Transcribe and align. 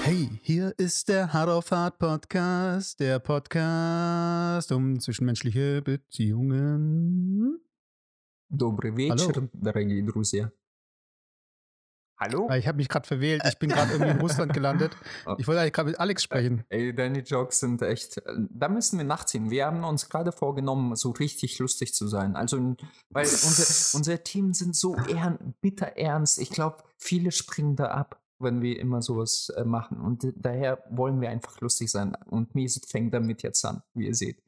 Hey, 0.00 0.30
hier 0.42 0.72
ist 0.78 1.08
der 1.08 1.32
Hard 1.32 1.48
of 1.48 1.70
Hard 1.72 1.98
Podcast, 1.98 3.00
der 3.00 3.18
Podcast 3.18 4.70
um 4.70 5.00
zwischenmenschliche 5.00 5.82
Beziehungen. 5.82 7.60
Добрый 8.48 8.92
вечер, 8.92 9.48
дорогие 9.52 10.02
друзья. 10.02 10.52
Hallo? 12.21 12.47
Ah, 12.51 12.55
Ich 12.57 12.67
habe 12.67 12.77
mich 12.77 12.87
gerade 12.87 13.07
verwählt. 13.07 13.41
Ich 13.47 13.57
bin 13.57 13.71
gerade 13.71 13.93
irgendwie 13.93 14.11
in 14.11 14.19
Russland 14.21 14.53
gelandet. 14.53 14.95
Ich 15.39 15.47
wollte 15.47 15.61
eigentlich 15.61 15.73
gerade 15.73 15.89
mit 15.89 15.99
Alex 15.99 16.21
sprechen. 16.21 16.63
Ey, 16.69 16.93
deine 16.93 17.19
Jokes 17.21 17.59
sind 17.61 17.81
echt. 17.81 18.17
äh, 18.17 18.21
Da 18.51 18.69
müssen 18.69 18.99
wir 18.99 19.05
nachziehen. 19.05 19.49
Wir 19.49 19.65
haben 19.65 19.83
uns 19.83 20.07
gerade 20.07 20.31
vorgenommen, 20.31 20.95
so 20.95 21.09
richtig 21.11 21.57
lustig 21.57 21.95
zu 21.95 22.07
sein. 22.07 22.35
Also, 22.35 22.57
weil 23.09 23.25
unser, 23.25 23.97
unser 23.97 24.23
Team 24.23 24.53
sind 24.53 24.75
so 24.75 24.95
ern, 24.95 25.55
bitter 25.61 25.97
ernst. 25.97 26.37
Ich 26.39 26.51
glaube, 26.51 26.83
viele 26.97 27.31
springen 27.31 27.75
da 27.75 27.85
ab, 27.85 28.21
wenn 28.37 28.61
wir 28.61 28.79
immer 28.79 29.01
sowas 29.01 29.51
äh, 29.57 29.63
machen. 29.63 29.99
Und 29.99 30.23
daher 30.35 30.83
wollen 30.91 31.21
wir 31.21 31.29
einfach 31.31 31.59
lustig 31.59 31.89
sein. 31.89 32.15
Und 32.27 32.53
Mesit 32.53 32.85
fängt 32.85 33.15
damit 33.15 33.41
jetzt 33.41 33.65
an, 33.65 33.81
wie 33.95 34.05
ihr 34.05 34.15
seht. 34.15 34.43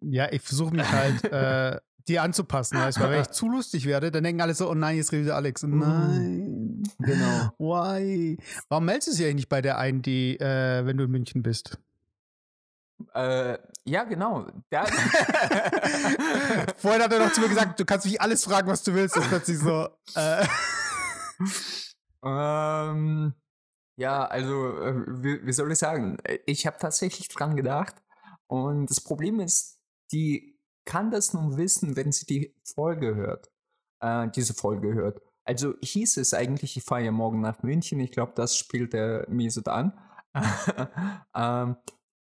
Ja, 0.00 0.30
ich 0.32 0.42
versuche 0.42 0.74
mich 0.74 0.90
halt 0.90 1.22
äh, 1.32 1.78
dir 2.08 2.22
anzupassen. 2.22 2.78
Weißt? 2.78 2.98
du, 2.98 3.02
Weil 3.02 3.10
wenn 3.12 3.22
ich 3.22 3.28
zu 3.32 3.48
lustig 3.48 3.86
werde, 3.86 4.10
dann 4.10 4.24
denken 4.24 4.40
alle 4.40 4.54
so, 4.54 4.70
oh 4.70 4.74
nein, 4.74 4.96
jetzt 4.96 5.12
redet 5.12 5.30
Alex. 5.30 5.64
Oh 5.64 5.68
nein. 5.68 6.82
Genau. 6.98 7.50
Why? 7.58 8.38
Warum 8.68 8.84
meldest 8.84 9.08
du 9.08 9.12
dich 9.12 9.22
eigentlich 9.22 9.34
nicht 9.34 9.48
bei 9.48 9.62
der 9.62 9.78
ein, 9.78 10.02
die, 10.02 10.38
äh, 10.38 10.84
wenn 10.86 10.96
du 10.96 11.04
in 11.04 11.10
München 11.10 11.42
bist? 11.42 11.78
Äh, 13.14 13.58
ja, 13.84 14.04
genau. 14.04 14.46
Da, 14.70 14.86
Vorhin 16.78 17.02
hat 17.02 17.12
er 17.12 17.18
noch 17.18 17.32
zu 17.32 17.40
mir 17.42 17.48
gesagt, 17.48 17.78
du 17.78 17.84
kannst 17.84 18.06
mich 18.06 18.20
alles 18.20 18.44
fragen, 18.44 18.68
was 18.68 18.82
du 18.82 18.94
willst. 18.94 19.16
Und 19.16 19.28
plötzlich 19.28 19.58
so, 19.58 19.88
äh, 20.14 20.46
Ähm, 22.24 23.34
ja, 23.96 24.24
also, 24.26 24.78
äh, 24.80 24.94
wie, 25.22 25.46
wie 25.46 25.52
soll 25.52 25.70
ich 25.72 25.78
sagen? 25.78 26.18
Ich 26.46 26.66
habe 26.66 26.78
tatsächlich 26.78 27.28
dran 27.28 27.56
gedacht. 27.56 27.94
Und 28.46 28.90
das 28.90 29.00
Problem 29.00 29.40
ist, 29.40 29.78
die 30.12 30.55
kann 30.86 31.10
das 31.10 31.34
nur 31.34 31.58
wissen, 31.58 31.96
wenn 31.96 32.10
sie 32.12 32.24
die 32.24 32.54
Folge 32.64 33.14
hört. 33.14 33.50
Äh, 34.00 34.28
diese 34.34 34.54
Folge 34.54 34.94
hört. 34.94 35.20
Also 35.44 35.74
hieß 35.82 36.16
es 36.16 36.32
eigentlich, 36.32 36.76
ich 36.76 36.82
fahre 36.82 37.04
ja 37.04 37.12
morgen 37.12 37.40
nach 37.40 37.62
München. 37.62 38.00
Ich 38.00 38.10
glaube, 38.12 38.32
das 38.34 38.56
spielt 38.56 38.94
der 38.94 39.26
Mesut 39.28 39.68
an. 39.68 39.92
ähm, 41.34 41.76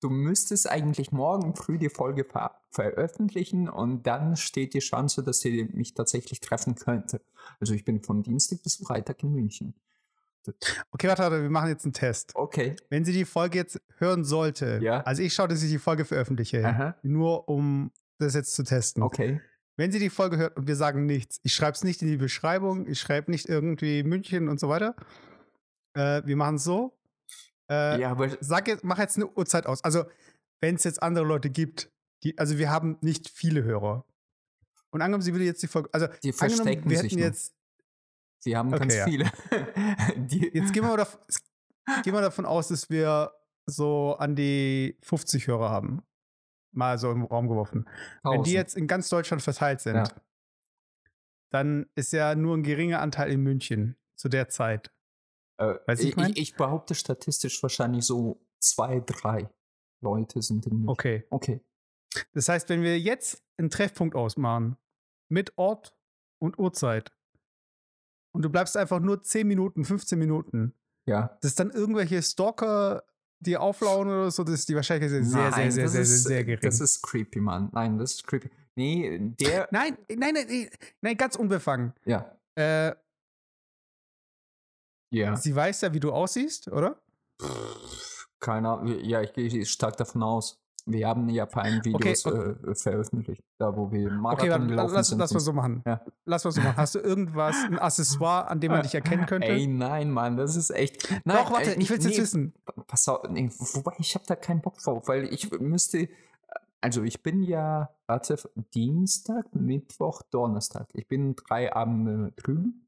du 0.02 0.10
müsstest 0.10 0.70
eigentlich 0.70 1.12
morgen 1.12 1.56
früh 1.56 1.78
die 1.78 1.90
Folge 1.90 2.24
ver 2.24 2.56
veröffentlichen 2.72 3.68
und 3.68 4.06
dann 4.06 4.36
steht 4.36 4.76
die 4.76 4.80
Chance, 4.80 5.24
dass 5.24 5.40
sie 5.40 5.64
mich 5.74 5.96
tatsächlich 5.96 6.40
treffen 6.40 6.76
könnte. 6.76 7.20
Also 7.60 7.74
ich 7.74 7.84
bin 7.84 8.04
von 8.04 8.22
Dienstag 8.22 8.62
bis 8.62 8.76
Freitag 8.76 9.24
in 9.24 9.32
München. 9.32 9.74
okay, 10.92 11.08
warte, 11.08 11.24
warte, 11.24 11.42
wir 11.42 11.50
machen 11.50 11.70
jetzt 11.70 11.84
einen 11.86 11.94
Test. 11.94 12.32
Okay. 12.36 12.76
Wenn 12.90 13.06
sie 13.06 13.12
die 13.12 13.26
Folge 13.26 13.58
jetzt 13.58 13.82
hören 13.98 14.24
sollte, 14.24 14.80
Ja. 14.84 15.02
also 15.02 15.24
ich 15.24 15.34
schaue, 15.34 15.48
dass 15.48 15.64
ich 15.64 15.72
die 15.72 15.80
Folge 15.80 16.06
veröffentliche, 16.06 16.64
Aha. 16.64 16.96
nur 17.02 17.50
um 17.50 17.92
das 18.20 18.34
jetzt 18.34 18.54
zu 18.54 18.64
testen. 18.64 19.04
Okay. 19.04 19.42
Wenn 19.78 19.92
sie 19.92 20.00
die 20.00 20.10
Folge 20.10 20.38
hört 20.38 20.58
und 20.58 20.68
wir 20.68 20.76
sagen 20.76 21.06
nichts, 21.06 21.40
ich 21.44 21.54
schreibe 21.54 21.72
es 21.72 21.84
nicht 21.84 22.02
in 22.02 22.10
die 22.10 22.18
Beschreibung, 22.18 22.86
ich 22.86 23.00
schreibe 23.00 23.32
nicht 23.32 23.48
irgendwie 23.48 24.04
München 24.04 24.50
und 24.50 24.60
so 24.60 24.68
weiter. 24.68 24.96
Äh, 25.94 26.22
wir 26.26 26.36
machen 26.36 26.56
es 26.56 26.64
so. 26.66 26.98
Äh, 27.70 28.02
ja, 28.02 28.12
aber 28.12 28.30
Sag 28.42 28.68
jetzt, 28.68 28.84
mach 28.84 29.00
jetzt 29.00 29.16
eine 29.16 29.28
Uhrzeit 29.28 29.66
aus. 29.66 29.84
Also, 29.84 30.04
wenn 30.60 30.76
es 30.76 30.84
jetzt 30.84 31.02
andere 31.02 31.26
Leute 31.26 31.50
gibt, 31.50 31.92
die, 32.24 32.38
also 32.38 32.58
wir 32.58 32.70
haben 32.70 32.98
nicht 33.02 33.30
viele 33.30 33.64
Hörer. 33.64 34.06
Und 34.92 35.02
angenommen, 35.02 35.22
sie 35.22 35.34
würde 35.34 35.46
jetzt 35.46 35.64
die 35.64 35.68
Folge, 35.68 35.90
also 35.94 36.08
die 36.24 36.34
verstecken 36.34 36.90
wir 36.90 36.98
sich 36.98 37.14
hätten 37.14 37.22
jetzt, 37.22 37.56
Wir 38.44 38.58
haben 38.58 38.74
Okay, 38.74 38.80
ganz 38.80 38.96
ja. 38.96 39.06
viele. 39.06 39.26
jetzt 40.54 40.74
gehen 40.74 40.84
wir, 40.84 40.98
davon, 40.98 41.22
gehen 42.04 42.14
wir 42.14 42.22
davon 42.22 42.46
aus, 42.46 42.70
dass 42.70 42.90
wir 42.90 43.32
so 43.66 44.16
an 44.18 44.36
die 44.36 44.98
50 45.04 45.48
Hörer 45.48 45.70
haben. 45.70 46.02
Mal 46.72 46.98
so 47.00 47.12
im 47.12 47.24
Raum 47.24 47.48
geworfen. 47.48 47.86
Wenn 48.24 48.32
die 48.32 48.38
Tausend. 48.38 48.48
jetzt 48.54 48.78
in 48.78 48.88
ganz 48.88 49.10
Deutschland 49.10 49.42
verteilt 49.42 49.82
sind, 49.82 49.96
Ja. 49.96 50.08
dann 51.52 51.88
ist 51.96 52.14
ja 52.14 52.36
nur 52.36 52.56
ein 52.58 52.64
geringer 52.64 53.02
Anteil 53.02 53.32
in 53.32 53.42
München 53.42 53.96
zu 54.16 54.30
der 54.30 54.50
Zeit. 54.50 54.92
Äh, 55.58 55.76
ich 55.94 56.00
ich, 56.10 56.16
mein? 56.16 56.32
ich, 56.32 56.38
ich 56.40 56.56
behaupte 56.56 56.96
statistisch 56.96 57.62
wahrscheinlich 57.64 58.06
so 58.06 58.46
zwei, 58.60 59.00
drei 59.00 59.50
Leute 60.02 60.42
sind 60.42 60.66
in 60.68 60.74
München. 60.74 60.90
Okay. 60.90 61.26
Okay. 61.30 61.62
Das 62.34 62.50
heißt, 62.50 62.70
wenn 62.70 62.82
wir 62.84 63.00
jetzt 63.00 63.44
einen 63.58 63.70
Treffpunkt 63.70 64.16
ausmachen, 64.16 64.78
mit 65.28 65.58
Ort 65.58 65.96
und 66.40 66.58
Uhrzeit, 66.58 67.12
und 68.32 68.44
du 68.44 68.50
bleibst 68.50 68.78
einfach 68.78 69.00
nur 69.00 69.22
10 69.22 69.48
Minuten, 69.48 69.84
15 69.86 70.18
Minuten, 70.20 70.74
Ja. 71.06 71.38
dass 71.42 71.56
dann 71.56 71.72
irgendwelche 71.72 72.22
Stalker 72.22 73.04
die 73.40 73.58
auflauen 73.58 74.08
oder 74.08 74.32
so, 74.32 74.44
das 74.44 74.56
ist 74.56 74.70
die 74.70 74.76
Wahrscheinlichkeit 74.76 75.24
sehr, 75.24 75.24
sehr, 75.24 75.50
Nein, 75.52 75.72
sehr, 75.72 75.84
das 75.84 75.92
sehr, 75.94 76.02
ist, 76.02 76.10
sehr, 76.10 76.18
sehr 76.30 76.44
gering. 76.44 76.60
Das 76.62 76.80
ist 76.80 77.02
creepy, 77.02 77.40
Mann. 77.40 77.70
Nein, 77.72 77.98
das 77.98 78.14
ist 78.16 78.28
creepy. 78.28 78.50
Nee, 78.76 79.18
der. 79.40 79.68
nein, 79.72 79.98
nein, 80.10 80.34
nein, 80.34 80.70
nein, 81.02 81.18
ganz 81.18 81.36
unbefangen. 81.36 81.94
ja. 82.06 82.36
Äh, 82.56 82.94
Ja. 85.12 85.36
Sie 85.36 85.56
weiß 85.56 85.82
ja, 85.82 85.94
wie 85.94 86.00
du 86.00 86.12
aussiehst, 86.12 86.68
oder? 86.68 87.02
Keiner. 88.40 88.84
Ja, 89.02 89.22
ich 89.22 89.34
gehe 89.34 89.66
stark 89.66 89.98
davon 89.98 90.22
aus. 90.22 90.62
Wir 90.92 91.08
haben 91.08 91.30
ja 91.30 91.44
ein 91.44 91.50
paar 91.50 91.66
Videos 91.66 92.26
Okay, 92.26 92.70
äh, 92.70 92.76
veröffentlicht, 92.76 93.44
da 93.58 93.76
wo 93.76 93.92
wir 93.92 94.12
Marathon 94.12 94.40
Okay, 94.42 94.52
warte, 94.52 94.68
gelaufen 94.68 94.94
lass, 94.96 95.08
sind. 95.10 95.20
lass 95.20 95.34
mal 95.34 95.40
so 95.40 95.54
machen. 95.54 95.84
Ja. 95.86 96.02
Lass 96.26 96.44
mal 96.46 96.52
so 96.52 96.62
machen. 96.62 96.78
Hast 96.78 96.96
du 96.96 97.00
irgendwas, 97.00 97.56
ein 97.66 97.80
Accessoire, 97.80 98.50
an 98.50 98.60
dem 98.60 98.72
man 98.72 98.82
dich 98.84 98.96
erkennen 98.96 99.26
könnte? 99.28 99.48
Ey, 99.48 99.68
nein, 99.68 100.10
Mann, 100.12 100.38
das 100.38 100.56
ist 100.56 100.70
echt. 100.72 101.10
Nein, 101.26 101.38
Doch, 101.38 101.52
warte, 101.52 101.76
äh, 101.76 101.80
ich 101.80 101.90
will 101.90 101.98
es 102.00 102.06
jetzt 102.06 102.16
nee, 102.18 102.22
wissen. 102.24 102.54
Pass 102.88 103.08
auf, 103.08 103.28
nee, 103.30 103.50
wobei 103.74 103.94
ich 104.00 104.16
habe 104.16 104.26
da 104.28 104.36
keinen 104.36 104.62
Bock 104.62 104.78
drauf, 104.80 105.08
weil 105.08 105.26
ich 105.34 105.52
müsste. 105.60 106.10
Also 106.82 107.04
ich 107.04 107.22
bin 107.24 107.44
ja, 107.44 107.90
warte, 108.08 108.38
Dienstag, 108.74 109.54
Mittwoch, 109.54 110.22
Donnerstag. 110.32 110.88
Ich 110.94 111.08
bin 111.10 111.36
drei 111.36 111.74
Abende 111.76 112.32
drüben 112.38 112.88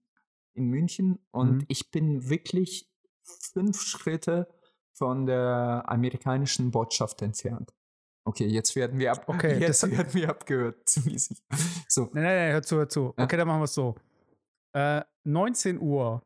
in 0.54 0.68
München 0.68 1.20
und 1.32 1.52
Mhm. 1.58 1.66
ich 1.68 1.92
bin 1.92 2.30
wirklich 2.30 2.90
fünf 3.22 3.82
Schritte 3.82 4.48
von 4.94 5.26
der 5.26 5.84
amerikanischen 5.88 6.72
Botschaft 6.72 7.22
entfernt. 7.22 7.74
Okay, 8.24 8.46
jetzt 8.46 8.76
werden 8.76 9.00
wir 9.00 9.12
ab. 9.12 9.24
Okay, 9.28 9.58
jetzt 9.60 9.82
das- 9.84 9.92
werden 9.92 10.14
wir 10.14 10.30
abgehört. 10.30 10.78
ziemlich. 10.88 11.28
So, 11.88 12.04
Nein, 12.14 12.24
nein, 12.24 12.36
nein, 12.36 12.52
hör 12.54 12.62
zu, 12.62 12.78
hör 12.78 12.90
zu. 12.90 13.14
Ja. 13.18 13.24
Okay, 13.24 13.38
dann 13.38 13.48
machen 13.48 13.62
wir 13.62 13.66
es 13.66 13.74
so. 13.74 13.96
Äh, 14.74 15.02
19 15.24 15.80
Uhr. 15.80 16.24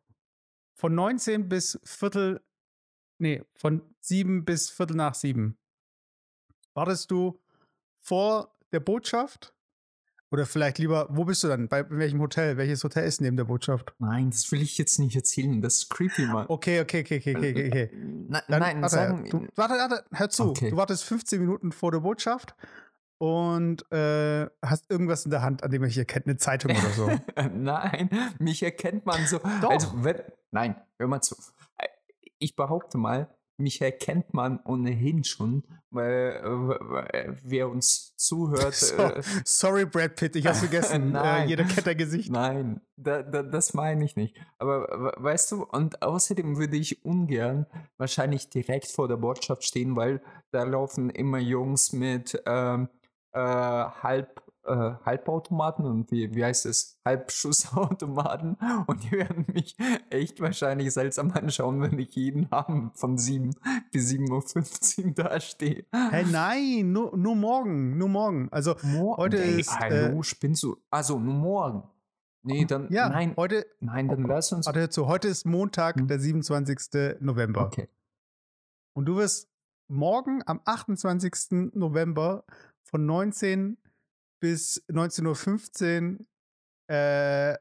Von 0.78 0.94
19 0.94 1.48
bis 1.48 1.80
Viertel, 1.86 2.44
nee, 3.18 3.42
von 3.56 3.82
7 4.02 4.44
bis 4.44 4.70
Viertel 4.70 4.98
nach 4.98 5.16
7. 5.16 5.58
Wartest 6.74 7.10
du 7.12 7.40
vor 8.02 8.54
der 8.74 8.82
Botschaft? 8.82 9.55
Oder 10.36 10.46
vielleicht 10.46 10.80
lieber, 10.80 11.08
wo 11.10 11.24
bist 11.24 11.46
du 11.46 11.48
dann? 11.48 11.70
Bei 11.70 11.90
welchem 11.90 12.20
Hotel? 12.20 12.58
Welches 12.58 12.84
Hotel 12.84 13.06
ist 13.06 13.22
neben 13.22 13.38
der 13.38 13.46
Botschaft? 13.46 13.94
nein, 14.00 14.32
das 14.32 14.52
will 14.52 14.62
ich 14.62 14.78
jetzt 14.78 15.00
nicht 15.00 15.16
erzählen. 15.16 15.62
Das 15.62 15.76
ist 15.76 15.90
creepy, 15.90 16.26
Mann. 16.26 16.46
Okay, 16.50 16.82
okay, 16.82 17.04
okay, 17.04 17.20
okay, 17.20 17.38
okay, 17.38 17.52
okay, 17.52 17.68
okay. 17.68 17.90
Nein, 17.94 18.42
Dann, 18.50 18.60
nein, 18.60 18.82
warte, 18.82 18.96
sagen, 18.96 19.30
du, 19.30 19.48
warte, 19.56 19.76
warte, 19.76 20.04
hör 20.12 20.30
zu. 20.30 20.50
Okay. 20.50 20.72
Du 20.72 20.76
wartest 20.76 21.06
15 21.06 21.40
Minuten 21.40 21.72
vor 21.72 21.94
der 21.94 22.02
Botschaft 22.02 22.54
und 23.18 23.90
äh, 23.94 24.48
hast 24.62 24.92
irgendwas 24.92 25.24
in 25.24 25.32
der 25.32 25.42
Hand, 25.42 25.64
an 25.64 25.72
dem 25.72 25.86
ich 25.86 25.98
erkennt, 25.98 26.28
eine 26.28 26.36
Zeitung 26.36 26.72
oder 26.72 26.90
so. 26.90 27.10
Nein, 27.54 28.10
mich 28.38 28.62
erkennt 28.62 29.06
man 29.06 29.26
so. 29.28 29.40
Doch. 29.62 29.70
Also, 29.70 29.94
wenn, 30.04 30.22
nein, 30.52 30.76
hör 31.00 31.08
mal 31.08 31.22
zu. 31.22 31.38
Ich 32.40 32.58
behaupte 32.58 32.98
mal, 32.98 33.34
mich 33.58 33.82
erkennt 33.82 34.34
man 34.34 34.60
ohnehin 34.66 35.24
schon, 35.24 35.64
weil, 35.90 36.42
äh, 36.44 36.48
weil 36.50 37.38
wer 37.44 37.70
uns 37.70 38.14
zuhört. 38.18 38.74
So, 38.76 38.96
Äh, 38.98 39.22
sorry, 39.46 39.86
Brad 39.86 40.16
Pitt, 40.16 40.36
ich 40.36 40.46
hab's 40.48 40.60
vergessen. 40.60 41.10
äh, 41.10 41.12
Nein. 41.12 41.50
jeder 41.50 41.64
kennt 41.64 41.88
dein 41.88 41.98
Gesicht. 41.98 42.32
nein, 42.32 42.82
da, 42.98 43.24
da, 43.24 43.44
das 43.44 43.74
meine 43.74 44.04
ich 44.04 44.16
nicht. 44.16 44.36
Aber 44.58 44.88
we- 44.90 45.14
weißt 45.24 45.52
du, 45.54 45.64
und 45.64 46.02
außerdem 46.02 46.58
würde 46.58 46.78
ich 46.78 47.04
ungern 47.06 47.66
wahrscheinlich 47.98 48.50
direkt 48.50 48.88
vor 48.88 49.08
der 49.08 49.18
Botschaft 49.18 49.64
stehen, 49.64 49.96
weil 49.96 50.22
da 50.52 50.64
laufen 50.64 51.10
immer 51.10 51.38
Jungs 51.40 51.94
mit 51.94 52.42
ähm, 52.46 52.90
äh, 53.34 53.40
halb, 53.40 54.42
äh, 54.66 54.94
Halbautomaten 55.06 55.86
und 55.86 56.12
wie, 56.12 56.34
wie 56.34 56.44
heißt 56.44 56.66
es? 56.66 57.00
Halbschussautomaten 57.06 58.58
und 58.88 59.04
die 59.04 59.12
werden 59.12 59.46
mich 59.54 59.78
echt 60.10 60.40
wahrscheinlich 60.42 60.92
seltsam 60.94 61.32
anschauen, 61.32 61.82
wenn 61.82 61.98
ich 62.00 62.16
jeden 62.16 62.52
Abend 62.52 62.98
von 62.98 63.18
7 63.18 63.52
bis 63.92 64.10
7.15 64.10 65.06
Uhr 65.08 65.12
da 65.14 65.40
stehe. 65.40 65.86
Hey, 65.92 66.26
nein, 66.26 66.92
nur, 66.92 67.16
nur 67.18 67.36
morgen, 67.36 67.98
nur 67.98 68.10
morgen. 68.10 68.50
Also, 68.52 68.76
Morgen. 68.84 69.18
Heute 69.18 69.42
Ey, 69.44 69.60
ist, 69.62 69.80
Hallo, 69.80 70.22
spinnst 70.24 70.64
du? 70.64 70.78
Also, 70.90 71.20
nur 71.20 71.34
morgen. 71.34 71.84
Nee, 72.44 72.66
dann. 72.66 72.88
ja, 72.92 73.10
nein, 73.10 73.34
heute, 73.38 73.66
nein, 73.80 74.08
dann 74.08 74.24
lass 74.24 74.52
uns. 74.52 74.68
warte, 74.68 74.90
zu, 74.90 75.08
heute 75.08 75.28
ist 75.28 75.46
Montag, 75.46 75.96
Hm. 75.96 76.08
der 76.08 76.20
27. 76.20 77.20
November. 77.20 77.66
Okay. 77.66 77.90
Und 78.94 79.06
du 79.06 79.18
wirst 79.18 79.50
morgen 79.88 80.42
am 80.46 80.62
28. 80.64 81.72
November 81.74 82.46
von 82.84 83.06
19 83.06 83.78
bis 84.42 84.84
19.15 84.90 86.20
Uhr 86.20 86.26
äh, 86.92 87.56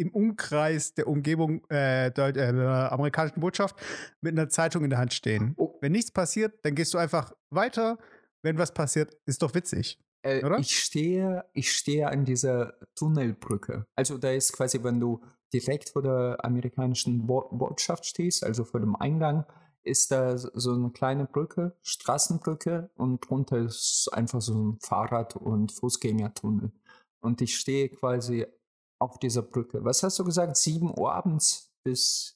im 0.00 0.10
Umkreis 0.12 0.94
der 0.94 1.08
Umgebung 1.08 1.64
äh, 1.70 2.10
der, 2.12 2.28
äh, 2.28 2.32
der 2.32 2.92
amerikanischen 2.92 3.40
Botschaft 3.40 3.76
mit 4.20 4.32
einer 4.32 4.48
Zeitung 4.48 4.84
in 4.84 4.90
der 4.90 4.98
Hand 4.98 5.12
stehen. 5.12 5.54
Oh. 5.56 5.76
Wenn 5.80 5.92
nichts 5.92 6.12
passiert, 6.12 6.64
dann 6.64 6.74
gehst 6.74 6.94
du 6.94 6.98
einfach 6.98 7.32
weiter. 7.50 7.98
Wenn 8.42 8.58
was 8.58 8.72
passiert, 8.72 9.16
ist 9.26 9.42
doch 9.42 9.54
witzig. 9.54 9.98
Äh, 10.22 10.44
Oder? 10.44 10.58
Ich 10.58 10.78
stehe, 10.78 11.44
ich 11.52 11.72
stehe 11.72 12.08
an 12.08 12.24
dieser 12.24 12.74
Tunnelbrücke. 12.96 13.84
Also 13.96 14.18
da 14.18 14.30
ist 14.30 14.52
quasi, 14.52 14.82
wenn 14.82 15.00
du 15.00 15.20
direkt 15.52 15.90
vor 15.90 16.02
der 16.02 16.36
amerikanischen 16.42 17.26
Bo 17.26 17.48
Botschaft 17.50 18.06
stehst, 18.06 18.44
also 18.44 18.64
vor 18.64 18.80
dem 18.80 18.94
Eingang, 18.96 19.44
ist 19.88 20.10
da 20.10 20.36
so 20.38 20.74
eine 20.74 20.90
kleine 20.90 21.24
Brücke, 21.26 21.76
Straßenbrücke 21.82 22.90
und 22.96 23.28
drunter 23.28 23.58
ist 23.58 24.08
einfach 24.12 24.40
so 24.40 24.54
ein 24.54 24.78
Fahrrad- 24.80 25.36
und 25.36 25.72
Fußgängertunnel. 25.72 26.70
Und 27.20 27.40
ich 27.40 27.58
stehe 27.58 27.88
quasi 27.88 28.46
auf 29.00 29.18
dieser 29.18 29.42
Brücke. 29.42 29.84
Was 29.84 30.02
hast 30.02 30.18
du 30.18 30.24
gesagt? 30.24 30.56
7 30.56 30.92
Uhr 30.98 31.12
abends 31.12 31.72
bis. 31.82 32.34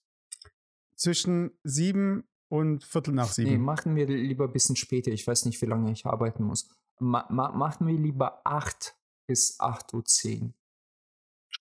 Zwischen 0.96 1.50
sieben 1.64 2.24
und 2.48 2.84
Viertel 2.84 3.14
nach 3.14 3.26
Nee, 3.38 3.44
sieben. 3.44 3.62
machen 3.64 3.96
wir 3.96 4.06
lieber 4.06 4.44
ein 4.44 4.52
bisschen 4.52 4.76
später. 4.76 5.10
Ich 5.10 5.26
weiß 5.26 5.46
nicht, 5.46 5.60
wie 5.62 5.66
lange 5.66 5.90
ich 5.90 6.06
arbeiten 6.06 6.44
muss. 6.44 6.68
Ma 7.00 7.26
ma 7.30 7.50
machen 7.50 7.86
wir 7.88 7.94
lieber 7.98 8.40
8 8.44 8.94
bis 9.26 9.58
8.10 9.58 10.42
Uhr. 10.42 10.50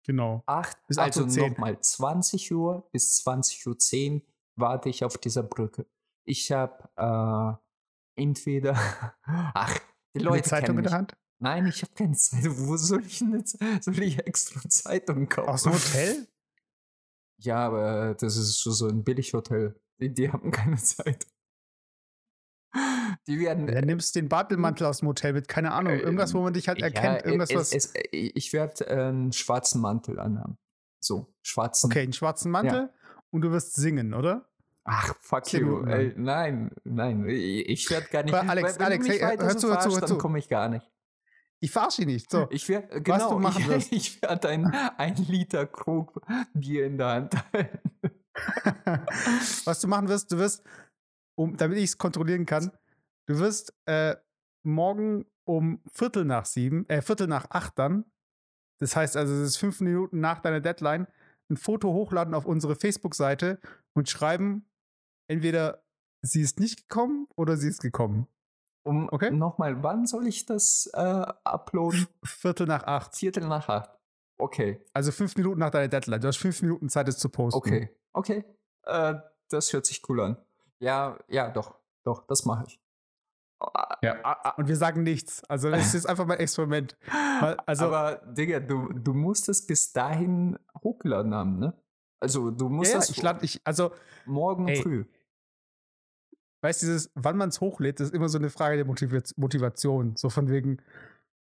genau. 0.04 0.44
8, 0.46 0.78
Bis 0.88 0.98
also 1.00 1.24
8:10 1.24 1.42
Uhr. 1.42 1.50
nochmal 1.50 1.80
20 1.82 2.52
Uhr 2.54 2.88
bis 2.92 3.24
20.10 3.26 4.14
Uhr 4.16 4.22
warte 4.62 4.90
ich 4.90 5.04
auf 5.04 5.18
dieser 5.18 5.44
Brücke. 5.44 5.86
Ich 6.24 6.52
habe 6.52 7.60
äh, 8.16 8.22
entweder. 8.22 8.74
Ach, 9.24 9.78
die 10.14 10.20
Eine 10.20 10.30
Leute 10.30 10.50
Zeitung 10.50 10.68
kennen 10.68 10.78
in 10.80 10.84
der. 10.86 10.94
Hand? 10.94 11.18
Nein, 11.40 11.66
ich 11.66 11.82
habe 11.82 11.94
keine 11.94 12.14
Zeit. 12.14 12.46
Wo 12.48 12.78
soll 12.78 13.04
ich 13.06 13.20
jetzt, 13.20 13.58
soll 13.82 14.00
ich 14.02 14.20
extra 14.20 14.62
Zeitung 14.70 15.28
kaufen? 15.28 15.50
Aus 15.50 15.64
dem 15.64 15.74
Hotel? 15.74 16.28
Ja, 17.40 17.58
aber 17.66 18.14
das 18.14 18.38
ist 18.38 18.62
so 18.62 18.88
ein 18.88 19.04
Billighotel. 19.04 19.76
Die, 20.00 20.14
die 20.14 20.32
haben 20.32 20.52
keine 20.52 20.76
Zeit. 20.78 21.26
Die 23.28 23.40
werden. 23.40 23.68
Dann 23.68 23.86
nimmst 23.86 24.16
du 24.16 24.20
den 24.22 24.30
Bademantel 24.30 24.86
aus 24.88 25.00
dem 25.00 25.10
Hotel 25.10 25.34
mit, 25.34 25.48
keine 25.48 25.74
Ahnung. 25.74 25.94
Irgendwas, 25.94 26.34
wo 26.34 26.42
man 26.42 26.54
dich 26.54 26.68
halt 26.68 26.80
Ja, 26.80 26.86
erkennt. 26.88 27.26
Irgendwas, 27.26 27.50
es, 27.50 27.56
was. 27.56 27.74
es, 27.74 27.94
ich 28.12 28.54
werde 28.54 28.88
äh, 28.88 29.08
einen 29.08 29.34
schwarzen 29.34 29.82
Mantel 29.82 30.20
anhaben. 30.20 30.58
So, 31.04 31.34
schwarzen. 31.42 31.88
Okay, 31.88 32.02
einen 32.02 32.14
schwarzen 32.14 32.52
Mantel 32.52 32.94
und 33.32 33.42
du 33.42 33.52
wirst 33.52 33.74
singen, 33.74 34.14
oder? 34.14 34.48
Ach, 34.84 35.16
fuck 35.20 35.46
Zehn 35.46 35.62
you. 35.62 35.68
Minuten 35.68 35.90
Ey, 35.90 36.14
nein, 36.18 36.72
nein, 36.84 37.26
ich, 37.28 37.90
werde 37.90 38.08
gar 38.08 38.24
nicht. 38.24 38.34
Aber 38.34 38.50
Alex, 38.50 38.80
wenn 38.80 38.86
Alex, 38.86 39.06
du 39.06 39.12
hey, 39.14 39.38
hör 39.38 39.58
zu, 39.58 39.70
hör 39.70 39.80
zu, 39.80 39.90
hör 39.92 40.02
zu. 40.02 40.06
dann 40.08 40.18
komme 40.18 40.40
ich 40.40 40.50
gar 40.50 40.70
nicht. 40.70 40.90
Ich 41.60 41.72
verarsche 41.72 41.98
dich 41.98 42.08
nicht. 42.08 42.32
So. 42.32 42.48
Ich 42.50 42.68
werde, 42.68 43.02
genau, 43.02 43.38
machen 43.38 43.68
wirst. 43.68 43.92
ich, 43.92 44.16
ich 44.16 44.22
werde 44.22 44.50
ein, 44.50 44.66
ein 44.66 45.16
Liter 45.16 45.68
Krug 45.68 46.20
Bier 46.54 46.88
in 46.88 46.98
der 46.98 47.08
Hand 47.08 47.36
halten. 47.54 47.80
was 49.66 49.82
du 49.82 49.88
machen 49.88 50.08
wirst, 50.08 50.32
du 50.32 50.38
wirst, 50.38 50.64
um, 51.36 51.56
damit 51.58 51.78
ich 51.78 51.86
es 51.86 51.98
kontrollieren 51.98 52.46
kann, 52.46 52.72
du 53.28 53.38
wirst 53.38 53.74
äh, 53.86 54.16
morgen 54.64 55.26
um 55.44 55.82
Viertel 55.92 56.26
nach 56.26 56.46
sieben, 56.46 56.88
äh, 56.90 57.02
Viertel 57.02 57.28
nach 57.28 57.50
acht 57.50 57.78
dann, 57.78 58.06
das 58.80 58.96
heißt 58.96 59.16
also, 59.18 59.34
es 59.34 59.50
ist 59.50 59.58
fünf 59.58 59.80
Minuten 59.82 60.20
nach 60.20 60.40
deiner 60.40 60.62
Deadline, 60.62 61.08
ein 61.50 61.58
Foto 61.58 61.94
hochladen 61.94 62.34
auf 62.34 62.46
unsere 62.46 62.76
Facebook-Seite 62.76 63.60
und 63.94 64.10
schreiben, 64.10 64.66
entweder 65.32 65.84
sie 66.22 66.42
ist 66.42 66.60
nicht 66.60 66.88
gekommen 66.90 67.28
oder 67.36 67.58
sie 67.58 67.68
ist 67.70 67.82
gekommen. 67.82 68.28
Um 68.84 69.10
Okay. 69.12 69.32
nochmal, 69.32 69.84
wann 69.84 70.06
soll 70.06 70.28
ich 70.28 70.46
das 70.46 70.90
äh, 70.94 70.98
uploaden? 71.44 72.08
Viertel 72.24 72.68
nach 72.68 72.84
acht. 72.84 73.16
Viertel 73.16 73.48
nach 73.48 73.70
acht. 73.70 73.92
Okay, 74.40 74.82
Also 74.94 75.12
fünf 75.12 75.36
Minuten 75.36 75.60
nach 75.60 75.70
deiner 75.70 75.88
Deadline. 75.88 76.20
Du 76.20 76.28
hast 76.28 76.38
fünf 76.38 76.62
Minuten 76.64 76.90
Zeit, 76.90 77.08
es 77.08 77.18
zu 77.20 77.30
posten. 77.30 77.58
okay, 77.60 77.90
okay. 78.14 78.44
Äh, 78.86 79.16
das 79.50 79.72
hört 79.74 79.86
sich 79.86 80.02
cool 80.10 80.20
an. 80.22 80.38
Ja, 80.80 81.20
ja, 81.28 81.50
doch, 81.52 81.76
doch, 82.04 82.26
das 82.26 82.44
mache 82.46 82.66
ich. 82.68 82.80
Ja. 84.02 84.16
Ah, 84.24 84.38
ah, 84.44 84.50
Und 84.58 84.68
wir 84.68 84.76
sagen 84.76 85.04
nichts. 85.04 85.44
Also 85.44 85.70
das 85.70 85.94
ist 85.94 86.08
einfach 86.08 86.26
mal 86.26 86.34
ein 86.34 86.40
Experiment. 86.40 86.98
Also- 87.68 87.86
aber 87.86 88.16
Digga, 88.34 88.60
du, 88.60 88.92
du 88.92 89.14
musst 89.14 89.48
es 89.50 89.68
bis 89.68 89.92
dahin 89.94 90.58
hochgeladen 90.84 91.36
haben, 91.36 91.60
ne? 91.60 91.74
Also 92.20 92.50
du 92.50 92.70
musst 92.70 92.92
Ja, 92.94 92.98
das 92.98 93.12
ich 93.12 93.22
lade, 93.22 93.46
ich, 93.46 93.62
also 93.64 93.92
morgen 94.26 94.68
Ey. 94.68 94.82
früh. 94.82 95.06
Weißt 96.62 96.82
du, 96.82 96.86
dieses, 96.88 97.12
wann 97.16 97.38
man 97.38 97.50
es 97.50 97.60
hochlädt, 97.62 98.00
ist 98.00 98.14
immer 98.14 98.30
so 98.30 98.38
eine 98.38 98.50
Frage 98.50 98.78
der 98.78 98.86
Motiva- 98.86 99.34
Motivation. 99.38 100.16
So 100.16 100.30
von 100.30 100.50
wegen, 100.50 100.78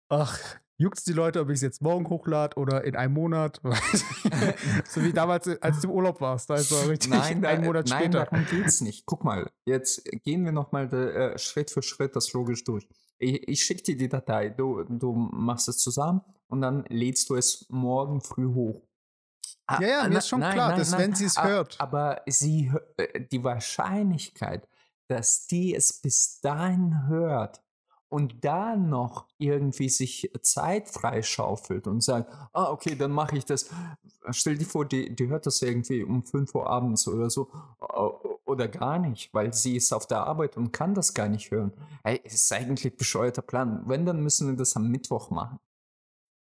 ach, 0.10 0.40
juckt's 0.78 1.04
die 1.04 1.14
Leute, 1.14 1.42
ob 1.42 1.50
ich 1.50 1.56
es 1.56 1.62
jetzt 1.62 1.82
morgen 1.82 2.08
hochlade 2.10 2.56
oder 2.58 2.84
in 2.84 2.96
einem 2.96 3.14
Monat? 3.14 3.60
so 4.88 5.04
wie 5.04 5.12
damals, 5.14 5.48
als 5.62 5.82
du 5.82 5.88
im 5.90 5.94
Urlaub 5.96 6.22
warst. 6.22 6.52
Also 6.52 6.76
richtig 6.90 7.10
Nein, 7.12 7.42
da, 7.42 7.50
einen 7.50 7.66
Monat 7.66 7.88
nein 7.90 8.04
später. 8.04 8.26
darum 8.26 8.46
geht's 8.50 8.82
nicht. 8.82 9.06
Guck 9.06 9.24
mal, 9.24 9.50
jetzt 9.66 10.04
gehen 10.24 10.46
wir 10.46 10.52
nochmal 10.52 10.94
äh, 10.94 11.38
Schritt 11.38 11.72
für 11.72 11.82
Schritt 11.82 12.16
das 12.16 12.32
logisch 12.34 12.64
durch. 12.64 12.88
Ich, 13.20 13.48
ich 13.48 13.64
schicke 13.64 13.82
dir 13.84 13.98
die 13.98 14.10
Datei, 14.10 14.50
du, 14.50 14.84
du 14.84 15.14
machst 15.14 15.68
es 15.68 15.78
zusammen 15.80 16.22
und 16.48 16.62
dann 16.62 16.86
lädst 16.90 17.30
du 17.32 17.36
es 17.36 17.66
morgen 17.70 18.22
früh 18.22 18.54
hoch. 18.54 18.84
Ah, 19.66 19.80
Ja, 19.82 19.88
ja, 19.88 20.04
mir 20.04 20.10
na- 20.12 20.18
ist 20.20 20.28
schon 20.30 20.40
klar, 20.42 20.76
dass 20.78 20.96
wenn 20.98 21.16
sie 21.16 21.26
es 21.26 21.36
a- 21.38 21.48
hört. 21.48 21.76
Aber 21.82 22.22
sie, 22.28 22.72
äh, 22.98 23.22
die 23.32 23.44
Wahrscheinlichkeit, 23.44 24.68
dass 25.08 25.48
die 25.48 25.74
es 25.76 25.94
bis 26.02 26.40
dahin 26.42 27.08
hört 27.08 27.64
und 28.10 28.46
dann 28.46 28.90
noch 28.90 29.28
irgendwie 29.38 29.90
sich 29.90 30.32
Zeit 30.42 30.88
freischaufelt 30.90 31.88
und 31.88 32.02
sagt, 32.02 32.32
ah, 32.54 32.70
okay, 32.72 32.96
dann 32.96 33.12
mache 33.12 33.38
ich 33.38 33.46
das. 33.46 33.70
Stell 34.32 34.58
dir 34.58 34.66
vor, 34.66 34.86
die, 34.86 35.14
die 35.14 35.28
hört 35.28 35.46
das 35.46 35.62
irgendwie 35.62 36.04
um 36.04 36.24
5 36.24 36.54
Uhr 36.56 36.68
abends 36.70 37.08
oder 37.08 37.30
so. 37.30 37.52
o- 37.80 38.40
Oder 38.46 38.70
gar 38.70 38.98
nicht, 38.98 39.34
weil 39.34 39.54
sie 39.54 39.76
ist 39.76 39.92
auf 39.92 40.08
der 40.08 40.20
Arbeit 40.26 40.56
und 40.56 40.72
kann 40.72 40.94
das 40.94 41.14
gar 41.14 41.28
nicht 41.28 41.52
hören. 41.52 41.74
Ey, 42.04 42.22
es 42.24 42.34
ist 42.36 42.52
eigentlich 42.54 42.94
ein 42.94 42.98
bescheuerter 42.98 43.42
Plan. 43.42 43.84
Wenn, 43.88 44.06
dann 44.06 44.22
müssen 44.24 44.48
wir 44.48 44.56
das 44.56 44.76
am 44.78 44.88
Mittwoch 44.90 45.30
machen. 45.30 45.60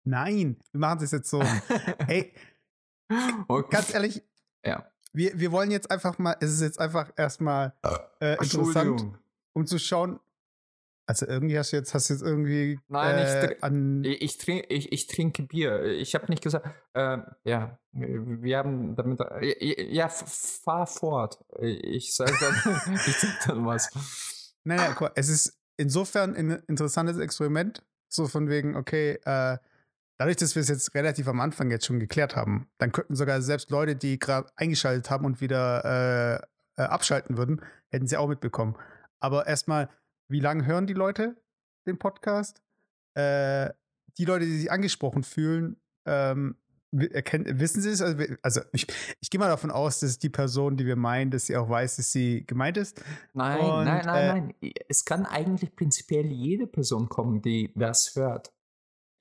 Nein, 0.04 0.58
wir 0.72 0.80
machen 0.80 1.00
das 1.00 1.12
jetzt 1.12 1.30
so. 1.30 1.42
Ey, 2.08 2.34
okay. 3.48 3.70
ganz 3.70 3.94
ehrlich, 3.94 4.24
ja. 4.66 4.91
Wir, 5.14 5.40
wir 5.40 5.52
wollen 5.52 5.72
jetzt 5.72 5.92
einfach 5.92 6.18
mal, 6.18 6.36
es 6.40 6.52
ist 6.52 6.62
jetzt 6.62 6.80
einfach 6.80 7.12
erstmal 7.18 7.74
äh, 8.20 8.34
interessant, 8.34 9.20
um 9.54 9.66
zu 9.66 9.78
schauen. 9.80 10.20
Also 11.08 11.26
irgendwie 11.26 11.58
hast 11.58 11.74
du 11.74 11.78
jetzt, 11.78 11.94
hast 11.94 12.10
du 12.10 12.14
jetzt 12.14 12.24
irgendwie 12.24 12.80
Nein, 12.88 13.18
ich 13.18 13.34
äh, 13.34 13.46
tr- 13.48 13.62
an. 13.64 14.04
Ich, 14.04 14.22
ich, 14.22 14.38
trink, 14.38 14.66
ich, 14.70 14.92
ich 14.94 15.08
trinke 15.08 15.44
Bier. 15.44 15.84
Ich 15.84 16.16
habe 16.16 16.28
nicht 16.30 16.42
gesagt, 16.42 16.66
äh, 16.94 17.18
ja, 17.44 17.78
wir 17.92 18.58
haben 18.58 18.96
damit, 18.96 19.20
äh, 19.20 19.92
ja, 19.92 20.08
fahr 20.08 20.88
fort. 20.88 21.44
Ich 21.60 22.16
sage 22.16 22.34
dann, 22.40 22.92
ich 23.08 23.18
sag 23.18 23.48
dann 23.48 23.66
was. 23.66 23.90
Nein, 24.64 24.78
nein, 24.78 24.92
guck 24.92 25.02
mal, 25.02 25.12
es 25.16 25.28
ist 25.28 25.60
insofern 25.76 26.36
ein 26.36 26.52
interessantes 26.68 27.18
Experiment. 27.18 27.84
So 28.08 28.28
von 28.28 28.48
wegen, 28.50 28.76
okay, 28.76 29.20
äh, 29.26 29.58
dadurch, 30.22 30.38
dass 30.38 30.54
wir 30.54 30.62
es 30.62 30.70
jetzt 30.70 30.94
relativ 30.94 31.28
am 31.28 31.40
Anfang 31.40 31.72
jetzt 31.72 31.88
schon 31.88 32.00
geklärt 32.00 32.36
haben, 32.36 32.68
dann 32.78 32.92
könnten 32.92 33.16
sogar 33.16 33.42
selbst 33.42 33.72
Leute, 33.72 33.96
die 33.96 34.20
gerade 34.20 34.48
eingeschaltet 34.56 35.10
haben 35.10 35.26
und 35.26 35.42
wieder 35.42 36.46
äh, 36.78 36.80
äh, 36.80 36.86
abschalten 36.86 37.38
würden, 37.38 37.62
hätten 37.90 38.06
sie 38.06 38.18
auch 38.18 38.28
mitbekommen. 38.28 38.76
Aber 39.20 39.48
erstmal, 39.48 39.90
wie 40.28 40.40
lange 40.40 40.68
hören 40.68 40.86
die 40.86 40.94
Leute 40.94 41.42
den 41.88 41.98
Podcast? 41.98 42.62
Äh, 43.16 43.72
die 44.20 44.26
Leute, 44.26 44.46
die 44.46 44.60
sich 44.60 44.72
angesprochen 44.72 45.24
fühlen, 45.24 45.82
ähm, 46.06 46.56
wissen 46.92 47.82
sie 47.82 47.90
es? 47.90 48.04
Also, 48.04 48.24
also 48.44 48.62
ich, 48.74 48.86
ich 49.22 49.32
gehe 49.32 49.40
mal 49.40 49.48
davon 49.48 49.72
aus, 49.72 50.02
dass 50.02 50.20
die 50.20 50.30
Person, 50.30 50.78
die 50.78 50.86
wir 50.86 50.98
meinen, 50.98 51.32
dass 51.32 51.48
sie 51.48 51.58
auch 51.58 51.68
weiß, 51.68 51.96
dass 51.96 52.12
sie 52.12 52.46
gemeint 52.46 52.78
ist. 52.78 53.04
Nein, 53.34 53.60
Und, 53.60 53.86
nein, 53.86 54.06
nein, 54.06 54.18
äh, 54.18 54.28
nein. 54.28 54.74
Es 54.88 55.04
kann 55.04 55.26
eigentlich 55.26 55.76
prinzipiell 55.76 56.28
jede 56.28 56.68
Person 56.68 57.10
kommen, 57.10 57.42
die 57.42 57.74
das 57.76 58.12
hört. 58.14 58.54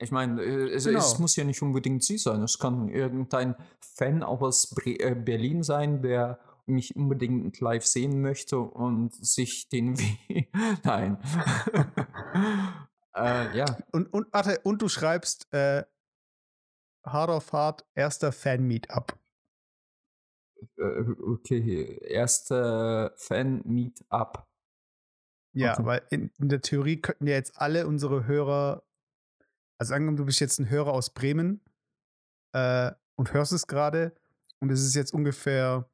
Ich 0.01 0.11
meine, 0.11 0.41
äh, 0.41 0.69
es, 0.73 0.85
Genau. 0.85 0.99
es 0.99 1.19
muss 1.19 1.35
ja 1.35 1.43
nicht 1.43 1.61
unbedingt 1.61 2.03
sie 2.03 2.17
sein. 2.17 2.41
Es 2.41 2.57
kann 2.59 2.89
irgendein 2.89 3.55
Fan 3.79 4.23
aus 4.23 4.73
Bre 4.73 4.99
äh, 4.99 5.15
Berlin 5.15 5.63
sein, 5.63 6.01
der 6.01 6.39
mich 6.65 6.95
unbedingt 6.95 7.59
live 7.59 7.85
sehen 7.85 8.21
möchte 8.21 8.59
und 8.59 9.13
sich 9.13 9.69
den 9.69 9.97
wie. 9.99 10.49
Nein. 10.83 11.17
äh, 13.15 13.57
ja. 13.57 13.65
Und, 13.91 14.11
und, 14.13 14.27
warte, 14.33 14.59
und 14.63 14.81
du 14.81 14.87
schreibst 14.89 15.51
äh, 15.53 15.83
Hard 17.05 17.29
of 17.29 17.51
Hard, 17.51 17.85
erster 17.95 18.31
Fan-Meetup. 18.31 19.17
Äh, 20.77 21.01
okay. 21.25 21.97
Erster 22.03 23.13
Fan-Meetup. 23.17 24.47
Ja, 25.53 25.73
Okay. 25.73 25.85
weil 25.85 26.01
in, 26.11 26.31
in 26.39 26.47
der 26.49 26.61
Theorie 26.61 27.01
könnten 27.01 27.27
ja 27.27 27.33
jetzt 27.33 27.59
alle 27.59 27.85
unsere 27.87 28.25
Hörer, 28.25 28.83
also 29.81 29.95
angenommen, 29.95 30.17
du 30.17 30.25
bist 30.25 30.39
jetzt 30.39 30.59
ein 30.59 30.69
Hörer 30.69 30.93
aus 30.93 31.09
Bremen 31.09 31.59
äh, 32.53 32.91
und 33.15 33.33
hörst 33.33 33.51
es 33.51 33.65
gerade 33.65 34.15
und 34.59 34.71
es 34.71 34.85
ist 34.85 34.93
jetzt 34.93 35.11
ungefähr 35.11 35.89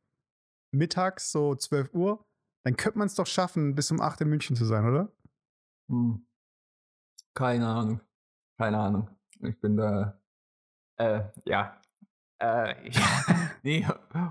mittags, 0.74 1.32
so 1.32 1.56
12 1.56 1.94
Uhr, 1.94 2.26
dann 2.66 2.76
könnte 2.76 3.00
man 3.00 3.08
es 3.08 3.16
doch 3.16 3.28
schaffen, 3.28 3.76
bis 3.76 3.90
um 3.90 4.02
8 4.02 4.20
in 4.20 4.28
München 4.28 4.58
zu 4.58 4.66
sein, 4.66 4.86
oder? 4.86 5.10
Hm. 5.90 6.28
Keine 7.34 7.66
Ahnung. 7.66 8.02
Keine 8.58 8.78
Ahnung. 8.78 9.10
Ich 9.40 9.58
bin 9.62 9.78
da 9.78 10.20
Äh, 11.00 11.24
ja. 11.46 11.80
Äh, 12.40 12.90
ja. 12.92 13.50
nee, 13.64 13.88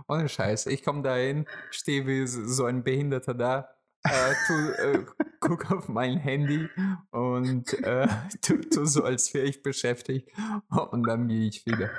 ohne 0.07 0.29
Scheiß. 0.29 0.67
Ich 0.67 0.85
komme 0.85 1.01
da 1.01 1.15
hin, 1.15 1.47
stehe 1.71 2.07
wie 2.07 2.27
so 2.27 2.67
ein 2.67 2.85
Behinderter 2.85 3.33
da, 3.33 3.75
äh, 4.11 4.35
tu, 4.47 4.55
äh, 4.55 5.05
guck 5.41 5.71
auf 5.71 5.89
mein 5.89 6.19
Handy 6.19 6.69
und 7.11 7.73
äh, 7.85 8.09
tu, 8.43 8.57
tu 8.59 8.85
so, 8.85 9.05
als 9.05 9.33
wäre 9.35 9.47
ich 9.47 9.63
beschäftigt 9.63 10.31
und 10.69 11.07
dann 11.07 11.29
gehe 11.29 11.49
ich 11.49 11.67
wieder. 11.67 11.91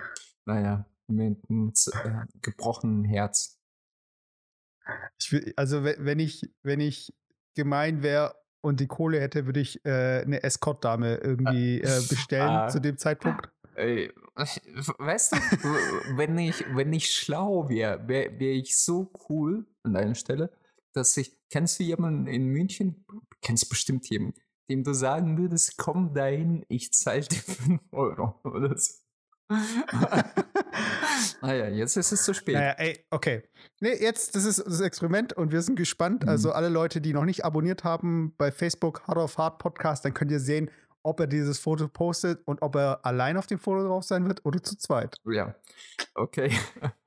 Naja, 0.45 0.85
mit 1.07 1.37
einem 1.49 1.73
äh, 2.03 2.25
gebrochenen 2.41 3.03
Herz. 3.03 3.59
Will, 5.29 5.53
also 5.57 5.83
wenn 5.83 6.19
ich, 6.19 6.49
wenn 6.63 6.79
ich 6.79 7.13
gemein 7.55 8.03
wäre 8.03 8.35
und 8.61 8.79
die 8.79 8.87
Kohle 8.87 9.19
hätte, 9.19 9.45
würde 9.45 9.59
ich 9.59 9.83
äh, 9.85 10.21
eine 10.21 10.43
Escort-Dame 10.43 11.15
irgendwie 11.15 11.81
äh, 11.81 12.01
bestellen 12.07 12.49
ah, 12.49 12.67
zu 12.69 12.79
dem 12.79 12.97
Zeitpunkt. 12.97 13.49
Weißt 13.75 15.33
du, 15.33 15.37
wenn 16.17 16.37
ich, 16.37 16.63
wenn 16.75 16.93
ich 16.93 17.11
schlau 17.13 17.69
wäre, 17.69 18.07
wäre 18.07 18.39
wär 18.39 18.53
ich 18.53 18.77
so 18.77 19.11
cool 19.29 19.65
an 19.83 19.93
deiner 19.93 20.15
Stelle, 20.15 20.51
dass 20.94 21.15
ich, 21.17 21.38
kennst 21.50 21.79
du 21.79 21.84
jemanden 21.84 22.27
in 22.27 22.48
München? 22.48 23.06
Kennst 23.41 23.70
bestimmt 23.70 24.10
jemanden, 24.10 24.39
dem 24.70 24.84
du 24.84 24.94
sagen 24.94 25.38
würdest, 25.38 25.77
komm 25.77 26.13
dahin, 26.13 26.65
ich 26.67 26.91
zahle 26.94 27.22
dir 27.22 27.36
5 27.41 27.82
Euro 27.91 28.39
oder 28.44 28.77
so. 28.77 28.94
naja, 31.41 31.70
jetzt 31.70 31.96
ist 31.96 32.12
es 32.12 32.24
zu 32.24 32.34
spät. 32.34 32.56
Naja, 32.56 32.72
ey, 32.77 33.06
okay. 33.12 33.44
Nee, 33.79 33.94
jetzt, 33.94 34.36
das 34.36 34.44
ist 34.44 34.60
das 34.60 34.82
Experiment 34.82 35.32
und 35.34 35.53
wir 35.53 35.62
sind 35.62 35.77
gespannt. 35.77 36.24
Mhm. 36.24 36.29
Also 36.29 36.51
alle 36.51 36.67
Leute, 36.67 37.00
die 37.00 37.13
noch 37.13 37.24
nicht 37.24 37.46
abonniert 37.46 37.86
haben 37.86 38.34
bei 38.38 38.51
Facebook 38.51 39.08
Hard 39.08 39.17
of 39.17 39.38
Hard 39.38 39.60
Podcast, 39.60 40.03
dann 40.03 40.13
könnt 40.13 40.32
ihr 40.32 40.41
sehen, 40.41 40.70
ob 41.03 41.22
er 41.22 41.27
dieses 41.27 41.60
Foto 41.60 41.88
postet 41.88 42.41
und 42.46 42.62
ob 42.62 42.75
er 42.75 43.06
allein 43.06 43.38
auf 43.38 43.48
dem 43.48 43.60
Foto 43.60 43.88
drauf 43.88 44.03
sein 44.03 44.27
wird 44.27 44.44
oder 44.46 44.62
zu 44.62 44.77
zweit. 44.77 45.15
Ja, 45.25 45.56
okay. 46.15 46.51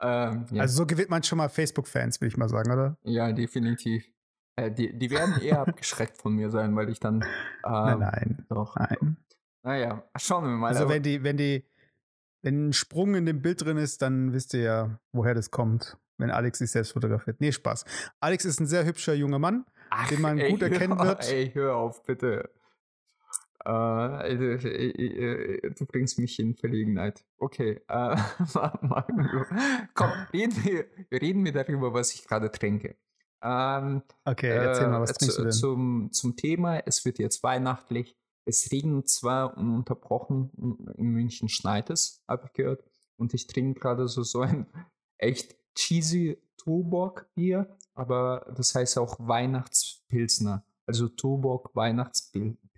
ähm, 0.00 0.46
ja. 0.50 0.62
Also 0.62 0.78
so 0.78 0.86
gewinnt 0.86 1.10
man 1.10 1.22
schon 1.22 1.38
mal 1.38 1.48
Facebook-Fans, 1.48 2.20
will 2.20 2.28
ich 2.28 2.36
mal 2.36 2.48
sagen, 2.48 2.70
oder? 2.70 2.96
Ja, 3.02 3.32
definitiv. 3.32 4.08
Äh, 4.56 4.70
die, 4.70 4.96
die 4.96 5.10
werden 5.10 5.40
eher 5.40 5.60
abgeschreckt 5.66 6.18
von 6.18 6.34
mir 6.34 6.50
sein, 6.50 6.74
weil 6.76 6.88
ich 6.88 7.00
dann. 7.00 7.22
Ähm, 7.64 7.72
nein, 7.72 7.98
nein. 7.98 8.46
Doch. 8.48 8.76
Nein. 8.76 9.16
Naja, 9.62 10.04
schauen 10.16 10.44
wir 10.44 10.50
mal. 10.50 10.68
Also 10.68 10.88
wenn 10.88 11.02
die, 11.02 11.22
wenn 11.24 11.36
die, 11.36 11.64
wenn 12.42 12.68
ein 12.68 12.72
Sprung 12.72 13.14
in 13.14 13.26
dem 13.26 13.42
Bild 13.42 13.64
drin 13.64 13.76
ist, 13.76 14.02
dann 14.02 14.32
wisst 14.32 14.54
ihr 14.54 14.60
ja, 14.60 15.00
woher 15.12 15.34
das 15.34 15.50
kommt, 15.50 15.96
wenn 16.16 16.30
Alex 16.30 16.58
sich 16.58 16.70
selbst 16.70 16.92
fotografiert. 16.92 17.40
Nee, 17.40 17.52
Spaß. 17.52 17.84
Alex 18.20 18.44
ist 18.44 18.60
ein 18.60 18.66
sehr 18.66 18.84
hübscher 18.84 19.14
junger 19.14 19.38
Mann, 19.38 19.66
Ach, 19.90 20.08
den 20.08 20.20
man 20.20 20.38
ey, 20.38 20.50
gut 20.50 20.62
erkennen 20.62 20.98
hör, 20.98 21.06
wird. 21.06 21.28
Ey, 21.28 21.50
hör 21.52 21.76
auf, 21.76 22.04
bitte. 22.04 22.50
Äh, 23.68 25.70
du 25.78 25.86
bringst 25.86 26.18
mich 26.18 26.38
in 26.38 26.56
Verlegenheit. 26.56 27.22
Okay, 27.36 27.82
äh, 27.86 28.16
komm, 29.94 30.10
reden 30.32 30.64
wir, 30.64 30.86
reden 31.12 31.44
wir 31.44 31.52
darüber, 31.52 31.92
was 31.92 32.14
ich 32.14 32.26
gerade 32.26 32.50
trinke. 32.50 32.96
Ähm, 33.42 34.02
okay, 34.24 34.48
erzähl 34.48 34.88
mal, 34.88 35.02
was 35.02 35.10
äh, 35.10 35.14
trinkst 35.14 35.36
zu, 35.36 35.42
du 35.42 35.48
denn? 35.48 35.52
Zum, 35.52 36.08
zum 36.12 36.36
Thema, 36.36 36.78
es 36.86 37.04
wird 37.04 37.18
jetzt 37.18 37.42
weihnachtlich. 37.42 38.16
Es 38.46 38.72
regnet 38.72 39.10
zwar 39.10 39.58
ununterbrochen, 39.58 40.50
in 40.96 41.10
München 41.10 41.50
schneit 41.50 41.90
es, 41.90 42.24
habe 42.26 42.46
ich 42.46 42.54
gehört. 42.54 42.82
Und 43.18 43.34
ich 43.34 43.48
trinke 43.48 43.80
gerade 43.80 44.08
so, 44.08 44.22
so 44.22 44.40
ein 44.40 44.66
echt 45.18 45.58
cheesy 45.74 46.42
Tuborg-Bier, 46.56 47.76
aber 47.94 48.50
das 48.56 48.74
heißt 48.74 48.96
auch 48.96 49.16
Weihnachtspilsner. 49.18 50.64
Also 50.86 51.08
Tuborg 51.08 51.76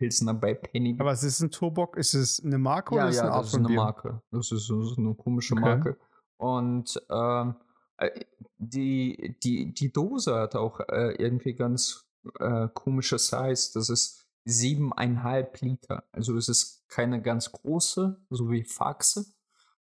Weihnachtspilsner 0.00 0.34
bei 0.34 0.54
Penny. 0.54 0.96
Aber 0.98 1.10
was 1.10 1.22
ist 1.22 1.40
ein 1.40 1.50
Tuborg? 1.50 1.96
Ist 1.96 2.14
es 2.14 2.42
eine 2.44 2.58
Marke 2.58 2.94
ja, 2.94 3.02
oder 3.02 3.10
ist 3.10 3.16
ja, 3.16 3.22
eine 3.22 3.32
Art 3.32 3.44
das 3.44 3.48
ist 3.48 3.58
eine 3.58 3.68
Bier? 3.68 3.76
Marke. 3.76 4.22
Das 4.30 4.52
ist, 4.52 4.70
das 4.70 4.90
ist 4.90 4.98
eine 4.98 5.14
komische 5.14 5.54
okay. 5.54 5.62
Marke. 5.62 5.98
Und 6.36 7.00
ähm, 7.10 7.54
äh, 7.98 8.20
die, 8.58 9.36
die, 9.42 9.74
die 9.74 9.92
Dose 9.92 10.34
hat 10.34 10.56
auch 10.56 10.80
äh, 10.80 11.14
irgendwie 11.16 11.54
ganz 11.54 12.06
äh, 12.38 12.68
komische 12.72 13.18
Size. 13.18 13.72
Das 13.74 13.90
ist 13.90 14.26
siebeneinhalb 14.44 15.60
Liter. 15.60 16.04
Also 16.12 16.36
es 16.36 16.48
ist 16.48 16.88
keine 16.88 17.20
ganz 17.20 17.52
große, 17.52 18.20
so 18.30 18.50
wie 18.50 18.64
Faxe, 18.64 19.26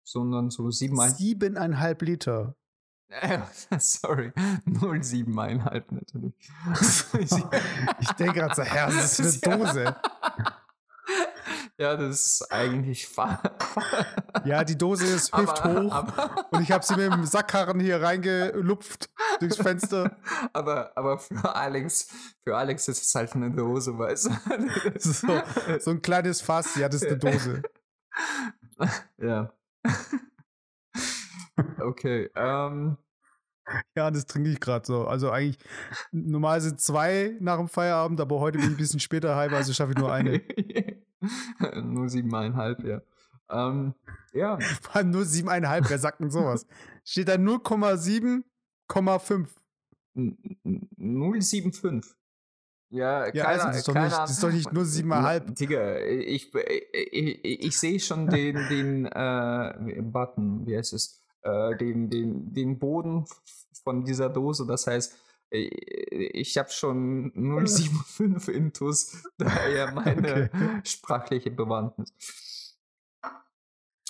sondern 0.03 0.49
so 0.49 0.69
siebeneinhalb. 0.69 1.17
Siebeneinhalb 1.17 2.01
Liter. 2.01 2.55
Sorry, 3.79 4.31
0,7,5 4.65 5.83
natürlich. 5.89 6.33
ich 7.99 8.11
denke 8.13 8.39
gerade 8.39 8.55
so, 8.55 8.63
Herr, 8.63 8.87
das 8.87 9.19
ist 9.19 9.45
eine 9.45 9.57
Dose. 9.65 9.95
Ja, 11.77 11.97
das 11.97 12.25
ist 12.25 12.51
eigentlich 12.51 13.09
Ja, 14.45 14.63
die 14.63 14.77
Dose 14.77 15.05
ist 15.05 15.35
hüfthoch 15.35 15.91
aber, 15.91 16.45
und 16.51 16.61
ich 16.61 16.71
habe 16.71 16.85
sie 16.85 16.95
mit 16.95 17.11
dem 17.11 17.25
Sackkarren 17.25 17.79
hier 17.79 18.01
reingelupft 18.01 19.09
durchs 19.39 19.57
Fenster. 19.57 20.15
Aber, 20.53 20.91
aber 20.95 21.17
für 21.17 21.55
Alex, 21.55 22.07
für 22.43 22.55
Alex 22.55 22.87
ist 22.87 23.01
es 23.01 23.15
halt 23.15 23.33
eine 23.35 23.51
Dose, 23.51 23.97
weißt 23.97 24.27
du? 24.27 24.31
So, 24.99 25.41
so 25.79 25.91
ein 25.91 26.01
kleines 26.01 26.41
Fass, 26.41 26.75
ja, 26.75 26.87
das 26.87 27.01
ist 27.01 27.07
eine 27.07 27.17
Dose. 27.17 27.63
Ja. 29.17 29.51
Okay, 31.79 32.29
ähm. 32.35 32.97
Ja, 33.95 34.11
das 34.11 34.25
trinke 34.25 34.49
ich 34.49 34.59
gerade 34.59 34.85
so. 34.85 35.07
Also 35.07 35.31
eigentlich, 35.31 35.57
normal 36.11 36.59
sind 36.61 36.81
zwei 36.81 37.37
nach 37.39 37.57
dem 37.57 37.67
Feierabend, 37.67 38.19
aber 38.19 38.39
heute 38.39 38.57
bin 38.57 38.67
ich 38.67 38.73
ein 38.73 38.77
bisschen 38.77 38.99
später 38.99 39.35
heim, 39.35 39.53
also 39.53 39.71
schaffe 39.71 39.91
ich 39.91 39.97
nur 39.97 40.11
eine. 40.11 40.41
nur 41.83 42.09
siebeneinhalb, 42.09 42.83
ja. 42.83 43.01
Ähm, 43.49 43.93
ja. 44.33 44.57
Vor 44.81 44.95
allem 44.95 45.11
nur 45.11 45.25
siebeneinhalb, 45.25 45.89
wer 45.89 45.99
sagt 45.99 46.19
denn 46.19 46.31
sowas? 46.31 46.65
Steht 47.03 47.27
da 47.27 47.35
0,7,5. 47.35 49.47
075. 50.13 52.15
Ja, 52.89 53.27
ja 53.27 53.45
keine, 53.45 53.47
also 53.47 53.67
das, 53.67 53.77
ist 53.77 53.87
doch 53.87 53.95
nicht, 53.95 54.11
das 54.11 54.31
ist 54.31 54.43
doch 54.43 54.51
nicht 54.51 54.73
nur 54.73 54.85
siebeneinhalb. 54.85 55.55
Digga, 55.55 55.99
ich, 55.99 56.53
ich, 56.53 57.43
ich, 57.43 57.79
sehe 57.79 57.99
schon 57.99 58.27
den, 58.27 58.55
den 58.67 59.05
äh, 59.05 60.01
Button, 60.01 60.67
wie 60.67 60.77
heißt 60.77 60.93
es? 60.93 61.20
Äh, 61.43 61.75
den, 61.77 62.09
den, 62.09 62.53
den 62.53 62.77
Boden 62.77 63.25
von 63.83 64.05
dieser 64.05 64.29
Dose. 64.29 64.65
Das 64.67 64.85
heißt, 64.85 65.15
äh, 65.51 65.59
ich 65.59 66.57
habe 66.57 66.69
schon 66.69 67.31
0,75 67.33 68.49
Intus, 68.51 69.23
daher 69.37 69.91
meine 69.91 70.49
okay. 70.53 70.81
sprachliche 70.83 71.51
Bewandtnis. 71.51 72.13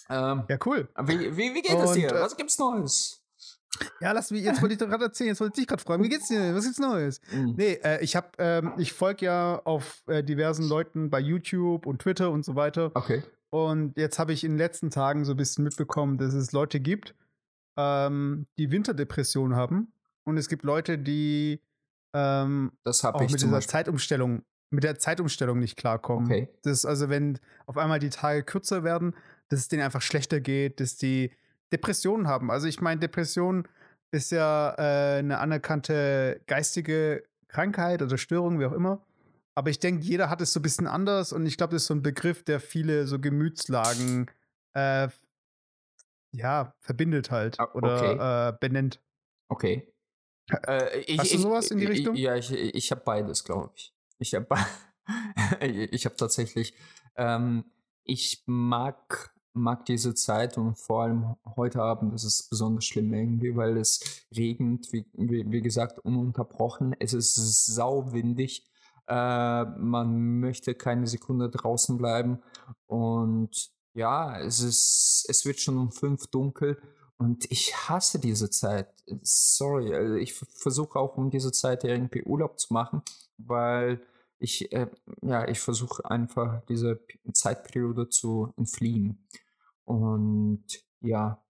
Ähm, 0.10 0.44
ja, 0.50 0.58
cool. 0.66 0.90
Wie, 1.04 1.38
wie, 1.38 1.54
wie 1.54 1.62
geht 1.62 1.80
es 1.80 1.92
dir? 1.94 2.12
Äh, 2.12 2.20
Was 2.20 2.36
gibt's 2.36 2.60
Neues? 2.60 3.22
Ja, 4.02 4.12
lass 4.12 4.30
mich, 4.32 4.44
jetzt 4.44 4.62
wollte 4.62 4.74
ich 4.74 4.80
doch 4.80 4.90
gerade 4.90 5.06
erzählen, 5.06 5.30
jetzt 5.30 5.40
wollte 5.40 5.54
ich 5.54 5.62
dich 5.62 5.68
gerade 5.68 5.82
fragen, 5.82 6.04
wie 6.04 6.10
geht's 6.10 6.28
dir? 6.28 6.54
Was 6.54 6.66
gibt's 6.66 6.80
Neues? 6.80 7.22
Mhm. 7.32 7.56
Nee, 7.58 7.80
äh, 7.84 8.04
ich 8.04 8.18
habe, 8.18 8.28
ähm, 8.38 8.74
ich 8.78 8.92
folge 8.92 9.26
ja 9.26 9.62
auf 9.64 10.04
äh, 10.08 10.22
diversen 10.24 10.68
Leuten 10.68 11.10
bei 11.10 11.20
YouTube 11.20 11.86
und 11.86 12.02
Twitter 12.02 12.30
und 12.30 12.44
so 12.44 12.56
weiter. 12.56 12.92
Okay. 12.94 13.24
Und 13.52 13.98
jetzt 13.98 14.18
habe 14.18 14.34
ich 14.34 14.44
in 14.44 14.54
den 14.54 14.58
letzten 14.58 14.90
Tagen 14.90 15.26
so 15.26 15.34
ein 15.34 15.38
bisschen 15.38 15.64
mitbekommen, 15.64 16.18
dass 16.18 16.34
es 16.34 16.54
Leute 16.54 16.80
gibt, 16.80 17.16
ähm, 17.78 18.46
die 18.58 18.72
Winterdepression 18.72 19.56
haben 19.56 19.94
und 20.24 20.38
es 20.38 20.48
gibt 20.48 20.64
Leute, 20.64 20.98
die 20.98 21.62
ähm, 22.14 22.72
das 22.84 23.04
auch 23.04 23.20
mit 23.20 23.32
dieser 23.32 23.62
Zeitumstellung, 23.62 24.44
mit 24.70 24.84
der 24.84 24.98
Zeitumstellung 24.98 25.60
nicht 25.60 25.78
klarkommen. 25.78 26.26
Okay. 26.26 26.50
Das 26.64 26.80
ist 26.80 26.86
also, 26.86 27.10
wenn 27.10 27.40
auf 27.66 27.78
einmal 27.78 28.00
die 28.00 28.10
Tage 28.10 28.44
kürzer 28.44 28.84
werden, 28.84 29.16
dass 29.50 29.60
es 29.60 29.68
denen 29.68 29.84
einfach 29.84 30.02
schlechter 30.02 30.40
geht, 30.40 30.80
dass 30.80 30.96
die 30.96 31.32
Depressionen 31.74 32.28
haben. 32.28 32.52
Also 32.52 32.68
ich 32.68 32.82
meine, 32.82 33.00
Depression 33.00 33.68
ist 34.12 34.32
ja 34.32 34.76
äh, 34.78 35.20
eine 35.20 35.40
anerkannte 35.40 36.42
geistige 36.48 37.24
Krankheit 37.48 38.02
oder 38.02 38.18
Störung, 38.18 38.60
wie 38.60 38.66
auch 38.66 38.74
immer. 38.74 39.02
Aber 39.56 39.70
ich 39.70 39.80
denke, 39.80 40.04
jeder 40.04 40.30
hat 40.30 40.42
es 40.42 40.54
so 40.54 40.60
ein 40.60 40.64
bisschen 40.64 40.88
anders 40.88 41.34
und 41.34 41.46
ich 41.46 41.58
glaube, 41.58 41.74
das 41.74 41.84
ist 41.84 41.88
so 41.88 41.94
ein 41.94 42.04
Begriff, 42.04 42.44
der 42.44 42.60
viele 42.60 43.06
so 43.08 43.20
Gemütslagen 43.20 44.30
äh, 44.74 45.10
ja, 46.34 46.74
verbindet 46.80 47.32
halt 47.32 47.60
ah, 47.60 47.70
oder 47.74 47.98
okay. 47.98 48.50
äh, 48.50 48.58
benennt. 48.60 49.02
Okay. 49.50 49.94
Äh, 50.68 51.02
ich, 51.02 51.20
Hast 51.20 51.34
du 51.34 51.38
sowas 51.38 51.66
ich, 51.66 51.72
in 51.72 51.78
die 51.80 51.86
Richtung? 51.86 52.16
Ja, 52.16 52.36
ich, 52.36 52.52
ich 52.52 52.92
habe 52.92 53.02
beides, 53.04 53.44
glaube 53.44 53.72
ich. 53.76 53.94
Ich 54.20 54.34
habe 54.34 54.48
ich 55.62 56.06
hab 56.06 56.18
tatsächlich, 56.18 56.74
ähm, 57.16 57.66
ich 58.04 58.44
mag, 58.46 59.34
mag 59.54 59.86
diese 59.86 60.14
Zeit 60.16 60.58
und 60.58 60.78
vor 60.78 61.04
allem 61.04 61.36
heute 61.56 61.82
Abend 61.82 62.14
ist 62.14 62.24
es 62.24 62.44
besonders 62.44 62.86
schlimm 62.86 63.14
irgendwie, 63.14 63.56
weil 63.56 63.78
es 63.78 64.26
regnet, 64.36 64.92
wie, 64.94 65.06
wie, 65.14 65.52
wie 65.52 65.62
gesagt, 65.62 66.00
ununterbrochen. 66.00 66.96
Es 67.00 67.14
ist 67.14 67.36
sauwindig. 67.66 68.68
Äh, 69.08 69.66
man 69.66 70.40
möchte 70.40 70.76
keine 70.76 71.08
Sekunde 71.08 71.50
draußen 71.50 71.98
bleiben 71.98 72.40
und 72.88 73.72
ja, 73.94 74.40
es 74.40 74.62
ist, 74.62 75.26
es 75.28 75.46
wird 75.46 75.60
schon 75.60 75.78
um 75.78 75.92
fünf 75.92 76.28
dunkel 76.28 76.82
und 77.18 77.46
ich 77.52 77.76
hasse 77.76 78.20
diese 78.20 78.50
Zeit. 78.50 78.88
Sorry, 79.22 79.94
also 79.94 80.16
ich 80.16 80.34
versuche 80.34 80.98
auch 81.00 81.18
um 81.18 81.30
diese 81.30 81.52
Zeit 81.52 81.84
irgendwie 81.84 82.24
Urlaub 82.24 82.60
zu 82.60 82.74
machen, 82.74 83.02
weil 83.38 84.02
ich, 84.40 84.72
äh, 84.72 84.88
ja, 85.22 85.48
ich 85.48 85.60
versuche 85.60 86.10
einfach 86.10 86.66
diese 86.66 87.00
Zeitperiode 87.34 88.10
zu 88.10 88.52
entfliehen. 88.58 89.28
Und 89.86 90.66
ja, 91.02 91.44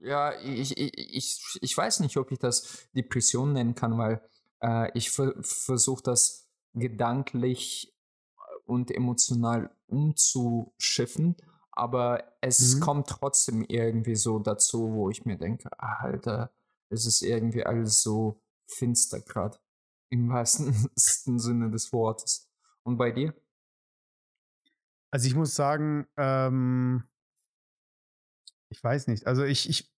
ja, 0.00 0.32
ich, 0.40 0.76
ich, 0.78 0.92
ich, 0.96 1.58
ich 1.60 1.76
weiß 1.76 2.00
nicht, 2.00 2.16
ob 2.16 2.32
ich 2.32 2.38
das 2.38 2.88
Depression 2.94 3.52
nennen 3.52 3.74
kann, 3.74 3.98
weil 3.98 4.22
äh, 4.62 4.90
ich 4.96 5.10
ver 5.10 5.34
versuche 5.42 6.02
das 6.02 6.47
gedanklich 6.74 7.94
und 8.66 8.90
emotional 8.90 9.70
umzuschiffen, 9.86 11.36
aber 11.72 12.24
es 12.40 12.74
mhm. 12.74 12.80
kommt 12.80 13.06
trotzdem 13.08 13.62
irgendwie 13.62 14.16
so 14.16 14.38
dazu, 14.38 14.92
wo 14.92 15.10
ich 15.10 15.24
mir 15.24 15.38
denke, 15.38 15.70
ah, 15.78 16.00
Alter, 16.00 16.52
es 16.90 17.06
ist 17.06 17.22
irgendwie 17.22 17.64
alles 17.64 18.02
so 18.02 18.42
finster 18.66 19.20
gerade. 19.20 19.58
Im 20.10 20.28
wahrsten 20.30 21.38
Sinne 21.38 21.70
des 21.70 21.92
Wortes. 21.92 22.48
Und 22.82 22.96
bei 22.96 23.10
dir? 23.10 23.34
Also 25.10 25.26
ich 25.26 25.34
muss 25.34 25.54
sagen, 25.54 26.06
ähm, 26.16 27.04
ich 28.70 28.82
weiß 28.82 29.06
nicht. 29.06 29.26
Also 29.26 29.44
ich, 29.44 29.68
ich, 29.68 29.90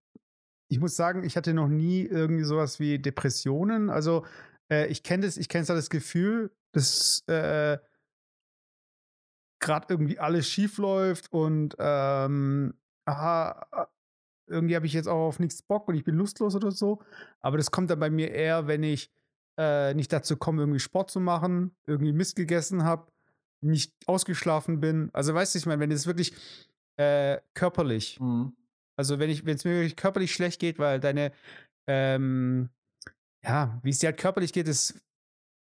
ich 0.69 0.81
muss 0.81 0.97
sagen, 0.97 1.25
ich 1.25 1.37
hatte 1.37 1.55
noch 1.55 1.69
nie 1.69 2.03
irgendwie 2.03 2.45
sowas 2.45 2.79
wie 2.79 2.99
Depressionen. 2.99 3.89
Also 3.89 4.27
äh, 4.71 4.87
ich 4.89 5.03
kenne 5.03 5.25
das, 5.25 5.37
ich 5.37 5.49
kenne 5.49 5.65
das 5.65 5.91
Gefühl, 5.91 6.51
dass 6.73 7.27
äh, 7.29 7.79
gerade 9.61 9.87
irgendwie 9.91 10.19
alles 10.19 10.49
schief 10.49 10.79
läuft 10.79 11.33
und 11.33 11.77
ähm, 11.79 12.75
aha, 13.07 13.89
irgendwie 14.47 14.77
habe 14.77 14.87
ich 14.87 14.93
jetzt 14.93 15.09
auch 15.09 15.29
auf 15.29 15.39
nichts 15.39 15.63
Bock 15.63 15.89
und 15.89 15.95
ich 15.95 16.05
bin 16.05 16.15
lustlos 16.15 16.55
oder 16.55 16.71
so. 16.71 17.03
Aber 17.41 17.57
das 17.57 17.71
kommt 17.71 17.91
dann 17.91 18.01
bei 18.01 18.11
mir 18.11 18.31
eher, 18.31 18.67
wenn 18.67 18.83
ich 18.83 19.11
äh, 19.59 19.95
nicht 19.95 20.13
dazu 20.13 20.37
komme, 20.37 20.63
irgendwie 20.63 20.81
Sport 20.81 21.11
zu 21.11 21.21
machen, 21.21 21.77
irgendwie 21.87 22.13
Mist 22.13 22.37
gegessen 22.37 22.85
habe, 22.85 23.11
nicht 23.61 23.93
ausgeschlafen 24.07 24.81
bin. 24.81 25.11
Also 25.13 25.35
weißt 25.35 25.55
du, 25.55 25.59
ich 25.59 25.67
meine, 25.67 25.81
wenn 25.81 25.91
es 25.91 26.07
wirklich 26.07 26.33
äh, 26.97 27.39
körperlich, 27.55 28.19
mhm. 28.21 28.57
also 28.97 29.19
wenn 29.19 29.31
ich, 29.31 29.45
wenn 29.45 29.57
es 29.57 29.65
mir 29.65 29.73
wirklich 29.73 29.97
körperlich 29.97 30.33
schlecht 30.33 30.61
geht, 30.61 30.79
weil 30.79 31.01
deine, 31.01 31.33
ähm, 31.87 32.71
ja, 33.45 33.79
wie 33.83 33.91
es 33.91 33.99
dir 33.99 34.09
halt 34.09 34.19
körperlich 34.19 34.53
geht, 34.53 34.69
ist 34.69 35.01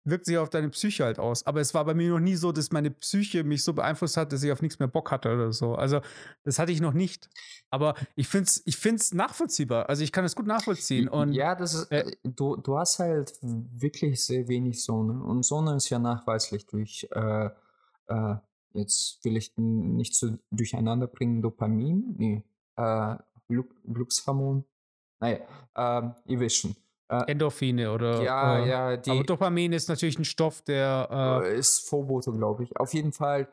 wirkt 0.10 0.26
sich 0.26 0.38
auf 0.38 0.50
deine 0.50 0.70
Psyche 0.70 1.04
halt 1.04 1.20
aus. 1.20 1.46
Aber 1.46 1.62
es 1.62 1.74
war 1.74 1.86
bei 1.86 1.94
mir 1.94 2.10
noch 2.10 2.20
nie 2.20 2.36
so, 2.36 2.52
dass 2.52 2.72
meine 2.72 2.92
Psyche 2.92 3.44
mich 3.44 3.64
so 3.64 3.74
beeinflusst 3.74 4.18
hat, 4.18 4.32
dass 4.32 4.44
ich 4.44 4.52
auf 4.52 4.62
nichts 4.62 4.80
mehr 4.80 4.88
Bock 4.88 5.12
hatte 5.12 5.34
oder 5.34 5.52
so. 5.52 5.76
Also, 5.76 6.02
das 6.44 6.60
hatte 6.60 6.72
ich 6.72 6.82
noch 6.82 6.94
nicht. 6.94 7.30
Aber 7.70 7.96
ich 8.16 8.28
finde 8.28 8.46
es 8.46 8.62
ich 8.66 8.78
find's 8.78 9.14
nachvollziehbar. 9.14 9.90
Also, 9.90 10.04
ich 10.04 10.12
kann 10.12 10.26
es 10.26 10.36
gut 10.36 10.48
nachvollziehen. 10.48 11.08
Und, 11.08 11.34
ja, 11.34 11.56
das 11.56 11.74
ist, 11.74 11.92
äh, 11.92 12.12
du, 12.24 12.56
du 12.56 12.78
hast 12.78 13.00
halt 13.00 13.34
wirklich 13.42 14.24
sehr 14.24 14.48
wenig 14.48 14.84
Sonne. 14.84 15.24
Und 15.24 15.44
Sonne 15.44 15.76
ist 15.76 15.90
ja 15.90 16.00
nachweislich 16.00 16.66
durch, 16.68 17.08
äh, 17.12 17.50
äh, 18.08 18.36
jetzt 18.74 19.24
will 19.24 19.38
ich 19.38 19.54
nicht 19.58 20.16
so 20.16 20.38
durcheinander 20.52 21.08
bringen, 21.08 21.42
Dopamin, 21.42 22.16
nee, 22.18 22.44
äh, 22.76 23.16
Glückshormon. 23.48 24.66
Naja, 25.20 25.40
äh, 25.76 26.10
ihr 26.28 26.40
wisst 26.40 26.58
schon. 26.58 26.76
Äh, 27.10 27.32
Endorphine 27.32 27.92
oder. 27.92 28.22
Ja, 28.22 28.60
äh, 28.60 28.70
ja. 28.70 28.98
Die, 28.98 29.10
aber 29.10 29.24
Dopamin 29.24 29.74
ist 29.74 29.90
natürlich 29.90 30.20
ein 30.20 30.26
Stoff, 30.26 30.62
der. 30.62 31.42
Äh, 31.44 31.58
ist 31.58 31.90
Vorbote, 31.90 32.32
glaube 32.32 32.64
ich. 32.64 32.78
Auf 32.80 32.94
jeden 32.94 33.12
Fall 33.12 33.48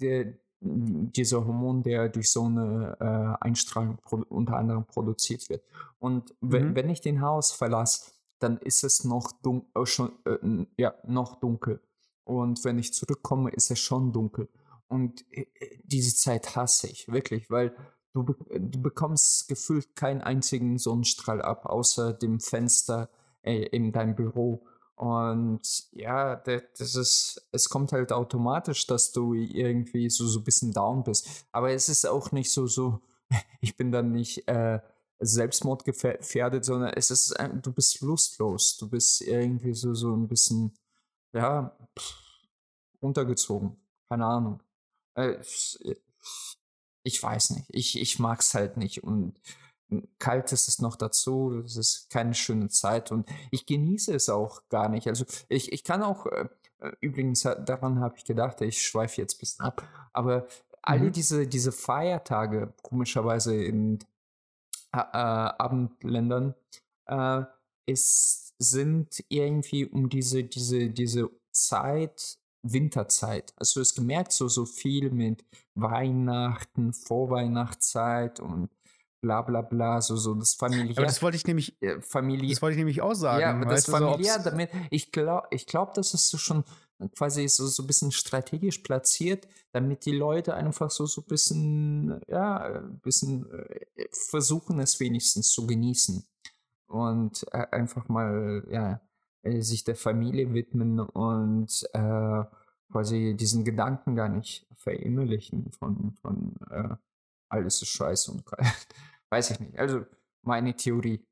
der, 0.00 0.34
dieser 0.60 1.46
Hormon, 1.46 1.82
der 1.84 2.08
durch 2.08 2.30
so 2.30 2.44
eine 2.44 2.96
äh, 3.00 3.44
Einstrahlung 3.44 3.98
unter 4.28 4.56
anderem 4.56 4.84
produziert 4.84 5.48
wird. 5.48 5.62
Und 6.00 6.34
mhm. 6.40 6.74
wenn 6.74 6.90
ich 6.90 7.00
den 7.00 7.20
Haus 7.20 7.52
verlasse, 7.52 8.10
dann 8.40 8.58
ist 8.58 8.82
es 8.82 9.04
noch 9.04 9.30
dunkel, 9.40 9.82
äh, 9.82 9.86
schon, 9.86 10.12
äh, 10.24 10.66
ja, 10.76 10.94
noch 11.06 11.36
dunkel. 11.36 11.80
Und 12.24 12.64
wenn 12.64 12.78
ich 12.78 12.92
zurückkomme, 12.92 13.50
ist 13.50 13.70
es 13.70 13.78
schon 13.78 14.12
dunkel. 14.12 14.48
Und 14.88 15.24
diese 15.84 16.14
Zeit 16.14 16.56
hasse 16.56 16.88
ich 16.88 17.10
wirklich, 17.10 17.50
weil 17.50 17.74
Du, 18.22 18.34
du 18.50 18.82
bekommst 18.82 19.48
gefühlt 19.48 19.96
keinen 19.96 20.20
einzigen 20.20 20.78
Sonnenstrahl 20.78 21.42
ab, 21.42 21.66
außer 21.66 22.12
dem 22.12 22.40
Fenster 22.40 23.08
äh, 23.42 23.62
in 23.66 23.92
deinem 23.92 24.14
Büro. 24.14 24.66
Und 24.96 25.60
ja, 25.92 26.36
das 26.36 26.96
ist, 26.96 27.48
es 27.52 27.68
kommt 27.68 27.92
halt 27.92 28.12
automatisch, 28.12 28.86
dass 28.86 29.12
du 29.12 29.32
irgendwie 29.32 30.10
so, 30.10 30.26
so 30.26 30.40
ein 30.40 30.44
bisschen 30.44 30.72
down 30.72 31.04
bist. 31.04 31.46
Aber 31.52 31.70
es 31.70 31.88
ist 31.88 32.04
auch 32.06 32.32
nicht 32.32 32.50
so, 32.50 32.66
so, 32.66 33.00
ich 33.60 33.76
bin 33.76 33.92
dann 33.92 34.10
nicht 34.10 34.48
äh, 34.48 34.80
selbstmordgefährdet, 35.20 36.64
sondern 36.64 36.92
es 36.94 37.10
ist, 37.12 37.34
du 37.62 37.72
bist 37.72 38.00
lustlos. 38.00 38.76
Du 38.76 38.88
bist 38.88 39.20
irgendwie 39.22 39.74
so, 39.74 39.94
so 39.94 40.14
ein 40.14 40.26
bisschen, 40.28 40.74
ja, 41.32 41.76
runtergezogen. 43.02 43.76
Keine 44.08 44.26
Ahnung. 44.26 44.62
Äh, 45.14 45.36
ich 47.08 47.22
weiß 47.22 47.50
nicht. 47.50 47.66
Ich, 47.70 47.98
ich 47.98 48.18
mag 48.18 48.40
es 48.40 48.52
halt 48.52 48.76
nicht. 48.76 49.02
Und 49.02 49.40
kalt 50.18 50.52
ist 50.52 50.68
es 50.68 50.78
noch 50.80 50.94
dazu. 50.94 51.62
Es 51.64 51.76
ist 51.76 52.10
keine 52.10 52.34
schöne 52.34 52.68
Zeit 52.68 53.10
und 53.10 53.26
ich 53.50 53.64
genieße 53.64 54.14
es 54.14 54.28
auch 54.28 54.68
gar 54.68 54.88
nicht. 54.90 55.08
Also 55.08 55.24
ich, 55.48 55.72
ich 55.72 55.84
kann 55.84 56.02
auch, 56.02 56.26
äh, 56.26 56.48
äh 56.80 56.92
übrigens, 57.00 57.42
daran 57.42 58.00
habe 58.00 58.16
ich 58.18 58.24
gedacht, 58.24 58.60
ich 58.60 58.86
schweife 58.86 59.20
jetzt 59.20 59.36
ein 59.36 59.40
bisschen 59.40 59.64
ab, 59.64 59.82
aber 60.12 60.46
alle 60.82 61.06
mhm. 61.06 61.12
diese, 61.12 61.46
diese 61.46 61.72
Feiertage, 61.72 62.74
komischerweise 62.82 63.56
in 63.56 63.98
äh, 64.92 64.98
äh 64.98 65.02
Abendländern, 65.02 66.54
äh, 67.06 67.42
ist, 67.86 68.54
sind 68.58 69.24
irgendwie 69.30 69.86
um 69.86 70.10
diese, 70.10 70.44
diese, 70.44 70.90
diese 70.90 71.30
Zeit 71.52 72.38
Winterzeit. 72.72 73.52
Also 73.56 73.80
du 73.80 73.84
hast 73.84 73.94
gemerkt, 73.94 74.32
so, 74.32 74.48
so 74.48 74.64
viel 74.64 75.10
mit 75.10 75.44
Weihnachten, 75.74 76.92
Vorweihnachtszeit 76.92 78.40
und 78.40 78.70
bla 79.20 79.42
bla 79.42 79.62
bla, 79.62 80.00
so, 80.00 80.16
so 80.16 80.34
das 80.34 80.54
familiär. 80.54 80.96
Aber 80.96 81.06
das 81.06 81.22
wollte 81.22 81.36
ich 81.36 81.46
nämlich, 81.46 81.80
äh, 81.82 82.00
Familie, 82.00 82.50
das 82.50 82.62
wollte 82.62 82.74
ich 82.74 82.78
nämlich 82.78 83.02
auch 83.02 83.14
sagen. 83.14 83.40
Ja, 83.40 83.64
das 83.64 83.86
familiär, 83.86 84.34
so, 84.34 84.50
damit, 84.50 84.70
ich 84.90 85.10
glaube, 85.12 85.48
ich 85.50 85.66
glaub, 85.66 85.94
das 85.94 86.14
ist 86.14 86.28
so 86.28 86.38
schon 86.38 86.64
quasi 87.16 87.46
so, 87.48 87.66
so 87.66 87.82
ein 87.82 87.86
bisschen 87.86 88.12
strategisch 88.12 88.78
platziert, 88.78 89.46
damit 89.72 90.04
die 90.04 90.12
Leute 90.12 90.54
einfach 90.54 90.90
so, 90.90 91.06
so 91.06 91.20
ein 91.20 91.28
bisschen, 91.28 92.20
ja, 92.28 92.58
ein 92.58 93.00
bisschen 93.00 93.50
äh, 93.52 94.06
versuchen, 94.12 94.80
es 94.80 94.98
wenigstens 95.00 95.50
zu 95.50 95.66
genießen. 95.66 96.24
Und 96.88 97.44
äh, 97.52 97.66
einfach 97.70 98.08
mal, 98.08 98.66
ja, 98.70 99.00
sich 99.44 99.84
der 99.84 99.96
Familie 99.96 100.52
widmen 100.52 101.00
und 101.00 101.88
äh, 101.92 102.44
quasi 102.90 103.34
diesen 103.36 103.64
Gedanken 103.64 104.16
gar 104.16 104.28
nicht 104.28 104.66
verinnerlichen 104.74 105.70
von, 105.72 106.14
von 106.20 106.54
äh, 106.70 106.96
alles 107.48 107.82
ist 107.82 107.88
scheiße 107.88 108.32
und 108.32 108.44
weiß 109.30 109.50
ich 109.50 109.60
nicht. 109.60 109.78
Also 109.78 110.04
meine 110.42 110.74
Theorie. 110.74 111.24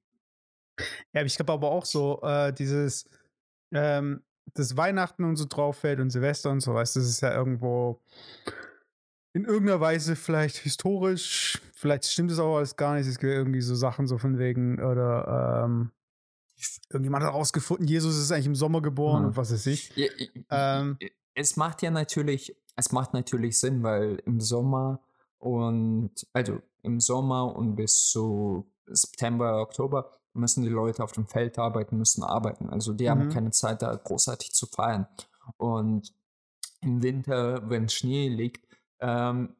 Ja, 1.12 1.22
ich 1.22 1.36
glaube 1.36 1.52
aber 1.52 1.70
auch 1.70 1.84
so, 1.84 2.20
äh, 2.22 2.52
dieses, 2.52 3.08
ähm, 3.72 4.22
das 4.54 4.76
Weihnachten 4.76 5.24
und 5.24 5.36
so 5.36 5.46
drauf 5.48 5.78
fällt 5.78 6.00
und 6.00 6.10
Silvester 6.10 6.50
und 6.50 6.60
so, 6.60 6.74
weißt 6.74 6.96
das 6.96 7.06
ist 7.06 7.22
ja 7.22 7.34
irgendwo 7.34 8.02
in 9.32 9.44
irgendeiner 9.44 9.80
Weise 9.80 10.16
vielleicht 10.16 10.56
historisch, 10.56 11.60
vielleicht 11.74 12.06
stimmt 12.06 12.30
es 12.30 12.38
auch 12.38 12.56
alles 12.56 12.76
gar 12.76 12.94
nicht, 12.94 13.06
es 13.06 13.18
gibt 13.18 13.32
irgendwie 13.32 13.60
so 13.60 13.74
Sachen 13.74 14.06
so 14.06 14.16
von 14.16 14.38
wegen, 14.38 14.82
oder 14.82 15.64
ähm, 15.64 15.90
irgendjemand 16.90 17.24
hat 17.24 17.32
herausgefunden, 17.32 17.86
Jesus 17.86 18.16
ist 18.16 18.32
eigentlich 18.32 18.46
im 18.46 18.54
Sommer 18.54 18.80
geboren 18.80 19.20
hm. 19.20 19.26
und 19.26 19.36
was 19.36 19.52
weiß 19.52 19.66
ich. 19.66 19.94
Ja, 19.96 20.08
ähm, 20.50 20.98
es 21.34 21.56
macht 21.56 21.82
ja 21.82 21.90
natürlich, 21.90 22.56
es 22.76 22.92
macht 22.92 23.12
natürlich 23.12 23.58
Sinn, 23.58 23.82
weil 23.82 24.22
im 24.24 24.40
Sommer 24.40 25.00
und 25.38 26.12
also 26.32 26.60
im 26.82 27.00
Sommer 27.00 27.54
und 27.54 27.76
bis 27.76 28.08
zu 28.08 28.70
September, 28.86 29.60
Oktober 29.60 30.10
müssen 30.32 30.62
die 30.62 30.70
Leute 30.70 31.02
auf 31.02 31.12
dem 31.12 31.26
Feld 31.26 31.58
arbeiten, 31.58 31.96
müssen 31.96 32.22
arbeiten. 32.22 32.68
Also 32.70 32.92
die 32.92 33.04
mhm. 33.04 33.10
haben 33.10 33.28
keine 33.30 33.50
Zeit, 33.50 33.82
da 33.82 33.94
großartig 33.94 34.52
zu 34.52 34.66
feiern. 34.66 35.06
Und 35.56 36.14
im 36.80 37.02
Winter, 37.02 37.68
wenn 37.68 37.88
Schnee 37.88 38.28
liegt, 38.28 38.66
ähm, 39.00 39.56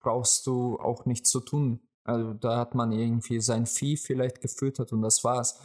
brauchst 0.00 0.46
du 0.46 0.78
auch 0.78 1.04
nichts 1.04 1.30
zu 1.30 1.40
tun. 1.40 1.80
Also 2.04 2.32
da 2.34 2.58
hat 2.58 2.74
man 2.74 2.92
irgendwie 2.92 3.40
sein 3.40 3.66
Vieh 3.66 3.96
vielleicht 3.96 4.40
gefüttert 4.40 4.92
und 4.92 5.02
das 5.02 5.24
war's 5.24 5.60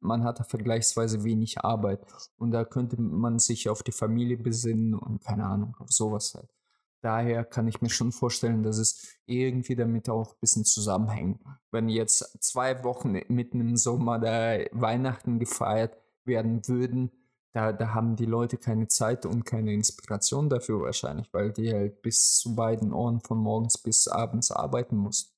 man 0.00 0.24
hat 0.24 0.46
vergleichsweise 0.48 1.24
wenig 1.24 1.60
Arbeit 1.64 2.00
und 2.36 2.50
da 2.50 2.64
könnte 2.64 3.00
man 3.00 3.38
sich 3.38 3.68
auf 3.68 3.82
die 3.82 3.92
Familie 3.92 4.36
besinnen 4.36 4.94
und 4.94 5.22
keine 5.22 5.46
Ahnung, 5.46 5.76
auf 5.78 5.90
sowas 5.90 6.34
halt. 6.34 6.50
Daher 7.02 7.44
kann 7.44 7.66
ich 7.66 7.80
mir 7.80 7.88
schon 7.88 8.12
vorstellen, 8.12 8.62
dass 8.62 8.76
es 8.76 9.16
irgendwie 9.24 9.74
damit 9.74 10.10
auch 10.10 10.32
ein 10.32 10.40
bisschen 10.40 10.64
zusammenhängt. 10.64 11.40
Wenn 11.70 11.88
jetzt 11.88 12.42
zwei 12.42 12.84
Wochen 12.84 13.12
mitten 13.28 13.60
im 13.60 13.76
Sommer 13.76 14.18
da 14.18 14.58
Weihnachten 14.72 15.38
gefeiert 15.38 15.96
werden 16.24 16.66
würden, 16.68 17.10
da, 17.52 17.72
da 17.72 17.94
haben 17.94 18.16
die 18.16 18.26
Leute 18.26 18.58
keine 18.58 18.86
Zeit 18.86 19.26
und 19.26 19.44
keine 19.44 19.72
Inspiration 19.72 20.48
dafür 20.48 20.82
wahrscheinlich, 20.82 21.32
weil 21.32 21.52
die 21.52 21.72
halt 21.72 22.02
bis 22.02 22.38
zu 22.38 22.54
beiden 22.54 22.92
Ohren 22.92 23.20
von 23.20 23.38
morgens 23.38 23.78
bis 23.78 24.06
abends 24.06 24.50
arbeiten 24.50 24.96
muss. 24.96 25.34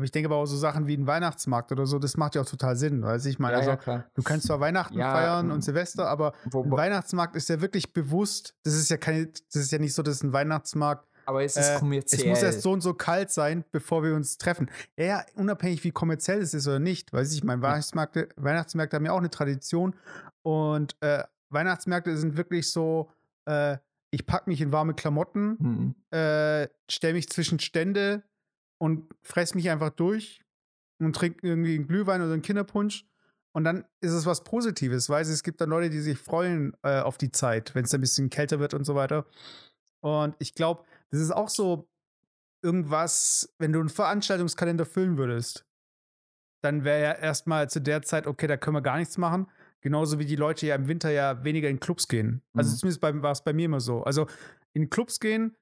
Ich 0.00 0.10
denke 0.12 0.28
aber 0.28 0.36
auch 0.36 0.46
so 0.46 0.56
Sachen 0.56 0.86
wie 0.86 0.96
ein 0.96 1.06
Weihnachtsmarkt 1.08 1.72
oder 1.72 1.84
so, 1.86 1.98
das 1.98 2.16
macht 2.16 2.34
ja 2.36 2.42
auch 2.42 2.46
total 2.46 2.76
Sinn. 2.76 3.02
Weiß 3.02 3.26
ich 3.26 3.38
meine, 3.40 3.54
ja, 3.64 3.70
also, 3.76 3.90
ja, 3.90 4.04
du 4.14 4.22
kannst 4.22 4.46
zwar 4.46 4.60
Weihnachten 4.60 4.96
ja, 4.96 5.12
feiern 5.12 5.50
und 5.50 5.62
Silvester, 5.62 6.08
aber 6.08 6.34
wo, 6.50 6.62
ein 6.62 6.70
Weihnachtsmarkt 6.70 7.34
ist 7.34 7.48
ja 7.48 7.60
wirklich 7.60 7.92
bewusst, 7.92 8.54
das 8.62 8.74
ist 8.74 8.90
ja 8.90 8.96
keine, 8.96 9.26
das 9.26 9.62
ist 9.62 9.72
ja 9.72 9.78
nicht 9.78 9.94
so, 9.94 10.02
dass 10.02 10.22
ein 10.22 10.32
Weihnachtsmarkt 10.32 11.08
Aber 11.26 11.42
es 11.42 11.56
ist 11.56 11.68
äh, 11.68 11.78
kommerziell. 11.80 12.20
es 12.20 12.26
muss 12.28 12.42
erst 12.42 12.62
so 12.62 12.70
und 12.72 12.80
so 12.80 12.94
kalt 12.94 13.30
sein, 13.32 13.64
bevor 13.72 14.04
wir 14.04 14.14
uns 14.14 14.38
treffen. 14.38 14.70
Ja, 14.96 15.24
unabhängig 15.34 15.82
wie 15.82 15.90
kommerziell 15.90 16.40
es 16.42 16.54
ist 16.54 16.68
oder 16.68 16.78
nicht. 16.78 17.12
Weiß 17.12 17.32
ich, 17.32 17.42
meine 17.42 17.60
Weihnachtsmärkte, 17.62 18.28
Weihnachtsmärkte 18.36 18.96
haben 18.96 19.04
ja 19.06 19.12
auch 19.12 19.18
eine 19.18 19.30
Tradition. 19.30 19.96
Und 20.42 20.96
äh, 21.00 21.24
Weihnachtsmärkte 21.50 22.16
sind 22.16 22.36
wirklich 22.36 22.70
so, 22.70 23.10
äh, 23.46 23.78
ich 24.10 24.26
packe 24.26 24.48
mich 24.48 24.60
in 24.60 24.70
warme 24.70 24.94
Klamotten, 24.94 25.58
Hm. 25.58 25.94
äh, 26.18 26.68
stelle 26.88 27.14
mich 27.14 27.28
zwischen 27.28 27.58
Stände 27.58 28.22
und 28.78 29.12
fress 29.22 29.54
mich 29.54 29.68
einfach 29.70 29.90
durch 29.90 30.40
und 31.00 31.14
trinke 31.14 31.46
irgendwie 31.46 31.74
einen 31.74 31.86
Glühwein 31.86 32.22
oder 32.22 32.32
einen 32.32 32.42
Kinderpunsch. 32.42 33.06
Und 33.52 33.64
dann 33.64 33.84
ist 34.00 34.12
es 34.12 34.26
was 34.26 34.44
Positives, 34.44 35.08
weil 35.08 35.22
es 35.22 35.42
gibt 35.42 35.60
dann 35.60 35.70
Leute, 35.70 35.90
die 35.90 36.00
sich 36.00 36.18
freuen 36.18 36.76
äh, 36.82 37.00
auf 37.00 37.18
die 37.18 37.32
Zeit, 37.32 37.74
wenn 37.74 37.84
es 37.84 37.94
ein 37.94 38.00
bisschen 38.00 38.30
kälter 38.30 38.60
wird 38.60 38.74
und 38.74 38.84
so 38.84 38.94
weiter. 38.94 39.26
Und 40.00 40.36
ich 40.38 40.54
glaube, 40.54 40.84
das 41.10 41.20
ist 41.20 41.32
auch 41.32 41.48
so 41.48 41.88
irgendwas, 42.62 43.52
wenn 43.58 43.72
du 43.72 43.80
einen 43.80 43.88
Veranstaltungskalender 43.88 44.84
füllen 44.84 45.16
würdest, 45.16 45.64
dann 46.62 46.84
wäre 46.84 47.02
ja 47.02 47.12
erstmal 47.12 47.68
zu 47.70 47.80
der 47.80 48.02
Zeit, 48.02 48.26
okay, 48.26 48.46
da 48.46 48.56
können 48.56 48.76
wir 48.76 48.82
gar 48.82 48.98
nichts 48.98 49.16
machen. 49.16 49.46
Genauso 49.80 50.18
wie 50.18 50.24
die 50.26 50.36
Leute 50.36 50.66
ja 50.66 50.74
im 50.74 50.88
Winter 50.88 51.10
ja 51.10 51.44
weniger 51.44 51.68
in 51.68 51.78
Clubs 51.78 52.08
gehen. 52.08 52.42
Also 52.54 52.72
Mhm. 52.72 52.76
zumindest 52.78 53.22
war 53.22 53.32
es 53.32 53.44
bei 53.44 53.52
mir 53.52 53.66
immer 53.66 53.80
so. 53.80 54.02
Also 54.02 54.26
in 54.72 54.90
Clubs 54.90 55.20
gehen 55.20 55.56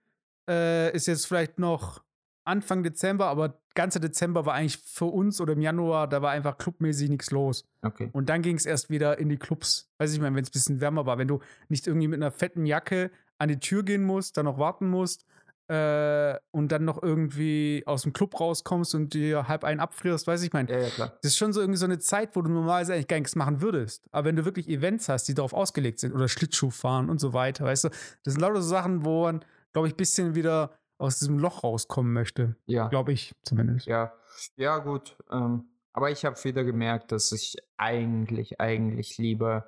äh, 0.49 0.95
ist 0.95 1.07
jetzt 1.07 1.27
vielleicht 1.27 1.59
noch 1.59 2.03
Anfang 2.47 2.83
Dezember, 2.83 3.27
aber 3.27 3.59
ganzer 3.75 4.01
Dezember 4.01 4.47
war 4.47 4.55
eigentlich 4.55 4.79
für 4.79 5.07
uns 5.07 5.41
oder 5.41 5.55
im 5.55 5.61
Januar, 5.61 6.09
da 6.09 6.23
war 6.23 6.31
einfach 6.31 6.59
clubmäßig 6.59 7.11
nichts 7.11 7.31
los. 7.31 7.65
Okay. 7.83 8.09
Und 8.13 8.29
dann 8.29 8.43
ging 8.43 8.57
es 8.57 8.67
erst 8.67 8.89
wieder 8.91 9.19
in 9.19 9.29
die 9.29 9.37
Clubs. 9.37 9.91
Weiß 9.99 10.13
ich 10.13 10.21
meine, 10.21 10.37
wenn 10.37 10.45
es 10.45 10.51
ein 10.51 10.53
bisschen 10.53 10.81
wärmer 10.81 11.07
war, 11.07 11.19
wenn 11.19 11.29
du 11.29 11.41
nicht 11.69 11.87
irgendwie 11.87 12.09
mit 12.09 12.19
einer 12.23 12.31
fetten 12.31 12.65
Jacke 12.67 13.11
an 13.39 13.49
die 13.49 13.59
Tür 13.59 13.83
gehen 13.83 14.05
musst, 14.05 14.37
dann 14.37 14.47
noch 14.47 14.59
warten 14.59 14.89
musst 14.89 15.27
äh, 15.69 16.39
und 16.53 16.71
dann 16.71 16.85
noch 16.85 17.03
irgendwie 17.03 17.83
aus 17.87 18.03
dem 18.03 18.13
Club 18.13 18.39
rauskommst 18.39 18.95
und 18.95 19.15
dir 19.15 19.49
halb 19.49 19.65
einen 19.65 19.81
abfrierst, 19.81 20.27
weiß 20.27 20.43
ich 20.43 20.53
meine. 20.53 20.71
Ja, 20.71 20.79
ja, 20.79 20.89
klar. 20.89 21.13
Das 21.23 21.33
ist 21.33 21.39
schon 21.39 21.53
so 21.53 21.61
irgendwie 21.61 21.79
so 21.79 21.87
eine 21.87 21.99
Zeit, 21.99 22.37
wo 22.37 22.43
du 22.43 22.51
normalerweise 22.51 22.95
eigentlich 22.95 23.09
gar 23.09 23.19
nichts 23.19 23.35
machen 23.35 23.61
würdest. 23.61 24.05
Aber 24.13 24.27
wenn 24.27 24.37
du 24.37 24.45
wirklich 24.45 24.69
Events 24.69 25.09
hast, 25.09 25.25
die 25.29 25.35
darauf 25.35 25.53
ausgelegt 25.53 25.99
sind 25.99 26.15
oder 26.15 26.29
Schlittschuh 26.29 26.71
fahren 26.71 27.11
und 27.11 27.21
so 27.21 27.33
weiter, 27.33 27.65
weißt 27.65 27.85
du, 27.85 27.89
das 27.89 28.35
sind 28.35 28.41
lauter 28.41 28.63
so 28.63 28.69
Sachen, 28.69 29.05
wo 29.05 29.25
man, 29.25 29.45
glaube 29.73 29.89
ich, 29.89 29.95
ein 29.95 29.97
bisschen 29.97 30.35
wieder 30.35 30.71
aus 30.99 31.19
diesem 31.19 31.39
Loch 31.39 31.65
rauskommen 31.65 32.13
möchte. 32.13 32.57
Ja. 32.67 32.89
Glaube 32.89 33.13
ich 33.13 33.33
zumindest. 33.43 33.87
Ja, 33.87 34.13
ja, 34.57 34.79
gut. 34.79 35.17
Ähm, 35.31 35.65
aber 35.93 36.11
ich 36.11 36.25
habe 36.25 36.43
wieder 36.45 36.65
gemerkt, 36.65 37.13
dass 37.13 37.33
ich 37.33 37.57
eigentlich, 37.77 38.61
eigentlich 38.61 39.17
lieber, 39.19 39.67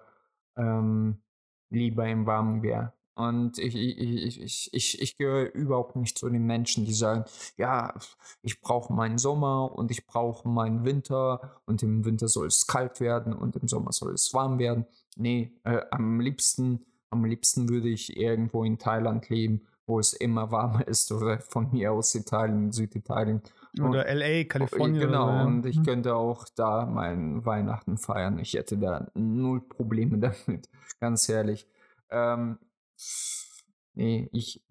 ähm, 0.57 1.23
lieber 1.71 2.07
im 2.07 2.27
Warmen 2.27 2.63
wäre. 2.63 2.93
Und 3.15 3.59
ich, 3.59 3.75
ich, 3.75 4.41
ich, 4.41 4.73
ich, 4.73 5.03
ich, 5.03 5.17
gehöre 5.17 5.53
überhaupt 5.53 5.97
nicht 5.97 6.17
zu 6.17 6.29
den 6.29 6.47
Menschen, 6.47 6.85
die 6.85 6.93
sagen, 6.93 7.25
ja, 7.57 7.93
ich 8.43 8.61
brauche 8.61 8.93
meinen 8.93 9.19
Sommer 9.19 9.73
und 9.75 9.91
ich 9.91 10.07
brauche 10.07 10.49
meinen 10.49 10.85
Winter 10.85 11.61
und 11.67 11.83
im 11.83 12.05
Winter 12.05 12.29
soll 12.29 12.47
es 12.47 12.69
kalt 12.69 13.01
werden 13.01 13.33
und 13.33 13.57
im 13.57 13.67
Sommer 13.67 13.91
soll 13.91 14.13
es 14.13 14.33
warm 14.35 14.61
werden. 14.61 14.87
Nee, 15.17 15.51
äh, 15.65 15.81
am 15.91 16.21
liebsten, 16.21 16.87
am 17.11 17.25
liebsten 17.25 17.69
würde 17.69 17.89
ich 17.89 18.17
irgendwo 18.17 18.63
in 18.63 18.79
Thailand 18.79 19.29
leben, 19.31 19.67
wo 19.89 19.99
es 19.99 20.13
immer 20.13 20.51
warmer 20.53 20.87
ist 20.87 21.11
oder 21.11 21.41
von 21.41 21.73
mir 21.73 21.93
aus 21.93 22.15
Italien, 22.15 22.71
Süditalien. 22.71 23.43
Oder 23.81 24.07
LA, 24.07 24.45
Kalifornien. 24.45 25.01
Genau, 25.01 25.35
oder 25.35 25.47
und 25.47 25.67
ich 25.67 25.79
Mhm. 25.79 25.85
könnte 25.85 26.15
auch 26.15 26.47
da 26.55 26.85
meinen 26.87 27.45
Weihnachten 27.47 27.97
feiern. 27.97 28.39
Ich 28.39 28.55
hätte 28.55 28.77
da 28.77 29.11
null 29.15 29.61
Probleme 29.61 30.19
damit, 30.47 30.69
ganz 31.01 31.29
ehrlich. 31.29 31.67
Ähm, 32.11 32.59
nee, 33.95 34.29
ich, 34.33 34.63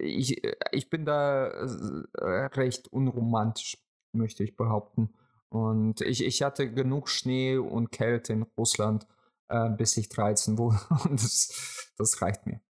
ich, 0.00 0.42
ich 0.72 0.90
bin 0.90 1.04
da 1.04 1.46
äh, 1.48 2.46
recht 2.54 2.88
unromantisch, 2.88 3.78
möchte 4.12 4.42
ich 4.44 4.56
behaupten. 4.56 5.12
Und 5.48 6.00
ich, 6.00 6.24
ich 6.24 6.42
hatte 6.42 6.72
genug 6.72 7.08
Schnee 7.08 7.56
und 7.56 7.90
Kälte 7.90 8.32
in 8.32 8.42
Russland, 8.56 9.06
äh, 9.48 9.68
bis 9.70 9.96
ich 9.96 10.08
13 10.08 10.58
wurde. 10.58 10.78
Und 11.04 11.20
das, 11.22 11.92
das 11.98 12.22
reicht 12.22 12.46
mir. 12.46 12.60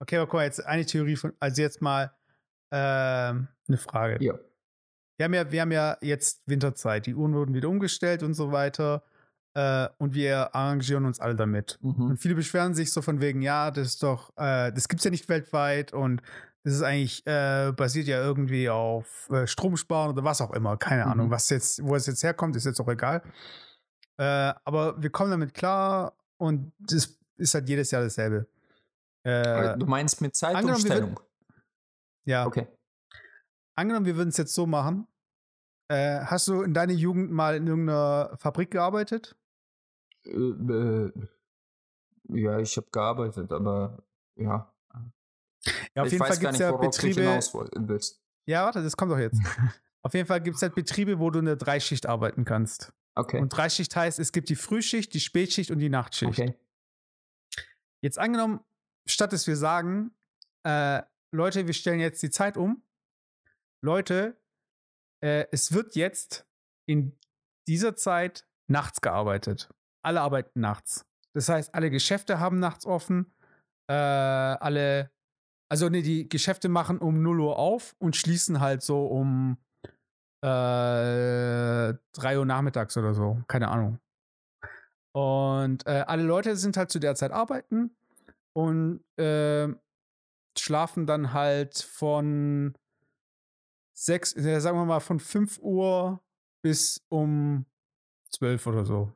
Okay, 0.00 0.16
aber 0.16 0.26
guck 0.26 0.34
mal, 0.34 0.44
jetzt 0.44 0.64
eine 0.66 0.84
Theorie 0.84 1.16
von, 1.16 1.32
also 1.40 1.62
jetzt 1.62 1.80
mal 1.82 2.10
ähm, 2.72 3.48
eine 3.68 3.76
Frage. 3.76 4.22
Ja. 4.24 4.34
Wir 5.18 5.24
haben, 5.24 5.34
ja, 5.34 5.52
wir 5.52 5.60
haben 5.60 5.72
ja 5.72 5.98
jetzt 6.00 6.42
Winterzeit, 6.46 7.06
die 7.06 7.14
Uhren 7.14 7.34
wurden 7.34 7.54
wieder 7.54 7.68
umgestellt 7.68 8.22
und 8.22 8.34
so 8.34 8.50
weiter. 8.52 9.02
Äh, 9.54 9.88
und 9.98 10.14
wir 10.14 10.54
arrangieren 10.54 11.04
uns 11.04 11.20
alle 11.20 11.34
damit. 11.34 11.78
Mhm. 11.82 12.10
Und 12.10 12.16
viele 12.18 12.34
beschweren 12.36 12.74
sich 12.74 12.92
so 12.92 13.02
von 13.02 13.20
wegen, 13.20 13.42
ja, 13.42 13.70
das 13.70 13.88
ist 13.88 14.02
doch, 14.02 14.30
äh, 14.36 14.72
das 14.72 14.88
gibt's 14.88 15.04
ja 15.04 15.10
nicht 15.10 15.28
weltweit 15.28 15.92
und 15.92 16.22
das 16.62 16.74
ist 16.74 16.82
eigentlich, 16.82 17.26
äh, 17.26 17.72
basiert 17.72 18.06
ja 18.06 18.22
irgendwie 18.22 18.68
auf 18.70 19.28
äh, 19.30 19.46
Stromsparen 19.46 20.12
oder 20.12 20.24
was 20.24 20.40
auch 20.40 20.52
immer. 20.52 20.76
Keine 20.76 21.04
Mhm. 21.04 21.10
Ahnung, 21.12 21.30
was 21.30 21.50
jetzt, 21.50 21.82
wo 21.82 21.96
es 21.96 22.06
jetzt 22.06 22.22
herkommt, 22.22 22.54
ist 22.54 22.64
jetzt 22.64 22.80
auch 22.80 22.88
egal. 22.88 23.22
Äh, 24.18 24.24
aber 24.64 25.02
wir 25.02 25.10
kommen 25.10 25.30
damit 25.30 25.52
klar 25.52 26.14
und 26.36 26.72
das 26.78 27.18
ist 27.36 27.54
halt 27.54 27.68
jedes 27.68 27.90
Jahr 27.90 28.02
dasselbe. 28.02 28.46
Äh, 29.22 29.76
du 29.78 29.86
meinst 29.86 30.20
mit 30.20 30.34
Zeitumstellung? 30.34 31.20
ja, 32.24 32.46
Okay. 32.46 32.66
angenommen, 33.74 34.06
wir 34.06 34.16
würden 34.16 34.30
es 34.30 34.36
jetzt 34.36 34.54
so 34.54 34.66
machen. 34.66 35.06
Äh, 35.88 36.20
hast 36.20 36.46
du 36.48 36.62
in 36.62 36.72
deiner 36.72 36.92
Jugend 36.92 37.30
mal 37.32 37.56
in 37.56 37.66
irgendeiner 37.66 38.36
Fabrik 38.36 38.70
gearbeitet? 38.70 39.36
Äh, 40.24 40.30
äh, 40.30 41.12
ja, 42.28 42.58
ich 42.60 42.76
habe 42.76 42.86
gearbeitet, 42.92 43.50
aber 43.52 44.02
ja. 44.36 44.72
Ja, 45.94 46.02
auf 46.02 46.06
ich 46.06 46.12
jeden 46.12 46.20
weiß 46.20 46.28
Fall 46.28 46.38
gibt 46.38 46.52
es 46.54 46.58
ja 46.60 46.72
Betriebe. 46.72 47.40
Ja, 48.46 48.64
warte, 48.64 48.82
das 48.82 48.96
kommt 48.96 49.12
doch 49.12 49.18
jetzt. 49.18 49.40
auf 50.02 50.14
jeden 50.14 50.26
Fall 50.26 50.40
gibt 50.40 50.56
es 50.56 50.62
halt 50.62 50.74
Betriebe, 50.74 51.18
wo 51.18 51.30
du 51.30 51.40
in 51.40 51.44
der 51.44 51.56
Dreischicht 51.56 52.06
arbeiten 52.06 52.44
kannst. 52.44 52.92
Okay. 53.16 53.40
Und 53.40 53.50
Dreischicht 53.50 53.94
heißt, 53.94 54.18
es 54.18 54.32
gibt 54.32 54.48
die 54.48 54.56
Frühschicht, 54.56 55.12
die 55.12 55.20
Spätschicht 55.20 55.70
und 55.70 55.78
die 55.80 55.88
Nachtschicht. 55.90 56.38
okay. 56.40 56.54
Jetzt 58.00 58.18
angenommen, 58.18 58.60
statt 59.10 59.32
dass 59.32 59.46
wir 59.46 59.56
sagen, 59.56 60.14
äh, 60.66 61.02
Leute, 61.32 61.66
wir 61.66 61.74
stellen 61.74 62.00
jetzt 62.00 62.22
die 62.22 62.30
Zeit 62.30 62.56
um. 62.56 62.82
Leute, 63.84 64.36
äh, 65.24 65.46
es 65.52 65.72
wird 65.72 65.94
jetzt 65.94 66.46
in 66.88 67.16
dieser 67.68 67.96
Zeit 67.96 68.46
nachts 68.70 69.00
gearbeitet. 69.00 69.70
Alle 70.04 70.20
arbeiten 70.20 70.60
nachts. 70.60 71.06
Das 71.34 71.48
heißt, 71.48 71.74
alle 71.74 71.90
Geschäfte 71.90 72.40
haben 72.40 72.58
nachts 72.58 72.84
offen. 72.84 73.32
Äh, 73.88 73.94
alle, 73.94 75.10
also 75.70 75.88
nee, 75.88 76.02
die 76.02 76.28
Geschäfte 76.28 76.68
machen 76.68 76.98
um 76.98 77.22
0 77.22 77.40
Uhr 77.40 77.58
auf 77.58 77.94
und 77.98 78.16
schließen 78.16 78.60
halt 78.60 78.82
so 78.82 79.06
um 79.06 79.58
äh, 80.44 81.94
3 82.14 82.38
Uhr 82.38 82.46
nachmittags 82.46 82.96
oder 82.96 83.14
so. 83.14 83.42
Keine 83.46 83.68
Ahnung. 83.68 84.00
Und 85.12 85.86
äh, 85.86 86.04
alle 86.06 86.22
Leute 86.22 86.56
sind 86.56 86.76
halt 86.76 86.90
zu 86.90 86.98
der 86.98 87.14
Zeit 87.14 87.32
arbeiten 87.32 87.96
und 88.52 89.04
äh, 89.16 89.68
schlafen 90.58 91.06
dann 91.06 91.32
halt 91.32 91.78
von 91.78 92.74
sechs, 93.92 94.34
äh, 94.36 94.60
sagen 94.60 94.76
wir 94.78 94.84
mal, 94.84 95.00
von 95.00 95.20
5 95.20 95.58
Uhr 95.60 96.22
bis 96.62 97.04
um 97.08 97.66
12 98.32 98.66
oder 98.66 98.84
so. 98.84 99.12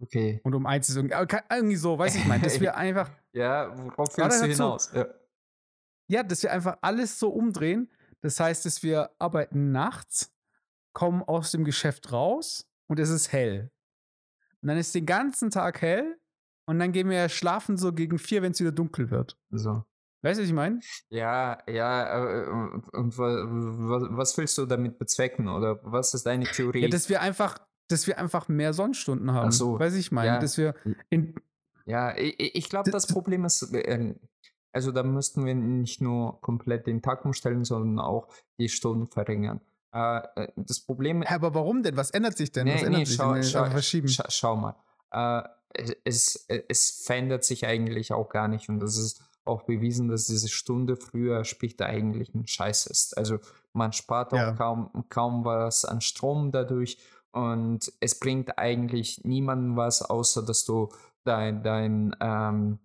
Okay. 0.00 0.40
Und 0.42 0.54
um 0.54 0.66
eins 0.66 0.88
ist 0.88 0.96
irgendwie, 0.96 1.14
ke- 1.26 1.44
irgendwie 1.50 1.76
so, 1.76 1.98
weiß 1.98 2.16
ich 2.16 2.24
mein, 2.26 2.42
dass 2.42 2.60
wir 2.60 2.76
einfach, 2.76 3.10
Ja, 3.32 3.72
worauf 3.78 4.08
willst 4.18 4.42
du 4.42 4.46
hinaus? 4.64 4.92
Ja. 4.92 5.06
ja, 6.08 6.22
dass 6.22 6.42
wir 6.42 6.52
einfach 6.52 6.76
alles 6.82 7.18
so 7.18 7.30
umdrehen. 7.30 7.90
Das 8.20 8.38
heißt, 8.38 8.66
dass 8.66 8.82
wir 8.82 9.10
arbeiten 9.18 9.72
nachts, 9.72 10.32
kommen 10.92 11.22
aus 11.22 11.52
dem 11.52 11.64
Geschäft 11.64 12.12
raus 12.12 12.68
und 12.88 12.98
es 13.00 13.08
ist 13.10 13.32
hell. 13.32 13.70
Und 14.60 14.68
dann 14.68 14.76
ist 14.76 14.94
den 14.94 15.06
ganzen 15.06 15.50
Tag 15.50 15.80
hell 15.80 16.20
und 16.66 16.78
dann 16.78 16.92
gehen 16.92 17.08
wir 17.10 17.28
schlafen 17.28 17.76
so 17.76 17.92
gegen 17.92 18.18
vier, 18.18 18.42
wenn 18.42 18.52
es 18.52 18.60
wieder 18.60 18.72
dunkel 18.72 19.10
wird. 19.10 19.36
So. 19.50 19.84
Weißt 20.24 20.38
du, 20.38 20.42
was 20.42 20.48
ich 20.48 20.54
meine? 20.54 20.78
Ja, 21.08 21.58
ja, 21.68 22.42
äh, 22.44 22.48
und, 22.48 22.88
und 22.94 23.18
wa- 23.18 23.44
wa- 23.44 24.08
was 24.16 24.38
willst 24.38 24.56
du 24.58 24.66
damit 24.66 24.98
bezwecken? 24.98 25.48
Oder 25.48 25.80
was 25.82 26.14
ist 26.14 26.26
deine 26.26 26.44
Theorie? 26.44 26.82
Ja, 26.82 26.88
dass 26.88 27.08
wir 27.08 27.20
einfach, 27.20 27.58
dass 27.88 28.06
wir 28.06 28.18
einfach 28.18 28.48
mehr 28.48 28.72
Sonnenstunden 28.72 29.32
haben. 29.32 29.48
Ach 29.48 29.52
so, 29.52 29.78
Weiß 29.80 29.94
ich 29.94 30.12
meine, 30.12 30.28
ja. 30.28 30.38
dass 30.38 30.56
wir 30.58 30.74
in, 31.10 31.34
Ja, 31.86 32.16
ich, 32.16 32.38
ich 32.54 32.68
glaube, 32.68 32.90
Das- 32.92 33.08
Problem 33.08 33.44
ist, 33.44 33.62
äh, 33.74 34.14
also 34.72 34.92
da 34.92 35.02
müssten 35.02 35.44
wir 35.44 35.56
nicht 35.56 36.00
nur 36.00 36.40
komplett 36.40 36.86
den 36.86 37.02
Tag 37.02 37.24
umstellen, 37.24 37.64
sondern 37.64 37.98
auch 37.98 38.28
die 38.60 38.68
Stunden 38.68 39.08
verringern. 39.08 39.60
Äh, 39.92 40.20
äh, 40.36 40.48
das 40.56 40.78
Problem 40.80 41.22
aber 41.24 41.52
warum 41.54 41.82
denn? 41.82 41.96
Was 41.96 42.10
ändert 42.12 42.36
sich 42.36 42.52
denn? 42.52 42.66
Was 42.68 42.74
Nee, 42.76 42.86
ändert 42.86 42.98
nee, 43.00 43.04
sich 43.06 43.16
schau, 43.16 43.34
denn? 43.34 43.42
schau, 43.42 43.66
schau 44.28 44.56
mal. 44.56 44.76
Äh, 45.10 45.42
es, 46.04 46.46
es 46.68 47.02
verändert 47.04 47.44
sich 47.44 47.66
eigentlich 47.66 48.12
auch 48.12 48.28
gar 48.28 48.48
nicht 48.48 48.68
und 48.68 48.80
das 48.80 48.96
ist 48.96 49.22
auch 49.44 49.62
bewiesen, 49.62 50.08
dass 50.08 50.26
diese 50.26 50.48
Stunde 50.48 50.96
früher 50.96 51.44
später 51.44 51.86
eigentlich 51.86 52.32
ein 52.34 52.46
Scheiß 52.46 52.86
ist. 52.86 53.16
Also 53.18 53.38
man 53.72 53.92
spart 53.92 54.32
auch 54.32 54.36
Ja. 54.38 54.52
kaum, 54.52 55.04
kaum 55.08 55.44
was 55.44 55.84
an 55.84 56.00
Strom 56.00 56.52
dadurch 56.52 56.98
und 57.32 57.92
es 58.00 58.18
bringt 58.20 58.58
eigentlich 58.58 59.24
niemandem 59.24 59.76
was, 59.76 60.02
außer 60.02 60.42
dass 60.44 60.64
du 60.64 60.90
dein, 61.24 61.62
dein, 61.64 62.14
ähm, 62.20 62.78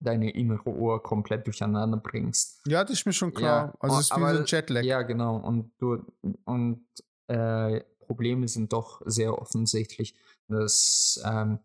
deine 0.00 0.30
innere 0.30 0.70
Uhr 0.70 1.02
komplett 1.02 1.46
durcheinander 1.46 1.96
bringst. 1.98 2.60
Ja, 2.66 2.82
das 2.84 2.92
ist 2.92 3.06
mir 3.06 3.12
schon 3.12 3.34
klar. 3.34 3.66
Ja, 3.66 3.74
also 3.80 3.96
es 3.98 4.02
ist 4.04 4.10
wie 4.10 4.14
aber- 4.14 4.32
so 4.34 4.40
ein 4.40 4.46
Jetlag. 4.46 4.82
Ja, 4.84 5.02
genau. 5.02 5.36
Und 5.36 5.72
du 5.78 6.04
und 6.44 6.86
äh, 7.28 7.80
Probleme 8.00 8.48
sind 8.48 8.72
doch 8.72 9.00
sehr 9.04 9.38
offensichtlich, 9.38 10.14
dass 10.48 11.20
ähm, 11.24 11.58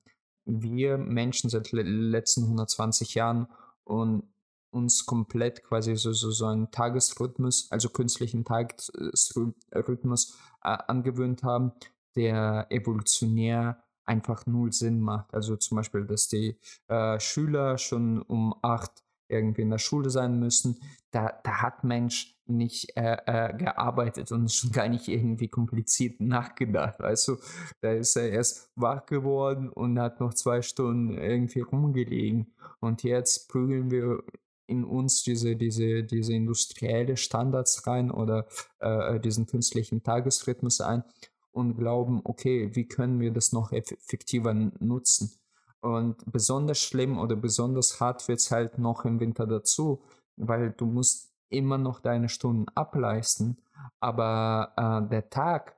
wir 0.47 0.97
Menschen 0.97 1.49
seit 1.49 1.71
le 1.71 1.83
letzten 1.83 2.43
120 2.43 3.15
Jahren 3.15 3.47
und 3.83 4.23
uns 4.71 5.05
komplett 5.05 5.63
quasi 5.63 5.95
so, 5.95 6.13
so, 6.13 6.31
so 6.31 6.45
einen 6.45 6.71
Tagesrhythmus, 6.71 7.71
also 7.71 7.89
künstlichen 7.89 8.45
Tagesrhythmus 8.45 10.37
äh, 10.63 10.77
angewöhnt 10.87 11.43
haben, 11.43 11.71
der 12.15 12.67
evolutionär 12.69 13.83
einfach 14.05 14.45
null 14.45 14.71
Sinn 14.71 15.01
macht. 15.01 15.33
Also 15.33 15.55
zum 15.57 15.77
Beispiel, 15.77 16.05
dass 16.05 16.27
die 16.27 16.57
äh, 16.87 17.19
Schüler 17.19 17.77
schon 17.77 18.21
um 18.21 18.55
acht 18.61 19.03
irgendwie 19.27 19.63
in 19.63 19.69
der 19.69 19.77
Schule 19.77 20.09
sein 20.09 20.39
müssen, 20.39 20.79
da, 21.11 21.39
da 21.43 21.61
hat 21.61 21.83
Mensch 21.83 22.36
nicht 22.49 22.95
äh, 22.95 23.17
äh, 23.25 23.53
gearbeitet 23.57 24.31
und 24.31 24.51
schon 24.51 24.71
gar 24.71 24.87
nicht 24.87 25.07
irgendwie 25.07 25.47
kompliziert 25.47 26.19
nachgedacht. 26.19 26.99
Du, 26.99 27.37
da 27.81 27.91
ist 27.91 28.15
er 28.15 28.29
erst 28.29 28.71
wach 28.75 29.05
geworden 29.05 29.69
und 29.69 29.99
hat 29.99 30.19
noch 30.19 30.33
zwei 30.33 30.61
Stunden 30.61 31.17
irgendwie 31.17 31.61
rumgelegen. 31.61 32.53
Und 32.79 33.03
jetzt 33.03 33.49
prügeln 33.49 33.91
wir 33.91 34.23
in 34.67 34.83
uns 34.83 35.23
diese, 35.23 35.55
diese, 35.55 36.03
diese 36.03 36.33
industrielle 36.33 37.17
Standards 37.17 37.87
rein 37.87 38.11
oder 38.11 38.47
äh, 38.79 39.19
diesen 39.19 39.45
künstlichen 39.45 40.03
Tagesrhythmus 40.03 40.81
ein 40.81 41.03
und 41.51 41.75
glauben, 41.77 42.21
okay, 42.23 42.75
wie 42.75 42.87
können 42.87 43.19
wir 43.19 43.31
das 43.31 43.51
noch 43.53 43.71
eff- 43.71 43.93
effektiver 43.93 44.53
nutzen? 44.53 45.31
Und 45.79 46.17
besonders 46.31 46.79
schlimm 46.79 47.17
oder 47.17 47.35
besonders 47.35 47.99
hart 47.99 48.27
wird 48.27 48.39
es 48.39 48.51
halt 48.51 48.77
noch 48.77 49.05
im 49.05 49.19
Winter 49.19 49.47
dazu, 49.47 50.01
weil 50.35 50.71
du 50.71 50.85
musst 50.85 51.31
immer 51.49 51.77
noch 51.77 51.99
deine 51.99 52.29
Stunden 52.29 52.65
ableisten, 52.75 53.61
aber 53.99 54.73
äh, 54.77 55.09
der 55.09 55.29
Tag 55.29 55.77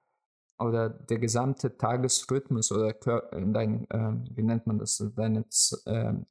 oder 0.59 0.89
der 0.89 1.19
gesamte 1.19 1.77
Tagesrhythmus 1.77 2.71
oder 2.71 2.89
äh, 2.89 3.51
dein, 3.51 3.89
äh, 3.89 4.13
wie 4.35 4.43
nennt 4.43 4.67
man 4.67 4.77
das, 4.79 5.03
deine, 5.15 5.45
ähm, 5.85 6.25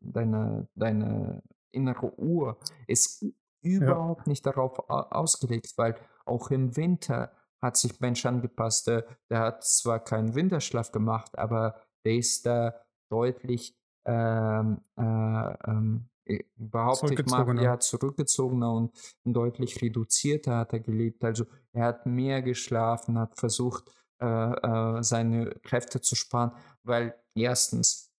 deine, 0.00 0.68
deine 0.74 1.42
innere 1.70 2.18
Uhr 2.18 2.58
ist 2.86 3.24
überhaupt 3.62 4.26
nicht 4.26 4.44
darauf 4.46 4.78
au- 4.90 5.06
ausgelegt, 5.10 5.72
weil 5.76 5.96
auch 6.24 6.50
im 6.50 6.76
Winter 6.76 7.32
hat 7.60 7.76
sich 7.76 8.00
Mensch 8.00 8.26
angepasst. 8.26 8.88
Der, 8.88 9.04
der 9.30 9.40
hat 9.40 9.64
zwar 9.64 10.00
keinen 10.00 10.34
Winterschlaf 10.34 10.90
gemacht, 10.90 11.38
aber 11.38 11.76
der 12.04 12.16
ist 12.16 12.44
da 12.46 12.74
deutlich 13.10 13.78
ähm, 14.04 14.80
äh, 14.96 15.54
ähm, 15.70 16.08
äh, 16.08 16.11
behaupte 16.56 17.14
ich 17.14 17.26
mal, 17.26 17.44
Zurückgezogener. 17.44 17.62
ja, 17.62 17.78
zurückgezogener 17.80 18.72
und 18.72 18.92
deutlich 19.24 19.80
reduzierter 19.82 20.56
hat 20.56 20.72
er 20.72 20.80
gelebt. 20.80 21.24
Also 21.24 21.44
er 21.72 21.86
hat 21.86 22.06
mehr 22.06 22.42
geschlafen, 22.42 23.18
hat 23.18 23.38
versucht, 23.38 23.90
äh, 24.20 24.26
äh, 24.26 25.02
seine 25.02 25.50
Kräfte 25.62 26.00
zu 26.00 26.14
sparen, 26.14 26.52
weil 26.84 27.14
erstens 27.34 28.12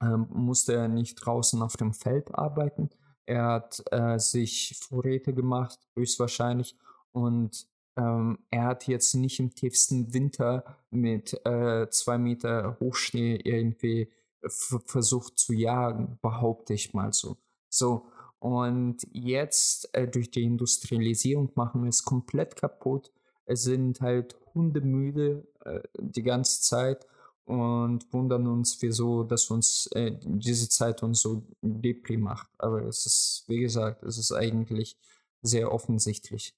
ähm, 0.00 0.26
musste 0.30 0.74
er 0.74 0.88
nicht 0.88 1.16
draußen 1.16 1.62
auf 1.62 1.76
dem 1.76 1.94
Feld 1.94 2.34
arbeiten. 2.34 2.90
Er 3.26 3.46
hat 3.46 3.82
äh, 3.90 4.18
sich 4.18 4.78
Vorräte 4.80 5.32
gemacht, 5.34 5.78
höchstwahrscheinlich, 5.96 6.76
und 7.12 7.66
ähm, 7.96 8.38
er 8.50 8.64
hat 8.64 8.86
jetzt 8.86 9.14
nicht 9.14 9.38
im 9.38 9.54
tiefsten 9.54 10.14
Winter 10.14 10.64
mit 10.90 11.34
äh, 11.44 11.88
zwei 11.90 12.18
Meter 12.18 12.78
Hochschnee 12.80 13.36
irgendwie 13.36 14.10
versucht 14.48 15.38
zu 15.38 15.52
jagen, 15.52 16.18
behaupte 16.22 16.74
ich 16.74 16.94
mal 16.94 17.12
so. 17.12 17.36
So, 17.68 18.06
und 18.38 19.06
jetzt 19.12 19.94
äh, 19.94 20.08
durch 20.08 20.30
die 20.30 20.42
Industrialisierung 20.42 21.52
machen 21.54 21.82
wir 21.82 21.88
es 21.88 22.04
komplett 22.04 22.56
kaputt. 22.56 23.12
Es 23.44 23.62
sind 23.62 24.00
halt 24.00 24.36
hundemüde 24.54 25.46
äh, 25.64 25.80
die 25.98 26.22
ganze 26.22 26.60
Zeit 26.60 27.06
und 27.44 28.12
wundern 28.12 28.46
uns, 28.46 28.80
wieso, 28.82 29.24
dass 29.24 29.50
uns 29.50 29.86
äh, 29.92 30.18
diese 30.24 30.68
Zeit 30.68 31.02
uns 31.02 31.20
so 31.20 31.44
depri 31.60 32.16
macht. 32.16 32.48
Aber 32.58 32.82
es 32.82 33.06
ist, 33.06 33.44
wie 33.48 33.60
gesagt, 33.60 34.02
es 34.02 34.18
ist 34.18 34.32
eigentlich 34.32 34.96
sehr 35.42 35.72
offensichtlich. 35.72 36.54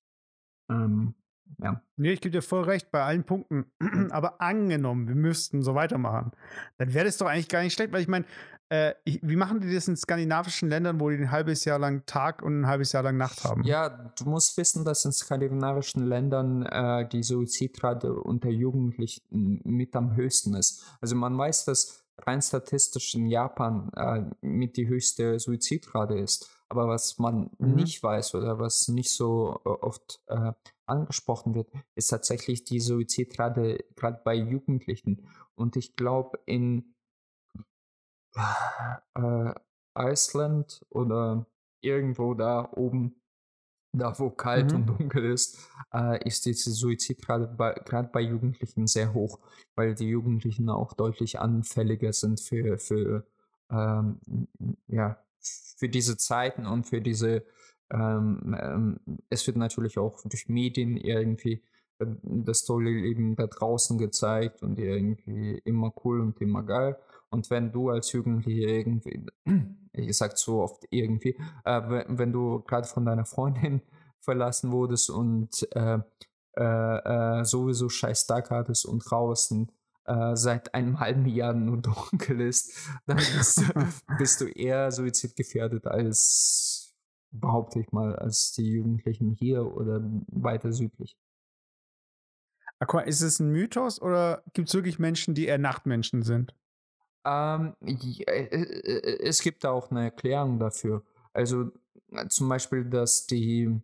Ähm, 0.71 1.15
ja. 1.63 1.81
Nee, 1.97 2.13
ich 2.13 2.21
gebe 2.21 2.33
dir 2.33 2.43
voll 2.43 2.65
recht 2.65 2.91
bei 2.91 3.03
allen 3.03 3.25
Punkten. 3.25 3.67
Aber 4.11 4.41
angenommen, 4.41 5.09
wir 5.09 5.15
müssten 5.15 5.63
so 5.63 5.75
weitermachen, 5.75 6.33
dann 6.79 6.93
wäre 6.95 7.05
das 7.05 7.17
doch 7.19 7.27
eigentlich 7.27 7.49
gar 7.49 7.63
nicht 7.63 7.75
schlecht, 7.75 7.93
weil 7.93 8.03
ich 8.03 8.09
meine, 8.09 8.25
äh, 8.71 8.95
wie 9.05 9.37
machen 9.37 9.61
die 9.61 9.73
das 9.73 9.89
in 9.89 9.97
skandinavischen 9.97 10.69
Ländern, 10.69 10.99
wo 10.99 11.11
die 11.11 11.17
ein 11.17 11.31
halbes 11.31 11.65
Jahr 11.65 11.79
lang 11.79 12.05
Tag 12.07 12.43
und 12.43 12.63
ein 12.63 12.67
halbes 12.67 12.93
Jahr 12.93 13.03
lang 13.03 13.17
Nacht 13.17 13.45
haben? 13.45 13.63
Ja, 13.65 13.89
du 13.89 14.25
musst 14.25 14.57
wissen, 14.57 14.85
dass 14.85 15.05
in 15.05 15.13
skandinavischen 15.13 16.07
Ländern 16.07 16.65
äh, 16.65 17.09
die 17.09 17.23
Suizidrate 17.23 18.15
unter 18.15 18.49
Jugendlichen 18.49 19.61
mit 19.65 19.95
am 19.95 20.17
höchsten 20.17 20.55
ist. 20.55 20.85
Also 21.01 21.15
man 21.15 21.37
weiß, 21.37 21.67
dass 21.67 22.05
rein 22.19 22.41
statistisch 22.41 23.15
in 23.15 23.27
Japan 23.27 23.91
äh, 23.97 24.23
mit 24.41 24.77
die 24.77 24.89
höchste 24.89 25.39
Suizidrate 25.39 26.15
ist. 26.15 26.49
Aber 26.69 26.89
was 26.89 27.19
man 27.19 27.51
Mhm. 27.59 27.75
nicht 27.75 28.03
weiß 28.03 28.35
oder 28.35 28.59
was 28.59 28.89
nicht 28.89 29.11
so 29.11 29.61
äh, 29.65 29.69
oft 29.69 30.21
äh, 30.29 30.53
angesprochen 30.87 31.55
wird, 31.55 31.71
ist 31.95 32.09
tatsächlich 32.09 32.65
die 32.65 32.81
Suizidrate 32.81 33.85
gerade 33.97 34.21
bei 34.25 34.35
Jugendlichen. 34.35 35.29
Und 35.55 35.77
ich 35.77 35.97
glaube, 35.97 36.39
in 36.47 36.95
äh, 39.15 39.55
Island 39.97 40.85
oder 40.91 41.47
irgendwo 41.81 42.35
da 42.35 42.69
oben, 42.73 43.21
da 43.93 44.19
wo 44.19 44.31
kalt 44.31 44.73
Mhm. 44.73 44.77
und 44.77 44.87
dunkel 44.87 45.25
ist, 45.27 45.71
äh, 45.93 46.27
ist 46.27 46.47
diese 46.47 46.73
Suizidrate 46.73 47.55
gerade 47.85 48.09
bei 48.13 48.21
Jugendlichen 48.21 48.87
sehr 48.87 49.15
hoch, 49.15 49.39
weil 49.77 49.95
die 49.95 50.09
Jugendlichen 50.09 50.69
auch 50.69 50.95
deutlich 50.95 51.39
anfälliger 51.39 52.13
sind 52.13 52.41
für, 52.41 52.79
für, 52.79 53.27
ähm, 53.71 54.19
ja, 54.89 55.23
für 55.39 55.89
diese 55.89 56.17
Zeiten 56.17 56.67
und 56.67 56.85
für 56.87 57.01
diese, 57.01 57.45
ähm, 57.91 58.57
ähm, 58.59 59.01
es 59.31 59.47
wird 59.47 59.57
natürlich 59.57 59.99
auch 59.99 60.23
durch 60.25 60.49
Medien 60.49 60.97
irgendwie 60.97 61.63
äh, 61.99 62.07
das 62.23 62.65
tolle 62.65 62.91
Leben 62.91 63.37
da 63.37 63.47
draußen 63.47 63.99
gezeigt 63.99 64.63
und 64.63 64.79
irgendwie 64.79 65.61
immer 65.65 65.93
cool 66.05 66.21
und 66.21 66.41
immer 66.41 66.63
geil. 66.63 66.97
Und 67.31 67.51
wenn 67.51 67.73
du 67.73 67.91
als 67.91 68.13
Jugendliche 68.13 68.69
irgendwie, 68.69 69.27
ich 69.93 70.17
sag 70.17 70.39
so 70.39 70.63
oft 70.63 70.85
irgendwie, 70.91 71.37
äh, 71.65 71.83
wenn, 71.89 72.19
wenn 72.19 72.33
du 72.33 72.61
gerade 72.61 72.87
von 72.87 73.05
deiner 73.05 73.25
Freundin 73.25 73.83
verlassen 74.21 74.73
wurdest 74.73 75.11
und 75.11 75.69
äh, 75.73 75.99
äh, 76.57 77.41
äh, 77.41 77.45
sowieso 77.45 77.89
scheiß 77.89 78.27
Tag 78.27 78.51
hattest 78.51 78.87
und 78.87 79.01
draußen 79.01 79.71
äh, 80.07 80.37
seit 80.37 80.75
einem 80.75 81.01
halben 81.01 81.27
Jahr 81.27 81.53
nur 81.53 81.77
dunkel 81.83 82.41
ist, 82.43 82.73
dann 83.07 83.17
bist 83.17 83.59
du, 83.59 83.65
bist 84.19 84.41
du 84.41 84.47
eher 84.47 84.93
suizidgefährdet 84.93 85.87
als, 85.87 86.74
behaupte 87.41 87.81
ich 87.81 87.93
mal, 87.93 88.17
als 88.17 88.53
die 88.53 88.71
Jugendlichen 88.71 89.31
hier 89.31 89.67
oder 89.77 90.01
weiter 90.29 90.73
südlich. 90.73 91.17
Ah, 92.79 93.01
ist 93.01 93.21
es 93.21 93.41
ein 93.41 93.51
Mythos 93.51 94.01
oder 94.01 94.43
gibt 94.53 94.69
es 94.69 94.75
wirklich 94.75 94.99
Menschen, 94.99 95.35
die 95.35 95.47
eher 95.47 95.59
Nachtmenschen 95.59 96.23
sind? 96.23 96.55
Ähm, 97.25 97.75
ja, 97.81 98.33
äh, 98.33 98.45
äh, 98.45 99.27
es 99.27 99.41
gibt 99.41 99.65
da 99.65 99.71
auch 99.71 99.91
eine 99.91 100.05
Erklärung 100.05 100.59
dafür. 100.59 101.03
Also 101.33 101.71
äh, 102.13 102.29
zum 102.29 102.49
Beispiel, 102.49 102.85
dass 102.85 103.27
die 103.27 103.81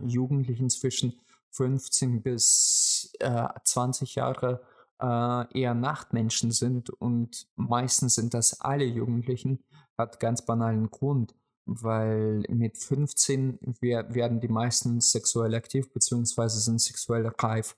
Jugendlichen 0.00 0.68
zwischen 0.70 1.20
15 1.52 2.22
bis 2.22 3.12
äh, 3.20 3.48
20 3.64 4.16
Jahre 4.16 4.62
äh, 5.00 5.60
eher 5.60 5.74
Nachtmenschen 5.74 6.50
sind 6.50 6.90
und 6.90 7.46
meistens 7.54 8.16
sind 8.16 8.34
das 8.34 8.60
alle 8.60 8.84
Jugendlichen, 8.84 9.64
hat 9.96 10.20
ganz 10.20 10.44
banalen 10.44 10.90
Grund, 10.90 11.34
weil 11.66 12.44
mit 12.48 12.78
15 12.78 13.58
wer 13.80 14.14
werden 14.14 14.40
die 14.40 14.48
meisten 14.48 15.00
sexuell 15.00 15.54
aktiv 15.54 15.92
bzw. 15.92 16.48
sind 16.48 16.80
sexuell 16.80 17.26
reif. 17.26 17.76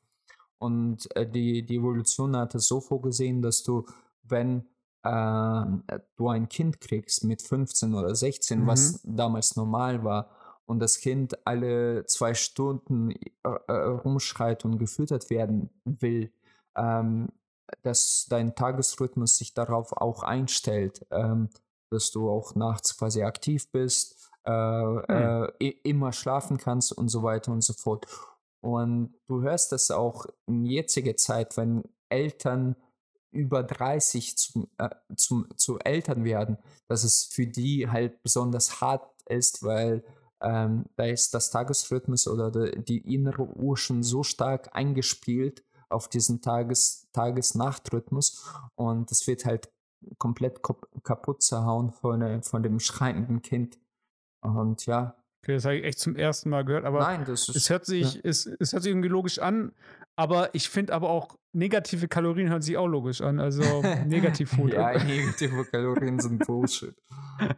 Und 0.58 1.14
äh, 1.16 1.26
die, 1.28 1.64
die 1.64 1.76
Evolution 1.76 2.36
hat 2.36 2.54
es 2.54 2.68
so 2.68 2.80
vorgesehen, 2.80 3.42
dass 3.42 3.62
du, 3.62 3.86
wenn 4.22 4.66
äh, 5.02 6.00
du 6.16 6.28
ein 6.28 6.48
Kind 6.48 6.80
kriegst 6.80 7.24
mit 7.24 7.42
15 7.42 7.94
oder 7.94 8.14
16, 8.14 8.66
was 8.66 9.00
damals 9.04 9.56
normal 9.56 10.04
war, 10.04 10.30
und 10.66 10.80
das 10.80 11.00
Kind 11.00 11.46
alle 11.46 12.04
zwei 12.04 12.34
Stunden 12.34 13.12
äh, 13.12 13.18
äh, 13.68 13.72
rumschreit 13.72 14.66
und 14.66 14.78
gefüttert 14.78 15.30
werden 15.30 15.70
will, 15.84 16.30
ähm, 16.76 17.28
dass 17.82 18.26
dein 18.28 18.54
Tagesrhythmus 18.54 19.38
sich 19.38 19.54
darauf 19.54 19.92
auch 19.92 20.22
einstellt, 20.22 21.06
ähm, 21.10 21.48
dass 21.90 22.10
du 22.10 22.30
auch 22.30 22.54
nachts 22.54 22.96
quasi 22.96 23.22
aktiv 23.22 23.70
bist, 23.72 24.30
äh, 24.46 24.50
äh, 24.52 25.52
i- 25.62 25.80
immer 25.84 26.12
schlafen 26.12 26.56
kannst 26.58 26.92
und 26.92 27.08
so 27.08 27.22
weiter 27.22 27.52
und 27.52 27.62
so 27.62 27.72
fort. 27.72 28.06
Und 28.60 29.14
du 29.26 29.42
hörst 29.42 29.72
das 29.72 29.90
auch 29.90 30.26
in 30.46 30.64
jetziger 30.66 31.16
Zeit, 31.16 31.56
wenn 31.56 31.84
Eltern 32.08 32.76
über 33.30 33.62
30 33.62 34.36
zum, 34.36 34.68
äh, 34.78 34.88
zum, 35.16 35.46
zu 35.56 35.78
Eltern 35.80 36.24
werden, 36.24 36.56
dass 36.88 37.04
es 37.04 37.24
für 37.24 37.46
die 37.46 37.88
halt 37.88 38.22
besonders 38.22 38.80
hart 38.80 39.06
ist, 39.26 39.62
weil 39.62 40.02
ähm, 40.40 40.86
da 40.96 41.04
ist 41.04 41.34
das 41.34 41.50
Tagesrhythmus 41.50 42.26
oder 42.26 42.50
de, 42.50 42.80
die 42.82 43.14
innere 43.14 43.42
Uhr 43.42 43.76
schon 43.76 44.02
so 44.02 44.22
stark 44.22 44.70
eingespielt 44.74 45.62
auf 45.90 46.08
diesen 46.08 46.40
Tages, 46.40 47.06
Tages-Nacht-Rhythmus 47.12 48.44
und 48.76 49.10
das 49.10 49.26
wird 49.26 49.44
halt 49.44 49.68
komplett 50.18 50.60
kaputt 51.02 51.42
zerhauen 51.42 51.90
von, 51.90 52.42
von 52.42 52.62
dem 52.62 52.80
schreienden 52.80 53.42
Kind. 53.42 53.78
Und 54.40 54.86
ja, 54.86 55.14
Okay, 55.44 55.54
das 55.54 55.64
habe 55.64 55.76
ich 55.76 55.84
echt 55.84 56.00
zum 56.00 56.16
ersten 56.16 56.50
Mal 56.50 56.64
gehört, 56.64 56.84
aber 56.84 56.98
Nein, 56.98 57.24
das 57.24 57.48
ist, 57.48 57.56
es 57.56 57.70
hört 57.70 57.86
sich, 57.86 58.14
ja. 58.14 58.20
es, 58.24 58.44
es 58.44 58.72
hört 58.72 58.82
sich 58.82 58.90
irgendwie 58.90 59.08
logisch 59.08 59.38
an, 59.38 59.72
aber 60.16 60.52
ich 60.52 60.68
finde 60.68 60.92
aber 60.92 61.10
auch 61.10 61.38
negative 61.52 62.08
Kalorien 62.08 62.50
hören 62.50 62.60
sich 62.60 62.76
auch 62.76 62.88
logisch 62.88 63.20
an. 63.20 63.38
Also 63.38 63.62
Negativfood. 64.06 64.72
ja, 64.72 64.92
negative 64.92 65.64
Kalorien 65.66 66.18
sind 66.18 66.44
Bullshit. 66.44 66.94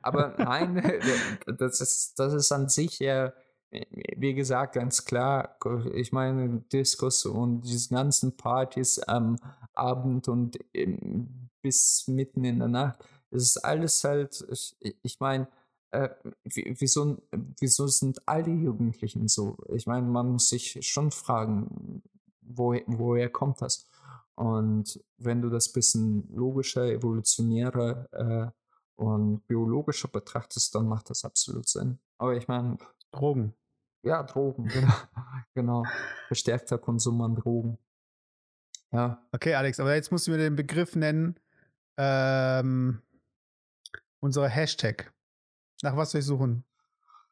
Aber 0.02 0.34
nein, 0.38 1.00
das 1.58 1.80
ist, 1.80 2.18
das 2.18 2.34
ist 2.34 2.52
an 2.52 2.68
sich 2.68 2.98
ja, 2.98 3.32
wie 3.70 4.34
gesagt, 4.34 4.74
ganz 4.74 5.04
klar. 5.04 5.56
Ich 5.94 6.12
meine, 6.12 6.60
Diskus 6.72 7.24
und 7.24 7.62
diese 7.62 7.94
ganzen 7.94 8.36
Partys 8.36 8.98
am 8.98 9.36
Abend 9.74 10.28
und 10.28 10.58
bis 11.62 12.06
mitten 12.08 12.44
in 12.44 12.58
der 12.58 12.68
Nacht, 12.68 13.04
das 13.30 13.42
ist 13.42 13.58
alles 13.58 14.02
halt, 14.04 14.44
ich, 14.50 14.76
ich 15.02 15.20
meine, 15.20 15.48
äh, 15.92 16.08
wieso, 16.44 17.18
wieso 17.58 17.86
sind 17.86 18.26
alle 18.26 18.50
Jugendlichen 18.50 19.28
so? 19.28 19.56
Ich 19.74 19.86
meine, 19.86 20.06
man 20.06 20.30
muss 20.30 20.48
sich 20.48 20.78
schon 20.86 21.10
fragen, 21.10 22.02
wo, 22.42 22.74
woher 22.86 23.28
kommt 23.30 23.60
das? 23.60 23.86
Und 24.34 25.02
wenn 25.18 25.42
du 25.42 25.50
das 25.50 25.72
bisschen 25.72 26.28
logischer, 26.34 26.86
evolutionärer 26.86 28.08
äh, 28.12 29.02
und 29.02 29.46
biologischer 29.46 30.08
betrachtest, 30.08 30.74
dann 30.74 30.86
macht 30.86 31.10
das 31.10 31.24
absolut 31.24 31.68
Sinn. 31.68 31.98
Aber 32.18 32.36
ich 32.36 32.48
meine. 32.48 32.78
Drogen. 33.12 33.54
Ja, 34.02 34.22
Drogen, 34.22 34.64
genau. 34.72 34.94
genau. 35.54 35.84
Verstärkter 36.28 36.78
Konsum 36.78 37.20
an 37.20 37.34
Drogen. 37.34 37.78
Ja. 38.92 39.22
Okay, 39.32 39.54
Alex, 39.54 39.78
aber 39.78 39.94
jetzt 39.94 40.10
musst 40.10 40.26
du 40.26 40.30
mir 40.30 40.38
den 40.38 40.56
Begriff 40.56 40.96
nennen. 40.96 41.38
Ähm, 42.02 43.02
unsere 44.20 44.48
Hashtag. 44.48 45.12
Nach 45.82 45.94
was 45.96 46.12
soll 46.12 46.20
ich 46.20 46.26
suchen? 46.26 46.64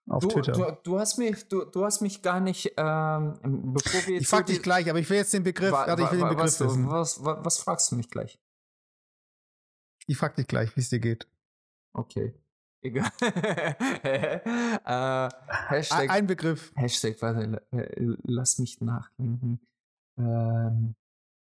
Auf 0.07 0.23
du, 0.23 0.29
Twitter. 0.29 0.53
Du, 0.53 0.79
du, 0.83 0.99
hast 0.99 1.17
mich, 1.19 1.49
du, 1.49 1.65
du 1.65 1.85
hast 1.85 2.03
mich 2.03 2.21
gar 2.21 2.41
nicht, 2.41 2.75
ähm, 2.77 3.35
bevor 3.73 4.07
wir 4.07 4.15
jetzt. 4.15 4.23
Ich 4.23 4.29
frag 4.29 4.45
dich 4.47 4.63
gleich, 4.63 4.89
aber 4.91 4.99
ich 4.99 5.09
will 5.09 5.17
jetzt 5.17 5.33
den 5.33 5.43
Begriff. 5.43 5.73
Wa, 5.73 5.87
warte, 5.87 6.03
ich 6.03 6.13
will 6.13 6.19
den 6.19 6.29
Begriff 6.29 6.45
was, 6.45 6.61
wissen. 6.61 6.89
Was, 6.89 7.25
was, 7.25 7.45
was, 7.45 7.59
fragst 7.59 7.93
du 7.93 7.97
mich 7.97 8.11
gleich? 8.11 8.39
Ich 10.07 10.17
frag 10.19 10.37
dich 10.37 10.47
gleich, 10.47 10.75
wie 10.77 10.81
es 10.81 10.91
dir 10.91 11.01
geht. 11.01 11.27
Okay. 11.95 12.35
Egal. 12.83 13.11
äh, 14.03 15.29
Hashtag, 15.69 16.11
Ein 16.11 16.27
Begriff. 16.27 16.73
Hashtag, 16.77 17.21
warte, 17.21 17.67
lass 18.23 18.59
mich 18.59 18.81
nachdenken. 18.81 19.61
Ähm, 20.19 20.95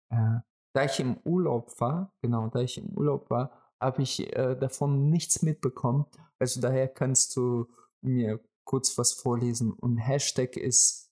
äh, 0.10 0.40
da 0.74 0.86
ich 0.86 1.00
im 1.00 1.18
Urlaub 1.24 1.80
war, 1.80 2.14
genau, 2.22 2.48
da 2.48 2.60
ich 2.62 2.78
im 2.78 2.90
Urlaub 2.90 3.30
war, 3.30 3.52
habe 3.80 4.02
ich 4.04 4.20
äh, 4.36 4.56
davon 4.56 5.10
nichts 5.10 5.42
mitbekommen. 5.42 6.06
Also 6.40 6.62
daher 6.62 6.88
kannst 6.88 7.36
du 7.36 7.68
mir 8.02 8.40
kurz 8.64 8.98
was 8.98 9.14
vorlesen. 9.14 9.74
Und 9.74 9.98
Hashtag 9.98 10.56
ist, 10.56 11.12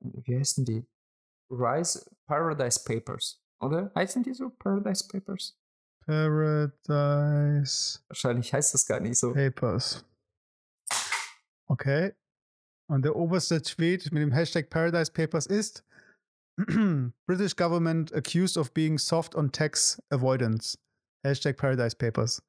wie 0.00 0.38
heißen 0.38 0.64
die? 0.64 0.86
Rise 1.50 2.10
Paradise 2.26 2.82
Papers, 2.84 3.42
oder? 3.60 3.90
Heißen 3.94 4.22
die 4.22 4.34
so 4.34 4.50
Paradise 4.50 5.06
Papers? 5.08 5.58
Paradise. 6.04 8.00
Wahrscheinlich 8.08 8.52
heißt 8.52 8.74
das 8.74 8.86
gar 8.86 9.00
nicht 9.00 9.18
so. 9.18 9.32
Papers. 9.32 10.04
Okay. 11.66 12.14
Und 12.90 13.02
der 13.04 13.16
oberste 13.16 13.60
Tweet 13.62 14.10
mit 14.12 14.22
dem 14.22 14.32
Hashtag 14.32 14.70
Paradise 14.70 15.12
Papers 15.12 15.46
ist 15.46 15.84
British 17.26 17.54
government 17.54 18.12
accused 18.14 18.56
of 18.56 18.74
being 18.74 18.98
soft 18.98 19.34
on 19.34 19.50
tax 19.50 20.00
avoidance. 20.10 20.76
Hashtag 21.24 21.56
Paradise 21.56 21.94
Papers. 21.94 22.42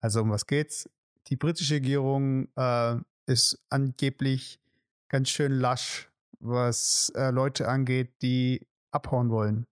Also 0.00 0.22
um 0.22 0.30
was 0.30 0.46
geht's? 0.46 0.88
Die 1.28 1.36
britische 1.36 1.74
Regierung 1.74 2.48
äh, 2.56 2.96
ist 3.26 3.58
angeblich 3.70 4.60
ganz 5.08 5.30
schön 5.30 5.52
lasch, 5.52 6.10
was 6.40 7.10
äh, 7.14 7.30
Leute 7.30 7.68
angeht, 7.68 8.12
die 8.20 8.66
abhauen 8.90 9.30
wollen. 9.30 9.66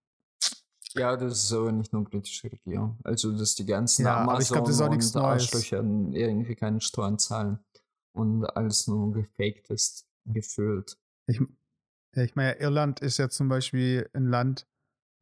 Ja, 0.95 1.17
das 1.17 1.45
ist 1.45 1.53
aber 1.53 1.73
nicht 1.73 1.93
nur 1.93 2.05
britische 2.05 2.51
Regierung. 2.53 2.99
Also, 3.05 3.33
dass 3.33 3.55
die 3.55 3.65
ganzen 3.65 4.05
Ja, 4.05 4.17
aber 4.17 4.33
Amazon 4.33 4.43
ich 4.43 4.49
glaub, 4.49 4.65
das 4.67 4.75
ist 4.75 4.81
auch 4.83 4.91
nichts 4.91 5.17
und 5.17 5.23
Neues. 5.23 5.73
Irgendwie 5.73 6.55
keine 6.55 6.81
Steuern 6.81 7.19
zahlen 7.19 7.59
und 8.13 8.45
alles 8.45 8.87
nur 8.89 9.13
gefaked 9.13 9.71
ist, 9.71 10.07
gefühlt. 10.27 10.99
Ich, 11.27 11.41
ja, 12.15 12.23
ich 12.23 12.35
meine, 12.35 12.59
Irland 12.61 13.01
ist 13.01 13.19
ja 13.19 13.29
zum 13.29 13.49
Beispiel 13.49 14.09
ein 14.13 14.27
Land, 14.29 14.67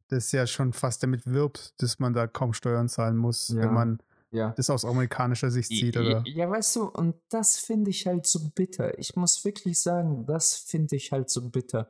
das 0.09 0.31
ja 0.31 0.45
schon 0.45 0.73
fast 0.73 1.03
damit 1.03 1.25
wirbt, 1.25 1.81
dass 1.81 1.99
man 1.99 2.13
da 2.13 2.27
kaum 2.27 2.53
Steuern 2.53 2.89
zahlen 2.89 3.17
muss, 3.17 3.49
Ja. 3.49 3.61
wenn 3.61 3.73
man 3.73 4.03
Ja. 4.31 4.51
das 4.57 4.69
aus 4.69 4.85
amerikanischer 4.85 5.51
Sicht 5.51 5.69
sieht, 5.69 5.95
oder? 5.97 6.23
Ja, 6.25 6.49
weißt 6.49 6.75
du, 6.77 6.83
und 6.85 7.15
das 7.29 7.57
finde 7.57 7.89
ich 7.91 8.07
halt 8.07 8.25
so 8.25 8.39
bitter. 8.55 8.97
Ich 8.99 9.15
muss 9.15 9.43
wirklich 9.45 9.79
sagen, 9.79 10.25
das 10.25 10.55
finde 10.55 10.95
ich 10.95 11.11
halt 11.11 11.29
so 11.29 11.49
bitter, 11.49 11.89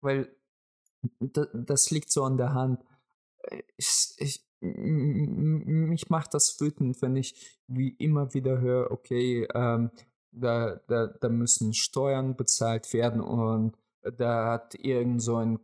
weil 0.00 0.34
da, 1.20 1.46
das 1.52 1.90
liegt 1.90 2.10
so 2.10 2.24
an 2.24 2.36
der 2.36 2.54
Hand. 2.54 2.82
Ich, 3.76 4.14
ich, 4.18 4.46
mich 4.60 6.08
macht 6.10 6.34
das 6.34 6.60
wütend, 6.60 7.02
wenn 7.02 7.16
ich 7.16 7.58
wie 7.66 7.90
immer 7.90 8.32
wieder 8.34 8.60
höre, 8.60 8.90
okay, 8.90 9.46
ähm, 9.54 9.90
da, 10.30 10.76
da, 10.88 11.08
da 11.08 11.28
müssen 11.28 11.74
Steuern 11.74 12.36
bezahlt 12.36 12.92
werden 12.92 13.20
und 13.20 13.76
da 14.16 14.52
hat 14.52 14.74
irgend 14.76 15.22
so 15.22 15.36
ein 15.36 15.58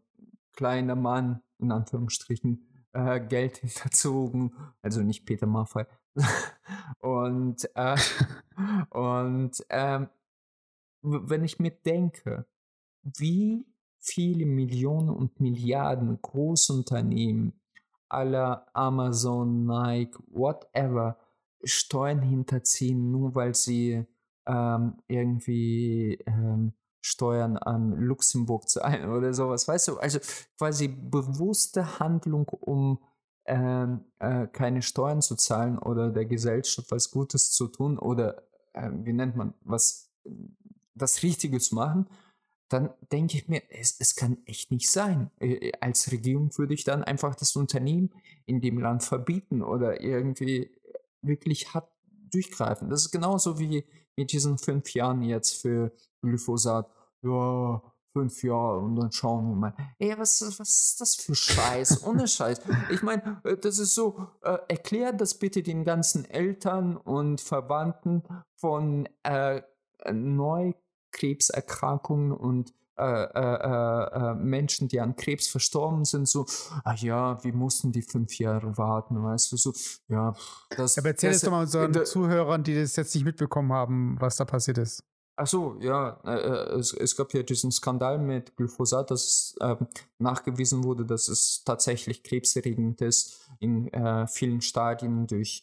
kleiner 0.55 0.97
Mann, 0.97 1.43
in 1.59 1.73
Anführungsstrichen, 1.73 2.67
äh, 2.93 3.21
Geld 3.21 3.59
hinterzogen, 3.59 4.53
also 4.83 5.03
nicht 5.03 5.27
Peter 5.27 5.47
Maffay. 5.47 5.85
und 7.01 7.69
äh, 7.75 7.97
und 8.91 9.53
w- 11.03 11.21
wenn 11.31 11.45
ich 11.45 11.59
mir 11.59 11.71
denke, 11.71 12.47
wie 13.03 13.67
viele 14.01 14.47
Millionen 14.47 15.11
und 15.11 15.41
Milliarden 15.41 16.21
Großunternehmen 16.23 17.61
aller 18.09 18.67
Amazon, 18.75 19.67
Nike, 19.67 20.19
whatever, 20.29 21.19
Steuern 21.65 22.23
hinterziehen, 22.23 23.11
nur 23.11 23.35
weil 23.35 23.55
sie 23.55 24.07
ähm, 24.47 24.97
irgendwie 25.09 26.15
ähm, 26.27 26.75
Steuern 27.01 27.57
an 27.57 27.93
Luxemburg 27.93 28.69
zahlen 28.69 29.11
oder 29.17 29.33
sowas, 29.35 29.69
weißt 29.69 29.89
du? 29.89 29.99
Also 29.99 30.19
quasi 30.57 30.89
bewusste 30.89 31.99
Handlung, 31.99 32.49
um 32.49 32.99
ähm, 33.47 34.05
äh, 34.19 34.47
keine 34.47 34.83
Steuern 34.83 35.23
zu 35.23 35.37
zahlen 35.37 35.79
oder 35.79 36.11
der 36.11 36.27
Gesellschaft 36.27 36.91
was 36.91 37.11
Gutes 37.11 37.51
zu 37.51 37.69
tun 37.69 37.99
oder 37.99 38.43
äh, 38.75 38.91
wie 38.93 39.13
nennt 39.13 39.37
man, 39.37 39.55
was 39.63 40.11
das 40.95 41.23
Richtige 41.23 41.59
zu 41.59 41.75
machen, 41.75 42.09
dann 42.69 42.91
denke 43.11 43.39
ich 43.39 43.49
mir, 43.49 43.63
es, 43.71 43.97
es 43.99 44.15
kann 44.15 44.39
echt 44.45 44.71
nicht 44.71 44.91
sein. 44.91 45.31
Äh, 45.41 45.73
Als 45.81 46.13
Regierung 46.13 46.51
würde 46.59 46.75
ich 46.75 46.85
dann 46.85 47.03
einfach 47.03 47.35
das 47.35 47.57
Unternehmen 47.57 48.11
in 48.45 48.61
dem 48.61 48.79
Land 48.79 49.03
verbieten 49.03 49.63
oder 49.63 50.03
irgendwie 50.03 50.71
wirklich 51.23 51.73
hart 51.73 51.91
durchgreifen. 52.31 52.91
Das 52.91 53.03
ist 53.03 53.11
genauso 53.11 53.59
wie 53.59 53.85
mit 54.19 54.33
diesen 54.33 54.59
fünf 54.59 54.93
Jahren 54.95 55.23
jetzt 55.23 55.63
für 55.63 55.93
Glyphosat. 56.23 56.91
Ja, 57.23 57.81
fünf 58.13 58.43
Jahre 58.43 58.79
und 58.79 58.97
dann 58.97 59.13
schauen 59.13 59.49
wir 59.49 59.55
mal. 59.55 59.73
Ey, 59.99 60.19
was, 60.19 60.43
was 60.59 60.69
ist 60.69 61.01
das 61.01 61.15
für 61.15 61.37
Scheiß? 61.37 62.05
Ohne 62.05 62.27
Scheiß. 62.27 62.61
Ich 62.91 63.03
meine, 63.03 63.41
äh, 63.45 63.57
das 63.57 63.79
ist 63.79 63.95
so, 63.95 64.27
äh, 64.43 64.59
erklärt 64.69 65.21
das 65.21 65.39
bitte 65.39 65.63
den 65.63 65.85
ganzen 65.85 66.25
Eltern 66.25 66.97
und 66.97 67.41
Verwandten 67.41 68.25
von 68.57 69.09
äh, 69.23 69.63
Neukrebserkrankungen 70.11 72.33
und 72.33 72.75
äh, 72.99 73.25
äh, 73.35 74.31
äh, 74.31 74.35
Menschen, 74.35 74.89
die 74.89 75.01
an 75.01 75.15
Krebs 75.15 75.47
verstorben 75.47 76.05
sind, 76.05 76.29
so, 76.29 76.47
ah 76.85 76.95
ja, 76.95 77.43
wir 77.45 77.53
mussten 77.53 77.93
die 77.93 78.03
fünf 78.03 78.39
Jahre 78.39 78.77
warten, 78.77 79.23
weißt 79.23 79.53
du, 79.53 79.57
so, 79.57 79.73
ja, 80.09 80.35
das. 80.77 80.99
Aber 80.99 81.09
erzähl 81.09 81.31
das, 81.31 81.37
es 81.37 81.43
doch 81.43 81.53
mal 81.53 81.63
unseren 81.63 81.93
da- 81.93 82.05
Zuhörern, 82.05 82.65
die 82.65 82.75
das 82.75 82.97
jetzt 82.97 83.15
nicht 83.15 83.25
mitbekommen 83.25 83.73
haben, 83.73 84.17
was 84.21 84.37
da 84.37 84.45
passiert 84.45 84.79
ist. 84.79 85.05
Ach 85.37 85.47
so, 85.47 85.77
ja, 85.81 86.21
äh, 86.25 86.35
äh, 86.35 86.79
es, 86.81 86.93
es 86.93 87.15
gab 87.15 87.33
ja 87.33 87.45
diesen 87.45 87.71
Skandal 87.71 88.19
mit 88.19 88.57
Glyphosat, 88.57 89.13
dass 89.13 89.55
ähm, 89.61 89.87
nachgewiesen 90.19 90.83
wurde, 90.83 91.07
dass 91.07 91.29
es 91.29 91.63
tatsächlich 91.65 92.25
krebserregend 92.25 93.01
ist 93.01 93.49
in 93.61 93.91
vielen 94.29 94.61
Stadien 94.61 95.27
durch, 95.27 95.63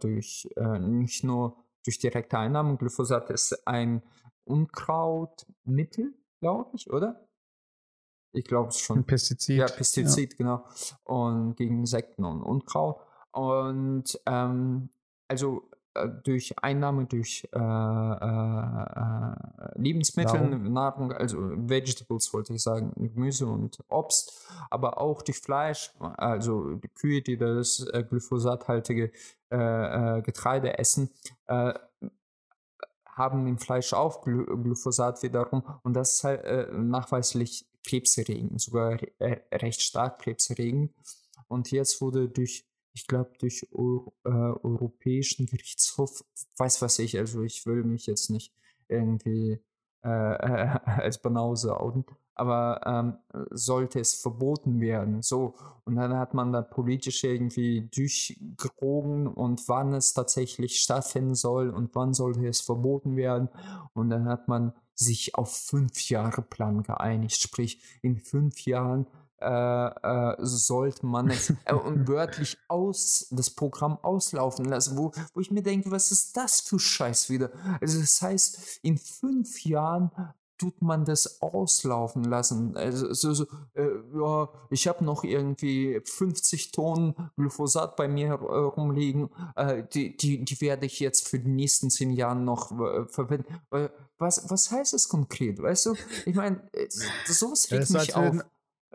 durch 0.00 0.48
nicht 0.80 1.24
nur 1.24 1.56
durch 1.84 1.98
direkte 1.98 2.38
Einnahmen. 2.38 2.78
Glyphosat 2.78 3.28
ist 3.28 3.66
ein 3.66 4.02
Unkrautmittel, 4.44 6.14
glaube 6.40 6.70
ich, 6.74 6.90
oder? 6.90 7.26
Ich 8.32 8.44
glaube 8.44 8.68
es 8.68 8.78
schon. 8.78 8.98
Ein 8.98 9.04
Pestizid. 9.04 9.58
Ja, 9.58 9.66
Pestizid, 9.66 10.32
ja. 10.32 10.36
genau. 10.36 10.64
Und 11.04 11.56
gegen 11.56 11.80
Insekten 11.80 12.24
und 12.24 12.42
Unkraut. 12.42 13.00
Und 13.32 14.18
ähm, 14.26 14.90
also 15.28 15.68
äh, 15.96 16.08
durch 16.24 16.54
Einnahme 16.62 17.06
durch 17.06 17.48
äh, 17.52 17.58
äh, 17.58 19.34
Lebensmittel, 19.76 20.40
Nahrung. 20.40 20.72
Nahrung. 20.72 21.12
also 21.12 21.38
Vegetables 21.40 22.32
wollte 22.32 22.54
ich 22.54 22.62
sagen, 22.62 22.92
Gemüse 22.96 23.46
und 23.46 23.78
Obst, 23.88 24.46
aber 24.70 25.00
auch 25.00 25.22
durch 25.22 25.38
Fleisch, 25.38 25.92
also 25.98 26.74
die 26.74 26.88
Kühe, 26.88 27.22
die 27.22 27.36
das 27.36 27.86
äh, 27.92 28.04
glyphosathaltige 28.04 29.12
äh, 29.50 30.22
Getreide 30.22 30.78
essen, 30.78 31.10
haben 33.16 33.46
im 33.46 33.58
Fleisch 33.58 33.92
auch 33.92 34.22
Glyphosat 34.22 35.22
wiederum 35.22 35.62
und 35.82 35.94
das 35.94 36.14
ist 36.14 36.24
halt 36.24 36.72
nachweislich 36.72 37.66
krebserregend, 37.84 38.60
sogar 38.60 38.98
recht 39.20 39.82
stark 39.82 40.20
krebserregend. 40.20 40.92
Und 41.48 41.70
jetzt 41.70 42.00
wurde 42.00 42.28
durch 42.28 42.66
ich 42.96 43.06
glaube, 43.06 43.30
durch 43.38 43.68
Euro, 43.72 44.14
äh, 44.24 44.30
Europäischen 44.30 45.44
Gerichtshof, 45.46 46.24
weiß 46.56 46.80
was 46.80 46.98
ich, 46.98 47.18
also 47.18 47.42
ich 47.42 47.66
will 47.66 47.84
mich 47.84 48.06
jetzt 48.06 48.30
nicht 48.30 48.54
irgendwie 48.88 49.60
äh, 50.02 50.08
äh, 50.08 50.78
als 50.84 51.20
Banause 51.20 51.78
outen, 51.78 52.06
aber 52.36 52.80
ähm, 52.84 53.16
sollte 53.50 54.00
es 54.00 54.14
verboten 54.14 54.80
werden, 54.80 55.22
so, 55.22 55.54
und 55.84 55.96
dann 55.96 56.14
hat 56.14 56.34
man 56.34 56.52
da 56.52 56.62
politisch 56.62 57.24
irgendwie 57.24 57.88
durchgerogen 57.94 59.26
und 59.26 59.68
wann 59.68 59.92
es 59.94 60.12
tatsächlich 60.12 60.80
stattfinden 60.80 61.34
soll 61.34 61.70
und 61.70 61.94
wann 61.94 62.14
sollte 62.14 62.46
es 62.46 62.60
verboten 62.60 63.16
werden, 63.16 63.48
und 63.94 64.10
dann 64.10 64.26
hat 64.26 64.48
man 64.48 64.72
sich 64.94 65.34
auf 65.34 65.54
fünf 65.54 66.08
Jahre 66.08 66.42
Plan 66.42 66.82
geeinigt, 66.82 67.40
sprich 67.40 67.82
in 68.02 68.18
fünf 68.18 68.64
Jahren 68.64 69.06
äh, 69.38 69.86
äh, 69.88 70.36
sollte 70.38 71.04
man 71.04 71.28
es 71.28 71.50
äh, 71.50 71.74
wörtlich 71.74 72.56
aus 72.68 73.28
das 73.30 73.50
Programm 73.50 73.98
auslaufen 74.00 74.64
lassen, 74.64 74.96
wo, 74.96 75.12
wo 75.34 75.40
ich 75.40 75.50
mir 75.50 75.62
denke, 75.62 75.90
was 75.90 76.10
ist 76.10 76.36
das 76.36 76.62
für 76.62 76.78
Scheiß 76.78 77.28
wieder? 77.28 77.50
Also 77.80 78.00
das 78.00 78.22
heißt, 78.22 78.80
in 78.82 78.96
fünf 78.96 79.62
Jahren 79.64 80.10
tut 80.58 80.80
man 80.82 81.04
das 81.04 81.42
auslaufen 81.42 82.24
lassen. 82.24 82.76
Also 82.76 83.12
so, 83.12 83.34
so 83.34 83.44
äh, 83.74 83.88
ja, 84.14 84.48
ich 84.70 84.88
habe 84.88 85.04
noch 85.04 85.24
irgendwie 85.24 86.00
50 86.04 86.72
Tonnen 86.72 87.14
Glyphosat 87.36 87.96
bei 87.96 88.08
mir 88.08 88.28
äh, 88.28 88.34
rumliegen, 88.34 89.30
äh, 89.54 89.84
die, 89.92 90.16
die, 90.16 90.44
die 90.44 90.60
werde 90.60 90.86
ich 90.86 91.00
jetzt 91.00 91.28
für 91.28 91.38
die 91.38 91.50
nächsten 91.50 91.90
zehn 91.90 92.10
Jahre 92.10 92.36
noch 92.36 92.72
äh, 92.72 93.06
verwenden. 93.08 93.46
was, 94.18 94.48
was 94.48 94.70
heißt 94.70 94.92
das 94.92 95.08
konkret? 95.08 95.60
Weißt 95.60 95.86
du, 95.86 95.94
ich 96.24 96.34
meine, 96.34 96.62
äh, 96.72 96.88
sowas 97.26 97.70
regt 97.70 97.90
mich 97.90 98.14
auf. 98.14 98.36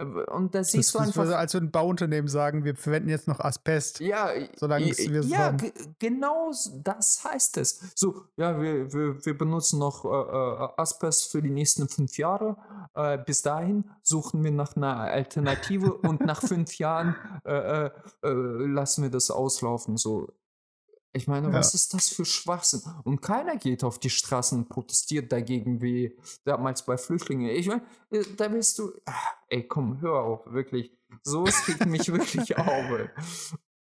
Äh, 0.01 0.31
und 0.31 0.55
da 0.55 0.63
siehst 0.63 0.93
das, 0.95 1.01
du 1.01 1.07
einfach. 1.07 1.25
Das 1.25 1.33
als 1.33 1.55
ein 1.55 1.71
Bauunternehmen 1.71 2.27
sagen, 2.27 2.63
wir 2.63 2.75
verwenden 2.75 3.09
jetzt 3.09 3.27
noch 3.27 3.39
Asbest. 3.39 3.99
Ja, 3.99 4.29
solange 4.55 4.85
wir 4.85 5.21
ja, 5.21 5.55
genau 5.99 6.51
das 6.83 7.23
heißt 7.23 7.57
es. 7.57 7.79
So, 7.95 8.23
ja, 8.37 8.59
wir, 8.61 8.91
wir, 8.93 9.25
wir 9.25 9.37
benutzen 9.37 9.79
noch 9.79 10.05
äh, 10.05 10.07
äh, 10.07 10.69
Asbest 10.77 11.31
für 11.31 11.41
die 11.41 11.49
nächsten 11.49 11.87
fünf 11.87 12.17
Jahre. 12.17 12.57
Äh, 12.93 13.17
bis 13.19 13.41
dahin 13.41 13.85
suchen 14.03 14.43
wir 14.43 14.51
nach 14.51 14.75
einer 14.75 14.97
Alternative 14.97 15.93
und 15.93 16.21
nach 16.21 16.41
fünf 16.47 16.77
Jahren 16.77 17.15
äh, 17.45 17.85
äh, 17.85 17.91
lassen 18.23 19.03
wir 19.03 19.09
das 19.09 19.31
auslaufen. 19.31 19.97
So, 19.97 20.27
ich 21.13 21.27
meine, 21.27 21.47
ja. 21.47 21.53
was 21.53 21.73
ist 21.73 21.93
das 21.93 22.09
für 22.09 22.23
Schwachsinn? 22.23 22.81
Und 23.03 23.21
keiner 23.21 23.57
geht 23.57 23.83
auf 23.83 23.99
die 23.99 24.09
Straßen 24.09 24.59
und 24.59 24.69
protestiert 24.69 25.31
dagegen, 25.31 25.81
wie 25.81 26.17
damals 26.45 26.85
bei 26.85 26.97
Flüchtlingen. 26.97 27.49
Ich 27.49 27.67
meine, 27.67 27.83
äh, 28.11 28.23
da 28.37 28.47
bist 28.47 28.79
du. 28.79 28.93
Ah, 29.05 29.13
ey, 29.49 29.67
komm, 29.67 29.99
hör 29.99 30.21
auf, 30.21 30.45
wirklich. 30.51 30.97
So 31.23 31.45
es 31.45 31.67
regt 31.67 31.85
mich 31.85 32.07
wirklich 32.13 32.57
auf. 32.57 33.09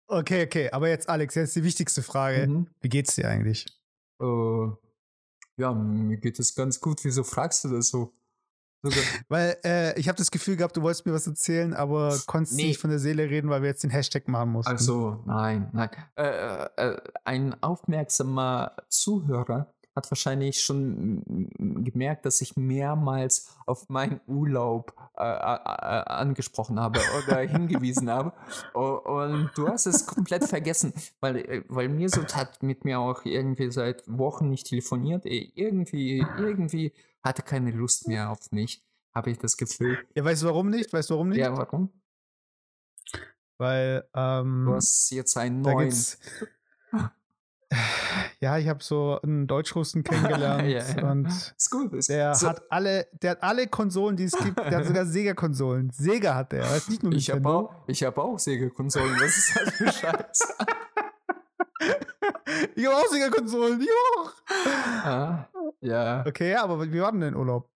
Okay, 0.07 0.45
okay, 0.45 0.72
aber 0.72 0.89
jetzt, 0.89 1.07
Alex, 1.07 1.36
jetzt 1.36 1.55
die 1.55 1.64
wichtigste 1.64 2.01
Frage. 2.01 2.47
Mhm. 2.47 2.68
Wie 2.82 2.89
geht's 2.89 3.16
dir 3.16 3.28
eigentlich? 3.30 3.68
Äh, 4.20 4.68
ja, 5.57 5.72
mir 5.72 6.18
geht 6.18 6.39
es 6.39 6.55
ganz 6.55 6.80
gut. 6.80 7.03
Wieso 7.03 7.24
fragst 7.24 7.64
du 7.64 7.70
das 7.70 7.89
so? 7.89 8.14
Weil 9.30 9.58
äh, 9.64 10.00
ich 10.00 10.08
habe 10.08 10.18
das 10.18 10.30
Gefühl 10.30 10.58
gehabt, 10.58 10.76
du 10.76 10.82
wolltest 10.82 11.06
mir 11.06 11.14
was 11.14 11.26
erzählen, 11.26 11.74
aber 11.74 12.18
konntest 12.26 12.58
nee. 12.58 12.68
nicht 12.68 12.80
von 12.80 12.90
der 12.90 13.00
Seele 13.00 13.30
reden, 13.30 13.50
weil 13.50 13.62
wir 13.62 13.70
jetzt 13.70 13.84
den 13.84 13.90
Hashtag 13.90 14.28
machen 14.28 14.52
mussten. 14.52 14.72
Also 14.72 15.24
nein, 15.26 15.70
nein. 15.72 15.90
Äh, 16.16 16.66
äh, 16.76 17.02
ein 17.24 17.62
aufmerksamer 17.64 18.74
Zuhörer 18.90 19.72
hat 19.96 20.10
wahrscheinlich 20.10 20.62
schon 20.62 21.50
gemerkt, 21.84 22.26
dass 22.26 22.41
ich 22.41 22.56
mehrmals 22.56 23.56
auf 23.66 23.89
meinen 23.89 24.20
Urlaub 24.28 24.96
äh, 25.18 25.24
äh, 25.24 25.26
angesprochen 25.26 26.80
habe 26.80 27.00
oder 27.18 27.39
hingewiesen 27.41 28.10
habe. 28.10 28.34
Und 28.74 29.52
du 29.56 29.68
hast 29.68 29.86
es 29.86 30.06
komplett 30.06 30.46
vergessen, 30.46 30.94
weil, 31.20 31.38
äh, 31.38 31.64
weil 31.68 31.89
mir 31.89 32.10
so 32.10 32.24
hat 32.24 32.64
mit 32.64 32.86
mir 32.86 33.00
auch 33.00 33.24
irgendwie 33.26 33.72
seit 33.72 34.04
Wochen 34.08 34.50
nicht 34.50 34.68
telefoniert. 34.68 35.26
Irgendwie, 35.26 36.26
irgendwie 36.38 36.94
hatte 37.24 37.44
keine 37.44 37.72
Lust 37.72 38.08
mehr 38.08 38.32
auf 38.32 38.52
mich, 38.52 38.84
habe 39.14 39.32
ich 39.32 39.38
das 39.38 39.58
Gefühl. 39.58 40.00
Ja, 40.16 40.24
weißt 40.24 40.41
du 40.44 40.48
warum 40.48 40.70
nicht? 40.70 40.91
Weißt 40.91 41.10
du 41.10 41.14
warum 41.16 41.30
nicht? 41.30 41.39
Ja, 41.39 41.56
warum? 41.56 41.89
Weil, 43.58 44.08
ähm, 44.16 44.66
Du 44.66 44.74
hast 44.74 45.12
jetzt 45.12 45.38
einen 45.38 45.62
neuen. 45.62 45.94
Ja, 48.39 48.57
ich 48.57 48.67
habe 48.67 48.84
so 48.84 49.19
einen 49.21 49.47
Deutschrussen 49.47 50.03
kennengelernt 50.03 50.63
ja, 50.67 50.84
ja. 50.84 51.11
und 51.11 51.28
ist 51.28 51.69
gut, 51.69 51.93
ist 51.93 52.09
der 52.09 52.36
so. 52.36 52.49
hat 52.49 52.61
alle, 52.69 53.07
der 53.13 53.32
hat 53.32 53.43
alle 53.43 53.67
Konsolen, 53.67 54.17
die 54.17 54.26
es 54.26 54.34
gibt. 54.34 54.57
Der 54.57 54.78
hat 54.78 54.86
sogar 54.86 55.05
Sega-Konsolen. 55.13 55.91
Sega 55.91 56.36
hat 56.36 56.51
der, 56.51 56.63
weiß 56.63 56.89
nicht 56.89 57.03
nur 57.03 57.13
Ich 57.13 57.32
habe 57.32 57.47
auch, 57.47 57.74
ich 57.88 58.03
hab 58.03 58.17
auch 58.17 58.38
Sega-Konsolen. 58.38 59.15
Was 59.15 59.38
ist 59.38 59.55
das 59.55 59.74
für 59.74 59.91
Scheiß? 59.91 60.55
ich 62.76 62.86
habe 62.86 62.95
auch 62.97 63.07
Sega-Konsolen. 63.07 63.82
Ich 63.82 63.89
auch. 64.17 64.32
Ah. 65.05 65.47
Ja. 65.82 66.26
Okay, 66.28 66.55
aber 66.55 66.91
wie 66.91 67.01
war 67.01 67.11
denn 67.11 67.21
dein 67.21 67.36
Urlaub? 67.36 67.69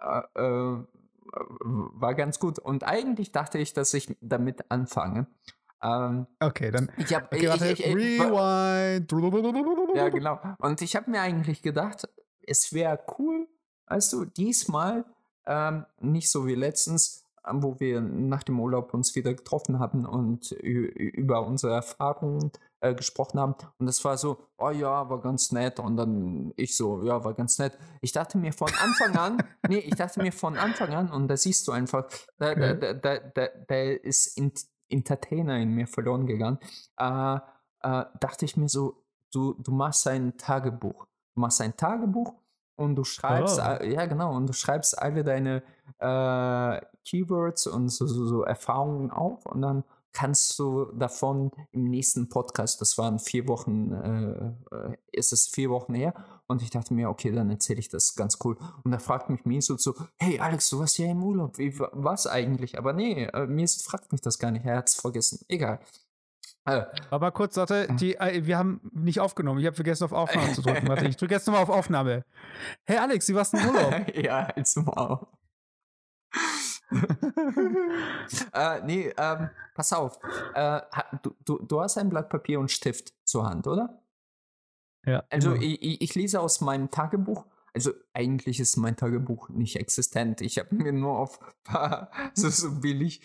Äh, 0.00 0.22
äh, 0.34 0.84
war 1.34 2.14
ganz 2.14 2.38
gut. 2.38 2.58
Und 2.58 2.84
eigentlich 2.84 3.32
dachte 3.32 3.58
ich, 3.58 3.72
dass 3.72 3.94
ich 3.94 4.16
damit 4.20 4.70
anfange. 4.70 5.26
Ähm, 5.84 6.26
okay, 6.40 6.70
dann. 6.70 6.90
Ich 6.96 7.14
hab, 7.14 7.32
okay, 7.32 7.48
warte, 7.48 7.72
ich, 7.72 7.84
ich, 7.84 7.94
Rewind. 7.94 9.10
Ja, 9.96 10.08
genau. 10.08 10.40
Und 10.58 10.80
ich 10.80 10.96
habe 10.96 11.10
mir 11.10 11.20
eigentlich 11.20 11.62
gedacht, 11.62 12.08
es 12.46 12.72
wäre 12.72 12.98
cool, 13.18 13.46
weißt 13.86 14.12
du, 14.14 14.24
diesmal 14.24 15.04
ähm, 15.46 15.84
nicht 16.00 16.30
so 16.30 16.46
wie 16.46 16.54
letztens, 16.54 17.24
wo 17.46 17.78
wir 17.78 18.00
nach 18.00 18.42
dem 18.42 18.58
Urlaub 18.58 18.94
uns 18.94 19.14
wieder 19.14 19.34
getroffen 19.34 19.78
haben 19.78 20.06
und 20.06 20.52
über 20.52 21.46
unsere 21.46 21.74
Erfahrungen 21.74 22.50
äh, 22.80 22.94
gesprochen 22.94 23.38
haben. 23.38 23.54
Und 23.78 23.86
das 23.86 24.02
war 24.04 24.16
so, 24.16 24.38
oh 24.56 24.70
ja, 24.70 25.08
war 25.10 25.20
ganz 25.20 25.52
nett. 25.52 25.78
Und 25.78 25.96
dann 25.96 26.52
ich 26.56 26.76
so, 26.76 27.02
ja, 27.02 27.22
war 27.24 27.34
ganz 27.34 27.58
nett. 27.58 27.76
Ich 28.00 28.12
dachte 28.12 28.38
mir 28.38 28.52
von 28.52 28.70
Anfang 28.80 29.16
an, 29.16 29.42
nee, 29.68 29.78
ich 29.78 29.94
dachte 29.94 30.22
mir 30.22 30.32
von 30.32 30.56
Anfang 30.56 30.94
an, 30.94 31.10
und 31.10 31.28
da 31.28 31.36
siehst 31.36 31.68
du 31.68 31.72
einfach, 31.72 32.08
da, 32.38 32.54
da, 32.54 32.74
da, 32.74 32.94
da, 32.94 33.48
da, 33.66 33.74
ist 33.74 34.38
Entertainer 34.88 35.58
in 35.58 35.70
mir 35.70 35.86
verloren 35.86 36.26
gegangen. 36.26 36.58
Äh, 36.98 37.36
äh, 37.80 38.04
dachte 38.20 38.44
ich 38.44 38.56
mir 38.56 38.68
so, 38.68 39.04
du, 39.32 39.54
du 39.54 39.72
machst 39.72 40.06
ein 40.06 40.36
Tagebuch. 40.36 41.06
Du 41.34 41.40
machst 41.40 41.60
ein 41.60 41.76
Tagebuch 41.76 42.34
und 42.76 42.96
du 42.96 43.04
schreibst, 43.04 43.58
oh. 43.58 43.84
ja 43.84 44.06
genau, 44.06 44.34
und 44.34 44.48
du 44.48 44.52
schreibst 44.52 44.98
alle 45.00 45.22
deine 45.24 45.62
äh, 45.98 46.80
Keywords 47.04 47.66
und 47.66 47.88
so, 47.88 48.06
so, 48.06 48.26
so, 48.26 48.42
Erfahrungen 48.42 49.10
auf 49.10 49.46
und 49.46 49.62
dann 49.62 49.84
kannst 50.14 50.58
du 50.58 50.86
davon 50.92 51.50
im 51.72 51.90
nächsten 51.90 52.28
Podcast, 52.28 52.80
das 52.80 52.96
waren 52.96 53.18
vier 53.18 53.46
Wochen, 53.48 53.92
äh, 53.92 54.74
äh 54.74 54.96
ist 55.12 55.32
es 55.32 55.48
vier 55.48 55.70
Wochen 55.70 55.94
her, 55.94 56.14
und 56.46 56.62
ich 56.62 56.70
dachte 56.70 56.94
mir, 56.94 57.10
okay, 57.10 57.32
dann 57.32 57.50
erzähle 57.50 57.80
ich 57.80 57.88
das 57.88 58.14
ganz 58.14 58.38
cool. 58.44 58.56
Und 58.84 58.90
da 58.90 58.98
fragt 58.98 59.28
mich 59.28 59.44
Miso 59.44 59.76
so, 59.76 59.94
hey 60.18 60.38
Alex, 60.38 60.70
du 60.70 60.78
warst 60.78 60.98
ja 60.98 61.10
im 61.10 61.22
Urlaub, 61.22 61.58
wie 61.58 61.78
was 61.78 62.26
eigentlich? 62.26 62.78
Aber 62.78 62.92
nee, 62.92 63.24
äh, 63.24 63.66
fragt 63.82 64.12
mich 64.12 64.20
das 64.20 64.38
gar 64.38 64.50
nicht, 64.50 64.64
er 64.64 64.78
hat 64.78 64.88
es 64.88 64.94
vergessen. 64.94 65.44
Egal. 65.48 65.80
Also, 66.66 66.86
Aber 67.10 67.30
kurz, 67.30 67.56
warte, 67.56 67.88
die, 68.00 68.14
äh, 68.16 68.46
wir 68.46 68.56
haben 68.56 68.80
nicht 68.92 69.20
aufgenommen. 69.20 69.60
Ich 69.60 69.66
habe 69.66 69.76
vergessen, 69.76 70.04
auf 70.04 70.12
Aufnahme 70.12 70.52
zu 70.52 70.62
drücken. 70.62 70.88
Warte, 70.88 71.06
ich 71.06 71.16
drücke 71.16 71.34
jetzt 71.34 71.46
nochmal 71.46 71.62
auf 71.62 71.68
Aufnahme. 71.68 72.24
Hey 72.84 72.96
Alex, 72.96 73.28
wie 73.28 73.34
warst 73.34 73.52
du 73.52 73.58
im 73.58 73.68
Urlaub? 73.68 74.14
ja, 74.16 74.48
jetzt 74.56 74.76
mal. 74.76 75.26
äh, 78.52 78.80
nee, 78.84 79.12
ähm, 79.16 79.50
pass 79.74 79.92
auf. 79.92 80.18
Äh, 80.54 80.80
du, 81.22 81.34
du, 81.44 81.58
du 81.58 81.80
hast 81.80 81.98
ein 81.98 82.08
Blatt 82.08 82.28
Papier 82.28 82.60
und 82.60 82.70
Stift 82.70 83.12
zur 83.24 83.46
Hand, 83.46 83.66
oder? 83.66 84.00
Ja. 85.06 85.24
Also 85.30 85.54
ich, 85.54 86.00
ich 86.00 86.14
lese 86.14 86.40
aus 86.40 86.60
meinem 86.60 86.90
Tagebuch. 86.90 87.44
Also 87.74 87.90
eigentlich 88.12 88.60
ist 88.60 88.76
mein 88.76 88.96
Tagebuch 88.96 89.48
nicht 89.48 89.76
existent. 89.76 90.40
Ich 90.40 90.58
habe 90.58 90.74
mir 90.74 90.92
nur 90.92 91.18
auf 91.18 91.40
paar, 91.64 92.10
so, 92.34 92.48
so 92.48 92.70
billig 92.80 93.20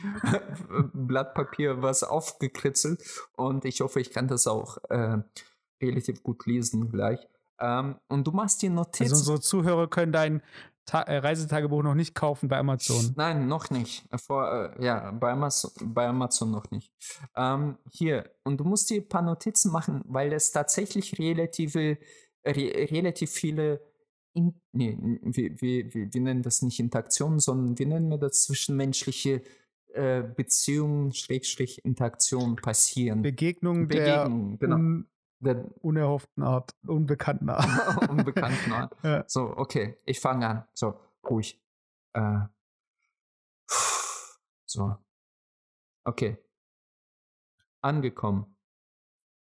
Blatt 0.94 1.36
Papier 1.36 1.82
was 1.82 2.04
aufgekritzelt 2.04 3.04
und 3.36 3.64
ich 3.66 3.82
hoffe, 3.82 4.02
ich 4.02 4.12
kann 4.12 4.28
das 4.28 4.48
auch 4.48 4.78
äh, 4.90 5.20
relativ 5.82 6.24
gut 6.24 6.46
lesen 6.48 6.92
gleich. 6.92 7.28
Ähm, 7.60 7.98
und 8.08 8.26
du 8.26 8.32
machst 8.32 8.62
dir 8.62 8.70
Notizen. 8.70 9.04
Also 9.04 9.34
unsere 9.34 9.42
Zuhörer 9.42 9.88
können 9.88 10.12
dein 10.12 10.42
Ta 10.90 11.04
äh, 11.04 11.18
Reisetagebuch 11.18 11.84
noch 11.84 11.94
nicht 11.94 12.16
kaufen 12.16 12.50
bei 12.50 12.58
Amazon. 12.58 13.14
Nein, 13.16 13.48
noch 13.48 13.70
nicht. 13.70 14.06
Vor, 14.16 14.74
äh, 14.76 14.84
ja, 14.84 15.12
bei 15.12 15.34
Amazon, 15.34 15.72
bei 15.84 16.08
Amazon 16.08 16.50
noch 16.50 16.72
nicht. 16.72 16.92
Ähm, 17.36 17.78
hier, 17.92 18.32
und 18.44 18.58
du 18.58 18.64
musst 18.64 18.90
dir 18.90 19.02
ein 19.02 19.08
paar 19.08 19.22
Notizen 19.22 19.72
machen, 19.72 20.02
weil 20.06 20.34
es 20.34 20.52
tatsächlich 20.52 21.20
relative, 21.20 22.00
re 22.44 22.90
relativ 22.92 23.30
viele, 23.30 23.82
in, 24.34 24.60
nee, 24.72 24.98
wir, 25.22 25.62
wir, 25.62 25.94
wir, 25.94 26.12
wir 26.12 26.22
nennen 26.22 26.42
das 26.42 26.64
nicht 26.64 26.80
Interaktionen, 26.80 27.38
sondern 27.38 27.78
wir 27.78 27.86
nennen 27.86 28.10
wir 28.10 28.18
das 28.18 28.46
zwischenmenschliche 28.46 29.44
äh, 29.94 30.24
Beziehungen, 30.24 31.14
Schrägstrich, 31.14 31.86
Interaktionen 31.86 32.56
passieren. 32.56 33.22
Begegnungen 33.22 33.88
Begegnungen, 33.88 34.58
der 34.58 34.68
genau. 34.68 35.04
Der 35.42 35.66
unerhofften 35.82 36.44
Art, 36.44 36.76
unbekannten 36.86 37.50
Art. 37.50 38.10
unbekannten 38.10 38.72
Art. 38.74 38.94
ja. 39.04 39.24
So, 39.28 39.56
okay, 39.56 39.98
ich 40.06 40.20
fange 40.20 40.48
an. 40.48 40.68
So, 40.74 41.00
ruhig. 41.24 41.62
Äh. 42.14 42.42
So. 44.66 44.98
Okay. 46.04 46.38
Angekommen. 47.82 48.58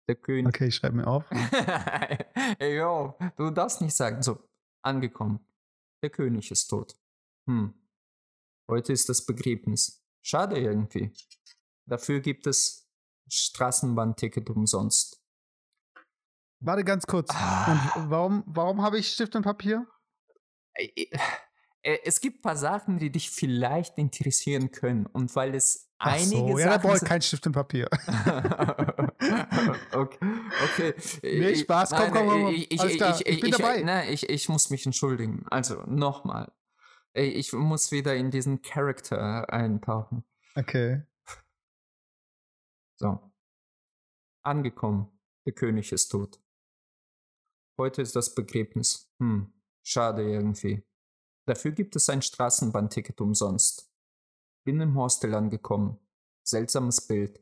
Der 0.08 0.16
König. 0.16 0.48
Okay, 0.48 0.68
ich 0.68 0.76
schreibe 0.76 0.96
mir 0.96 1.06
auf. 1.06 1.24
Ey, 2.58 2.76
yo, 2.76 3.14
du 3.36 3.50
darfst 3.50 3.80
nicht 3.80 3.94
sagen. 3.94 4.22
So, 4.22 4.38
angekommen. 4.82 5.40
Der 6.02 6.10
König 6.10 6.50
ist 6.50 6.68
tot. 6.68 6.96
Hm. 7.46 7.74
Heute 8.70 8.92
ist 8.92 9.08
das 9.08 9.26
Begräbnis. 9.26 10.02
Schade 10.22 10.58
irgendwie. 10.58 11.12
Dafür 11.86 12.20
gibt 12.20 12.46
es 12.46 12.88
Straßenbahnticket 13.30 14.48
umsonst. 14.50 15.22
Warte 16.60 16.84
ganz 16.84 17.06
kurz. 17.06 17.30
Ah. 17.32 17.94
Warum, 18.08 18.42
warum 18.46 18.82
habe 18.82 18.98
ich 18.98 19.08
Stift 19.08 19.36
und 19.36 19.42
Papier? 19.42 19.86
Es 22.04 22.20
gibt 22.20 22.40
ein 22.40 22.42
paar 22.42 22.56
Sachen, 22.56 22.98
die 22.98 23.08
dich 23.10 23.30
vielleicht 23.30 23.98
interessieren 23.98 24.72
können. 24.72 25.06
Und 25.06 25.34
weil 25.36 25.54
es 25.54 25.88
Ach 25.98 26.12
einige 26.12 26.36
so, 26.36 26.58
ja, 26.58 26.66
da 26.66 26.72
Sachen 26.72 26.82
brauche 26.82 26.96
ich 26.96 27.04
kein 27.04 27.22
Stift 27.22 27.46
und 27.46 27.52
Papier. 27.52 27.88
okay. 29.92 30.18
okay. 30.64 30.94
Nee, 31.22 31.50
Ich- 31.50 31.60
Spaß. 31.60 31.90
Komm, 31.90 31.98
nein, 32.00 32.12
komm, 32.12 32.28
komm. 32.28 32.48
Ich, 32.48 32.72
ich, 32.72 33.00
ich, 33.00 33.26
ich, 33.26 33.40
bin 33.40 33.52
dabei. 33.52 33.80
Nein, 33.82 34.12
ich, 34.12 34.28
ich 34.28 34.48
muss 34.48 34.70
mich 34.70 34.84
entschuldigen. 34.86 35.46
Also, 35.50 35.82
nochmal. 35.86 36.50
Ich 37.14 37.52
muss 37.52 37.92
wieder 37.92 38.16
in 38.16 38.32
diesen 38.32 38.60
Charakter 38.60 39.48
eintauchen. 39.50 40.24
Okay. 40.56 41.02
So. 42.96 43.20
Angekommen. 44.42 45.08
Der 45.46 45.52
König 45.54 45.92
ist 45.92 46.08
tot. 46.08 46.40
Heute 47.78 48.02
ist 48.02 48.16
das 48.16 48.34
Begräbnis. 48.34 49.08
Hm, 49.20 49.52
schade 49.84 50.28
irgendwie. 50.28 50.82
Dafür 51.46 51.70
gibt 51.70 51.94
es 51.94 52.08
ein 52.08 52.22
Straßenbahnticket 52.22 53.20
umsonst. 53.20 53.88
Bin 54.64 54.80
im 54.80 54.98
Hostel 54.98 55.32
angekommen. 55.34 55.98
Seltsames 56.44 57.06
Bild. 57.06 57.40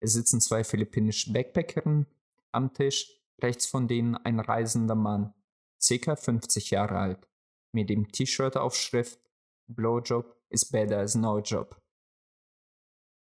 Es 0.00 0.12
sitzen 0.12 0.40
zwei 0.40 0.62
philippinische 0.62 1.32
Backpackerinnen 1.32 2.06
am 2.52 2.72
Tisch, 2.72 3.20
rechts 3.42 3.66
von 3.66 3.88
denen 3.88 4.16
ein 4.16 4.38
reisender 4.38 4.94
Mann, 4.94 5.34
circa 5.80 6.14
50 6.14 6.70
Jahre 6.70 6.98
alt, 6.98 7.28
mit 7.72 7.90
dem 7.90 8.12
T-Shirt 8.12 8.56
auf 8.56 8.76
Schrift 8.76 9.18
Blowjob 9.66 10.40
is 10.50 10.64
better 10.64 10.98
as 10.98 11.14
no 11.14 11.40
job. 11.40 11.80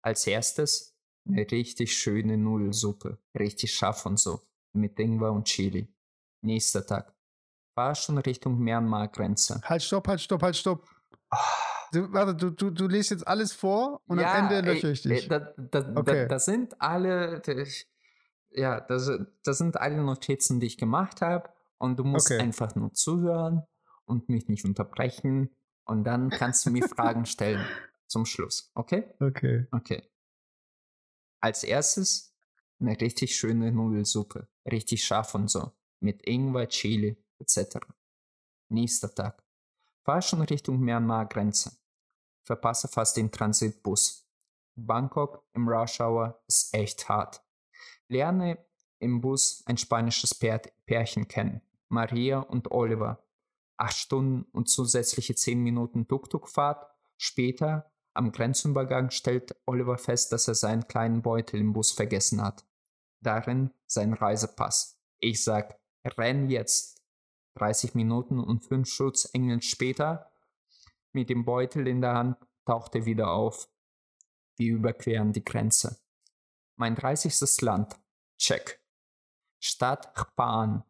Als 0.04 0.28
erstes 0.28 0.98
eine 1.26 1.50
richtig 1.50 1.96
schöne 1.96 2.38
Nudelsuppe, 2.38 3.20
richtig 3.38 3.74
scharf 3.74 4.06
und 4.06 4.20
so, 4.20 4.42
mit 4.74 5.00
Ingwer 5.00 5.32
und 5.32 5.46
Chili. 5.46 5.93
Nächster 6.44 6.86
Tag. 6.86 7.14
War 7.76 7.96
schon 7.96 8.18
Richtung 8.20 8.60
Myanmar-Grenze. 8.60 9.62
Halt, 9.64 9.82
stopp, 9.82 10.08
halt, 10.08 10.22
stopp, 10.22 10.44
halt, 10.44 10.56
stopp. 10.56 10.88
Du, 11.92 12.12
warte, 12.12 12.36
du, 12.36 12.52
du, 12.52 12.70
du 12.70 12.88
liest 12.88 13.12
jetzt 13.12 13.28
alles 13.28 13.54
vor 13.54 14.02
und 14.08 14.20
Ja, 14.20 14.34
am 14.34 14.52
Ende 14.52 14.62
lösche 14.62 14.92
ich 14.92 15.02
dich. 15.02 15.28
Da, 15.28 15.40
da, 15.40 15.94
Okay. 15.96 16.28
da 16.28 16.38
sind 16.40 16.80
alle, 16.82 17.40
da- 17.40 17.64
ja, 18.52 18.80
das, 18.82 19.10
das 19.44 19.58
sind 19.58 19.78
alle 19.78 19.98
Notizen, 20.04 20.60
die 20.60 20.68
ich 20.68 20.78
gemacht 20.78 21.22
habe. 21.22 21.50
Und 21.80 21.98
du 21.98 22.04
musst 22.04 22.32
Okay. 22.32 22.40
einfach 22.40 22.76
nur 22.76 22.94
zuhören 22.94 23.64
und 24.06 24.30
mich 24.30 24.48
nicht 24.48 24.66
unterbrechen. 24.66 25.56
Und 25.86 26.04
dann 26.04 26.30
kannst 26.30 26.66
du 26.66 26.70
mir 26.72 26.84
Fragen 26.88 27.26
stellen 27.26 27.66
zum 28.08 28.26
Schluss. 28.26 28.72
Okay? 28.76 29.14
Okay. 29.20 29.68
Okay. 29.72 30.10
Als 31.42 31.64
erstes 31.64 32.34
eine 32.80 33.00
richtig 33.00 33.36
schöne 33.36 33.72
Nudelsuppe. 33.72 34.48
Richtig 34.70 35.04
scharf 35.04 35.36
und 35.36 35.50
so. 35.50 35.72
Mit 36.04 36.28
Ingwer, 36.28 36.68
Chili 36.68 37.16
etc. 37.40 37.78
Nächster 38.68 39.16
Tag. 39.16 39.42
Fahr 40.04 40.22
schon 40.22 40.42
Richtung 40.42 40.82
Myanmar-Grenze. 40.82 41.78
Verpasse 42.44 42.90
fast 42.90 43.16
den 43.16 43.32
Transitbus. 43.32 44.28
Bangkok 44.76 45.48
im 45.54 45.70
Rush 45.70 46.02
Hour 46.02 46.44
ist 46.46 46.74
echt 46.74 47.08
hart. 47.08 47.42
Lerne 48.10 48.58
im 49.00 49.22
Bus 49.22 49.64
ein 49.66 49.78
spanisches 49.78 50.36
Pär 50.36 50.62
Pärchen 50.86 51.30
kennen. 51.30 51.62
Maria 51.88 52.40
und 52.40 52.72
Oliver. 52.72 53.26
Acht 53.78 53.96
Stunden 53.96 54.44
und 54.52 54.68
zusätzliche 54.68 55.36
zehn 55.36 55.60
Minuten 55.60 56.10
Tuk-Tuk-Fahrt. 56.10 56.86
Später 57.16 57.90
am 58.14 58.34
Grenzübergang 58.34 59.10
stellt 59.10 59.56
Oliver 59.66 59.98
fest, 59.98 60.34
dass 60.34 60.50
er 60.50 60.56
seinen 60.56 60.86
kleinen 60.90 61.22
Beutel 61.22 61.62
im 61.62 61.72
Bus 61.72 61.94
vergessen 61.94 62.42
hat. 62.42 62.66
Darin 63.22 63.72
sein 63.88 64.12
Reisepass. 64.12 65.00
Ich 65.22 65.42
sag, 65.42 65.80
renn 66.06 66.50
jetzt. 66.50 67.02
30 67.56 67.94
Minuten 67.94 68.40
und 68.40 68.66
fünf 68.66 68.90
Schutzengel 68.90 69.62
später, 69.62 70.32
mit 71.12 71.30
dem 71.30 71.46
Beutel 71.46 71.88
in 71.88 72.02
der 72.02 72.16
Hand, 72.16 72.38
taucht 72.66 72.96
er 72.96 73.06
wieder 73.06 73.32
auf. 73.32 73.70
Wir 74.58 74.74
überqueren 74.74 75.34
die 75.34 75.44
Grenze. 75.44 76.02
Mein 76.78 76.96
30. 76.96 77.62
Land. 77.62 77.96
Check. 78.40 78.84
Stadt 79.60 80.16
Chpan. 80.16 80.84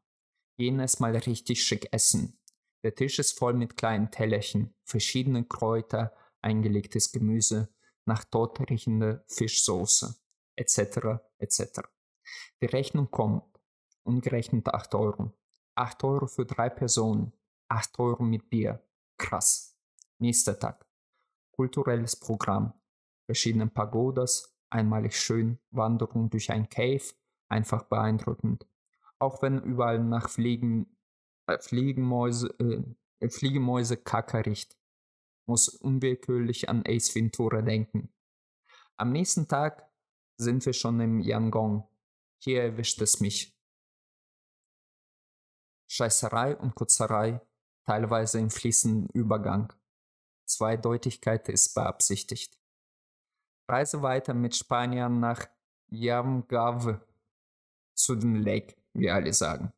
Jenes 0.57 0.99
Mal 0.99 1.15
richtig 1.15 1.63
schick 1.63 1.91
essen. 1.91 2.39
Der 2.83 2.95
Tisch 2.95 3.19
ist 3.19 3.37
voll 3.37 3.53
mit 3.53 3.77
kleinen 3.77 4.11
Tellerchen, 4.11 4.75
verschiedene 4.83 5.45
Kräuter, 5.45 6.13
eingelegtes 6.41 7.11
Gemüse, 7.11 7.73
nach 8.05 8.25
tot 8.25 8.59
riechende 8.69 9.23
Fischsoße, 9.27 10.15
etc., 10.55 11.21
etc. 11.37 11.81
Die 12.61 12.65
Rechnung 12.65 13.09
kommt, 13.09 13.52
umgerechnet 14.03 14.67
8 14.67 14.95
Euro. 14.95 15.33
8 15.75 16.03
Euro 16.03 16.27
für 16.27 16.45
drei 16.45 16.69
Personen, 16.69 17.33
8 17.69 17.99
Euro 17.99 18.23
mit 18.23 18.49
Bier. 18.49 18.83
Krass. 19.17 19.77
Nächster 20.19 20.59
Tag. 20.59 20.85
Kulturelles 21.51 22.15
Programm. 22.15 22.73
Verschiedene 23.25 23.67
Pagodas, 23.67 24.55
einmalig 24.69 25.19
schön, 25.19 25.59
Wanderung 25.71 26.29
durch 26.29 26.51
ein 26.51 26.69
Cave, 26.69 27.13
einfach 27.49 27.83
beeindruckend. 27.83 28.67
Auch 29.19 29.41
wenn 29.41 29.61
überall 29.61 30.03
nach 30.03 30.29
Fliegen, 30.29 30.97
äh, 31.47 31.57
Fliegenmäuse, 31.59 32.49
äh, 32.59 33.29
Fliegemäuse 33.29 33.97
Kacke 33.97 34.45
riecht 34.45 34.77
muss 35.45 35.69
unwillkürlich 35.69 36.69
an 36.69 36.83
Ace 36.87 37.15
Ventura 37.15 37.61
denken. 37.61 38.09
Am 38.97 39.11
nächsten 39.11 39.47
Tag 39.47 39.89
sind 40.37 40.65
wir 40.65 40.73
schon 40.73 40.99
im 40.99 41.19
Yangon. 41.19 41.83
Hier 42.39 42.63
erwischt 42.63 43.01
es 43.01 43.19
mich. 43.19 43.52
Scheißerei 45.87 46.55
und 46.57 46.75
Kutzerei, 46.75 47.41
teilweise 47.85 48.39
im 48.39 48.49
fließenden 48.49 49.09
Übergang. 49.13 49.73
Zweideutigkeit 50.45 51.49
ist 51.49 51.73
beabsichtigt. 51.73 52.57
Reise 53.67 54.01
weiter 54.01 54.33
mit 54.33 54.55
Spaniern 54.55 55.19
nach 55.19 55.47
Yamgave 55.87 57.01
zu 57.93 58.15
den 58.15 58.35
Lake, 58.35 58.75
wie 58.93 59.09
alle 59.09 59.33
sagen. 59.33 59.71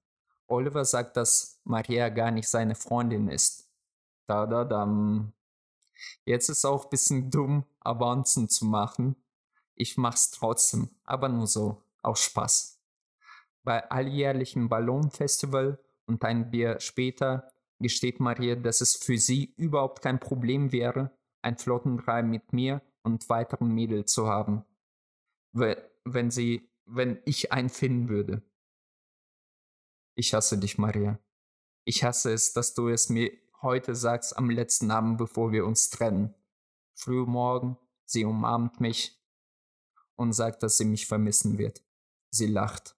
Oliver 0.47 0.85
sagt, 0.85 1.17
dass 1.17 1.59
Maria 1.63 2.09
gar 2.09 2.31
nicht 2.31 2.47
seine 2.47 2.75
Freundin 2.75 3.29
ist. 3.29 3.69
Da 4.27 4.45
da 4.45 4.63
dam. 4.63 5.33
Jetzt 6.25 6.49
ist 6.49 6.65
auch 6.65 6.85
ein 6.85 6.89
bisschen 6.89 7.31
dumm, 7.31 7.65
Avancen 7.79 8.49
zu 8.49 8.65
machen. 8.65 9.15
Ich 9.75 9.97
mach's 9.97 10.31
trotzdem, 10.31 10.89
aber 11.03 11.29
nur 11.29 11.47
so, 11.47 11.83
aus 12.01 12.21
Spaß. 12.21 12.79
Bei 13.63 13.89
alljährlichen 13.89 14.69
Ballonfestival 14.69 15.79
und 16.07 16.23
ein 16.23 16.51
Bier 16.51 16.79
später 16.79 17.51
gesteht 17.79 18.19
Maria, 18.19 18.55
dass 18.55 18.81
es 18.81 18.95
für 18.95 19.17
sie 19.17 19.53
überhaupt 19.57 20.01
kein 20.01 20.19
Problem 20.19 20.71
wäre, 20.71 21.11
ein 21.41 21.57
Flottenbrei 21.57 22.23
mit 22.23 22.53
mir 22.53 22.81
und 23.03 23.27
weiteren 23.29 23.73
Mädel 23.73 24.05
zu 24.05 24.27
haben. 24.27 24.63
We- 25.53 25.91
Wenn 26.05 26.31
sie, 26.31 26.69
wenn 26.85 27.19
ich 27.25 27.51
einen 27.51 27.69
finden 27.69 28.09
würde. 28.09 28.41
Ich 30.15 30.33
hasse 30.33 30.57
dich, 30.57 30.77
Maria. 30.77 31.19
Ich 31.83 32.03
hasse 32.03 32.31
es, 32.31 32.53
dass 32.53 32.73
du 32.73 32.89
es 32.89 33.09
mir 33.09 33.31
heute 33.61 33.95
sagst 33.95 34.37
am 34.37 34.49
letzten 34.49 34.91
Abend, 34.91 35.17
bevor 35.17 35.51
wir 35.51 35.65
uns 35.65 35.89
trennen. 35.89 36.33
Früh 36.95 37.25
morgen, 37.25 37.77
sie 38.05 38.23
umarmt 38.23 38.79
mich 38.79 39.19
und 40.15 40.33
sagt, 40.33 40.63
dass 40.63 40.77
sie 40.77 40.85
mich 40.85 41.07
vermissen 41.07 41.57
wird. 41.57 41.83
Sie 42.31 42.47
lacht. 42.47 42.95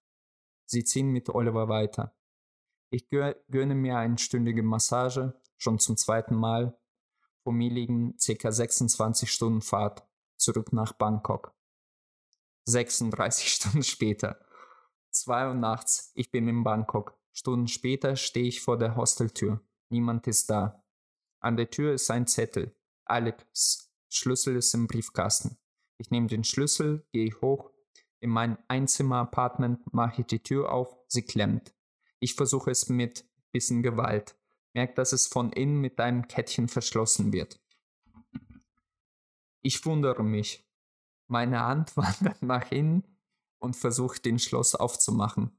Sie 0.66 0.84
ziehen 0.84 1.10
mit 1.10 1.28
Oliver 1.30 1.68
weiter. 1.68 2.14
Ich 2.90 3.08
gö- 3.08 3.36
gönne 3.50 3.74
mir 3.74 3.98
eine 3.98 4.18
stündige 4.18 4.62
Massage, 4.62 5.40
schon 5.56 5.78
zum 5.78 5.96
zweiten 5.96 6.34
Mal. 6.34 6.78
Vor 7.42 7.52
mir 7.52 7.70
liegen 7.70 8.16
ca. 8.16 8.50
26 8.50 9.30
Stunden 9.30 9.62
Fahrt 9.62 10.06
zurück 10.36 10.72
nach 10.72 10.92
Bangkok. 10.92 11.54
36 12.66 13.48
Stunden 13.52 13.82
später. 13.82 14.40
2 15.10 15.48
Uhr 15.48 15.54
nachts, 15.54 16.12
ich 16.14 16.30
bin 16.30 16.48
in 16.48 16.64
Bangkok. 16.64 17.18
Stunden 17.32 17.68
später 17.68 18.16
stehe 18.16 18.46
ich 18.46 18.60
vor 18.60 18.78
der 18.78 18.96
Hosteltür. 18.96 19.60
Niemand 19.90 20.26
ist 20.26 20.50
da. 20.50 20.84
An 21.40 21.56
der 21.56 21.70
Tür 21.70 21.94
ist 21.94 22.10
ein 22.10 22.26
Zettel. 22.26 22.74
Alex, 23.04 23.90
Schlüssel 24.10 24.56
ist 24.56 24.74
im 24.74 24.86
Briefkasten. 24.86 25.56
Ich 25.98 26.10
nehme 26.10 26.26
den 26.26 26.44
Schlüssel, 26.44 27.06
gehe 27.12 27.32
hoch. 27.40 27.70
In 28.20 28.30
mein 28.30 28.58
Einzimmer-Apartment 28.68 29.92
mache 29.92 30.22
ich 30.22 30.26
die 30.26 30.42
Tür 30.42 30.72
auf, 30.72 30.96
sie 31.06 31.22
klemmt. 31.22 31.74
Ich 32.20 32.34
versuche 32.34 32.70
es 32.70 32.88
mit 32.88 33.28
bisschen 33.52 33.82
Gewalt. 33.82 34.36
Merke, 34.74 34.94
dass 34.94 35.12
es 35.12 35.26
von 35.26 35.52
innen 35.52 35.80
mit 35.80 35.98
einem 36.00 36.28
Kettchen 36.28 36.68
verschlossen 36.68 37.32
wird. 37.32 37.60
Ich 39.62 39.84
wundere 39.84 40.22
mich. 40.22 40.66
Meine 41.28 41.60
Hand 41.60 41.96
wandert 41.96 42.42
nach 42.42 42.70
innen 42.70 43.04
und 43.58 43.76
versucht 43.76 44.24
den 44.24 44.38
Schloss 44.38 44.74
aufzumachen. 44.74 45.52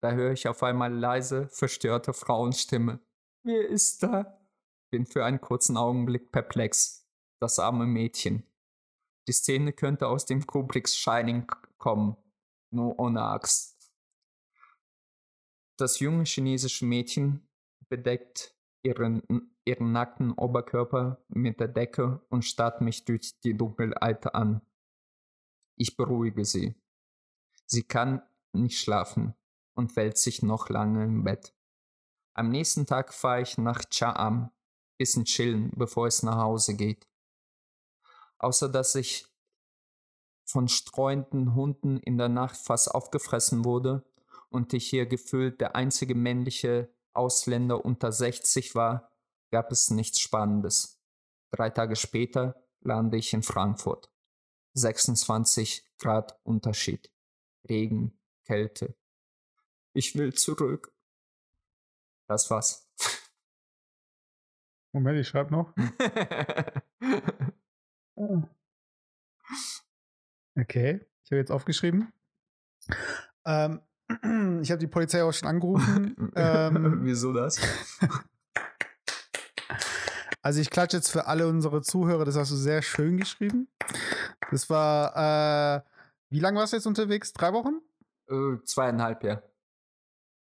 Da 0.00 0.12
höre 0.12 0.32
ich 0.32 0.48
auf 0.48 0.62
einmal 0.62 0.92
leise, 0.92 1.48
verstörte 1.48 2.12
Frauenstimme. 2.12 3.00
Wer 3.42 3.68
ist 3.68 4.02
da? 4.02 4.38
Bin 4.90 5.06
für 5.06 5.24
einen 5.24 5.40
kurzen 5.40 5.76
Augenblick 5.76 6.30
perplex. 6.30 7.08
Das 7.40 7.58
arme 7.58 7.86
Mädchen. 7.86 8.44
Die 9.28 9.32
Szene 9.32 9.72
könnte 9.72 10.08
aus 10.08 10.26
dem 10.26 10.46
Kubricks 10.46 10.96
Shining 10.96 11.46
kommen, 11.78 12.16
nur 12.70 12.98
ohne 12.98 13.22
Axt. 13.22 13.73
Das 15.76 15.98
junge 15.98 16.24
chinesische 16.24 16.84
Mädchen 16.84 17.48
bedeckt 17.88 18.54
ihren, 18.82 19.22
ihren 19.64 19.90
nackten 19.90 20.32
Oberkörper 20.32 21.24
mit 21.28 21.58
der 21.58 21.68
Decke 21.68 22.24
und 22.28 22.44
starrt 22.44 22.80
mich 22.80 23.04
durch 23.04 23.40
die 23.40 23.56
Dunkelheit 23.56 24.32
an. 24.34 24.60
Ich 25.76 25.96
beruhige 25.96 26.44
sie. 26.44 26.76
Sie 27.66 27.82
kann 27.82 28.22
nicht 28.52 28.78
schlafen 28.78 29.34
und 29.74 29.96
wälzt 29.96 30.22
sich 30.22 30.42
noch 30.42 30.68
lange 30.68 31.02
im 31.02 31.24
Bett. 31.24 31.52
Am 32.34 32.50
nächsten 32.50 32.86
Tag 32.86 33.12
fahre 33.12 33.42
ich 33.42 33.58
nach 33.58 33.82
Cha'am, 33.82 34.50
bisschen 34.96 35.24
chillen, 35.24 35.72
bevor 35.74 36.06
es 36.06 36.22
nach 36.22 36.36
Hause 36.36 36.76
geht. 36.76 37.08
Außer 38.38 38.68
dass 38.68 38.94
ich 38.94 39.26
von 40.44 40.68
streuenden 40.68 41.56
Hunden 41.56 41.98
in 41.98 42.16
der 42.16 42.28
Nacht 42.28 42.56
fast 42.56 42.94
aufgefressen 42.94 43.64
wurde 43.64 44.04
und 44.54 44.72
ich 44.72 44.88
hier 44.88 45.06
gefühlt 45.06 45.60
der 45.60 45.74
einzige 45.74 46.14
männliche 46.14 46.88
Ausländer 47.12 47.84
unter 47.84 48.12
60 48.12 48.74
war, 48.74 49.10
gab 49.50 49.72
es 49.72 49.90
nichts 49.90 50.20
Spannendes. 50.20 51.00
Drei 51.50 51.70
Tage 51.70 51.96
später 51.96 52.64
lande 52.80 53.16
ich 53.16 53.32
in 53.32 53.42
Frankfurt. 53.42 54.10
26 54.74 55.84
Grad 55.98 56.38
Unterschied. 56.44 57.10
Regen, 57.68 58.16
Kälte. 58.44 58.94
Ich 59.92 60.16
will 60.16 60.34
zurück. 60.34 60.92
Das 62.26 62.50
war's. 62.50 62.88
Moment, 64.92 65.18
ich 65.18 65.28
schreibe 65.28 65.52
noch. 65.52 65.72
okay, 70.56 71.00
ich 71.24 71.30
habe 71.30 71.38
jetzt 71.38 71.50
aufgeschrieben. 71.50 72.12
Ähm, 73.44 73.80
ich 74.62 74.70
habe 74.70 74.78
die 74.78 74.86
Polizei 74.86 75.22
auch 75.22 75.32
schon 75.32 75.48
angerufen. 75.48 76.32
ähm, 76.36 77.00
Wieso 77.02 77.32
das? 77.32 77.58
also 80.42 80.60
ich 80.60 80.70
klatsche 80.70 80.98
jetzt 80.98 81.10
für 81.10 81.26
alle 81.26 81.48
unsere 81.48 81.82
Zuhörer, 81.82 82.24
das 82.24 82.36
hast 82.36 82.50
du 82.50 82.56
sehr 82.56 82.82
schön 82.82 83.16
geschrieben. 83.16 83.68
Das 84.50 84.68
war, 84.68 85.76
äh, 85.76 85.82
wie 86.30 86.40
lange 86.40 86.58
warst 86.58 86.72
du 86.72 86.76
jetzt 86.76 86.86
unterwegs? 86.86 87.32
Drei 87.32 87.52
Wochen? 87.52 87.80
Äh, 88.28 88.62
zweieinhalb, 88.64 89.22
ja. 89.24 89.42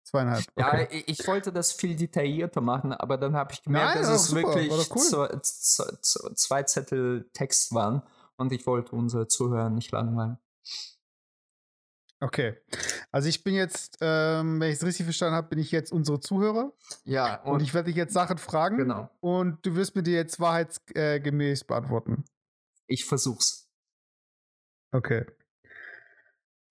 Zweieinhalb. 0.05 0.45
Okay. 0.55 0.87
Ja, 0.91 1.03
ich, 1.07 1.27
wollte 1.27 1.51
das 1.51 1.71
viel 1.71 1.95
detaillierter 1.95 2.61
machen, 2.61 2.93
aber 2.93 3.17
dann 3.17 3.35
habe 3.35 3.53
ich 3.53 3.63
gemerkt, 3.63 3.95
Nein, 3.95 4.03
dass 4.03 4.21
es 4.21 4.27
super, 4.27 4.53
wirklich 4.53 4.91
cool. 4.91 5.41
zwei, 5.41 6.31
zwei 6.35 6.63
Zettel 6.63 7.29
Text 7.33 7.73
waren 7.73 8.03
und 8.37 8.51
ich 8.51 8.67
wollte 8.67 8.95
unsere 8.95 9.27
Zuhörer 9.27 9.71
nicht 9.71 9.91
langweilen. 9.91 10.37
Okay. 12.21 12.57
Also 13.11 13.27
ich 13.27 13.43
bin 13.43 13.53
jetzt, 13.53 13.97
ähm, 14.01 14.59
wenn 14.59 14.69
ich 14.69 14.77
es 14.77 14.85
richtig 14.85 15.05
verstanden 15.05 15.35
habe, 15.35 15.49
bin 15.49 15.59
ich 15.59 15.71
jetzt 15.71 15.91
unsere 15.91 16.19
Zuhörer. 16.19 16.71
Ja. 17.03 17.41
Und, 17.41 17.55
und 17.55 17.61
ich 17.61 17.73
werde 17.73 17.87
dich 17.87 17.95
jetzt 17.95 18.13
Sachen 18.13 18.37
fragen. 18.37 18.77
Genau. 18.77 19.09
Und 19.19 19.65
du 19.65 19.75
wirst 19.75 19.95
mir 19.95 20.03
die 20.03 20.11
jetzt 20.11 20.39
wahrheitsgemäß 20.39 21.65
beantworten. 21.65 22.23
Ich 22.87 23.05
versuch's. 23.05 23.67
Okay. 24.91 25.25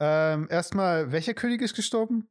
Ähm, 0.01 0.49
erstmal, 0.51 1.13
welcher 1.13 1.35
König 1.35 1.61
ist 1.61 1.75
gestorben? 1.75 2.29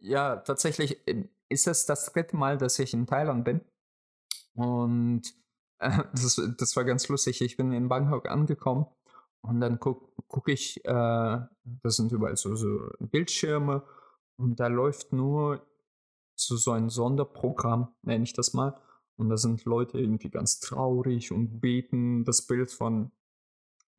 Ja, 0.00 0.36
tatsächlich 0.36 1.00
ähm, 1.06 1.28
ist 1.48 1.66
es 1.66 1.86
das 1.86 2.06
dritte 2.12 2.36
Mal, 2.36 2.58
dass 2.58 2.78
ich 2.78 2.94
in 2.94 3.06
Thailand 3.06 3.44
bin. 3.44 3.60
Und 4.54 5.22
äh, 5.78 6.02
das, 6.12 6.40
das 6.58 6.76
war 6.76 6.84
ganz 6.84 7.08
lustig. 7.08 7.42
Ich 7.42 7.56
bin 7.56 7.72
in 7.72 7.88
Bangkok 7.88 8.28
angekommen 8.28 8.86
und 9.46 9.60
dann 9.60 9.78
gucke 9.78 10.06
guck 10.28 10.48
ich, 10.48 10.84
äh, 10.84 11.38
das 11.82 11.96
sind 11.96 12.10
überall 12.12 12.36
so, 12.36 12.56
so 12.56 12.90
Bildschirme 12.98 13.82
und 14.36 14.58
da 14.58 14.66
läuft 14.66 15.12
nur 15.12 15.64
so, 16.34 16.56
so 16.56 16.72
ein 16.72 16.88
Sonderprogramm, 16.88 17.94
nenne 18.02 18.24
ich 18.24 18.32
das 18.32 18.52
mal. 18.52 18.74
Und 19.16 19.28
da 19.28 19.36
sind 19.36 19.64
Leute 19.64 19.98
irgendwie 20.00 20.30
ganz 20.30 20.58
traurig 20.58 21.30
und 21.30 21.60
beten 21.60 22.24
das 22.24 22.46
Bild 22.46 22.72
von, 22.72 23.12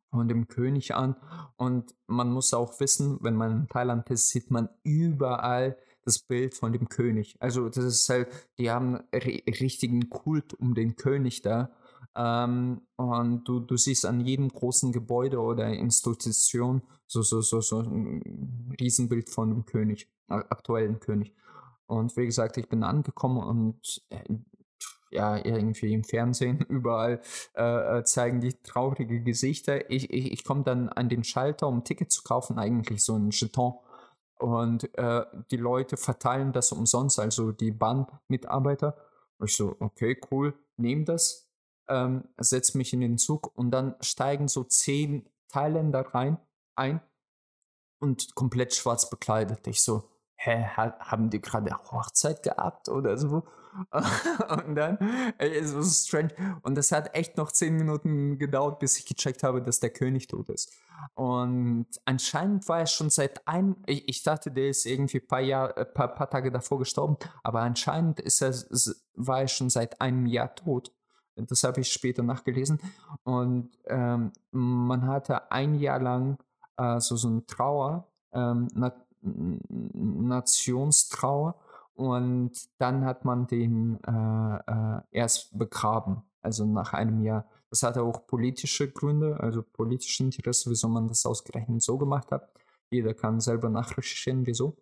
von 0.09 0.27
dem 0.27 0.47
König 0.49 0.93
an. 0.93 1.15
Und 1.55 1.95
man 2.07 2.31
muss 2.31 2.53
auch 2.53 2.77
wissen, 2.81 3.19
wenn 3.21 3.35
man 3.35 3.51
in 3.61 3.67
Thailand 3.69 4.09
ist, 4.09 4.29
sieht 4.29 4.51
man 4.51 4.67
überall 4.83 5.77
das 6.03 6.19
Bild 6.19 6.55
von 6.55 6.73
dem 6.73 6.89
König. 6.89 7.37
Also 7.39 7.69
das 7.69 7.85
ist 7.85 8.09
halt, 8.09 8.27
die 8.57 8.69
haben 8.69 8.97
richtigen 9.13 10.09
Kult 10.09 10.53
um 10.53 10.75
den 10.75 10.97
König 10.97 11.41
da. 11.41 11.71
Ähm, 12.15 12.81
und 12.95 13.43
du, 13.47 13.59
du 13.59 13.77
siehst 13.77 14.05
an 14.05 14.21
jedem 14.21 14.49
großen 14.49 14.91
Gebäude 14.91 15.39
oder 15.39 15.67
Institution 15.67 16.81
so, 17.07 17.21
so, 17.21 17.41
so, 17.41 17.61
so 17.61 17.79
ein 17.79 18.75
Riesenbild 18.79 19.29
von 19.29 19.49
dem 19.49 19.65
König, 19.65 20.09
aktuellen 20.27 20.99
König. 20.99 21.33
Und 21.87 22.15
wie 22.17 22.25
gesagt, 22.25 22.57
ich 22.57 22.67
bin 22.67 22.83
angekommen 22.83 23.37
und 23.37 24.01
äh, 24.09 24.23
ja, 25.11 25.37
irgendwie 25.37 25.93
im 25.93 26.03
Fernsehen 26.03 26.59
überall 26.69 27.21
äh, 27.55 27.99
äh, 27.99 28.03
zeigen 28.03 28.41
die 28.41 28.53
traurige 28.53 29.21
Gesichter. 29.21 29.89
Ich, 29.89 30.09
ich, 30.09 30.31
ich 30.31 30.43
komme 30.43 30.63
dann 30.63 30.89
an 30.89 31.09
den 31.09 31.23
Schalter, 31.23 31.67
um 31.67 31.77
ein 31.77 31.83
Ticket 31.83 32.11
zu 32.11 32.23
kaufen, 32.23 32.59
eigentlich 32.59 33.03
so 33.03 33.15
ein 33.15 33.29
Jeton. 33.31 33.75
Und 34.37 34.93
äh, 34.97 35.25
die 35.51 35.57
Leute 35.57 35.95
verteilen 35.95 36.51
das 36.51 36.71
umsonst, 36.71 37.19
also 37.19 37.51
die 37.51 37.71
Bahnmitarbeiter. 37.71 38.97
Ich 39.43 39.55
so, 39.55 39.75
okay, 39.79 40.19
cool, 40.29 40.53
nehme 40.77 41.05
das, 41.05 41.44
ähm, 41.87 42.25
setze 42.37 42.77
mich 42.77 42.93
in 42.93 43.01
den 43.01 43.17
Zug 43.17 43.55
und 43.57 43.71
dann 43.71 43.95
steigen 44.01 44.47
so 44.47 44.63
zehn 44.63 45.29
Thailänder 45.49 46.01
rein, 46.13 46.37
ein 46.75 47.01
und 47.99 48.35
komplett 48.35 48.73
schwarz 48.73 49.09
bekleidet. 49.09 49.67
Ich 49.67 49.81
so, 49.81 50.09
hä, 50.35 50.65
haben 50.75 51.29
die 51.29 51.41
gerade 51.41 51.71
Hochzeit 51.91 52.43
gehabt 52.43 52.89
oder 52.89 53.17
so? 53.17 53.43
und 54.65 54.75
dann, 54.75 54.97
ey, 55.37 55.57
es 55.57 55.75
war 55.75 55.83
so 55.83 56.07
strange. 56.07 56.29
Und 56.61 56.75
das 56.75 56.91
hat 56.91 57.13
echt 57.15 57.37
noch 57.37 57.51
zehn 57.51 57.75
Minuten 57.75 58.37
gedauert, 58.37 58.79
bis 58.79 58.97
ich 58.97 59.05
gecheckt 59.05 59.43
habe, 59.43 59.61
dass 59.61 59.79
der 59.79 59.89
König 59.89 60.27
tot 60.27 60.49
ist. 60.49 60.71
Und 61.13 61.87
anscheinend 62.05 62.67
war 62.69 62.79
er 62.79 62.87
schon 62.87 63.09
seit 63.09 63.45
einem, 63.47 63.75
ich, 63.85 64.07
ich 64.07 64.23
dachte, 64.23 64.51
der 64.51 64.69
ist 64.69 64.85
irgendwie 64.85 65.19
ein 65.19 65.27
paar, 65.27 65.41
Jahr, 65.41 65.77
äh, 65.77 65.85
paar, 65.85 66.15
paar 66.15 66.29
Tage 66.29 66.51
davor 66.51 66.79
gestorben, 66.79 67.17
aber 67.43 67.61
anscheinend 67.61 68.19
ist 68.19 68.41
er, 68.41 68.53
war 69.15 69.41
er 69.41 69.47
schon 69.47 69.69
seit 69.69 69.99
einem 69.99 70.25
Jahr 70.25 70.55
tot. 70.55 70.93
Das 71.35 71.63
habe 71.63 71.81
ich 71.81 71.91
später 71.91 72.23
nachgelesen. 72.23 72.79
Und 73.23 73.69
ähm, 73.87 74.31
man 74.51 75.07
hatte 75.07 75.51
ein 75.51 75.75
Jahr 75.75 75.99
lang 75.99 76.37
äh, 76.77 76.99
so, 76.99 77.15
so 77.15 77.27
eine 77.27 77.45
Trauer, 77.45 78.07
ähm, 78.33 78.67
Na 78.73 78.93
Nationstrauer. 79.21 81.55
Und 81.95 82.51
dann 82.77 83.05
hat 83.05 83.25
man 83.25 83.47
den 83.47 83.99
äh, 84.03 84.57
äh, 84.57 85.01
erst 85.11 85.57
begraben, 85.57 86.23
also 86.41 86.65
nach 86.65 86.93
einem 86.93 87.23
Jahr. 87.23 87.47
Das 87.69 87.83
hatte 87.83 88.03
auch 88.03 88.27
politische 88.27 88.91
Gründe, 88.91 89.39
also 89.39 89.63
politische 89.63 90.23
Interesse, 90.23 90.69
wieso 90.69 90.89
man 90.89 91.07
das 91.07 91.25
ausgerechnet 91.25 91.81
so 91.81 91.97
gemacht 91.97 92.31
hat. 92.31 92.49
Jeder 92.89 93.13
kann 93.13 93.39
selber 93.39 93.69
nachrecherchieren, 93.69 94.45
wieso. 94.45 94.75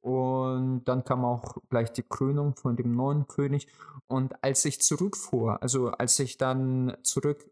Und 0.00 0.84
dann 0.84 1.04
kam 1.04 1.24
auch 1.24 1.56
gleich 1.70 1.92
die 1.92 2.02
Krönung 2.02 2.54
von 2.54 2.76
dem 2.76 2.94
neuen 2.94 3.26
König. 3.28 3.66
Und 4.06 4.42
als 4.42 4.64
ich 4.64 4.80
zurückfuhr, 4.80 5.62
also 5.62 5.88
als 5.88 6.18
ich 6.18 6.38
dann 6.38 6.96
zurück 7.02 7.44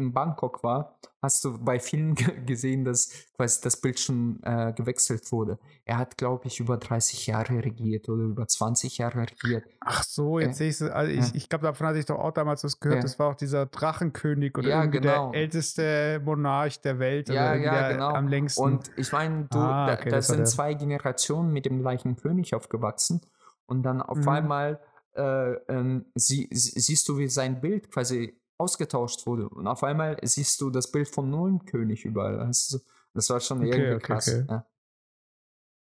in 0.00 0.12
Bangkok 0.12 0.64
war, 0.64 0.98
hast 1.22 1.44
du 1.44 1.58
bei 1.58 1.78
vielen 1.78 2.14
gesehen, 2.46 2.84
dass 2.84 3.12
quasi 3.36 3.60
das 3.62 3.80
Bild 3.80 4.00
schon 4.00 4.40
äh, 4.42 4.72
gewechselt 4.72 5.30
wurde. 5.30 5.58
Er 5.84 5.98
hat, 5.98 6.16
glaube 6.16 6.46
ich, 6.46 6.60
über 6.60 6.76
30 6.76 7.26
Jahre 7.26 7.64
regiert 7.64 8.08
oder 8.08 8.24
über 8.24 8.46
20 8.46 8.98
Jahre 8.98 9.20
regiert. 9.20 9.64
Ach 9.80 10.02
so, 10.02 10.38
jetzt 10.38 10.56
äh, 10.56 10.58
sehe 10.58 10.68
ich 10.68 10.80
es. 10.80 10.82
Also 10.82 11.12
ich, 11.12 11.34
ich 11.34 11.48
glaube, 11.48 11.64
davon 11.64 11.86
hatte 11.86 11.98
ich 11.98 12.06
doch 12.06 12.18
auch 12.18 12.32
damals 12.32 12.64
was 12.64 12.80
gehört. 12.80 13.04
Das 13.04 13.18
war 13.18 13.28
auch 13.28 13.36
dieser 13.36 13.66
Drachenkönig 13.66 14.56
oder 14.56 14.68
ja, 14.68 14.84
genau. 14.86 15.30
der 15.30 15.40
älteste 15.40 16.20
Monarch 16.24 16.80
der 16.80 16.98
Welt. 16.98 17.28
Ja, 17.28 17.54
ja, 17.54 17.92
genau. 17.92 18.08
Am 18.08 18.28
längsten. 18.28 18.62
Und 18.62 18.90
ich 18.96 19.12
meine, 19.12 19.46
du, 19.50 19.58
ah, 19.58 19.92
okay, 19.92 20.10
da, 20.10 20.16
da 20.16 20.22
sind 20.22 20.48
zwei 20.48 20.74
Generationen 20.74 21.52
mit 21.52 21.66
dem 21.66 21.80
gleichen 21.80 22.16
König 22.16 22.54
aufgewachsen. 22.54 23.20
Und 23.66 23.84
dann 23.84 24.02
auf 24.02 24.18
mhm. 24.18 24.28
einmal 24.28 24.80
äh, 25.14 25.52
ähm, 25.68 26.06
sie, 26.14 26.48
siehst 26.50 27.08
du, 27.08 27.18
wie 27.18 27.28
sein 27.28 27.60
Bild 27.60 27.90
quasi 27.90 28.39
ausgetauscht 28.60 29.26
wurde. 29.26 29.48
Und 29.48 29.66
auf 29.66 29.82
einmal 29.82 30.16
siehst 30.22 30.60
du 30.60 30.70
das 30.70 30.92
Bild 30.92 31.08
vom 31.08 31.30
neuen 31.30 31.64
König 31.64 32.04
überall. 32.04 32.36
Das, 32.38 33.30
war 33.30 33.40
schon 33.40 33.58
okay, 33.58 33.70
irgendwie 33.70 33.94
okay, 33.94 34.06
krass. 34.06 34.28
Okay. 34.28 34.46
Ja. 34.48 34.66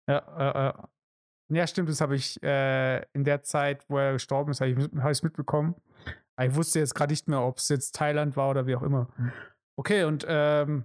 Ja, 0.06 0.68
äh, 0.68 0.72
ja, 1.48 1.66
stimmt, 1.66 1.88
das 1.88 2.00
habe 2.00 2.16
ich 2.16 2.42
äh, 2.42 3.02
in 3.12 3.24
der 3.24 3.42
Zeit, 3.42 3.88
wo 3.88 3.98
er 3.98 4.12
gestorben 4.14 4.50
ist, 4.50 4.60
habe 4.60 4.70
ich 4.70 4.78
es 4.78 5.22
mitbekommen. 5.22 5.74
Aber 6.36 6.48
ich 6.48 6.54
wusste 6.56 6.78
jetzt 6.78 6.94
gerade 6.94 7.12
nicht 7.12 7.28
mehr, 7.28 7.42
ob 7.42 7.58
es 7.58 7.68
jetzt 7.68 7.94
Thailand 7.94 8.36
war 8.36 8.50
oder 8.50 8.66
wie 8.66 8.76
auch 8.76 8.82
immer. 8.82 9.08
Mhm. 9.16 9.32
Okay, 9.76 10.04
und 10.04 10.24
ähm, 10.28 10.84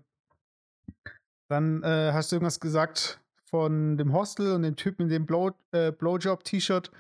dann 1.50 1.84
äh, 1.84 2.12
hast 2.14 2.32
du 2.32 2.36
irgendwas 2.36 2.60
gesagt 2.60 3.20
von 3.46 3.98
dem 3.98 4.14
Hostel 4.14 4.54
und 4.54 4.62
dem 4.62 4.76
Typen 4.76 5.04
in 5.04 5.10
dem 5.10 5.26
Blow, 5.26 5.52
äh, 5.72 5.92
Blowjob-T-Shirt. 5.92 6.92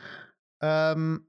Ähm, 0.62 1.28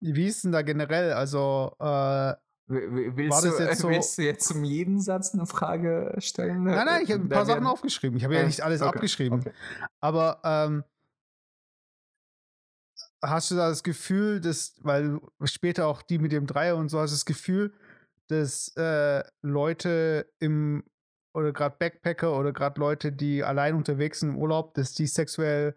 wie 0.00 0.26
ist 0.26 0.44
denn 0.44 0.52
da 0.52 0.62
generell? 0.62 1.12
Also, 1.12 1.74
äh, 1.78 2.34
Willst, 2.66 3.44
du, 3.44 3.48
jetzt 3.58 3.80
so 3.80 3.88
willst 3.90 4.16
du 4.16 4.22
jetzt 4.22 4.48
zum 4.48 4.64
jeden 4.64 4.98
Satz 4.98 5.34
eine 5.34 5.44
Frage 5.44 6.14
stellen? 6.18 6.64
Nein, 6.64 6.86
nein, 6.86 7.02
ich 7.04 7.12
habe 7.12 7.22
ein 7.22 7.28
paar 7.28 7.44
Sachen 7.44 7.66
aufgeschrieben. 7.66 8.16
Ich 8.16 8.24
habe 8.24 8.34
ja 8.36 8.44
nicht 8.44 8.62
alles 8.62 8.80
okay, 8.80 8.88
abgeschrieben. 8.88 9.40
Okay. 9.40 9.52
Aber 10.00 10.40
ähm, 10.44 10.84
hast 13.22 13.50
du 13.50 13.56
da 13.56 13.68
das 13.68 13.82
Gefühl, 13.82 14.40
dass, 14.40 14.76
weil 14.82 15.20
später 15.44 15.86
auch 15.86 16.00
die 16.00 16.18
mit 16.18 16.32
dem 16.32 16.46
Dreier 16.46 16.76
und 16.76 16.88
so, 16.88 17.00
hast 17.00 17.10
du 17.10 17.16
das 17.16 17.26
Gefühl, 17.26 17.74
dass 18.28 18.68
äh, 18.76 19.22
Leute 19.42 20.32
im, 20.38 20.84
oder 21.34 21.52
gerade 21.52 21.76
Backpacker 21.78 22.38
oder 22.38 22.52
gerade 22.52 22.80
Leute, 22.80 23.12
die 23.12 23.44
allein 23.44 23.74
unterwegs 23.74 24.20
sind 24.20 24.30
im 24.30 24.38
Urlaub, 24.38 24.72
dass 24.72 24.94
die 24.94 25.06
sexuell, 25.06 25.76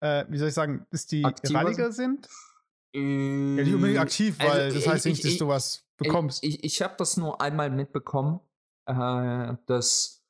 äh, 0.00 0.26
wie 0.28 0.36
soll 0.36 0.48
ich 0.48 0.54
sagen, 0.54 0.86
dass 0.90 1.06
die 1.06 1.24
ralliger 1.44 1.90
sind? 1.90 2.28
Äh, 2.94 3.56
ja, 3.56 3.64
nicht 3.64 3.74
unbedingt 3.74 4.00
aktiv, 4.00 4.38
weil 4.38 4.50
also, 4.50 4.76
das 4.76 4.86
heißt 4.86 5.06
nicht, 5.06 5.24
dass 5.24 5.38
du 5.38 5.48
was 5.48 5.81
bekommst. 5.96 6.42
Ich, 6.44 6.62
ich 6.64 6.82
habe 6.82 6.94
das 6.98 7.16
nur 7.16 7.40
einmal 7.40 7.70
mitbekommen, 7.70 8.40
äh, 8.86 9.54
dass 9.66 10.22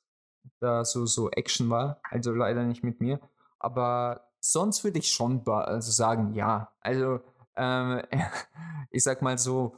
da 0.60 0.84
so, 0.84 1.06
so 1.06 1.30
Action 1.30 1.70
war. 1.70 2.00
Also 2.02 2.32
leider 2.32 2.64
nicht 2.64 2.82
mit 2.82 3.00
mir. 3.00 3.20
Aber 3.58 4.28
sonst 4.40 4.84
würde 4.84 4.98
ich 4.98 5.12
schon 5.12 5.46
also 5.46 5.90
sagen, 5.90 6.34
ja. 6.34 6.72
Also 6.80 7.20
ähm, 7.56 8.02
ich 8.90 9.02
sag 9.02 9.22
mal 9.22 9.38
so, 9.38 9.76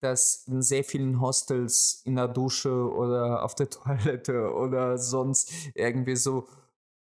dass 0.00 0.46
in 0.46 0.60
sehr 0.62 0.84
vielen 0.84 1.20
Hostels 1.20 2.02
in 2.04 2.16
der 2.16 2.28
Dusche 2.28 2.72
oder 2.92 3.42
auf 3.42 3.54
der 3.54 3.70
Toilette 3.70 4.52
oder 4.52 4.98
sonst 4.98 5.52
irgendwie 5.74 6.16
so, 6.16 6.48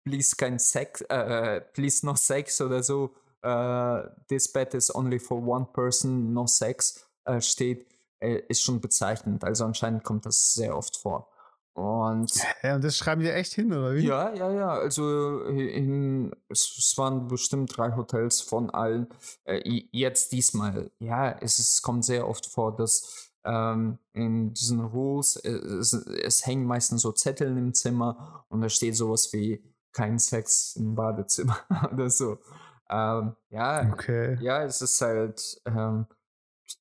please 0.04 0.36
kein 0.36 0.60
Sex, 0.60 1.02
äh, 1.02 1.62
please 1.62 2.06
no 2.06 2.16
Sex 2.16 2.60
oder 2.62 2.82
so, 2.82 3.14
äh, 3.44 4.04
this 4.30 4.52
bed 4.52 4.74
is 4.74 4.94
only 4.94 5.20
for 5.20 5.46
one 5.46 5.68
person, 5.74 6.34
no 6.34 6.48
Sex 6.48 7.07
äh, 7.28 7.42
steht, 7.42 7.88
äh, 8.20 8.42
ist 8.48 8.62
schon 8.64 8.82
bezeichnend. 8.82 9.44
Also 9.44 9.66
anscheinend 9.66 10.04
kommt 10.04 10.26
das 10.26 10.54
sehr 10.54 10.76
oft 10.76 10.98
vor. 10.98 11.30
Und, 11.74 12.32
ja, 12.64 12.74
und 12.74 12.84
das 12.84 12.98
schreiben 12.98 13.22
die 13.22 13.30
echt 13.30 13.54
hin, 13.54 13.72
oder 13.72 13.94
wie? 13.94 14.08
Ja, 14.08 14.34
ja, 14.34 14.52
ja. 14.52 14.70
Also 14.70 15.44
in, 15.44 16.36
es, 16.50 16.76
es 16.76 16.98
waren 16.98 17.28
bestimmt 17.28 17.78
drei 17.78 17.96
Hotels 17.96 18.42
von 18.42 18.72
allen. 18.72 19.08
Äh, 19.44 19.62
jetzt 19.92 20.32
diesmal, 20.32 20.90
ja, 20.98 21.30
es, 21.40 21.60
es 21.60 21.84
kommt 21.84 22.04
sehr 22.04 22.28
oft 22.28 22.48
vor, 22.48 22.76
dass 22.76 23.32
ähm, 23.46 24.00
in 24.14 24.56
diesen 24.56 24.82
Rules, 24.82 25.36
äh, 25.36 25.52
es, 25.52 25.94
es, 25.94 26.48
hängen 26.48 26.66
meistens 26.66 27.04
so 27.04 27.12
Zettel 27.12 27.56
im 27.56 27.76
Zimmer 27.76 28.44
und 28.50 28.62
da 28.62 28.70
steht 28.70 28.96
sowas 28.96 29.32
wie 29.32 29.64
kein 29.94 30.18
Sex 30.18 30.76
im 30.78 30.96
Badezimmer 30.96 31.60
oder 31.94 32.10
so. 32.10 32.40
Ähm, 32.90 33.36
ja, 33.50 33.88
okay. 33.92 34.38
ja, 34.42 34.64
es 34.64 34.82
ist 34.82 35.00
halt, 35.02 35.62
ähm, 35.66 36.08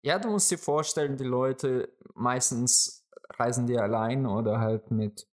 ja, 0.02 0.18
du 0.18 0.30
musst 0.30 0.50
dir 0.50 0.58
vorstellen, 0.58 1.16
die 1.16 1.24
Leute 1.24 1.88
meistens 2.14 3.06
reisen 3.30 3.66
die 3.66 3.78
allein 3.78 4.26
oder 4.26 4.60
halt 4.60 4.90
mit, 4.90 5.26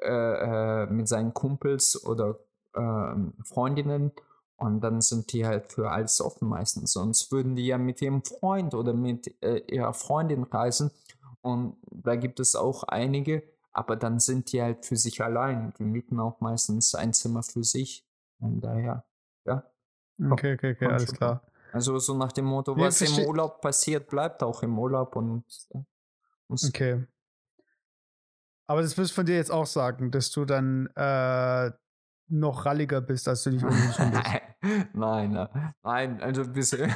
äh, 0.00 0.82
äh, 0.82 0.86
mit 0.86 1.08
seinen 1.08 1.34
Kumpels 1.34 2.04
oder 2.04 2.38
äh, 2.74 3.14
Freundinnen 3.44 4.12
und 4.56 4.80
dann 4.80 5.00
sind 5.00 5.32
die 5.32 5.46
halt 5.46 5.72
für 5.72 5.90
alles 5.90 6.20
offen 6.20 6.48
meistens. 6.48 6.92
Sonst 6.92 7.30
würden 7.30 7.54
die 7.56 7.66
ja 7.66 7.78
mit 7.78 8.02
ihrem 8.02 8.22
Freund 8.22 8.74
oder 8.74 8.92
mit 8.92 9.34
äh, 9.42 9.58
ihrer 9.68 9.94
Freundin 9.94 10.44
reisen 10.44 10.90
und 11.40 11.76
da 11.90 12.16
gibt 12.16 12.40
es 12.40 12.56
auch 12.56 12.84
einige, 12.84 13.42
aber 13.72 13.96
dann 13.96 14.18
sind 14.18 14.52
die 14.52 14.62
halt 14.62 14.84
für 14.86 14.96
sich 14.96 15.22
allein. 15.22 15.72
Die 15.78 15.84
mieten 15.84 16.18
auch 16.20 16.40
meistens 16.40 16.94
ein 16.94 17.12
Zimmer 17.12 17.42
für 17.42 17.64
sich 17.64 18.04
und 18.40 18.60
daher, 18.60 19.04
ja. 19.44 19.64
Okay, 20.32 20.54
okay, 20.54 20.72
okay, 20.72 20.86
alles 20.86 21.12
klar. 21.12 21.47
Also 21.72 21.98
so 21.98 22.16
nach 22.16 22.32
dem 22.32 22.46
Motto, 22.46 22.76
ja, 22.76 22.86
was 22.86 23.00
im 23.02 23.26
Urlaub 23.26 23.60
passiert, 23.60 24.08
bleibt 24.08 24.42
auch 24.42 24.62
im 24.62 24.78
Urlaub 24.78 25.16
und 25.16 25.44
ja, 25.72 25.84
Okay. 26.48 27.06
Aber 28.66 28.82
das 28.82 28.96
wirst 28.98 29.12
du 29.12 29.14
von 29.16 29.26
dir 29.26 29.36
jetzt 29.36 29.50
auch 29.50 29.66
sagen, 29.66 30.10
dass 30.10 30.30
du 30.30 30.44
dann 30.44 30.88
äh, 30.94 31.70
noch 32.28 32.66
ralliger 32.66 33.00
bist, 33.00 33.28
als 33.28 33.42
du 33.44 33.50
dich 33.50 33.64
ohnehin 33.64 33.92
schon 33.92 34.10
bist. 34.10 34.24
nein, 34.92 35.32
nein, 35.32 35.74
nein, 35.82 36.20
also 36.20 36.42
ein 36.42 36.52
bisschen 36.52 36.90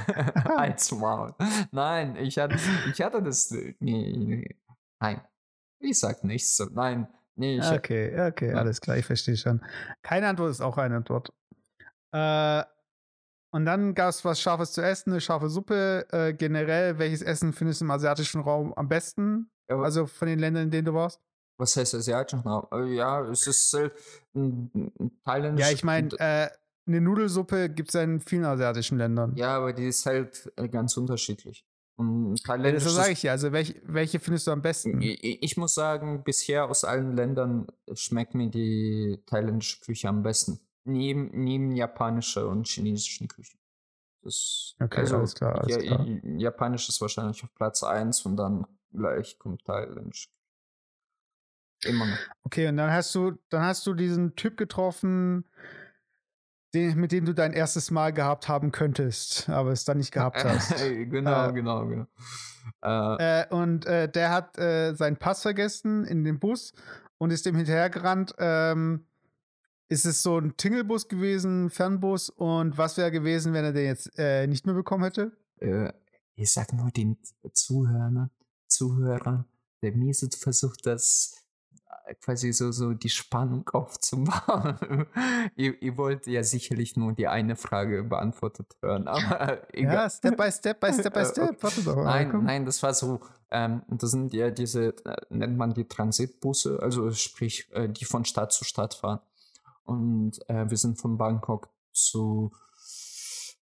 Maul. 0.99 1.35
Nein, 1.70 2.16
ich 2.16 2.39
hatte, 2.39 2.57
ich 2.91 3.01
hatte 3.01 3.23
das. 3.23 3.51
Nee, 3.51 3.75
nee, 3.81 4.57
nein, 5.01 5.23
ich 5.79 5.99
sag 5.99 6.25
nichts. 6.25 6.62
Nein, 6.73 7.09
nee, 7.37 7.59
ich 7.59 7.70
Okay, 7.70 8.29
okay, 8.29 8.53
alles 8.53 8.81
klar, 8.81 8.99
ich 8.99 9.07
verstehe 9.07 9.37
schon. 9.37 9.62
Keine 10.03 10.29
Antwort 10.29 10.51
ist 10.51 10.61
auch 10.61 10.77
eine 10.77 10.97
Antwort. 10.97 11.33
Äh, 12.12 12.64
und 13.53 13.66
dann 13.66 13.94
gab 13.94 14.09
es 14.09 14.24
was 14.24 14.40
Scharfes 14.40 14.72
zu 14.72 14.82
essen, 14.82 15.11
eine 15.12 15.20
scharfe 15.20 15.50
Suppe. 15.50 16.07
Äh, 16.11 16.32
generell, 16.32 16.98
welches 16.98 17.20
Essen 17.20 17.53
findest 17.53 17.82
du 17.82 17.84
im 17.84 17.90
asiatischen 17.90 18.40
Raum 18.40 18.72
am 18.74 18.88
besten? 18.88 19.50
Ja, 19.68 19.78
also 19.78 20.07
von 20.07 20.26
den 20.26 20.38
Ländern, 20.38 20.64
in 20.64 20.70
denen 20.70 20.86
du 20.86 20.94
warst? 20.94 21.20
Was 21.59 21.76
heißt 21.76 21.94
asiatischen 21.94 22.40
Raum? 22.40 22.66
Äh, 22.72 22.94
ja, 22.94 23.22
es 23.28 23.46
ist 23.46 23.74
ein, 23.74 24.70
ein 24.74 25.20
thailändisch. 25.22 25.66
Ja, 25.66 25.72
ich 25.72 25.84
meine, 25.84 26.09
äh, 26.18 26.48
eine 26.86 27.00
Nudelsuppe 27.03 27.68
gibt 27.68 27.90
es 27.90 27.94
ja 27.94 28.03
in 28.03 28.20
vielen 28.20 28.44
asiatischen 28.46 28.96
Ländern. 28.96 29.36
Ja, 29.36 29.59
aber 29.59 29.74
die 29.74 29.86
ist 29.86 30.07
halt 30.07 30.50
äh, 30.57 30.68
ganz 30.68 30.96
unterschiedlich. 30.96 31.66
Und 31.96 32.42
thailändisch. 32.42 32.84
Ja, 32.84 32.88
das 32.88 32.96
sage 32.96 33.12
ich 33.12 33.22
ja. 33.22 33.32
Also, 33.32 33.53
welche, 33.53 33.74
welche 33.84 34.18
findest 34.18 34.46
du 34.46 34.53
am 34.53 34.62
besten? 34.62 35.03
Ich, 35.03 35.42
ich, 35.42 35.57
muss 35.59 35.74
sagen, 35.74 36.24
bisher 36.24 36.70
aus 36.70 36.84
allen 36.84 37.14
Ländern 37.14 37.66
schmeckt 37.92 38.34
mir 38.34 38.48
die 38.48 39.22
thailändische 39.26 39.80
Küche 39.80 40.09
am 40.09 40.22
besten. 40.22 40.59
Neben, 40.85 41.30
neben 41.33 41.72
japanischer 41.72 42.49
und 42.49 42.66
chinesischen 42.66 43.28
Küche. 43.28 43.57
Das, 44.22 44.76
okay, 44.80 45.01
also, 45.01 45.16
alles 45.18 45.35
klar. 45.35 45.61
Alles 45.61 45.76
ja, 45.76 45.97
klar. 45.97 46.07
Japanisch 46.37 46.89
ist 46.89 47.01
wahrscheinlich 47.01 47.43
auf 47.43 47.53
Platz 47.55 47.83
1 47.83 48.22
und 48.22 48.37
dann 48.37 48.66
gleich 48.93 49.39
kommt 49.39 49.64
Thailändisch. 49.64 50.30
Immer 51.85 52.07
noch. 52.07 52.18
Okay, 52.45 52.68
und 52.68 52.76
dann 52.76 52.93
hast 52.93 53.14
du, 53.14 53.33
dann 53.49 53.62
hast 53.62 53.87
du 53.87 53.95
diesen 53.95 54.37
Typ 54.37 54.57
getroffen, 54.57 55.45
den, 56.74 56.99
mit 56.99 57.12
dem 57.12 57.24
du 57.24 57.35
dein 57.35 57.53
erstes 57.53 57.91
Mal 57.91 58.12
gehabt 58.12 58.49
haben 58.49 58.70
könntest, 58.70 59.49
aber 59.49 59.72
es 59.72 59.85
dann 59.85 59.99
nicht 59.99 60.12
gehabt 60.12 60.45
hast. 60.45 60.76
genau, 60.78 61.49
äh, 61.49 61.53
genau, 61.53 61.87
genau. 61.87 62.07
Äh, 62.83 63.43
äh, 63.43 63.49
und 63.49 63.87
äh, 63.87 64.09
der 64.09 64.30
hat 64.30 64.57
äh, 64.59 64.95
seinen 64.95 65.16
Pass 65.16 65.43
vergessen 65.43 66.05
in 66.05 66.24
dem 66.24 66.39
Bus 66.39 66.72
und 67.18 67.30
ist 67.30 67.45
dem 67.45 67.57
hinterhergerannt. 67.57 68.35
Ähm, 68.39 69.07
ist 69.93 70.07
es 70.07 70.22
so 70.22 70.38
ein 70.38 70.57
Tingelbus 70.57 71.07
gewesen, 71.07 71.68
Fernbus? 71.68 72.30
Und 72.30 72.78
was 72.78 72.97
wäre 72.97 73.11
gewesen, 73.11 73.53
wenn 73.53 73.64
er 73.64 73.72
den 73.72 73.84
jetzt 73.84 74.11
äh, 74.18 74.47
nicht 74.47 74.64
mehr 74.64 74.74
bekommen 74.74 75.05
hätte? 75.05 75.32
Äh, 75.61 75.93
ich 76.34 76.51
sag 76.51 76.72
nur 76.72 76.90
den 76.90 77.18
Zuhörern, 77.53 78.30
Zuhörern, 78.66 79.45
der 79.82 79.93
Miese 79.93 80.30
versucht, 80.30 80.86
das 80.86 81.34
äh, 82.07 82.14
quasi 82.14 82.55
so, 82.55 82.72
so 82.72 82.95
die 82.95 83.11
Spannung 83.11 83.68
aufzubauen. 83.70 85.07
ihr, 85.57 85.80
ihr, 85.82 85.97
wollt 85.99 86.26
ja 86.26 86.43
sicherlich 86.43 86.97
nur 86.97 87.12
die 87.12 87.28
eine 87.28 87.55
Frage 87.55 88.03
beantwortet 88.03 88.74
hören, 88.80 89.07
aber 89.09 89.68
egal. 89.74 89.95
Ja, 89.95 90.11
Step 90.11 90.38
by 90.38 90.51
Step 90.51 90.80
by 90.80 90.90
Step 90.95 91.12
by 91.12 91.20
äh, 91.20 91.26
Step. 91.26 91.51
Okay. 91.51 91.57
Warte 91.61 91.82
doch. 91.82 91.97
Nein, 91.97 92.30
komm. 92.30 92.45
nein, 92.45 92.64
das 92.64 92.82
war 92.82 92.95
so, 92.95 93.20
ähm, 93.51 93.82
das 93.88 94.11
sind 94.11 94.32
ja 94.32 94.51
diese, 94.51 94.97
äh, 95.05 95.16
nennt 95.28 95.59
man 95.59 95.74
die 95.74 95.86
Transitbusse, 95.86 96.78
also 96.80 97.11
sprich, 97.11 97.70
die 97.88 98.07
von 98.07 98.24
Stadt 98.24 98.55
zu 98.55 98.64
Stadt 98.64 98.95
fahren. 98.95 99.20
Und 99.85 100.39
äh, 100.49 100.68
wir 100.68 100.76
sind 100.76 100.99
von 100.99 101.18
Bangkok 101.18 101.68
zu, 101.93 102.53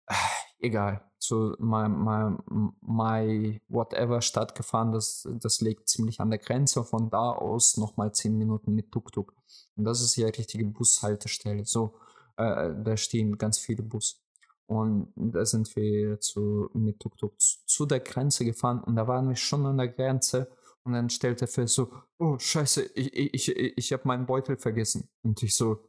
äh, 0.07 0.15
egal, 0.59 1.03
zu 1.19 1.55
my, 1.59 1.89
my, 1.89 2.37
my 2.81 3.61
whatever 3.69 4.21
Stadt 4.21 4.55
gefahren. 4.55 4.93
Das, 4.93 5.29
das 5.41 5.61
liegt 5.61 5.89
ziemlich 5.89 6.21
an 6.21 6.31
der 6.31 6.39
Grenze. 6.39 6.85
Von 6.85 7.11
da 7.11 7.31
aus 7.31 7.77
nochmal 7.77 8.13
zehn 8.13 8.37
Minuten 8.37 8.75
mit 8.75 8.93
Tuk-Tuk. 8.93 9.35
Und 9.77 9.85
das 9.85 10.01
ist 10.01 10.17
ja 10.17 10.29
richtige 10.29 10.65
Bushaltestelle. 10.67 11.65
So, 11.65 11.95
äh, 12.37 12.71
da 12.83 12.97
stehen 12.97 13.39
ganz 13.39 13.59
viele 13.59 13.83
Bus. 13.83 14.21
Und 14.67 15.13
da 15.17 15.45
sind 15.45 15.75
wir 15.77 16.21
zu, 16.21 16.71
mit 16.73 17.01
Tuk-Tuk 17.01 17.41
zu, 17.41 17.59
zu 17.67 17.87
der 17.87 18.01
Grenze 18.01 18.47
gefahren 18.47 18.83
und 18.83 18.97
da 18.97 19.07
waren 19.07 19.29
wir 19.29 19.37
schon 19.37 19.67
an 19.67 19.77
der 19.77 19.89
Grenze 19.89 20.49
und 20.85 20.93
dann 20.93 21.11
stellte 21.11 21.47
er 21.47 21.49
fest 21.49 21.75
so, 21.75 21.91
oh 22.19 22.39
scheiße, 22.39 22.83
ich, 22.95 23.13
ich, 23.15 23.49
ich, 23.49 23.79
ich 23.79 23.93
habe 23.93 24.07
meinen 24.07 24.27
Beutel 24.27 24.57
vergessen. 24.57 25.09
Und 25.23 25.43
ich 25.43 25.55
so, 25.57 25.83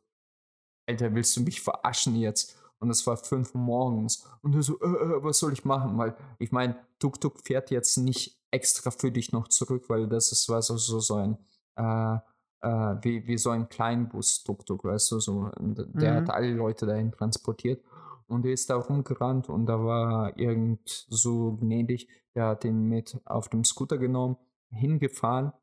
Alter, 0.87 1.13
willst 1.13 1.35
du 1.37 1.41
mich 1.41 1.61
verarschen 1.61 2.15
jetzt? 2.15 2.57
Und 2.79 2.89
es 2.89 3.05
war 3.07 3.17
fünf 3.17 3.55
Uhr 3.55 3.61
morgens. 3.61 4.25
Und 4.41 4.55
er 4.55 4.61
so, 4.61 4.79
äh, 4.79 4.85
äh, 4.85 5.23
was 5.23 5.39
soll 5.39 5.53
ich 5.53 5.65
machen? 5.65 5.97
Weil 5.97 6.15
ich 6.39 6.51
meine, 6.51 6.77
Tuk-Tuk 6.99 7.39
fährt 7.39 7.71
jetzt 7.71 7.97
nicht 7.97 8.39
extra 8.51 8.91
für 8.91 9.11
dich 9.11 9.31
noch 9.31 9.47
zurück, 9.47 9.85
weil 9.89 10.07
das 10.07 10.31
ist 10.31 10.49
was 10.49 10.67
so, 10.67 10.77
so, 10.77 10.99
so 10.99 11.15
ein, 11.15 11.37
äh, 11.77 12.17
äh, 12.61 12.97
wie, 13.01 13.27
wie 13.27 13.37
so 13.37 13.49
ein 13.49 13.69
Kleinbus 13.69 14.43
Tuk-Tuk, 14.43 14.83
weißt 14.83 15.11
du, 15.11 15.19
so, 15.19 15.49
der 15.57 16.11
mhm. 16.11 16.15
hat 16.17 16.29
alle 16.29 16.53
Leute 16.53 16.85
dahin 16.85 17.11
transportiert. 17.11 17.83
Und 18.27 18.45
er 18.45 18.53
ist 18.53 18.69
da 18.69 18.75
rumgerannt 18.75 19.49
und 19.49 19.67
da 19.67 19.83
war 19.83 20.37
irgend 20.37 21.05
so 21.09 21.57
gnädig, 21.57 22.09
der 22.33 22.47
hat 22.47 22.65
ihn 22.65 22.87
mit 22.89 23.21
auf 23.25 23.49
dem 23.49 23.63
Scooter 23.63 23.97
genommen, 23.97 24.37
hingefahren. 24.71 25.53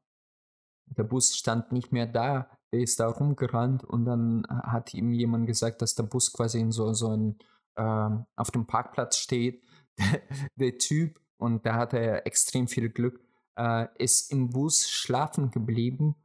Der 0.86 1.02
Bus 1.02 1.36
stand 1.36 1.72
nicht 1.72 1.92
mehr 1.92 2.06
da, 2.06 2.48
ist 2.80 3.00
da 3.00 3.08
rumgerannt 3.08 3.84
und 3.84 4.04
dann 4.04 4.46
hat 4.48 4.94
ihm 4.94 5.12
jemand 5.12 5.46
gesagt, 5.46 5.82
dass 5.82 5.94
der 5.94 6.04
Bus 6.04 6.32
quasi 6.32 6.60
in 6.60 6.72
so, 6.72 6.92
so 6.94 7.08
ein, 7.08 7.38
äh, 7.76 8.10
auf 8.36 8.50
dem 8.50 8.66
Parkplatz 8.66 9.18
steht. 9.18 9.62
der 10.56 10.78
Typ, 10.78 11.20
und 11.36 11.66
da 11.66 11.74
hatte 11.74 11.98
er 11.98 12.26
extrem 12.26 12.66
viel 12.68 12.88
Glück, 12.88 13.20
äh, 13.56 13.86
ist 13.98 14.32
im 14.32 14.50
Bus 14.50 14.88
schlafen 14.88 15.50
geblieben, 15.50 16.16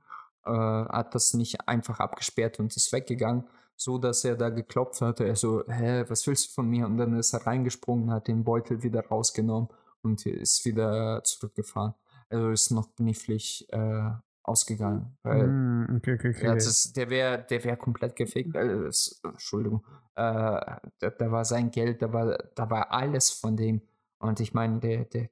äh, 0.45 0.51
hat 0.51 1.15
das 1.15 1.33
nicht 1.33 1.67
einfach 1.67 1.99
abgesperrt 1.99 2.59
und 2.59 2.75
ist 2.75 2.93
weggegangen 2.93 3.45
so 3.77 3.99
dass 3.99 4.25
er 4.25 4.35
da 4.35 4.49
geklopft 4.49 5.01
hatte. 5.01 5.25
Er 5.25 5.35
so, 5.35 5.63
hä, 5.67 6.03
was 6.07 6.25
willst 6.27 6.49
du 6.49 6.53
von 6.53 6.67
mir? 6.67 6.85
Und 6.87 6.97
dann 6.97 7.17
ist 7.17 7.33
er 7.33 7.45
reingesprungen, 7.45 8.11
hat 8.11 8.27
den 8.27 8.43
Beutel 8.43 8.83
wieder 8.83 9.05
rausgenommen 9.05 9.69
und 10.01 10.25
ist 10.25 10.65
wieder 10.65 11.23
zurückgefaffen. 11.23 11.93
Also 12.29 12.49
ist 12.49 12.71
noch 12.71 12.93
knifflig 12.95 13.67
äh, 13.69 14.09
ausgegangen. 14.47 15.17
Weil 15.23 15.47
mm, 15.47 15.97
okay, 15.97 16.13
okay, 16.13 16.29
okay. 16.29 16.45
Ja, 16.45 16.53
das, 16.55 16.93
der 16.93 17.09
wäre 17.09 17.45
der 17.49 17.63
wär 17.63 17.77
komplett 17.77 18.15
gefickt. 18.15 18.55
Das, 18.55 19.19
Entschuldigung. 19.23 19.83
Äh, 20.15 20.21
da, 20.21 21.09
da, 21.17 21.31
war 21.31 21.45
sein 21.45 21.71
Geld, 21.71 22.01
da 22.01 22.11
war, 22.11 22.37
da 22.55 22.69
war 22.69 22.91
alles 22.91 23.29
von 23.29 23.57
dem. 23.57 23.81
Und 24.19 24.39
ich 24.39 24.53
meine, 24.53 24.79
der, 24.79 25.05
der, 25.05 25.29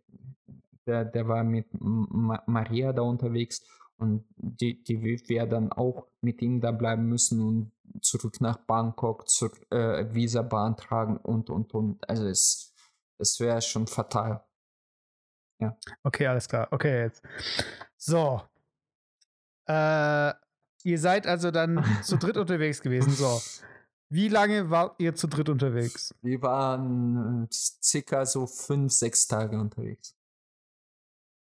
der, 0.86 1.06
der 1.06 1.28
war 1.28 1.44
mit 1.44 1.68
Ma 1.80 2.44
Maria 2.46 2.94
da 2.94 3.02
unterwegs 3.02 3.64
und 3.98 4.26
die, 4.36 4.84
die 4.84 5.02
wäre 5.02 5.48
dann 5.48 5.72
auch 5.72 6.08
mit 6.22 6.42
ihm 6.42 6.60
da 6.60 6.72
bleiben 6.72 7.08
müssen 7.08 7.42
und 7.42 7.72
zurück 8.02 8.42
nach 8.42 8.58
Bangkok, 8.58 9.30
zur 9.30 9.52
äh, 9.72 10.14
Visa 10.14 10.42
beantragen 10.42 11.18
und, 11.18 11.50
und, 11.50 11.74
und. 11.74 12.08
Also 12.10 12.28
es, 12.28 12.74
es 13.18 13.40
wäre 13.40 13.62
schon 13.62 13.88
fatal. 13.88 14.44
Ja. 15.60 15.78
Okay, 16.04 16.28
alles 16.28 16.48
klar. 16.50 16.68
Okay, 16.72 17.04
jetzt. 17.04 17.24
So. 17.98 18.42
Äh, 19.68 20.34
ihr 20.84 21.00
seid 21.00 21.28
also 21.28 21.52
dann 21.52 21.84
zu 22.04 22.18
dritt 22.18 22.38
unterwegs 22.38 22.82
gewesen. 22.82 23.12
So. 23.12 23.42
Wie 24.10 24.28
lange 24.28 24.70
wart 24.70 25.00
ihr 25.00 25.16
zu 25.16 25.28
dritt 25.28 25.50
unterwegs? 25.50 26.14
Wir 26.22 26.42
waren 26.42 27.46
äh, 27.46 27.48
circa 27.52 28.26
so 28.26 28.46
fünf, 28.46 28.94
sechs 28.94 29.28
Tage 29.28 29.60
unterwegs. 29.60 30.16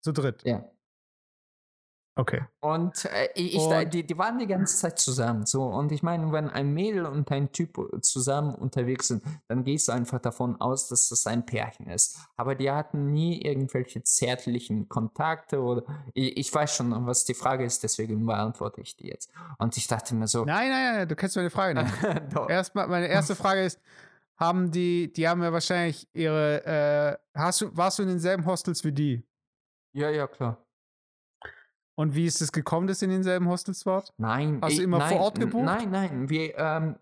Zu 0.03 0.13
dritt? 0.13 0.43
Ja. 0.45 0.71
Okay. 2.17 2.43
Und 2.61 3.05
äh, 3.07 3.29
ich, 3.35 3.57
und 3.57 3.95
die, 3.95 4.05
die 4.05 4.19
waren 4.19 4.39
die 4.39 4.47
ganze 4.47 4.77
Zeit 4.77 4.99
zusammen. 4.99 5.47
So, 5.47 5.65
und 5.65 5.93
ich 5.93 6.03
meine, 6.03 6.33
wenn 6.33 6.51
ein 6.51 6.73
Mädel 6.75 7.07
und 7.07 7.31
ein 7.31 7.53
Typ 7.53 7.79
zusammen 8.03 8.55
unterwegs 8.55 9.09
sind, 9.09 9.23
dann 9.49 9.65
gehst 9.65 9.89
du 9.89 9.93
einfach 9.93 10.21
davon 10.21 10.61
aus, 10.61 10.89
dass 10.89 11.09
das 11.09 11.27
ein 11.27 11.47
Pärchen 11.47 11.87
ist. 11.87 12.19
Aber 12.37 12.55
die 12.55 12.71
hatten 12.71 13.13
nie 13.13 13.41
irgendwelche 13.41 14.03
zärtlichen 14.03 14.89
Kontakte 14.89 15.63
oder 15.63 15.85
ich, 16.13 16.37
ich 16.37 16.55
weiß 16.55 16.77
schon, 16.77 17.07
was 17.07 17.25
die 17.25 17.35
Frage 17.35 17.65
ist, 17.65 17.83
deswegen 17.85 18.27
beantworte 18.27 18.81
ich 18.81 18.97
die 18.97 19.09
jetzt. 19.09 19.31
Und 19.59 19.77
ich 19.77 19.87
dachte 19.87 20.15
mir 20.15 20.27
so. 20.27 20.45
Nein, 20.45 20.69
nein, 20.69 20.95
nein, 20.97 21.09
du 21.09 21.15
kennst 21.15 21.37
meine 21.37 21.51
Frage 21.51 21.81
nicht. 21.81 21.95
Erstmal, 22.49 22.89
meine 22.89 23.07
erste 23.07 23.37
Frage 23.37 23.65
ist, 23.65 23.81
haben 24.37 24.71
die, 24.71 25.13
die 25.13 25.29
haben 25.29 25.43
ja 25.43 25.53
wahrscheinlich 25.53 26.09
ihre, 26.13 26.65
äh, 27.35 27.39
hast 27.39 27.61
du, 27.61 27.77
warst 27.77 27.99
du 27.99 28.03
in 28.03 28.09
denselben 28.09 28.45
Hostels 28.47 28.83
wie 28.85 28.93
die? 28.93 29.23
Ja, 29.93 30.11
ja, 30.11 30.27
klar. 30.27 30.59
Und 32.01 32.15
wie 32.15 32.25
ist 32.25 32.41
es 32.41 32.51
gekommen, 32.51 32.87
dass 32.87 33.03
ihr 33.03 33.09
in 33.09 33.13
denselben 33.13 33.47
Hostels 33.47 33.85
wart? 33.85 34.15
Nein. 34.17 34.59
Hast 34.63 34.79
du 34.79 34.83
immer 34.83 34.97
nein, 34.97 35.11
vor 35.11 35.21
Ort 35.21 35.39
gebucht? 35.39 35.67
Nein, 35.67 35.91
nein. 35.91 36.31
Wir, 36.31 36.57
ähm, 36.57 36.97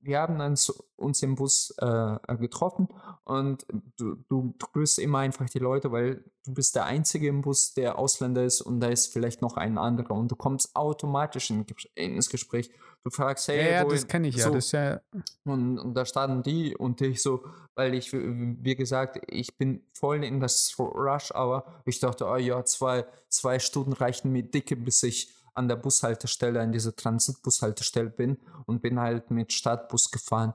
wir 0.00 0.20
haben 0.20 0.40
uns, 0.40 0.70
uns 0.96 1.22
im 1.22 1.34
Bus 1.34 1.74
äh, 1.78 2.36
getroffen 2.36 2.88
und 3.24 3.66
du, 3.96 4.16
du 4.28 4.54
grüßt 4.72 4.98
immer 4.98 5.18
einfach 5.18 5.48
die 5.48 5.58
Leute, 5.58 5.90
weil 5.90 6.24
du 6.44 6.54
bist 6.54 6.76
der 6.76 6.84
Einzige 6.84 7.28
im 7.28 7.42
Bus, 7.42 7.74
der 7.74 7.98
Ausländer 7.98 8.44
ist 8.44 8.60
und 8.60 8.80
da 8.80 8.88
ist 8.88 9.12
vielleicht 9.12 9.42
noch 9.42 9.56
ein 9.56 9.78
anderer 9.78 10.14
und 10.14 10.30
du 10.30 10.36
kommst 10.36 10.74
automatisch 10.76 11.50
in, 11.50 11.66
ins 11.94 12.30
Gespräch. 12.30 12.70
Du 13.04 13.10
fragst, 13.10 13.48
hey, 13.48 13.64
ja, 13.64 13.70
ja 13.70 13.84
das 13.84 14.06
kenne 14.06 14.28
ich 14.28 14.36
ja, 14.36 14.44
so. 14.44 14.54
das 14.54 14.70
ja. 14.70 15.00
Und, 15.44 15.78
und, 15.78 15.94
da 15.94 16.04
standen 16.04 16.44
die 16.44 16.76
und 16.76 17.00
ich 17.00 17.20
so, 17.20 17.44
weil 17.74 17.94
ich, 17.94 18.12
wie 18.12 18.76
gesagt, 18.76 19.20
ich 19.26 19.56
bin 19.58 19.84
voll 19.92 20.22
in 20.22 20.38
das 20.38 20.76
Rush 20.78 21.32
Hour. 21.34 21.64
Ich 21.84 21.98
dachte, 21.98 22.26
oh 22.26 22.36
ja, 22.36 22.64
zwei, 22.64 23.04
zwei 23.28 23.58
Stunden 23.58 23.92
reichen 23.92 24.30
mir 24.30 24.44
dicke, 24.44 24.76
bis 24.76 25.02
ich 25.02 25.34
an 25.54 25.68
der 25.68 25.76
Bushaltestelle, 25.76 26.60
an 26.60 26.72
dieser 26.72 26.94
Transitbushaltestelle 26.94 28.10
bin 28.10 28.38
und 28.66 28.82
bin 28.82 28.98
halt 28.98 29.30
mit 29.30 29.52
Stadtbus 29.52 30.10
gefahren. 30.10 30.54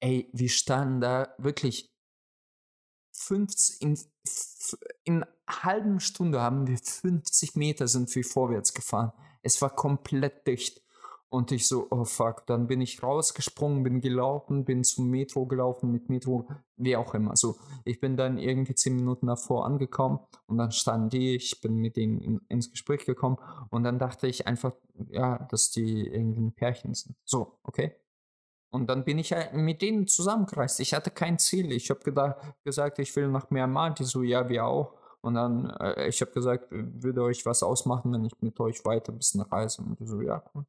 Ey, 0.00 0.28
wir 0.32 0.48
standen 0.48 1.00
da 1.00 1.34
wirklich 1.38 1.90
50, 3.12 3.82
in, 3.82 3.98
in 5.04 5.22
einer 5.22 5.28
halben 5.48 6.00
Stunde 6.00 6.40
haben 6.40 6.66
wir 6.66 6.78
50 6.78 7.56
Meter 7.56 7.88
sind 7.88 8.14
wir 8.14 8.24
vorwärts 8.24 8.74
gefahren. 8.74 9.12
Es 9.42 9.60
war 9.62 9.74
komplett 9.74 10.46
dicht. 10.46 10.82
Und 11.36 11.52
ich 11.52 11.68
so, 11.68 11.86
oh 11.90 12.06
fuck, 12.06 12.46
dann 12.46 12.66
bin 12.66 12.80
ich 12.80 13.02
rausgesprungen, 13.02 13.82
bin 13.82 14.00
gelaufen, 14.00 14.64
bin 14.64 14.84
zum 14.84 15.10
Metro 15.10 15.44
gelaufen, 15.44 15.92
mit 15.92 16.08
Metro, 16.08 16.48
wie 16.78 16.96
auch 16.96 17.12
immer. 17.12 17.36
So, 17.36 17.58
ich 17.84 18.00
bin 18.00 18.16
dann 18.16 18.38
irgendwie 18.38 18.74
zehn 18.74 18.96
Minuten 18.96 19.26
davor 19.26 19.66
angekommen 19.66 20.20
und 20.46 20.56
dann 20.56 20.72
standen 20.72 21.10
die, 21.10 21.36
ich 21.36 21.60
bin 21.60 21.74
mit 21.74 21.98
denen 21.98 22.22
in, 22.22 22.40
ins 22.48 22.70
Gespräch 22.70 23.04
gekommen 23.04 23.36
und 23.68 23.84
dann 23.84 23.98
dachte 23.98 24.26
ich 24.28 24.46
einfach, 24.46 24.72
ja, 25.10 25.46
dass 25.50 25.70
die 25.70 26.06
irgendwie 26.06 26.40
ein 26.40 26.54
Pärchen 26.54 26.94
sind. 26.94 27.16
So, 27.26 27.58
okay. 27.64 27.94
Und 28.70 28.88
dann 28.88 29.04
bin 29.04 29.18
ich 29.18 29.28
ja 29.28 29.52
mit 29.52 29.82
denen 29.82 30.06
zusammengereist. 30.06 30.80
Ich 30.80 30.94
hatte 30.94 31.10
kein 31.10 31.38
Ziel. 31.38 31.70
Ich 31.70 31.90
habe 31.90 32.00
gesagt, 32.64 32.98
ich 32.98 33.14
will 33.14 33.28
nach 33.28 33.50
Myanmar. 33.50 33.92
Die 33.92 34.04
so, 34.04 34.22
ja, 34.22 34.48
wir 34.48 34.64
auch. 34.64 34.94
Und 35.20 35.34
dann, 35.34 35.68
äh, 35.80 36.08
ich 36.08 36.18
habe 36.22 36.30
gesagt, 36.30 36.68
würde 36.70 37.24
euch 37.24 37.44
was 37.44 37.62
ausmachen, 37.62 38.10
wenn 38.14 38.24
ich 38.24 38.32
mit 38.40 38.58
euch 38.58 38.86
weiter 38.86 39.12
ein 39.12 39.18
bisschen 39.18 39.42
reise. 39.42 39.82
Und 39.82 40.00
die 40.00 40.06
so, 40.06 40.22
ja, 40.22 40.42
cool. 40.54 40.64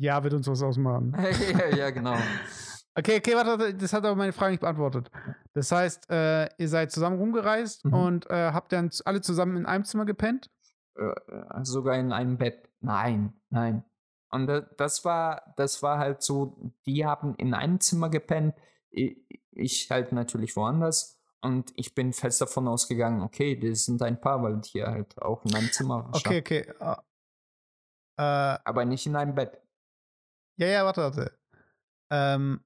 Ja, 0.00 0.24
wird 0.24 0.32
uns 0.32 0.48
was 0.48 0.62
ausmachen. 0.62 1.14
ja, 1.52 1.76
ja, 1.76 1.90
genau. 1.90 2.16
Okay, 2.94 3.18
okay, 3.18 3.34
warte, 3.34 3.74
das 3.74 3.92
hat 3.92 4.04
aber 4.04 4.16
meine 4.16 4.32
Frage 4.32 4.52
nicht 4.52 4.60
beantwortet. 4.60 5.10
Das 5.52 5.70
heißt, 5.70 6.10
äh, 6.10 6.48
ihr 6.56 6.68
seid 6.68 6.90
zusammen 6.90 7.18
rumgereist 7.18 7.84
mhm. 7.84 7.92
und 7.94 8.30
äh, 8.30 8.52
habt 8.52 8.72
dann 8.72 8.90
alle 9.04 9.20
zusammen 9.20 9.58
in 9.58 9.66
einem 9.66 9.84
Zimmer 9.84 10.06
gepennt? 10.06 10.50
Äh, 10.96 11.12
sogar 11.64 11.96
in 11.96 12.12
einem 12.12 12.38
Bett. 12.38 12.70
Nein, 12.80 13.34
nein. 13.50 13.84
Und 14.30 14.46
das 14.78 15.04
war, 15.04 15.42
das 15.56 15.82
war 15.82 15.98
halt 15.98 16.22
so, 16.22 16.72
die 16.86 17.04
haben 17.04 17.34
in 17.34 17.52
einem 17.52 17.80
Zimmer 17.80 18.08
gepennt, 18.08 18.54
ich 18.90 19.90
halt 19.90 20.12
natürlich 20.12 20.56
woanders. 20.56 21.20
Und 21.42 21.72
ich 21.76 21.94
bin 21.94 22.12
fest 22.12 22.40
davon 22.40 22.68
ausgegangen, 22.68 23.22
okay, 23.22 23.56
die 23.56 23.74
sind 23.74 24.00
ein 24.02 24.20
Paar, 24.20 24.42
weil 24.42 24.60
die 24.60 24.82
halt 24.82 25.20
auch 25.20 25.44
in 25.44 25.54
einem 25.54 25.70
Zimmer 25.70 26.04
waren. 26.04 26.14
Okay, 26.14 26.38
okay. 26.38 26.72
Uh, 26.80 26.96
uh, 28.18 28.56
Aber 28.64 28.84
nicht 28.84 29.06
in 29.06 29.16
einem 29.16 29.34
Bett. 29.34 29.60
Ja, 30.60 30.66
ja, 30.66 30.84
warte, 30.84 31.00
warte. 31.00 31.32
Ähm, 32.10 32.60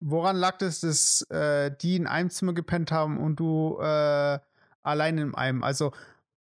woran 0.00 0.36
lag 0.36 0.60
es, 0.60 0.80
dass 0.80 1.22
äh, 1.30 1.76
die 1.76 1.96
in 1.96 2.06
einem 2.06 2.30
Zimmer 2.30 2.52
gepennt 2.52 2.92
haben 2.92 3.18
und 3.18 3.40
du 3.40 3.78
äh, 3.80 4.38
allein 4.84 5.18
in 5.18 5.34
einem? 5.34 5.64
Also 5.64 5.92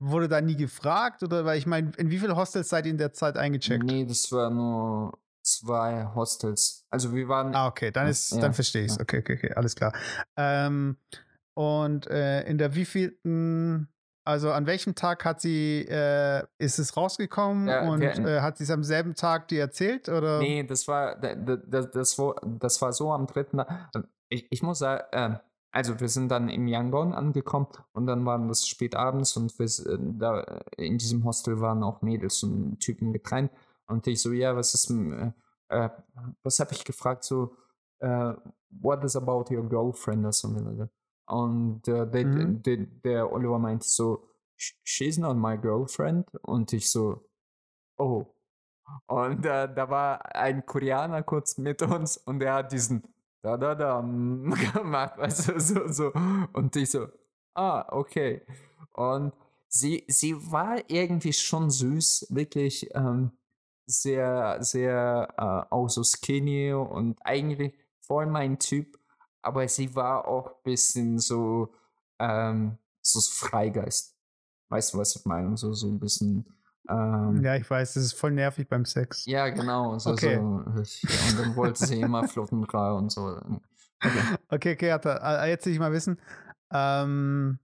wurde 0.00 0.28
da 0.28 0.40
nie 0.40 0.56
gefragt 0.56 1.22
oder 1.22 1.44
weil 1.44 1.58
ich 1.58 1.66
meine, 1.66 1.92
in 1.96 2.10
wie 2.10 2.18
viele 2.18 2.34
Hostels 2.34 2.70
seid 2.70 2.86
ihr 2.86 2.90
in 2.90 2.98
der 2.98 3.12
Zeit 3.12 3.36
eingecheckt? 3.36 3.84
Nee, 3.84 4.04
das 4.04 4.32
war 4.32 4.50
nur 4.50 5.16
zwei 5.42 6.06
Hostels. 6.12 6.84
Also 6.90 7.14
wir 7.14 7.28
waren. 7.28 7.54
Ah, 7.54 7.68
okay, 7.68 7.92
dann 7.92 8.08
ist, 8.08 8.32
ja, 8.32 8.40
dann 8.40 8.52
verstehe 8.52 8.82
ich 8.82 8.90
es. 8.90 8.96
Ja. 8.96 9.02
Okay, 9.02 9.20
okay, 9.20 9.34
okay, 9.36 9.52
alles 9.54 9.76
klar. 9.76 9.92
Ähm, 10.36 10.96
und 11.54 12.08
äh, 12.08 12.42
in 12.48 12.58
der 12.58 12.74
wievielten 12.74 13.86
also 14.24 14.50
an 14.52 14.66
welchem 14.66 14.94
Tag 14.94 15.24
hat 15.24 15.40
sie, 15.40 15.86
äh, 15.88 16.42
ist 16.58 16.78
es 16.78 16.96
rausgekommen 16.96 17.68
Ja, 17.68 17.88
und 17.88 18.02
äh, 18.02 18.40
hat 18.40 18.58
sie 18.58 18.64
es 18.64 18.70
am 18.70 18.84
selben 18.84 19.14
Tag 19.14 19.48
dir 19.48 19.60
erzählt? 19.60 20.08
Oder? 20.08 20.38
Nee, 20.38 20.62
das 20.64 20.86
war, 20.88 21.16
da- 21.18 21.34
da- 21.34 21.56
das, 21.56 21.90
das, 21.90 22.16
das 22.58 22.82
war 22.82 22.92
so 22.92 23.12
am 23.12 23.26
dritten. 23.26 23.58
Tag. 23.58 23.90
Ich, 24.28 24.46
ich 24.50 24.62
muss 24.62 24.78
sagen, 24.80 25.02
ähm, 25.12 25.38
also 25.72 25.98
wir 26.00 26.08
sind 26.08 26.28
dann 26.30 26.48
in 26.48 26.66
Yangon 26.68 27.14
angekommen 27.14 27.68
und 27.92 28.06
dann 28.06 28.24
waren 28.26 28.48
das 28.48 28.66
spät 28.66 28.94
abends 28.96 29.36
und 29.36 29.56
wir, 29.58 29.64
äh, 29.66 29.98
da 30.18 30.60
in 30.76 30.98
diesem 30.98 31.24
Hostel 31.24 31.60
waren 31.60 31.82
auch 31.82 32.02
Mädels 32.02 32.42
und 32.42 32.80
Typen 32.80 33.12
getrennt. 33.12 33.50
Und 33.86 34.06
ich 34.06 34.20
so, 34.22 34.32
ja, 34.32 34.54
was 34.56 34.74
ist, 34.74 34.90
äh, 34.90 35.32
äh, 35.68 35.88
was 36.42 36.60
habe 36.60 36.72
ich 36.72 36.84
gefragt, 36.84 37.24
so, 37.24 37.54
äh, 38.00 38.34
what 38.70 39.02
is 39.04 39.16
about 39.16 39.46
your 39.54 39.68
girlfriend 39.68 40.20
oder 40.24 40.32
so. 40.32 40.88
Und 41.30 41.86
äh, 41.88 42.06
der, 42.10 42.24
Mhm. 42.26 42.62
der, 42.62 42.76
der 43.04 43.32
Oliver 43.32 43.58
meinte 43.58 43.86
so, 43.88 44.28
"Sh- 44.58 44.74
she's 44.84 45.18
not 45.18 45.36
my 45.36 45.56
girlfriend. 45.58 46.26
Und 46.42 46.72
ich 46.72 46.90
so, 46.90 47.24
oh. 47.98 48.26
Und 49.06 49.46
äh, 49.46 49.72
da 49.72 49.88
war 49.90 50.34
ein 50.34 50.66
Koreaner 50.66 51.22
kurz 51.22 51.58
mit 51.58 51.80
uns 51.82 52.16
und 52.16 52.40
der 52.40 52.54
hat 52.54 52.72
diesen 52.72 53.02
da 53.42 53.56
da 53.56 53.74
da 53.74 54.00
gemacht, 54.74 55.18
also 55.18 55.58
so 55.58 55.88
so 55.88 56.12
und 56.52 56.74
ich 56.76 56.90
so 56.90 57.06
ah 57.54 57.86
okay 57.92 58.42
und 58.94 59.32
sie 59.68 60.04
sie 60.08 60.34
war 60.52 60.78
irgendwie 60.88 61.32
schon 61.32 61.70
süß, 61.70 62.26
wirklich 62.30 62.90
ähm, 62.94 63.30
sehr 63.86 64.58
sehr 64.62 65.28
äh, 65.38 65.72
auch 65.74 65.88
so 65.88 66.02
skinny 66.02 66.72
und 66.72 67.18
eigentlich 67.24 67.74
voll 68.00 68.26
mein 68.26 68.58
Typ, 68.58 68.98
aber 69.42 69.66
sie 69.68 69.94
war 69.94 70.26
auch 70.26 70.46
ein 70.48 70.62
bisschen 70.64 71.18
so 71.18 71.74
ähm, 72.18 72.78
so 73.02 73.20
Freigeist. 73.20 74.16
Weißt 74.68 74.94
du, 74.94 74.98
was 74.98 75.16
ich 75.16 75.24
meine? 75.24 75.56
So 75.56 75.72
so 75.72 75.88
ein 75.88 75.98
bisschen 75.98 76.44
ähm, 76.88 77.42
Ja, 77.42 77.56
ich 77.56 77.68
weiß, 77.68 77.94
das 77.94 78.04
ist 78.04 78.12
voll 78.14 78.32
nervig 78.32 78.68
beim 78.68 78.84
Sex. 78.84 79.24
ja, 79.26 79.48
genau. 79.48 79.98
So, 79.98 80.10
Okay. 80.12 80.36
so, 80.36 80.80
ich, 80.82 81.02
und 81.28 81.38
dann 81.38 81.56
wollte 81.56 81.84
sie 81.86 82.00
immer 82.00 82.24
Flottenra 82.24 82.92
und 82.92 83.10
so. 83.10 83.40
Okay. 84.02 84.22
Okay, 84.48 84.72
okay, 84.74 85.10
äh, 85.44 85.50
jetzt 85.50 85.66
will 85.66 85.72
ich 85.72 85.78
mal 85.78 85.92
wissen. 85.92 86.18
Ähm, 86.72 87.58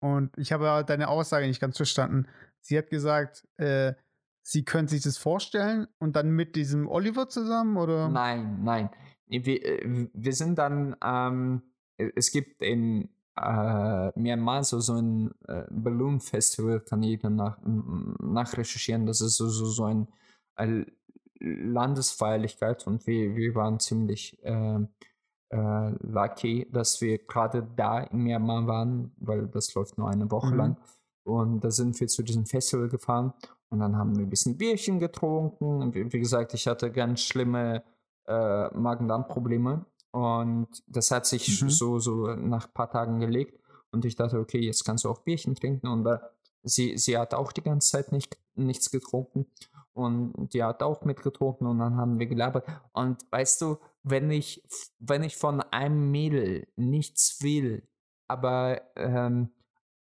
und 0.00 0.36
ich 0.38 0.52
habe 0.52 0.84
deine 0.86 1.08
Aussage 1.08 1.46
nicht 1.46 1.60
ganz 1.60 1.76
verstanden. 1.76 2.26
Sie 2.60 2.76
hat 2.78 2.90
gesagt, 2.90 3.46
äh, 3.56 3.94
sie 4.42 4.64
könnte 4.64 4.90
sich 4.92 5.02
das 5.02 5.18
vorstellen 5.18 5.86
und 5.98 6.16
dann 6.16 6.30
mit 6.30 6.56
diesem 6.56 6.88
Oliver 6.88 7.28
zusammen, 7.28 7.76
oder? 7.76 8.08
Nein, 8.08 8.62
nein. 8.62 8.90
Wir, 9.28 9.64
äh, 9.64 10.08
wir 10.12 10.32
sind 10.32 10.58
dann, 10.58 10.96
ähm, 11.04 11.62
es 11.96 12.30
gibt 12.30 12.62
in 12.62 13.08
äh, 13.36 14.18
Myanmar 14.18 14.64
so, 14.64 14.80
so 14.80 14.94
ein 14.94 15.30
äh, 15.46 15.64
Balloon 15.70 16.20
Festival, 16.20 16.80
kann 16.80 17.02
jeder 17.02 17.30
nach, 17.30 17.58
nachrecherchieren. 17.64 19.06
Das 19.06 19.20
ist 19.20 19.36
so, 19.36 19.48
so, 19.48 19.66
so 19.66 19.84
ein 19.84 20.08
äh, 20.56 20.84
Landesfeierlichkeit 21.40 22.86
und 22.86 23.06
wir, 23.06 23.36
wir 23.36 23.54
waren 23.54 23.78
ziemlich 23.78 24.42
äh, 24.42 24.80
äh, 25.50 25.90
lucky, 26.00 26.68
dass 26.72 27.00
wir 27.00 27.18
gerade 27.18 27.66
da 27.76 28.00
in 28.00 28.24
Myanmar 28.24 28.66
waren, 28.66 29.12
weil 29.18 29.46
das 29.46 29.72
läuft 29.74 29.98
nur 29.98 30.08
eine 30.10 30.30
Woche 30.30 30.52
Mhm. 30.52 30.56
lang. 30.56 30.76
Und 31.24 31.60
da 31.62 31.70
sind 31.70 31.98
wir 32.00 32.08
zu 32.08 32.22
diesem 32.22 32.46
Festival 32.46 32.88
gefahren 32.88 33.34
und 33.68 33.80
dann 33.80 33.96
haben 33.96 34.16
wir 34.16 34.24
ein 34.24 34.30
bisschen 34.30 34.56
Bierchen 34.56 34.98
getrunken. 34.98 35.82
Und 35.82 35.94
Wie, 35.94 36.10
wie 36.12 36.18
gesagt, 36.18 36.54
ich 36.54 36.66
hatte 36.66 36.90
ganz 36.90 37.20
schlimme 37.20 37.82
äh, 38.28 38.68
Magen-Darm-Probleme 38.76 39.86
und 40.10 40.68
das 40.86 41.10
hat 41.10 41.26
sich 41.26 41.62
Mhm. 41.62 41.70
so, 41.70 41.98
so 41.98 42.26
nach 42.34 42.66
ein 42.66 42.72
paar 42.74 42.90
Tagen 42.90 43.20
gelegt. 43.20 43.58
Und 43.90 44.04
ich 44.04 44.16
dachte, 44.16 44.38
okay, 44.38 44.60
jetzt 44.60 44.84
kannst 44.84 45.04
du 45.04 45.10
auch 45.10 45.20
Bierchen 45.20 45.54
trinken. 45.54 45.86
Und 45.88 46.06
äh, 46.06 46.18
sie, 46.62 46.96
sie 46.98 47.16
hat 47.16 47.34
auch 47.34 47.52
die 47.52 47.62
ganze 47.62 47.90
Zeit 47.90 48.12
nicht, 48.12 48.38
nichts 48.54 48.90
getrunken. 48.90 49.46
Und 49.92 50.52
die 50.54 50.62
hat 50.62 50.82
auch 50.82 51.04
mitgetrunken 51.04 51.66
und 51.66 51.78
dann 51.78 51.96
haben 51.96 52.18
wir 52.18 52.26
gelabert. 52.26 52.66
Und 52.92 53.20
weißt 53.32 53.62
du, 53.62 53.78
wenn 54.04 54.30
ich, 54.30 54.62
wenn 55.00 55.24
ich 55.24 55.36
von 55.36 55.60
einem 55.60 56.10
Mädel 56.10 56.68
nichts 56.76 57.42
will, 57.42 57.82
aber 58.28 58.80
ähm, 58.94 59.50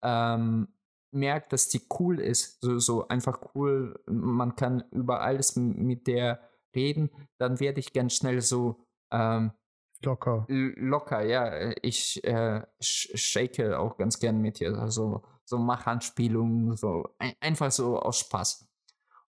ähm, 0.02 0.68
merkt, 1.12 1.54
dass 1.54 1.70
die 1.70 1.82
cool 1.98 2.20
ist, 2.20 2.60
so, 2.62 2.78
so 2.80 3.08
einfach 3.08 3.40
cool, 3.56 3.98
man 4.08 4.56
kann 4.58 4.84
über 4.92 5.22
alles 5.22 5.56
mit 5.56 6.08
der 6.08 6.42
reden, 6.76 7.10
dann 7.38 7.60
werde 7.60 7.80
ich 7.80 7.94
ganz 7.94 8.16
schnell 8.16 8.42
so 8.42 8.86
ähm, 9.12 9.52
Locker. 10.04 10.46
locker, 10.48 11.24
ja. 11.24 11.74
Ich 11.82 12.24
äh, 12.24 12.62
sh 12.80 13.10
shake 13.16 13.76
auch 13.76 13.98
ganz 13.98 14.20
gern 14.20 14.40
mit 14.42 14.62
ihr, 14.62 14.78
also 14.78 15.24
so 15.46 15.58
Machanspielungen, 15.58 16.76
so 16.76 17.10
ein, 17.18 17.34
einfach 17.40 17.72
so 17.72 18.00
aus 18.00 18.20
Spaß. 18.20 18.68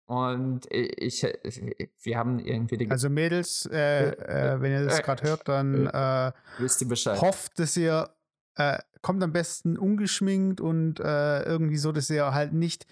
Und 0.07 0.71
ich, 0.71 1.23
ich 1.23 1.89
wir 2.01 2.17
haben 2.17 2.39
irgendwie 2.39 2.77
die 2.77 2.91
Also 2.91 3.09
Mädels, 3.09 3.67
äh, 3.71 4.09
äh, 4.09 4.61
wenn 4.61 4.71
ihr 4.71 4.85
das 4.85 4.99
äh, 4.99 5.01
gerade 5.01 5.23
hört, 5.23 5.47
dann 5.47 5.87
äh, 5.87 6.31
wisst 6.59 6.81
ihr 6.81 6.87
Bescheid. 6.87 7.19
hofft, 7.21 7.57
dass 7.57 7.75
ihr 7.75 8.13
äh, 8.55 8.77
kommt 9.01 9.23
am 9.23 9.33
besten 9.33 9.77
ungeschminkt 9.77 10.61
und 10.61 10.99
äh, 10.99 11.43
irgendwie 11.43 11.77
so, 11.77 11.91
dass 11.91 12.09
ihr 12.09 12.33
halt 12.33 12.53
nicht, 12.53 12.85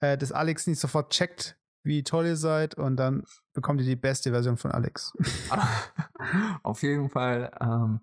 äh, 0.00 0.16
dass 0.16 0.32
Alex 0.32 0.66
nicht 0.66 0.80
sofort 0.80 1.12
checkt, 1.12 1.56
wie 1.84 2.02
toll 2.02 2.26
ihr 2.26 2.36
seid 2.36 2.74
und 2.74 2.96
dann 2.96 3.24
bekommt 3.52 3.80
ihr 3.80 3.86
die 3.86 3.96
beste 3.96 4.30
Version 4.30 4.56
von 4.56 4.72
Alex. 4.72 5.12
Auf 6.62 6.82
jeden 6.82 7.10
Fall, 7.10 7.52
ähm, 7.60 8.00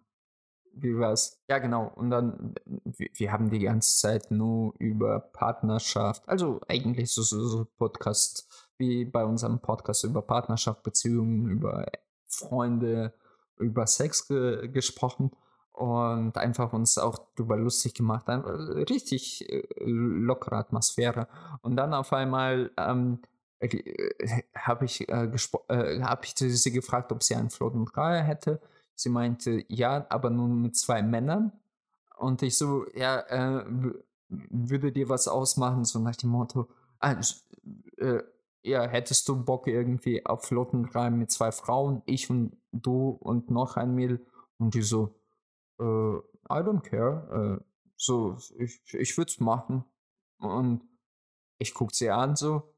wie 0.73 0.97
war's? 0.97 1.41
Ja, 1.49 1.57
genau. 1.57 1.91
Und 1.95 2.11
dann, 2.11 2.53
wir, 2.65 3.32
haben 3.32 3.49
die 3.49 3.59
ganze 3.59 3.99
Zeit 3.99 4.32
nur 4.32 4.73
über 4.77 5.19
Partnerschaft, 5.19 6.27
also 6.29 6.61
eigentlich 6.67 7.11
so, 7.11 7.23
so, 7.23 7.43
so 7.45 7.65
Podcast, 7.77 8.47
wie 8.77 9.03
bei 9.03 9.25
unserem 9.25 9.59
Podcast 9.59 10.03
über 10.03 10.21
Partnerschaft, 10.21 10.84
Beziehungen, 10.84 11.49
über 11.49 11.88
Freunde, 12.25 13.13
über 13.57 13.86
Sex 13.88 14.27
ge 14.27 14.69
gesprochen 14.69 15.32
und 15.73 16.38
einfach 16.38 16.73
uns 16.73 16.97
auch 16.97 17.17
darüber 17.36 17.57
lustig 17.57 17.93
gemacht. 17.93 18.25
Richtig 18.27 19.49
äh, 19.49 19.63
lockere 19.79 20.57
Atmosphäre. 20.57 21.27
Und 21.61 21.75
dann 21.75 21.93
auf 21.93 22.13
einmal 22.13 22.71
ähm, 22.77 23.19
habe 24.55 24.86
ich, 24.86 25.07
äh, 25.07 25.26
äh, 25.26 26.01
hab 26.01 26.26
ich 26.26 26.34
sie 26.36 26.72
gefragt, 26.72 27.12
ob 27.12 27.24
sie 27.24 27.36
einen 27.36 27.49
flotten 27.49 27.86
Dreier 27.86 28.24
hätte. 28.24 28.62
Sie 28.95 29.09
meinte, 29.09 29.64
ja, 29.68 30.05
aber 30.09 30.30
nur 30.30 30.47
mit 30.47 30.76
zwei 30.76 31.01
Männern. 31.01 31.51
Und 32.18 32.41
ich 32.41 32.57
so, 32.57 32.86
ja, 32.93 33.20
äh, 33.20 33.66
würde 34.30 34.91
dir 34.91 35.09
was 35.09 35.28
ausmachen, 35.28 35.86
so 35.86 35.99
nach 35.99 36.16
dem 36.16 36.30
Motto, 36.30 36.70
ah, 36.99 37.20
äh, 37.97 38.24
ja, 38.64 38.88
hättest 38.88 39.28
du 39.28 39.43
Bock 39.43 39.68
irgendwie 39.68 40.26
auf 40.26 40.45
flotten 40.45 40.84
Dreier 40.84 41.09
mit 41.09 41.32
zwei 41.32 41.51
Frauen, 41.51 42.03
ich 42.05 42.30
und 42.30 42.57
du 42.72 43.09
und 43.09 43.49
noch 43.49 43.76
ein 43.76 43.95
Mädel? 43.95 44.26
Und 44.57 44.76
die 44.76 44.84
so, 44.84 45.16
äh, 45.80 45.84
I 45.84 46.59
don't 46.64 46.82
care. 46.82 47.59
Äh, 47.59 47.64
so, 47.95 48.38
ich, 48.57 48.82
ich 48.93 49.18
würde 49.18 49.30
es 49.30 49.39
machen. 49.39 49.84
Und 50.38 50.84
ich 51.57 51.74
guck 51.74 51.93
sie 51.93 52.09
an 52.09 52.36
so, 52.36 52.70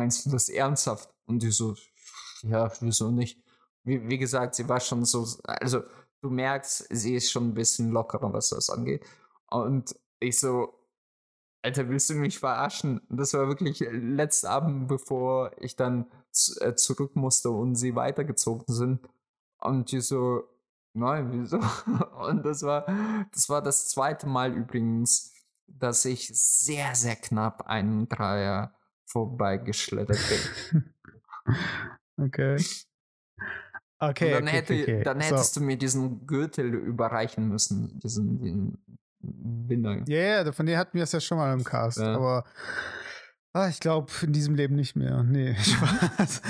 meinst 0.00 0.24
du 0.24 0.30
das 0.30 0.48
ernsthaft? 0.48 1.10
Und 1.26 1.42
die 1.42 1.50
so, 1.50 1.74
ja, 2.42 2.72
wieso 2.80 3.10
nicht? 3.10 3.38
Wie, 3.84 4.08
wie 4.08 4.18
gesagt, 4.18 4.54
sie 4.54 4.66
war 4.68 4.80
schon 4.80 5.04
so, 5.04 5.26
also 5.44 5.82
du 6.22 6.30
merkst, 6.30 6.86
sie 6.90 7.14
ist 7.14 7.30
schon 7.30 7.48
ein 7.48 7.54
bisschen 7.54 7.90
lockerer, 7.90 8.32
was 8.32 8.48
das 8.48 8.70
angeht. 8.70 9.04
Und 9.50 9.94
ich 10.20 10.38
so, 10.40 10.74
Alter, 11.62 11.88
willst 11.90 12.08
du 12.08 12.14
mich 12.14 12.38
verarschen? 12.38 13.02
Das 13.10 13.34
war 13.34 13.48
wirklich 13.48 13.80
letzten 13.90 14.46
Abend, 14.46 14.88
bevor 14.88 15.52
ich 15.58 15.76
dann 15.76 16.06
äh, 16.60 16.74
zurück 16.74 17.14
musste 17.14 17.50
und 17.50 17.74
sie 17.74 17.94
weitergezogen 17.94 18.74
sind. 18.74 19.06
Und 19.58 19.92
die 19.92 20.00
so, 20.00 20.44
nein, 20.94 21.30
wieso? 21.32 21.58
Und 22.16 22.46
das 22.46 22.62
war, 22.62 22.86
das 23.32 23.50
war 23.50 23.60
das 23.60 23.88
zweite 23.88 24.26
Mal 24.26 24.54
übrigens, 24.54 25.34
dass 25.66 26.06
ich 26.06 26.28
sehr, 26.32 26.94
sehr 26.94 27.16
knapp 27.16 27.66
einen 27.66 28.08
Dreier 28.08 28.74
vorbeigeschlittert 29.10 30.18
bin. 30.28 30.94
okay. 32.24 32.56
Okay, 34.02 34.26
Und 34.26 34.32
dann, 34.32 34.48
okay, 34.48 34.56
hätte, 34.56 34.74
okay, 34.74 35.02
dann 35.02 35.20
So. 35.20 35.26
hättest 35.26 35.56
du 35.56 35.60
mir 35.60 35.76
diesen 35.76 36.26
Gürtel 36.26 36.72
überreichen 36.74 37.48
müssen, 37.48 37.98
diesen, 38.00 38.38
diesen 38.40 38.98
Binder. 39.20 40.02
Ja, 40.08 40.42
ja, 40.42 40.52
von 40.52 40.64
dir 40.64 40.78
hatten 40.78 40.96
wir 40.96 41.04
es 41.04 41.12
ja 41.12 41.20
schon 41.20 41.36
mal 41.36 41.52
im 41.52 41.64
Cast, 41.64 41.98
Ja. 41.98 42.14
aber 42.14 42.44
ah, 43.52 43.68
ich 43.68 43.78
glaube 43.80 44.10
in 44.22 44.32
diesem 44.32 44.54
Leben 44.54 44.74
nicht 44.74 44.96
mehr. 44.96 45.22
Nee, 45.22 45.54
Spaß. 45.60 46.40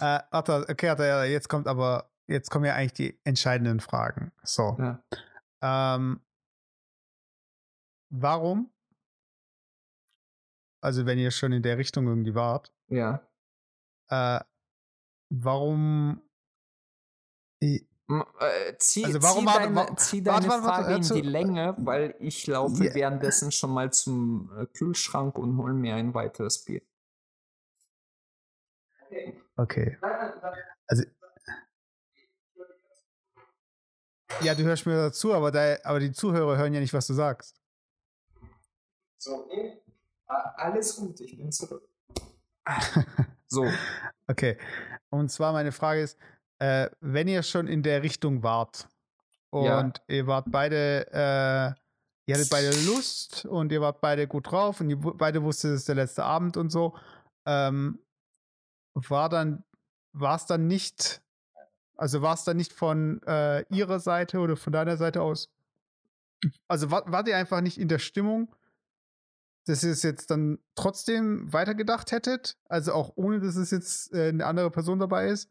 äh, 0.00 0.20
Atta, 0.30 0.64
okay, 0.68 0.90
Atta, 0.90 1.24
jetzt 1.24 1.48
kommt 1.48 1.66
aber, 1.66 2.08
jetzt 2.28 2.50
kommen 2.50 2.64
ja 2.66 2.74
eigentlich 2.74 2.92
die 2.92 3.20
entscheidenden 3.24 3.80
Fragen. 3.80 4.30
So. 4.44 4.76
Ja. 4.78 5.02
Ähm, 5.96 6.20
warum? 8.10 8.70
Also, 10.80 11.06
wenn 11.06 11.18
ihr 11.18 11.30
schon 11.30 11.52
in 11.52 11.62
der 11.62 11.78
Richtung 11.78 12.06
irgendwie 12.06 12.34
wart, 12.34 12.72
ja. 12.88 13.26
äh, 14.08 14.40
warum 15.30 16.22
Äh, 17.60 17.80
zieh, 18.78 19.04
Also 19.04 19.20
warum 19.22 19.46
zieh 19.48 19.52
deine, 19.54 19.74
wa- 19.74 19.96
zieh 19.96 20.24
warte, 20.26 20.40
deine 20.42 20.48
warte, 20.52 20.64
warte, 20.64 20.82
Frage 20.82 20.88
in 20.90 20.96
also- 20.98 21.14
die 21.14 21.22
Länge, 21.22 21.74
weil 21.78 22.14
ich 22.20 22.46
laufe 22.46 22.84
Ja. 22.84 22.94
währenddessen 22.94 23.50
schon 23.50 23.70
mal 23.72 23.92
zum 23.92 24.52
äh, 24.56 24.66
Kühlschrank 24.66 25.36
und 25.38 25.56
hole 25.56 25.74
mir 25.74 25.96
ein 25.96 26.14
weiteres 26.14 26.64
Bier. 26.64 26.82
Okay. 29.56 29.98
Ja, 34.42 34.54
du 34.54 34.62
hörst 34.64 34.86
mir 34.86 34.96
dazu, 34.96 35.32
aber, 35.32 35.50
da, 35.50 35.76
aber 35.84 35.98
die 36.00 36.12
Zuhörer 36.12 36.56
hören 36.58 36.74
ja 36.74 36.80
nicht, 36.80 36.92
was 36.92 37.06
du 37.06 37.14
sagst. 37.14 37.60
So, 39.18 39.48
alles 40.26 40.96
gut, 40.96 41.20
ich 41.20 41.36
bin 41.36 41.52
zurück. 41.52 41.88
so, 43.46 43.66
Okay. 44.28 44.58
Und 45.10 45.30
zwar 45.30 45.52
meine 45.52 45.72
Frage 45.72 46.02
ist, 46.02 46.18
äh, 46.58 46.90
wenn 47.00 47.28
ihr 47.28 47.42
schon 47.42 47.68
in 47.68 47.82
der 47.82 48.02
Richtung 48.02 48.42
wart 48.42 48.88
und 49.50 49.64
Ja. 49.66 49.92
ihr 50.08 50.26
wart 50.26 50.46
beide, 50.50 51.06
äh, 51.12 51.74
ihr 52.26 52.34
hattet 52.34 52.50
beide 52.50 52.70
Lust 52.86 53.44
und 53.46 53.70
ihr 53.72 53.80
wart 53.80 54.00
beide 54.00 54.26
gut 54.26 54.50
drauf 54.50 54.80
und 54.80 54.90
ihr 54.90 54.98
beide 54.98 55.42
wusstet, 55.42 55.72
es 55.72 55.80
ist 55.80 55.88
der 55.88 55.94
letzte 55.94 56.24
Abend 56.24 56.56
und 56.56 56.70
so, 56.70 56.96
ähm, 57.46 58.00
war 58.94 59.28
dann, 59.28 59.64
war 60.12 60.36
es 60.36 60.46
dann 60.46 60.66
nicht, 60.66 61.22
also 61.96 62.22
war 62.22 62.34
es 62.34 62.44
dann 62.44 62.56
nicht 62.56 62.72
von 62.72 63.22
äh, 63.22 63.62
ihrer 63.72 64.00
Seite 64.00 64.40
oder 64.40 64.56
von 64.56 64.72
deiner 64.72 64.96
Seite 64.96 65.22
aus, 65.22 65.52
also 66.66 66.90
war, 66.90 67.10
wart 67.10 67.28
ihr 67.28 67.36
einfach 67.36 67.60
nicht 67.60 67.78
in 67.78 67.88
der 67.88 67.98
Stimmung, 68.00 68.54
dass 69.68 69.82
ihr 69.84 69.90
es 69.92 70.02
jetzt 70.02 70.30
dann 70.30 70.58
trotzdem 70.74 71.52
weitergedacht 71.52 72.12
hättet? 72.12 72.56
Also 72.68 72.92
auch 72.92 73.12
ohne, 73.16 73.40
dass 73.40 73.56
es 73.56 73.70
jetzt 73.70 74.12
äh, 74.14 74.28
eine 74.28 74.46
andere 74.46 74.70
Person 74.70 74.98
dabei 74.98 75.28
ist? 75.28 75.50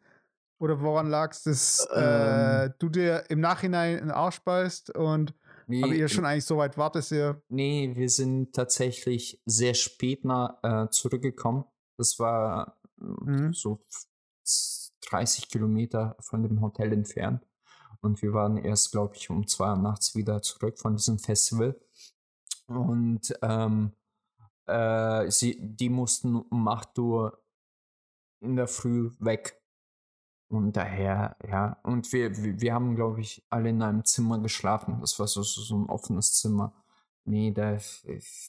Oder 0.57 0.79
woran 0.81 1.07
lag 1.07 1.31
es, 1.31 1.43
dass 1.43 1.87
äh, 1.93 2.65
Ähm. 2.65 2.73
du 2.79 2.89
dir 2.89 3.25
im 3.29 3.41
Nachhinein 3.41 3.93
in 3.97 4.05
den 4.05 4.11
Arsch 4.11 4.39
beißt 4.41 4.95
und 4.95 5.33
nee, 5.67 5.83
aber 5.83 5.93
ihr 5.93 6.07
schon 6.07 6.25
eigentlich 6.25 6.45
so 6.45 6.57
weit 6.57 6.77
wart, 6.77 6.95
dass 6.95 7.11
ihr. 7.11 7.41
nee, 7.49 7.91
wir 7.93 8.09
sind 8.09 8.53
tatsächlich 8.53 9.41
sehr 9.45 9.73
spät 9.73 10.23
nach, 10.23 10.57
äh, 10.63 10.89
zurückgekommen. 10.89 11.65
Das 11.97 12.19
war 12.19 12.77
äh, 13.01 13.03
Mhm. 13.03 13.53
so 13.53 13.81
f- 13.89 14.91
30 15.09 15.49
Kilometer 15.49 16.15
von 16.21 16.41
dem 16.41 16.61
Hotel 16.61 16.93
entfernt. 16.93 17.45
Und 18.01 18.21
wir 18.21 18.33
waren 18.33 18.57
erst, 18.57 18.91
glaube 18.91 19.15
ich, 19.15 19.29
um 19.29 19.47
zwei 19.47 19.71
Uhr 19.71 19.77
nachts 19.77 20.15
wieder 20.15 20.41
zurück 20.41 20.79
von 20.79 20.95
diesem 20.95 21.19
Festival. 21.19 21.75
Und 22.67 23.33
ähm, 23.41 23.91
äh, 24.67 25.29
sie, 25.29 25.57
die 25.59 25.89
mussten 25.89 26.35
um 26.35 26.67
8 26.67 26.97
Uhr 26.99 27.41
in 28.41 28.55
der 28.55 28.67
Früh 28.67 29.11
weg. 29.19 29.61
Und 30.47 30.73
daher, 30.73 31.37
ja, 31.47 31.79
und 31.83 32.11
wir, 32.13 32.31
wir, 32.61 32.73
haben, 32.73 32.95
glaube 32.95 33.21
ich, 33.21 33.43
alle 33.49 33.69
in 33.69 33.81
einem 33.81 34.05
Zimmer 34.05 34.39
geschlafen. 34.39 34.99
Das 35.01 35.19
war 35.19 35.27
so, 35.27 35.41
so, 35.43 35.61
so 35.61 35.77
ein 35.77 35.89
offenes 35.89 36.33
Zimmer. 36.33 36.73
Nee, 37.25 37.51
da, 37.51 37.77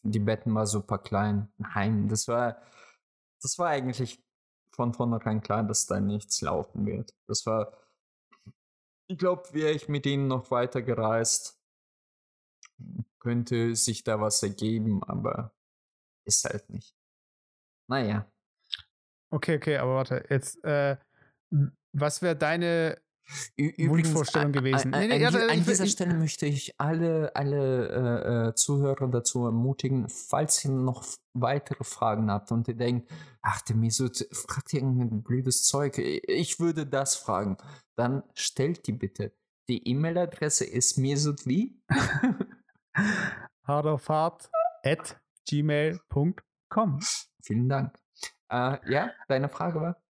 die 0.02 0.18
Betten 0.18 0.54
waren 0.54 0.66
super 0.66 0.98
klein. 0.98 1.48
Nein, 1.56 2.08
das 2.08 2.28
war, 2.28 2.60
das 3.40 3.58
war 3.58 3.68
eigentlich 3.68 4.22
von 4.70 4.92
vornherein 4.92 5.40
klar, 5.40 5.64
dass 5.64 5.86
da 5.86 5.98
nichts 5.98 6.42
laufen 6.42 6.84
wird. 6.86 7.14
Das 7.26 7.46
war, 7.46 7.72
ich 9.06 9.18
glaube, 9.18 9.44
wäre 9.52 9.72
ich 9.72 9.88
mit 9.88 10.04
ihnen 10.04 10.28
noch 10.28 10.50
weiter 10.50 10.82
gereist, 10.82 11.58
könnte 13.18 13.74
sich 13.74 14.04
da 14.04 14.20
was 14.20 14.42
ergeben, 14.42 15.02
aber 15.04 15.55
ist 16.26 16.44
halt 16.44 16.68
nicht. 16.70 16.94
Naja. 17.88 18.30
Okay, 19.32 19.56
okay, 19.56 19.76
aber 19.78 19.94
warte, 19.96 20.24
jetzt, 20.30 20.62
äh, 20.64 20.96
was 21.92 22.22
wäre 22.22 22.36
deine. 22.36 22.98
Ü- 23.58 23.70
Übrigens, 23.70 23.90
Wunschvorstellung 23.90 24.52
gewesen. 24.52 24.94
a- 24.94 25.00
Nee, 25.00 25.08
nee, 25.08 25.26
an, 25.26 25.34
ja, 25.34 25.46
an 25.48 25.64
dieser 25.64 25.86
Stelle 25.88 26.14
möchte 26.14 26.46
ich 26.46 26.72
alle, 26.78 27.34
alle 27.34 27.88
äh, 28.46 28.48
äh, 28.50 28.54
Zuhörer 28.54 29.08
dazu 29.08 29.44
ermutigen, 29.46 30.08
falls 30.08 30.64
ihr 30.64 30.70
noch 30.70 31.04
weitere 31.34 31.82
Fragen 31.82 32.30
habt 32.30 32.52
und 32.52 32.68
ihr 32.68 32.76
denkt, 32.76 33.10
ach, 33.42 33.60
der 33.62 33.74
Mesut 33.74 34.28
fragt 34.30 34.72
irgendein 34.74 35.24
blödes 35.24 35.64
Zeug, 35.64 35.98
ich 35.98 36.60
würde 36.60 36.86
das 36.86 37.16
fragen, 37.16 37.56
dann 37.98 38.22
stellt 38.34 38.86
die 38.86 38.92
bitte. 38.92 39.32
Die 39.68 39.88
E-Mail-Adresse 39.88 40.64
ist 40.64 40.96
mesut 40.96 41.46
wie? 41.46 41.80
hardaufhart 43.66 44.48
at 44.84 45.16
gmail.com. 45.48 47.00
Vielen 47.42 47.68
Dank. 47.68 47.98
Äh, 48.50 48.78
ja, 48.92 49.10
deine 49.28 49.48
Frage 49.48 49.80
war? 49.80 50.02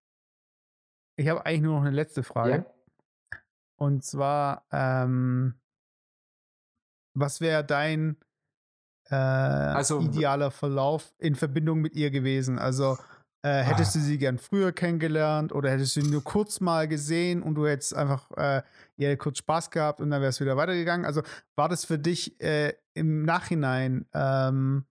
Ich 1.19 1.29
habe 1.29 1.45
eigentlich 1.47 1.63
nur 1.63 1.75
noch 1.77 1.87
eine 1.87 1.95
letzte 1.97 2.23
Frage. 2.23 2.67
Ja. 3.33 3.39
Und 3.79 4.05
zwar, 4.05 4.67
ähm, 4.71 5.55
was 7.15 7.41
wäre 7.41 7.65
dein 7.65 8.17
äh, 9.11 9.15
Also, 9.15 10.01
idealer 10.01 10.51
Verlauf 10.51 11.15
in 11.19 11.35
Verbindung 11.35 11.81
mit 11.81 11.95
ihr 11.95 12.11
gewesen? 12.11 12.59
Also 12.59 12.99
äh, 13.43 13.63
hättest 13.63 13.97
Ah. 13.97 13.99
du 14.01 14.05
sie 14.05 14.19
gern 14.19 14.39
früher 14.39 14.73
kennengelernt 14.73 15.53
oder 15.53 15.71
hättest 15.71 15.97
du 15.97 16.03
sie 16.03 16.11
nur 16.11 16.25
kurz 16.25 16.61
mal 16.61 16.89
gesehen 16.89 17.43
und 17.43 17.55
du 17.55 17.67
hättest 17.67 17.95
einfach 17.95 18.31
äh, 18.33 18.63
ihr 18.97 19.17
kurz 19.17 19.39
Spaß 19.39 19.71
gehabt 19.71 20.01
und 20.01 20.11
dann 20.11 20.21
wäre 20.21 20.31
es 20.31 20.41
wieder 20.41 20.57
weitergegangen? 20.57 21.07
Also 21.07 21.23
war 21.55 21.69
das 21.69 21.85
für 21.85 21.99
dich 21.99 22.41
äh, 22.41 22.75
im 22.95 23.23
Nachhinein 23.25 24.07
ähm, 24.13 24.85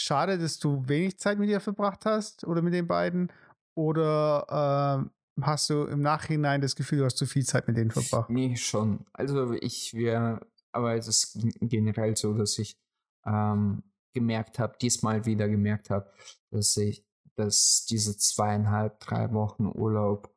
schade, 0.00 0.38
dass 0.38 0.58
du 0.58 0.86
wenig 0.88 1.18
Zeit 1.18 1.38
mit 1.38 1.48
ihr 1.48 1.60
verbracht 1.60 2.04
hast 2.06 2.44
oder 2.44 2.62
mit 2.62 2.74
den 2.74 2.86
beiden? 2.86 3.32
Oder 3.74 4.98
ähm, 5.00 5.10
hast 5.44 5.70
du 5.70 5.84
im 5.84 6.00
Nachhinein 6.00 6.60
das 6.60 6.74
Gefühl, 6.74 6.98
du 6.98 7.04
hast 7.04 7.16
zu 7.16 7.26
viel 7.26 7.44
Zeit 7.44 7.68
mit 7.68 7.76
denen 7.76 7.90
verbracht? 7.90 8.30
Nee, 8.30 8.56
schon. 8.56 9.06
Also 9.12 9.52
ich 9.52 9.94
wäre, 9.94 10.46
aber 10.72 10.94
es 10.96 11.08
ist 11.08 11.34
gen- 11.34 11.68
generell 11.68 12.16
so, 12.16 12.34
dass 12.34 12.58
ich 12.58 12.76
ähm, 13.24 13.82
gemerkt 14.12 14.58
habe, 14.58 14.76
diesmal 14.80 15.24
wieder 15.24 15.48
gemerkt 15.48 15.90
habe, 15.90 16.10
dass 16.50 16.76
ich, 16.76 17.04
dass 17.36 17.86
diese 17.88 18.16
zweieinhalb, 18.16 19.00
drei 19.00 19.32
Wochen 19.32 19.66
Urlaub 19.66 20.34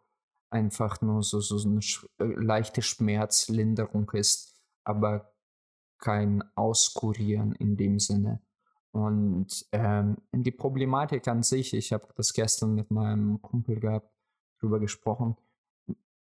einfach 0.52 1.02
nur 1.02 1.24
so, 1.24 1.40
so, 1.42 1.58
so 1.58 1.70
eine 1.70 1.82
sch 1.82 2.06
äh, 2.20 2.26
leichte 2.26 2.82
Schmerzlinderung 2.82 4.10
ist, 4.12 4.56
aber 4.86 5.34
kein 6.00 6.44
Auskurieren 6.56 7.54
in 7.54 7.78
dem 7.78 8.00
Sinne. 8.00 8.42
Und 8.94 9.66
ähm, 9.72 10.18
die 10.32 10.52
Problematik 10.52 11.28
an 11.28 11.42
sich, 11.42 11.74
ich 11.74 11.92
habe 11.92 12.08
das 12.16 12.32
gestern 12.32 12.76
mit 12.76 12.92
meinem 12.92 13.42
Kumpel 13.42 13.80
gehabt, 13.80 14.10
drüber 14.60 14.80
gesprochen, 14.80 15.36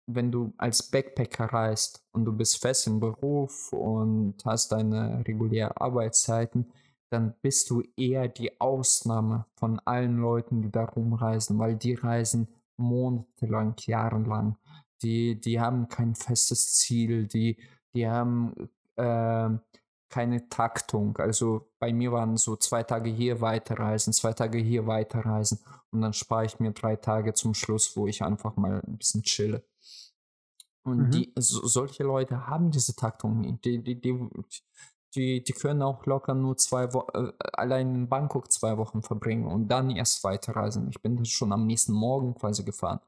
wenn 0.06 0.32
du 0.32 0.54
als 0.58 0.84
Backpacker 0.84 1.46
reist 1.46 2.04
und 2.12 2.26
du 2.26 2.34
bist 2.34 2.62
fest 2.62 2.88
im 2.88 3.00
Beruf 3.00 3.72
und 3.72 4.36
hast 4.44 4.72
deine 4.72 5.24
regulären 5.28 5.72
Arbeitszeiten, 5.78 6.72
dann 7.10 7.34
bist 7.42 7.70
du 7.70 7.84
eher 7.96 8.28
die 8.28 8.60
Ausnahme 8.60 9.46
von 9.56 9.80
allen 9.86 10.18
Leuten, 10.18 10.62
die 10.62 10.72
da 10.72 10.84
rumreisen, 10.84 11.60
weil 11.60 11.76
die 11.76 11.94
reisen 11.94 12.48
monatelang, 12.78 13.76
jahrelang. 13.80 14.58
Die, 15.02 15.40
die 15.40 15.60
haben 15.60 15.88
kein 15.88 16.14
festes 16.16 16.76
Ziel, 16.76 17.28
die, 17.28 17.58
die 17.94 18.08
haben 18.08 18.54
ähm, 18.98 19.62
keine 20.10 20.50
Taktung. 20.50 21.18
Also 21.18 21.70
bei 21.80 21.94
mir 21.94 22.12
waren 22.12 22.38
so 22.38 22.56
zwei 22.56 22.84
Tage 22.84 23.10
hier 23.10 23.42
weiterreisen, 23.42 24.14
zwei 24.14 24.34
Tage 24.34 24.58
hier 24.60 24.88
weiterreisen 24.88 25.60
und 25.92 26.02
dann 26.02 26.14
spare 26.14 26.46
ich 26.46 26.60
mir 26.60 26.72
drei 26.72 26.96
Tage 26.96 27.34
zum 27.34 27.54
Schluss, 27.54 27.96
wo 27.96 28.08
ich 28.08 28.24
einfach 28.24 28.56
mal 28.56 28.82
ein 28.86 28.98
bisschen 28.98 29.24
chille. 29.24 29.64
Und 30.84 31.08
Mhm. 31.08 31.12
die, 31.12 31.34
so, 31.38 31.66
solche 31.68 32.04
Leute 32.04 32.48
haben 32.48 32.72
diese 32.72 32.96
Taktung 32.96 33.42
nicht. 33.42 33.64
Die, 33.66 33.84
die, 33.84 34.00
die, 34.00 34.30
die, 35.16 35.44
die 35.44 35.54
können 35.54 35.82
auch 35.82 36.06
locker 36.06 36.34
nur 36.34 36.58
zwei 36.58 36.94
Wochen, 36.94 37.10
äh, 37.16 37.34
allein 37.54 37.94
in 37.96 38.10
Bangkok 38.10 38.52
zwei 38.52 38.78
Wochen 38.78 39.02
verbringen 39.02 39.46
und 39.48 39.68
dann 39.68 39.90
erst 39.92 40.24
weiterreisen. 40.24 40.90
Ich 40.90 41.02
bin 41.02 41.24
schon 41.26 41.52
am 41.52 41.66
nächsten 41.66 41.94
Morgen 41.94 42.34
quasi 42.36 42.64
gefahren. 42.64 43.00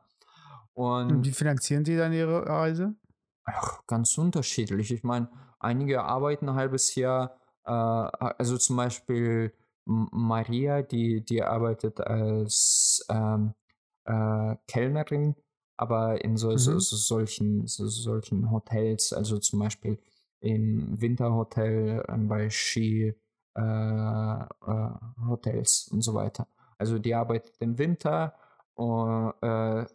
Und 0.74 1.10
Und 1.10 1.26
wie 1.26 1.32
finanzieren 1.32 1.86
sie 1.86 1.98
dann 1.98 2.14
ihre 2.14 2.46
Reise? 2.48 2.96
Ach, 3.46 3.86
ganz 3.88 4.18
unterschiedlich. 4.18 4.92
Ich 4.92 5.04
meine, 5.04 5.30
einige 5.62 6.04
arbeiten 6.04 6.50
ein 6.50 6.56
halbes 6.56 6.96
Jahr, 6.96 7.38
äh, 7.66 7.72
also 7.72 8.58
zum 8.58 8.78
Beispiel 8.78 9.54
Maria, 9.86 10.82
die, 10.84 11.24
die 11.26 11.44
arbeitet 11.44 12.00
als 12.02 13.06
ähm, 13.10 13.54
äh, 14.06 14.56
Kellnerin, 14.68 15.36
aber 15.78 16.24
in 16.24 16.38
so, 16.38 16.56
so, 16.58 16.74
Mhm. 16.74 16.80
so 16.80 16.96
solchen, 16.98 17.68
so, 17.68 17.88
solchen 17.88 18.52
Hotels, 18.52 19.14
also 19.14 19.38
zum 19.40 19.60
Beispiel 19.60 20.00
im 20.40 21.00
Winterhotel, 21.02 22.04
ähm, 22.10 22.28
bei 22.28 22.50
Ski 22.50 23.14
äh, 23.56 23.62
äh, 23.62 24.90
Hotels 25.28 25.90
und 25.92 26.02
so 26.02 26.14
weiter. 26.14 26.48
Also 26.78 27.00
die 27.00 27.14
arbeitet 27.16 27.54
im 27.60 27.78
Winter, 27.78 28.34
äh, 28.78 29.86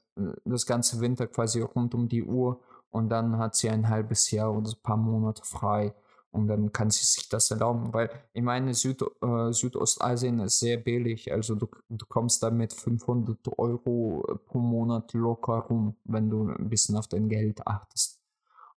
das 0.45 0.67
ganze 0.67 1.01
Winter 1.01 1.27
quasi 1.27 1.61
rund 1.61 1.95
um 1.95 2.09
die 2.09 2.23
Uhr 2.23 2.61
und 2.97 3.11
dann 3.11 3.37
hat 3.39 3.55
sie 3.55 3.69
ein 3.69 3.89
halbes 3.89 4.31
Jahr 4.31 4.57
oder 4.57 4.71
ein 4.71 4.83
paar 4.83 4.97
Monate 4.97 5.43
frei 5.45 5.95
und 6.31 6.49
dann 6.49 6.73
kann 6.73 6.91
sie 6.91 7.05
sich 7.05 7.29
das 7.29 7.51
erlauben, 7.51 7.93
weil 7.93 8.09
ich 8.33 8.43
meine, 8.43 8.73
Süd, 8.73 9.03
äh, 9.23 9.53
Südostasien 9.53 10.41
ist 10.41 10.61
sehr 10.61 10.79
billig, 10.79 11.31
also 11.31 11.55
du, 11.55 11.69
du 11.91 12.07
kommst 12.07 12.43
da 12.43 12.51
mit 12.51 12.73
500 12.73 13.59
Euro 13.59 14.41
pro 14.47 14.59
Monat 14.59 15.13
locker 15.13 15.59
rum, 15.69 15.97
wenn 16.05 16.31
du 16.31 16.49
ein 16.49 16.71
bisschen 16.71 16.97
auf 16.97 17.07
dein 17.07 17.29
Geld 17.29 17.67
achtest. 17.67 18.19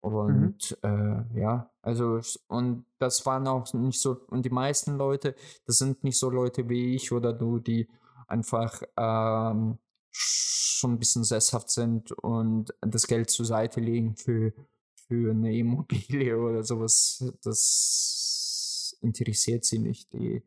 Und 0.01 0.79
mhm. 0.83 1.27
äh, 1.35 1.41
ja, 1.41 1.71
also, 1.83 2.21
und 2.49 2.87
das 2.99 3.25
waren 3.27 3.47
auch 3.47 3.71
nicht 3.75 4.01
so, 4.01 4.21
und 4.29 4.45
die 4.45 4.51
meisten 4.51 4.97
Leute, 4.97 5.35
das 5.67 5.79
sind 5.79 6.05
nicht 6.05 6.19
so 6.19 6.31
Leute 6.31 6.69
wie 6.69 6.95
ich 6.95 7.13
oder 7.13 7.33
du, 7.33 7.59
die 7.59 7.89
einfach 8.29 8.83
ähm, 8.97 9.79
schon 10.17 10.93
ein 10.93 10.99
bisschen 10.99 11.25
sesshaft 11.25 11.71
sind 11.71 12.13
und 12.13 12.75
das 12.81 13.07
Geld 13.07 13.31
zur 13.31 13.47
Seite 13.47 13.81
legen 13.81 14.17
für, 14.17 14.53
für 14.95 15.31
eine 15.31 15.57
Immobilie 15.57 16.39
oder 16.39 16.63
sowas. 16.63 17.25
Das 17.43 18.97
interessiert 19.01 19.65
sie 19.65 19.79
nicht. 19.79 20.13
Die, 20.13 20.43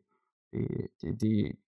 die, 0.52 0.90
die, 1.02 1.16
die 1.16 1.58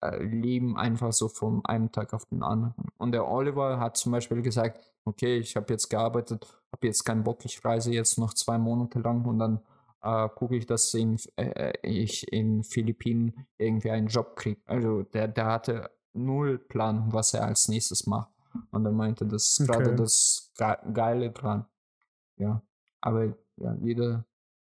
äh, 0.00 0.22
leben 0.22 0.76
einfach 0.76 1.12
so 1.12 1.28
von 1.28 1.64
einem 1.64 1.92
Tag 1.92 2.12
auf 2.12 2.26
den 2.26 2.42
anderen. 2.42 2.74
Und 2.98 3.12
der 3.12 3.28
Oliver 3.28 3.78
hat 3.78 3.96
zum 3.96 4.12
Beispiel 4.12 4.42
gesagt, 4.42 4.80
okay, 5.04 5.38
ich 5.38 5.56
habe 5.56 5.72
jetzt 5.72 5.88
gearbeitet, 5.88 6.46
habe 6.72 6.86
jetzt 6.86 7.04
keinen 7.04 7.24
Bock, 7.24 7.44
ich 7.44 7.64
reise 7.64 7.92
jetzt 7.92 8.18
noch 8.18 8.34
zwei 8.34 8.58
Monate 8.58 8.98
lang 8.98 9.24
und 9.24 9.38
dann 9.38 9.60
äh, 10.02 10.28
gucke 10.34 10.56
ich, 10.56 10.66
dass 10.66 10.92
in, 10.94 11.18
äh, 11.36 11.72
ich 11.82 12.30
in 12.32 12.64
Philippinen 12.64 13.46
irgendwie 13.58 13.90
einen 13.90 14.08
Job 14.08 14.36
kriege. 14.36 14.60
Also 14.66 15.02
der, 15.02 15.28
der 15.28 15.46
hatte 15.46 15.90
null 16.14 16.58
Plan, 16.58 17.12
was 17.12 17.34
er 17.34 17.44
als 17.44 17.68
nächstes 17.68 18.06
macht. 18.06 18.30
Und 18.70 18.84
er 18.84 18.92
meinte, 18.92 19.26
das 19.26 19.58
ist 19.58 19.68
okay. 19.68 19.82
gerade 19.82 19.96
das 19.96 20.52
Geile 20.56 21.30
dran. 21.30 21.66
Ja, 22.36 22.62
aber 23.00 23.36
ja, 23.56 23.74
jeder 23.82 24.24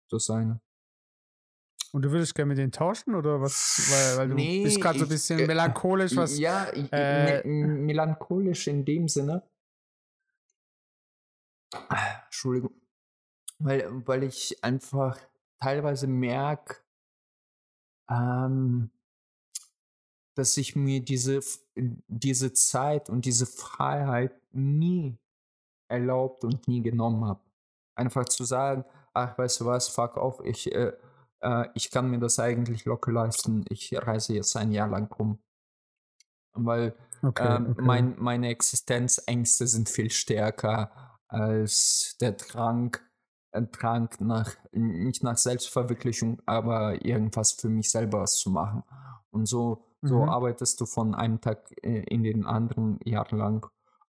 so 0.09 0.19
seine. 0.19 0.61
Und 1.93 2.03
du 2.03 2.11
würdest 2.13 2.35
gerne 2.35 2.51
mit 2.51 2.59
denen 2.59 2.73
tauschen 2.73 3.15
oder 3.15 3.41
was? 3.41 3.89
Weil, 3.91 4.19
weil 4.19 4.29
du 4.29 4.35
nee, 4.35 4.63
bist 4.63 4.81
gerade 4.81 4.99
so 4.99 5.07
ein 5.07 5.09
bisschen 5.09 5.39
ich, 5.39 5.45
äh, 5.45 5.49
melancholisch, 5.49 6.15
was. 6.15 6.39
Ja, 6.39 6.67
äh, 6.67 7.47
me 7.47 7.67
melancholisch 7.67 8.69
in 8.69 8.85
dem 8.85 9.09
Sinne. 9.09 9.43
Entschuldigung. 12.27 12.75
Weil, 13.59 14.07
weil 14.07 14.23
ich 14.23 14.63
einfach 14.63 15.19
teilweise 15.59 16.07
merke, 16.07 16.77
ähm, 18.09 18.91
dass 20.35 20.57
ich 20.57 20.77
mir 20.77 21.01
diese, 21.01 21.41
diese 21.75 22.53
Zeit 22.53 23.11
und 23.11 23.25
diese 23.25 23.47
Freiheit 23.47 24.33
nie 24.53 25.19
erlaubt 25.89 26.45
und 26.45 26.69
nie 26.69 26.83
genommen 26.83 27.25
habe. 27.25 27.41
Einfach 27.95 28.25
zu 28.27 28.45
sagen, 28.45 28.85
ach, 29.13 29.37
weißt 29.37 29.61
du 29.61 29.67
was, 29.67 29.89
fuck 29.89 30.17
off, 30.17 30.41
ich, 30.45 30.73
äh, 30.73 30.93
äh, 31.41 31.69
ich 31.75 31.91
kann 31.91 32.11
mir 32.11 32.19
das 32.19 32.39
eigentlich 32.39 32.85
locker 32.85 33.13
leisten, 33.13 33.65
ich 33.69 33.93
reise 33.95 34.35
jetzt 34.35 34.57
ein 34.57 34.73
Jahr 34.73 34.89
lang 34.89 35.13
rum. 35.13 35.39
Weil 36.53 36.95
okay, 37.23 37.57
ähm, 37.57 37.71
okay. 37.73 37.83
Mein, 37.83 38.15
meine 38.19 38.49
Existenzängste 38.49 39.67
sind 39.67 39.89
viel 39.89 40.11
stärker 40.11 41.19
als 41.29 42.17
der 42.21 42.33
Drang, 42.33 42.97
ein 43.53 43.71
Drang 43.71 44.09
nach, 44.19 44.57
nicht 44.73 45.23
nach 45.23 45.37
Selbstverwirklichung, 45.37 46.41
aber 46.47 47.05
irgendwas 47.05 47.53
für 47.53 47.69
mich 47.69 47.91
selber 47.91 48.25
zu 48.25 48.51
machen. 48.51 48.83
Und 49.31 49.47
so, 49.47 49.90
so 50.03 50.23
mhm. 50.23 50.29
arbeitest 50.29 50.81
du 50.81 50.87
von 50.87 51.15
einem 51.15 51.41
Tag 51.41 51.71
äh, 51.83 52.03
in 52.05 52.23
den 52.23 52.47
anderen 52.47 52.99
jahrelang, 53.05 53.67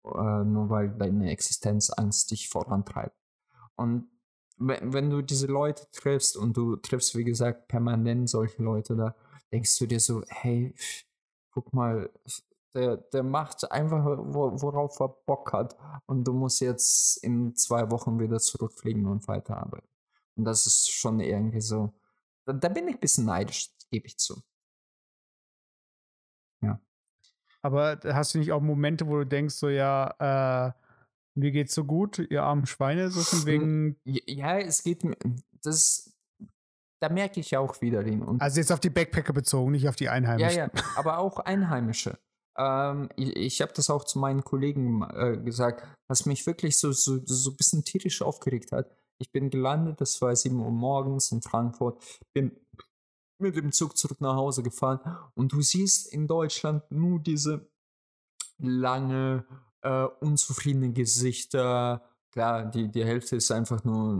äh, 0.05 0.45
nur 0.45 0.71
weil 0.71 0.91
deine 0.91 1.31
Existenzangst 1.31 2.31
dich 2.31 2.49
vorantreibt. 2.49 3.17
Und 3.77 4.09
wenn 4.59 5.11
du 5.11 5.23
diese 5.23 5.47
Leute 5.47 5.87
triffst 5.93 6.37
und 6.37 6.57
du 6.57 6.77
triffst, 6.77 7.15
wie 7.15 7.25
gesagt, 7.25 7.69
permanent 7.69 8.29
solche 8.29 8.63
Leute, 8.63 8.97
da 8.97 9.15
denkst 9.53 9.79
du 9.79 9.87
dir 9.87 10.01
so, 10.01 10.23
hey, 10.29 10.75
guck 11.51 11.73
mal, 11.73 12.11
der, 12.75 12.97
der 12.97 13.23
macht 13.23 13.71
einfach, 13.71 14.05
worauf 14.05 15.01
er 15.01 15.09
Bock 15.09 15.53
hat 15.53 15.77
und 16.07 16.25
du 16.25 16.33
musst 16.33 16.61
jetzt 16.61 17.23
in 17.23 17.55
zwei 17.55 17.91
Wochen 17.91 18.19
wieder 18.19 18.39
zurückfliegen 18.39 19.07
und 19.07 19.27
weiterarbeiten. 19.29 19.89
Und 20.37 20.45
das 20.45 20.67
ist 20.67 20.91
schon 20.91 21.21
irgendwie 21.21 21.61
so, 21.61 21.93
da, 22.45 22.53
da 22.53 22.69
bin 22.69 22.89
ich 22.89 22.95
ein 22.95 23.01
bisschen 23.01 23.25
neidisch, 23.25 23.71
gebe 23.91 24.07
ich 24.07 24.19
zu. 24.19 24.43
Aber 27.63 27.99
hast 28.05 28.35
du 28.35 28.39
nicht 28.39 28.53
auch 28.53 28.61
Momente, 28.61 29.07
wo 29.07 29.17
du 29.19 29.27
denkst, 29.27 29.55
so, 29.55 29.69
ja, 29.69 30.15
äh, 30.19 30.73
mir 31.37 31.51
geht's 31.51 31.75
so 31.75 31.85
gut, 31.85 32.19
ihr 32.19 32.43
armen 32.43 32.67
Schweine, 32.67 33.11
so 33.11 33.21
von 33.21 33.47
wegen. 33.47 33.97
Ja, 34.05 34.59
es 34.59 34.83
geht 34.83 35.05
mir. 35.05 35.17
Das. 35.63 36.13
Da 36.99 37.11
merke 37.11 37.41
ich 37.41 37.55
auch 37.57 37.83
wieder 37.83 38.03
den 38.03 38.23
Unterschied. 38.23 38.41
Also 38.41 38.61
jetzt 38.61 38.73
auf 38.73 38.81
die 38.81 38.89
Backpacker 38.89 39.35
bezogen, 39.35 39.73
nicht 39.73 39.87
auf 39.87 39.97
die 39.97 40.09
Einheimischen. 40.09 40.57
Ja, 40.57 40.71
ja, 40.75 40.83
aber 40.97 41.19
auch 41.19 41.41
Einheimische. 41.41 42.19
Ähm, 42.57 43.11
ich 43.17 43.37
ich 43.37 43.61
habe 43.61 43.73
das 43.75 43.91
auch 43.91 44.05
zu 44.05 44.19
meinen 44.19 44.45
Kollegen 44.45 45.03
äh, 45.03 45.37
gesagt, 45.37 45.87
was 46.09 46.25
mich 46.25 46.47
wirklich 46.47 46.79
so, 46.79 46.93
so, 46.93 47.21
so 47.25 47.51
ein 47.51 47.57
bisschen 47.57 47.85
tierisch 47.85 48.23
aufgeregt 48.23 48.73
hat. 48.73 48.91
Ich 49.19 49.31
bin 49.31 49.51
gelandet, 49.51 50.01
das 50.01 50.21
war 50.23 50.35
7 50.35 50.59
Uhr 50.59 50.71
morgens 50.71 51.33
in 51.33 51.43
Frankfurt, 51.43 52.03
bin 52.35 52.53
mit 53.39 53.57
dem 53.57 53.73
Zug 53.73 53.97
zurück 53.97 54.21
nach 54.21 54.35
Hause 54.35 54.63
gefahren 54.63 55.01
und 55.35 55.53
du 55.53 55.63
siehst 55.63 56.13
in 56.13 56.27
Deutschland 56.27 56.83
nur 56.91 57.21
diese 57.21 57.69
lange 58.59 59.45
äh, 59.83 60.05
unzufriedene 60.21 60.93
Gesichter. 60.93 62.03
Klar, 62.31 62.67
die, 62.67 62.91
die 62.91 63.05
Hälfte 63.05 63.37
ist 63.37 63.51
einfach 63.51 63.85
nur 63.85 64.15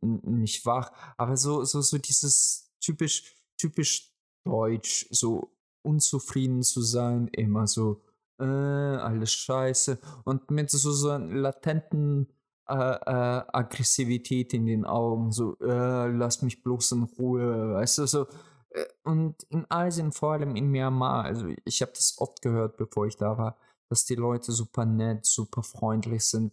nicht 0.00 0.64
wach, 0.66 0.90
aber 1.16 1.36
so, 1.36 1.64
so, 1.64 1.80
so 1.80 1.98
dieses 1.98 2.72
typisch, 2.80 3.36
typisch 3.56 4.12
deutsch, 4.44 5.06
so 5.10 5.52
unzufrieden 5.82 6.62
zu 6.62 6.82
sein, 6.82 7.28
immer 7.28 7.66
so, 7.66 8.02
äh, 8.38 8.44
alles 8.44 9.32
scheiße 9.32 9.98
und 10.24 10.50
mit 10.50 10.70
so, 10.70 10.90
so 10.90 11.10
einer 11.10 11.26
latenten 11.26 12.28
äh, 12.68 12.74
äh, 12.74 13.42
Aggressivität 13.52 14.54
in 14.54 14.66
den 14.66 14.84
Augen, 14.84 15.30
so, 15.30 15.56
äh, 15.60 16.08
lass 16.08 16.42
mich 16.42 16.62
bloß 16.62 16.92
in 16.92 17.02
Ruhe, 17.02 17.74
weißt 17.74 17.98
du, 17.98 18.06
so. 18.06 18.26
Äh, 18.70 18.86
und 19.04 19.42
in 19.44 19.66
Asien, 19.70 20.12
vor 20.12 20.32
allem 20.32 20.56
in 20.56 20.68
Myanmar, 20.70 21.24
also 21.24 21.48
ich 21.64 21.82
habe 21.82 21.92
das 21.92 22.16
oft 22.18 22.42
gehört, 22.42 22.76
bevor 22.76 23.06
ich 23.06 23.16
da 23.16 23.36
war, 23.38 23.56
dass 23.88 24.04
die 24.04 24.14
Leute 24.14 24.52
super 24.52 24.86
nett, 24.86 25.26
super 25.26 25.62
freundlich 25.62 26.24
sind. 26.24 26.52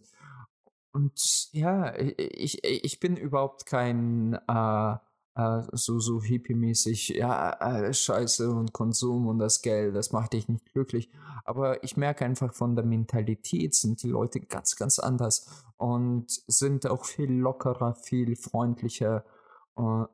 Und 0.92 1.48
ja, 1.52 1.94
ich, 1.96 2.64
ich 2.64 3.00
bin 3.00 3.16
überhaupt 3.16 3.66
kein 3.66 4.34
äh, 4.48 4.96
äh, 5.38 5.62
so, 5.72 6.00
so 6.00 6.20
hippie-mäßig, 6.20 7.10
ja, 7.10 7.52
äh, 7.60 7.94
Scheiße 7.94 8.50
und 8.50 8.72
Konsum 8.72 9.28
und 9.28 9.38
das 9.38 9.62
Geld, 9.62 9.94
das 9.94 10.10
macht 10.10 10.32
dich 10.32 10.48
nicht 10.48 10.72
glücklich. 10.72 11.10
Aber 11.44 11.82
ich 11.84 11.96
merke 11.96 12.24
einfach 12.24 12.52
von 12.54 12.74
der 12.74 12.84
Mentalität 12.84 13.74
sind 13.74 14.02
die 14.02 14.08
Leute 14.08 14.40
ganz, 14.40 14.74
ganz 14.74 14.98
anders 14.98 15.64
und 15.76 16.26
sind 16.48 16.86
auch 16.88 17.04
viel 17.04 17.32
lockerer, 17.32 17.94
viel 17.94 18.34
freundlicher, 18.34 19.24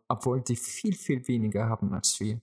obwohl 0.09 0.43
die 0.43 0.57
viel, 0.57 0.95
viel 0.95 1.27
weniger 1.27 1.69
haben 1.69 1.93
als 1.95 2.19
wir. 2.21 2.41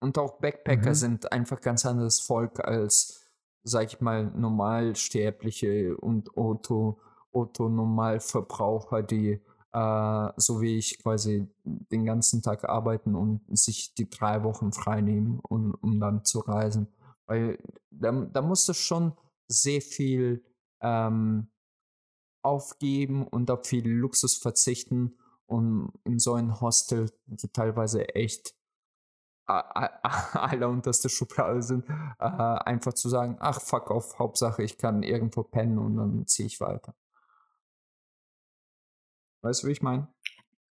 Und 0.00 0.18
auch 0.18 0.40
Backpacker 0.40 0.90
mhm. 0.90 0.94
sind 0.94 1.32
einfach 1.32 1.60
ganz 1.60 1.84
anderes 1.86 2.20
Volk 2.20 2.64
als 2.64 3.20
sag 3.62 3.92
ich 3.92 4.00
mal, 4.00 4.24
Normalsterbliche 4.24 5.96
und 5.96 6.36
Auto, 6.36 6.98
Otto-Normalverbraucher, 7.32 9.02
die 9.02 9.40
äh, 9.72 10.28
so 10.36 10.60
wie 10.60 10.78
ich 10.78 11.02
quasi 11.02 11.46
den 11.64 12.04
ganzen 12.04 12.42
Tag 12.42 12.68
arbeiten 12.68 13.14
und 13.14 13.42
sich 13.56 13.94
die 13.94 14.08
drei 14.08 14.42
Wochen 14.42 14.72
frei 14.72 15.00
nehmen, 15.00 15.40
um, 15.48 15.74
um 15.80 16.00
dann 16.00 16.24
zu 16.24 16.40
reisen. 16.40 16.88
Weil 17.26 17.58
da, 17.90 18.10
da 18.10 18.42
musst 18.42 18.68
du 18.68 18.72
schon 18.72 19.12
sehr 19.46 19.80
viel 19.80 20.44
ähm, 20.80 21.48
aufgeben 22.42 23.26
und 23.26 23.50
auf 23.50 23.66
viel 23.66 23.88
Luxus 23.88 24.36
verzichten, 24.36 25.16
um 25.50 25.92
in 26.04 26.18
so 26.18 26.34
ein 26.34 26.60
Hostel, 26.60 27.10
die 27.26 27.48
teilweise 27.48 28.14
echt 28.14 28.54
allerunterste 29.46 31.08
Schublade 31.08 31.60
sind, 31.62 31.88
äh, 31.88 32.24
einfach 32.24 32.92
zu 32.92 33.08
sagen, 33.08 33.36
ach 33.40 33.60
fuck 33.60 33.90
auf, 33.90 34.18
Hauptsache 34.20 34.62
ich 34.62 34.78
kann 34.78 35.02
irgendwo 35.02 35.42
pennen 35.42 35.78
und 35.78 35.96
dann 35.96 36.26
ziehe 36.28 36.46
ich 36.46 36.60
weiter. 36.60 36.94
Weißt 39.42 39.62
du, 39.62 39.66
wie 39.66 39.72
ich 39.72 39.82
meine? 39.82 40.06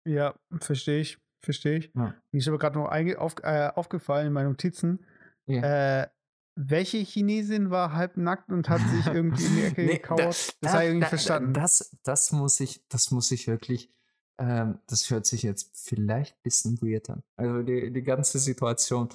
Ja, 0.06 0.34
verstehe 0.60 1.00
ich, 1.00 1.18
verstehe 1.44 1.78
ich. 1.78 1.92
Ja. 1.94 2.14
Mir 2.30 2.38
ist 2.38 2.48
aber 2.48 2.58
gerade 2.58 2.78
noch 2.78 2.90
auf, 3.18 3.34
äh, 3.42 3.70
aufgefallen 3.74 4.28
in 4.28 4.32
meinen 4.32 4.48
Notizen, 4.48 5.04
ja. 5.44 6.02
äh, 6.02 6.08
welche 6.54 6.98
Chinesin 6.98 7.70
war 7.70 7.92
halbnackt 7.92 8.50
und 8.50 8.70
hat 8.70 8.80
sich 8.88 9.06
irgendwie 9.14 9.44
in 9.44 9.54
die 9.54 9.64
Ecke 9.64 9.82
nee, 9.82 9.96
gekauert? 9.96 10.20
Das, 10.20 10.56
das 10.60 10.72
habe 10.72 10.84
ich 10.84 10.88
irgendwie 10.90 11.08
verstanden. 11.08 11.52
Das, 11.52 11.94
das, 12.04 12.32
muss 12.32 12.58
ich, 12.60 12.86
das 12.88 13.10
muss 13.10 13.30
ich 13.30 13.48
wirklich 13.48 13.92
ähm, 14.38 14.78
das 14.86 15.10
hört 15.10 15.26
sich 15.26 15.42
jetzt 15.42 15.70
vielleicht 15.74 16.34
ein 16.36 16.42
bisschen 16.42 16.80
weird 16.82 17.10
an. 17.10 17.22
Also 17.36 17.62
die, 17.62 17.92
die 17.92 18.02
ganze 18.02 18.38
Situation. 18.38 19.08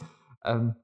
Ähm, 0.43 0.75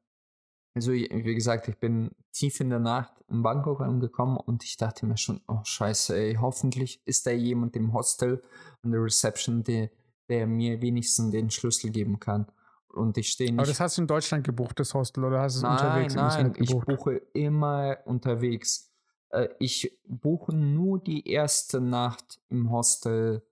also 0.75 0.91
wie 0.91 1.35
gesagt, 1.35 1.67
ich 1.67 1.77
bin 1.77 2.11
tief 2.31 2.59
in 2.59 2.71
der 2.71 2.79
Nacht 2.79 3.13
in 3.29 3.43
Bangkok 3.43 3.81
angekommen 3.81 4.37
und 4.37 4.63
ich 4.63 4.75
dachte 4.77 5.05
mir 5.05 5.17
schon, 5.17 5.41
oh 5.47 5.59
scheiße, 5.63 6.15
ey, 6.15 6.35
hoffentlich 6.41 7.01
ist 7.05 7.27
da 7.27 7.31
jemand 7.31 7.75
im 7.75 7.93
Hostel 7.93 8.41
an 8.81 8.91
der 8.91 9.03
Reception, 9.03 9.63
der, 9.63 9.91
der 10.29 10.47
mir 10.47 10.81
wenigstens 10.81 11.31
den 11.31 11.51
Schlüssel 11.51 11.91
geben 11.91 12.19
kann. 12.19 12.47
Und 12.87 13.17
ich 13.17 13.29
stehe 13.29 13.51
nicht. 13.51 13.59
Aber 13.59 13.67
das 13.67 13.79
hast 13.79 13.97
du 13.97 14.01
in 14.01 14.07
Deutschland 14.07 14.43
gebucht, 14.43 14.79
das 14.79 14.93
Hostel, 14.93 15.23
oder 15.23 15.41
hast 15.41 15.55
du 15.55 15.57
es 15.59 15.63
nein, 15.63 15.73
unterwegs 15.73 16.15
nein, 16.15 16.53
ich 16.57 16.69
buche 16.69 17.21
immer 17.33 17.97
unterwegs. 18.05 18.91
äh, 19.29 19.49
ich 19.59 19.99
buche 20.07 20.53
nur 20.55 20.99
die 20.99 21.27
erste 21.27 21.81
Nacht 21.81 22.39
im 22.49 22.71
Hostel 22.71 23.43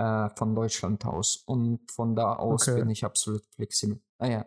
äh, 0.00 0.30
von 0.36 0.54
Deutschland 0.54 1.04
aus 1.04 1.42
und 1.46 1.90
von 1.90 2.14
da 2.16 2.34
aus 2.36 2.68
Okay. 2.68 2.80
bin 2.80 2.90
ich 2.90 3.04
absolut 3.04 3.44
flexibel. 3.54 4.00
Naja, 4.18 4.46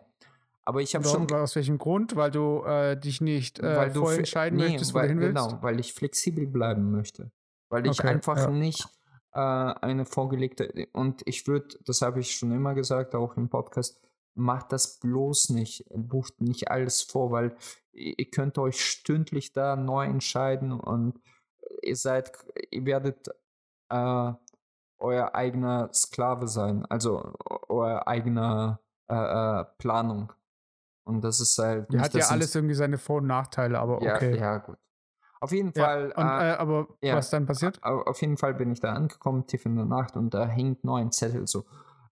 aber 0.64 0.80
ich 0.80 0.94
habe 0.94 1.06
schon, 1.06 1.30
Aus 1.32 1.54
welchem 1.56 1.78
Grund? 1.78 2.16
Weil 2.16 2.30
du 2.30 2.62
äh, 2.64 2.98
dich 2.98 3.20
nicht 3.20 3.60
äh, 3.60 3.76
weil 3.76 3.92
du 3.92 4.00
vorher 4.00 4.18
entscheiden 4.18 4.56
nee, 4.58 4.70
möchtest, 4.70 4.94
wo 4.94 4.98
weil, 4.98 5.08
du 5.08 5.14
hin 5.14 5.20
willst? 5.20 5.48
genau, 5.48 5.62
weil 5.62 5.78
ich 5.78 5.92
flexibel 5.92 6.46
bleiben 6.46 6.90
möchte, 6.90 7.30
weil 7.68 7.86
ich 7.86 8.00
Okay, 8.00 8.08
einfach 8.08 8.36
ja. 8.38 8.50
nicht 8.50 8.86
äh, 9.32 9.38
eine 9.38 10.06
vorgelegte 10.06 10.88
und 10.92 11.22
ich 11.26 11.46
würde, 11.46 11.76
das 11.84 12.02
habe 12.02 12.20
ich 12.20 12.34
schon 12.34 12.50
immer 12.52 12.74
gesagt, 12.74 13.14
auch 13.14 13.36
im 13.36 13.48
Podcast, 13.48 14.00
macht 14.34 14.72
das 14.72 14.98
bloß 14.98 15.50
nicht, 15.50 15.84
bucht 15.94 16.40
nicht 16.40 16.68
alles 16.70 17.02
vor, 17.02 17.30
weil 17.30 17.56
ihr 17.92 18.14
ihr 18.18 18.30
könnt 18.30 18.58
euch 18.58 18.80
stündlich 18.80 19.52
da 19.52 19.76
neu 19.76 20.04
entscheiden 20.06 20.72
und 20.72 21.20
ihr 21.82 21.94
seid, 21.94 22.32
ihr 22.72 22.84
werdet 22.86 23.28
äh, 23.90 24.32
euer 25.04 25.34
eigener 25.34 25.90
Sklave 25.92 26.48
sein, 26.48 26.84
also 26.86 27.32
euer 27.68 28.08
eigener 28.08 28.80
äh, 29.08 29.14
äh, 29.60 29.64
Planung. 29.78 30.32
Und 31.06 31.22
das 31.22 31.38
ist 31.40 31.58
halt. 31.58 31.92
Ja, 31.92 32.00
hat 32.00 32.14
ja 32.14 32.26
alles 32.28 32.54
irgendwie 32.54 32.74
seine 32.74 32.98
Vor- 32.98 33.18
und 33.18 33.26
Nachteile, 33.26 33.78
aber 33.78 34.02
ja, 34.02 34.14
okay. 34.16 34.36
ja, 34.38 34.58
gut. 34.58 34.78
Auf 35.40 35.52
jeden 35.52 35.72
Ja, 35.76 35.84
Fall. 35.84 36.04
und, 36.16 36.24
äh, 36.26 36.52
äh, 36.52 36.56
aber 36.56 36.88
ja. 37.02 37.16
was 37.16 37.28
dann 37.28 37.44
passiert? 37.44 37.78
Au- 37.84 38.00
Auf 38.02 38.20
jeden 38.22 38.38
Fall 38.38 38.54
bin 38.54 38.72
ich 38.72 38.80
da 38.80 38.94
angekommen, 38.94 39.46
tief 39.46 39.66
in 39.66 39.76
der 39.76 39.84
Nacht, 39.84 40.16
und 40.16 40.32
da 40.32 40.46
hängt 40.46 40.82
noch 40.84 40.96
ein 40.96 41.12
Zettel 41.12 41.46
so. 41.46 41.64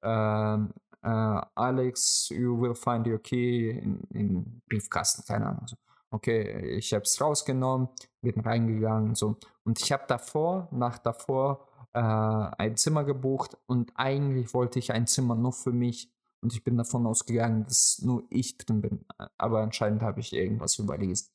Ähm, 0.01 0.73
äh, 1.03 1.07
Alex, 1.55 2.29
you 2.29 2.59
will 2.59 2.73
find 2.73 3.07
your 3.07 3.19
key 3.19 3.69
in, 3.69 4.01
in 4.11 4.61
Briefkasten, 4.67 5.23
keine 5.27 5.45
Ahnung. 5.45 5.67
So. 5.67 5.75
Okay, 6.09 6.75
ich 6.75 6.91
habe 6.93 7.03
es 7.03 7.21
rausgenommen, 7.21 7.89
bin 8.21 8.39
reingegangen, 8.41 9.13
so. 9.13 9.37
Und 9.63 9.79
ich 9.79 9.91
habe 9.91 10.05
davor, 10.07 10.67
nach 10.71 10.97
davor, 10.97 11.67
äh, 11.93 11.99
ein 11.99 12.75
Zimmer 12.77 13.03
gebucht 13.03 13.57
und 13.67 13.91
eigentlich 13.95 14.53
wollte 14.53 14.79
ich 14.79 14.91
ein 14.91 15.07
Zimmer 15.07 15.35
nur 15.35 15.53
für 15.53 15.71
mich 15.71 16.11
und 16.41 16.53
ich 16.53 16.63
bin 16.63 16.77
davon 16.77 17.05
ausgegangen, 17.05 17.65
dass 17.65 17.99
nur 18.01 18.23
ich 18.29 18.57
drin 18.57 18.81
bin. 18.81 19.05
Aber 19.37 19.61
anscheinend 19.61 20.01
habe 20.01 20.19
ich 20.21 20.33
irgendwas 20.33 20.77
überlesen. 20.79 21.29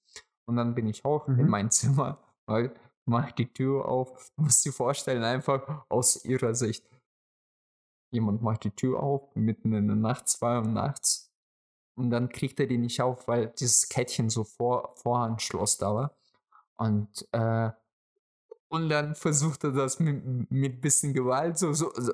Und 0.46 0.56
dann 0.56 0.74
bin 0.74 0.86
ich 0.86 1.04
hoch 1.04 1.28
in 1.28 1.36
Mhm. 1.36 1.48
mein 1.48 1.70
Zimmer, 2.10 2.18
weil 2.46 2.74
mach 3.06 3.32
die 3.32 3.52
Tür 3.52 3.86
auf. 3.88 4.30
Du 4.36 4.44
musst 4.44 4.64
dir 4.64 4.72
vorstellen, 4.72 5.22
einfach 5.22 5.84
aus 5.88 6.24
ihrer 6.24 6.54
Sicht. 6.54 6.88
Jemand 8.12 8.42
macht 8.42 8.64
die 8.64 8.70
Tür 8.70 9.02
auf, 9.02 9.34
mitten 9.34 9.72
in 9.72 9.88
der 9.88 9.96
Nacht, 9.96 10.28
zwei 10.28 10.58
Uhr 10.58 10.66
nachts. 10.66 11.32
Und 11.96 12.10
dann 12.10 12.28
kriegt 12.28 12.58
er 12.60 12.66
die 12.66 12.78
nicht 12.78 13.00
auf, 13.02 13.28
weil 13.28 13.48
dieses 13.48 13.88
Kettchen 13.88 14.30
so 14.30 14.44
vor, 14.44 14.94
Vorhandschloss 14.96 15.78
da 15.78 15.94
war. 15.94 16.16
Und, 16.76 17.28
äh, 17.32 17.70
und 18.74 18.88
dann 18.88 19.14
versucht 19.14 19.64
er 19.64 19.72
das 19.72 20.00
mit, 20.00 20.50
mit 20.50 20.80
bisschen 20.80 21.14
Gewalt 21.14 21.58
so, 21.58 21.72
so, 21.72 21.92
so. 21.96 22.12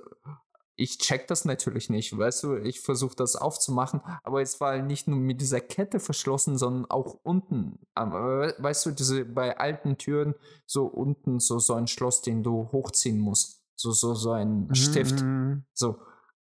Ich 0.77 0.97
check 0.97 1.27
das 1.27 1.45
natürlich 1.45 1.91
nicht, 1.91 2.17
weißt 2.17 2.43
du, 2.45 2.57
ich 2.57 2.81
versuche 2.81 3.15
das 3.15 3.37
aufzumachen, 3.37 4.01
aber 4.25 4.41
es 4.41 4.61
war 4.63 4.79
nicht 4.81 5.09
nur 5.09 5.19
mit 5.19 5.43
dieser 5.43 5.61
Kette 5.61 6.01
verschlossen, 6.01 6.57
sondern 6.57 6.91
auch 6.91 7.19
unten. 7.23 7.81
Weißt 7.95 8.87
du, 8.87 8.91
diese 8.93 9.27
bei 9.27 9.59
alten 9.59 9.99
Türen 9.99 10.35
so 10.65 10.87
unten 10.87 11.39
so, 11.39 11.59
so 11.59 11.75
ein 11.75 11.87
Schloss, 11.87 12.23
den 12.23 12.43
du 12.43 12.71
hochziehen 12.73 13.19
musst. 13.19 13.63
So, 13.77 13.93
so, 13.93 14.15
so 14.15 14.33
ein 14.33 14.69
Mhm, 14.69 14.75
Stift. 14.75 15.21
mhm. 15.21 15.65
So. 15.75 15.99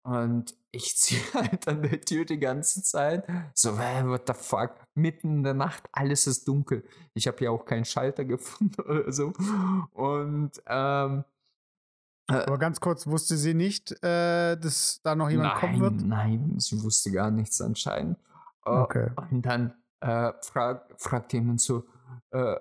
Und 0.03 0.55
ich 0.75 0.95
ziehe 0.97 1.21
halt 1.33 1.67
an 1.67 1.81
der 1.81 2.01
Tür 2.01 2.25
die 2.25 2.39
ganze 2.39 2.83
Zeit. 2.83 3.25
So, 3.53 3.77
"Hä, 3.79 4.03
what 4.05 4.23
the 4.27 4.33
fuck? 4.33 4.71
Mitten 4.95 5.37
in 5.37 5.43
der 5.43 5.53
Nacht, 5.53 5.83
alles 5.91 6.27
ist 6.27 6.47
dunkel. 6.47 6.83
Ich 7.13 7.27
habe 7.27 7.43
ja 7.43 7.49
auch 7.51 7.65
keinen 7.65 7.85
Schalter 7.85 8.25
gefunden 8.33 8.81
oder 8.81 9.11
so. 9.11 9.33
Und 9.93 10.51
ähm, 10.67 11.23
Aber 12.27 12.57
ganz 12.57 12.79
kurz, 12.79 13.05
wusste 13.07 13.37
sie 13.37 13.53
nicht, 13.53 13.91
äh, 14.03 14.55
dass 14.57 14.99
da 15.03 15.15
noch 15.15 15.29
jemand 15.29 15.53
nein, 15.53 15.59
kommen 15.59 15.79
wird? 15.81 16.01
nein, 16.01 16.55
sie 16.59 16.81
wusste 16.83 17.11
gar 17.11 17.29
nichts 17.31 17.61
anscheinend. 17.61 18.17
Äh, 18.65 18.69
Okay. 18.71 19.11
Und 19.31 19.43
dann 19.45 19.73
äh, 20.01 20.33
frag, 20.41 20.89
fragt 20.99 21.33
jemand 21.33 21.61
so, 21.61 21.85
äh, 22.31 22.55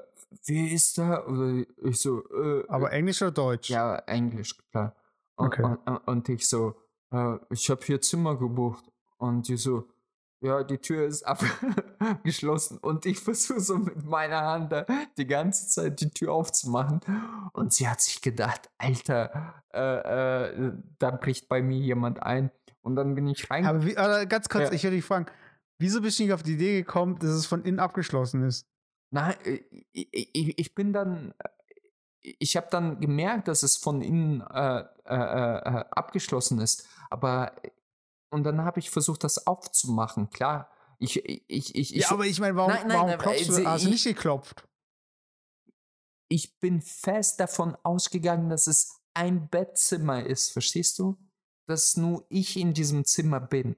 wer 0.47 0.71
ist 0.71 0.99
da? 0.99 1.25
Oder 1.27 1.65
ich 1.83 1.99
so, 2.01 2.23
äh, 2.31 2.65
Aber 2.69 2.93
Englisch 2.93 3.23
oder 3.23 3.31
Deutsch? 3.33 3.71
Ja, 3.71 3.97
Englisch, 4.01 4.57
klar. 4.71 4.95
Und, 5.37 5.47
Okay. 5.47 5.63
und- 5.63 5.99
und 6.07 6.29
ich 6.29 6.47
so, 6.47 6.77
äh, 7.15 7.39
ich 7.51 7.71
habe 7.71 7.85
hier 7.85 8.01
Zimmer 8.01 8.37
gebucht. 8.37 8.85
Und 9.17 9.49
die 9.49 9.57
so, 9.57 9.89
ja, 10.41 10.63
die 10.65 10.79
Tür 10.79 11.07
ist 11.07 11.23
abgeschlossen. 11.23 12.79
Und 12.83 13.07
ich 13.07 13.21
versuche 13.21 13.61
so 13.61 13.79
mit 13.79 14.05
meiner 14.05 14.43
Hand 14.43 14.73
da 14.73 14.85
die 15.17 15.27
ganze 15.27 15.67
Zeit 15.69 16.01
die 16.01 16.11
Tür 16.11 16.33
aufzumachen. 16.33 17.01
Und 17.53 17.73
sie 17.73 17.89
hat 17.89 18.01
sich 18.01 18.21
gedacht, 18.21 18.69
Alter, 18.77 19.63
äh, 19.73 20.49
äh, 20.59 20.73
da 20.99 21.11
bricht 21.13 21.49
bei 21.49 21.63
mir 21.63 21.79
jemand 21.79 22.23
ein. 22.23 22.51
Und 22.83 22.97
dann 22.97 23.15
bin 23.15 23.27
ich 23.29 23.51
rein. 23.51 23.65
Aber 23.65 23.85
wie, 23.87 23.97
aber 23.97 24.27
ganz 24.27 24.49
kurz, 24.49 24.69
Ja. 24.69 24.73
ich 24.73 24.83
würde 24.83 24.97
dich 24.97 25.05
fragen, 25.05 25.27
wieso 25.79 26.03
bist 26.03 26.19
du 26.19 26.25
nicht 26.25 26.33
auf 26.33 26.43
die 26.43 26.55
Idee 26.55 26.83
gekommen, 26.83 27.19
dass 27.19 27.31
es 27.31 27.47
von 27.47 27.65
innen 27.65 27.79
abgeschlossen 27.79 28.43
ist? 28.43 28.67
Nein, 29.11 29.35
äh, 29.45 29.61
ich, 29.93 30.09
ich, 30.13 30.59
ich 30.59 30.75
bin 30.75 30.93
dann, 30.93 31.33
äh, 31.39 31.49
ich 32.39 32.57
habe 32.57 32.67
dann 32.71 33.01
gemerkt, 33.01 33.49
dass 33.49 33.63
es 33.63 33.79
von 33.79 34.03
innen 34.03 34.43
äh, 34.43 34.85
äh, 35.07 35.15
äh, 35.15 35.85
abgeschlossen 35.91 36.61
ist. 36.61 36.89
Aber 37.15 37.55
und 38.31 38.43
dann 38.43 38.63
habe 38.63 38.81
ich 38.81 38.91
versucht, 38.91 39.23
das 39.23 39.47
aufzumachen. 39.47 40.29
Klar, 40.31 40.69
ich, 40.99 41.25
ich, 41.25 41.45
ich, 41.49 41.75
ich, 41.77 41.91
ja, 41.91 42.11
aber 42.11 42.27
ich 42.27 42.41
meine, 42.41 42.57
warum, 42.57 42.73
Nein, 42.73 42.89
nein, 42.89 42.97
warum 42.97 43.11
aber 43.11 43.23
klopfst 43.23 43.49
also 43.49 43.63
du? 43.63 43.67
Hast 43.69 43.85
du 43.85 43.89
ich- 43.89 43.93
nicht 43.93 44.05
geklopft? 44.05 44.69
ich 46.29 46.59
bin 46.59 46.81
fest 46.83 47.39
davon 47.39 47.77
ausgegangen, 47.85 48.49
dass 48.49 48.67
es 48.67 49.01
ein 49.15 49.49
Bettzimmer 49.49 50.27
ist. 50.27 50.51
Verstehst 50.51 50.99
du? 50.99 51.17
Dass 51.67 51.97
nur 51.97 52.27
ich 52.29 52.57
in 52.57 52.75
diesem 52.75 53.05
Zimmer 53.05 53.41
bin. 53.41 53.77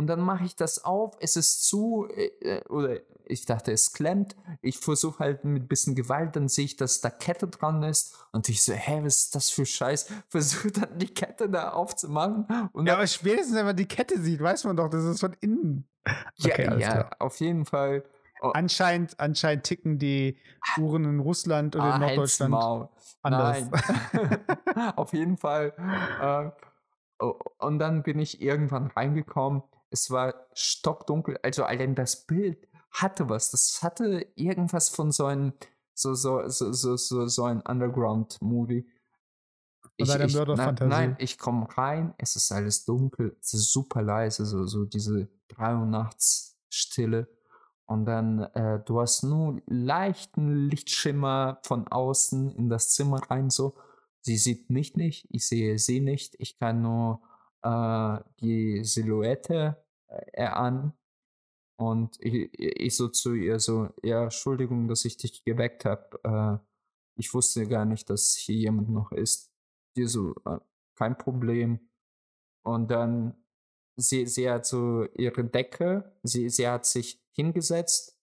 Und 0.00 0.06
dann 0.06 0.22
mache 0.22 0.44
ich 0.44 0.56
das 0.56 0.82
auf, 0.82 1.14
es 1.20 1.36
ist 1.36 1.68
zu, 1.68 2.08
äh, 2.08 2.28
äh, 2.40 2.64
oder 2.70 3.00
ich 3.26 3.44
dachte, 3.44 3.70
es 3.70 3.92
klemmt. 3.92 4.34
Ich 4.62 4.78
versuche 4.78 5.18
halt 5.18 5.44
mit 5.44 5.68
bisschen 5.68 5.94
Gewalt, 5.94 6.36
dann 6.36 6.48
sehe 6.48 6.64
ich, 6.64 6.76
dass 6.76 7.02
da 7.02 7.10
Kette 7.10 7.48
dran 7.48 7.82
ist. 7.82 8.16
Und 8.32 8.48
ich 8.48 8.62
so, 8.62 8.72
hä, 8.72 9.02
was 9.04 9.18
ist 9.18 9.34
das 9.34 9.50
für 9.50 9.66
Scheiß? 9.66 10.10
Versuche 10.30 10.70
dann 10.72 10.98
die 10.98 11.12
Kette 11.12 11.50
da 11.50 11.72
aufzumachen. 11.72 12.46
Und 12.72 12.86
Ja, 12.86 12.94
aber 12.94 13.06
spätestens, 13.06 13.54
wenn 13.56 13.66
man 13.66 13.76
die 13.76 13.84
Kette 13.84 14.18
sieht, 14.18 14.40
weiß 14.40 14.64
man 14.64 14.74
doch, 14.78 14.88
das 14.88 15.04
ist 15.04 15.20
von 15.20 15.36
innen. 15.42 15.86
ja, 16.38 16.54
okay, 16.54 16.80
ja 16.80 16.88
klar. 16.92 17.10
auf 17.18 17.38
jeden 17.40 17.66
Fall. 17.66 18.02
Oh, 18.40 18.52
Anscheinend, 18.54 19.20
anscheinend 19.20 19.64
ticken 19.64 19.98
die 19.98 20.38
Uhren 20.78 21.04
in 21.04 21.20
Russland 21.20 21.76
oder 21.76 21.84
in 21.84 21.90
ah, 21.90 21.98
halt's 22.06 22.40
Norddeutschland 22.40 22.50
Maul. 22.52 22.88
anders. 23.20 23.66
Nein. 24.14 24.38
Auf 24.96 25.12
jeden 25.12 25.36
Fall. 25.36 25.74
Äh, 26.22 27.22
o- 27.22 27.38
und 27.58 27.78
dann 27.78 28.02
bin 28.02 28.18
ich 28.18 28.40
irgendwann 28.40 28.86
reingekommen. 28.86 29.62
Es 29.90 30.10
war 30.10 30.34
stockdunkel. 30.54 31.38
Also 31.42 31.64
allein 31.64 31.94
das 31.94 32.26
Bild 32.26 32.68
hatte 32.90 33.28
was. 33.28 33.50
Das 33.50 33.82
hatte 33.82 34.26
irgendwas 34.34 34.88
von 34.88 35.10
so 35.12 35.26
einem 35.26 35.52
so 35.94 36.14
so 36.14 36.48
so 36.48 36.72
so 36.72 36.96
so, 36.96 37.26
so 37.26 37.44
ein 37.44 37.60
Underground-Movie. 37.60 38.88
Von 39.98 40.08
deiner 40.08 40.32
Mörderfantasie. 40.32 40.88
Nein, 40.88 41.16
ich 41.18 41.38
komme 41.38 41.66
rein. 41.76 42.14
Es 42.18 42.36
ist 42.36 42.50
alles 42.52 42.84
dunkel. 42.84 43.36
Es 43.40 43.54
ist 43.54 43.72
super 43.72 44.02
leise. 44.02 44.46
So 44.46 44.66
so 44.66 44.84
diese 44.84 45.28
drei 45.48 45.74
Uhr 45.74 45.86
nachts 45.86 46.56
Stille. 46.70 47.28
Und 47.86 48.06
dann, 48.06 48.38
äh, 48.54 48.80
du 48.84 49.00
hast 49.00 49.24
nur 49.24 49.60
leichten 49.66 50.68
Lichtschimmer 50.68 51.58
von 51.64 51.88
außen 51.88 52.54
in 52.54 52.68
das 52.68 52.90
Zimmer 52.90 53.18
rein, 53.28 53.50
so. 53.50 53.74
Sie 54.22 54.36
sieht 54.36 54.70
mich 54.70 54.96
nicht, 54.96 55.26
ich 55.30 55.48
sehe 55.48 55.78
sie 55.78 56.00
nicht. 56.00 56.36
Ich 56.38 56.56
kann 56.56 56.82
nur 56.82 57.22
äh, 57.62 58.18
die 58.40 58.84
Silhouette 58.84 59.76
äh, 60.08 60.30
erahnen. 60.32 60.92
Und 61.78 62.16
ich, 62.20 62.50
ich 62.58 62.96
so 62.96 63.08
zu 63.08 63.34
ihr 63.34 63.58
so, 63.58 63.88
ja, 64.02 64.24
Entschuldigung, 64.24 64.88
dass 64.88 65.04
ich 65.04 65.16
dich 65.16 65.44
geweckt 65.44 65.84
habe. 65.84 66.20
Äh, 66.24 66.66
ich 67.18 67.32
wusste 67.34 67.66
gar 67.66 67.84
nicht, 67.84 68.10
dass 68.10 68.34
hier 68.36 68.56
jemand 68.56 68.90
noch 68.90 69.12
ist. 69.12 69.50
Die 69.96 70.06
so, 70.06 70.34
äh, 70.46 70.58
kein 70.96 71.16
Problem. 71.16 71.90
Und 72.62 72.90
dann 72.90 73.40
sie, 73.96 74.26
sie 74.26 74.50
hat 74.50 74.66
so 74.66 75.06
ihre 75.16 75.44
Decke, 75.44 76.12
sie, 76.22 76.48
sie 76.50 76.68
hat 76.68 76.86
sich 76.86 77.22
hingesetzt 77.32 78.19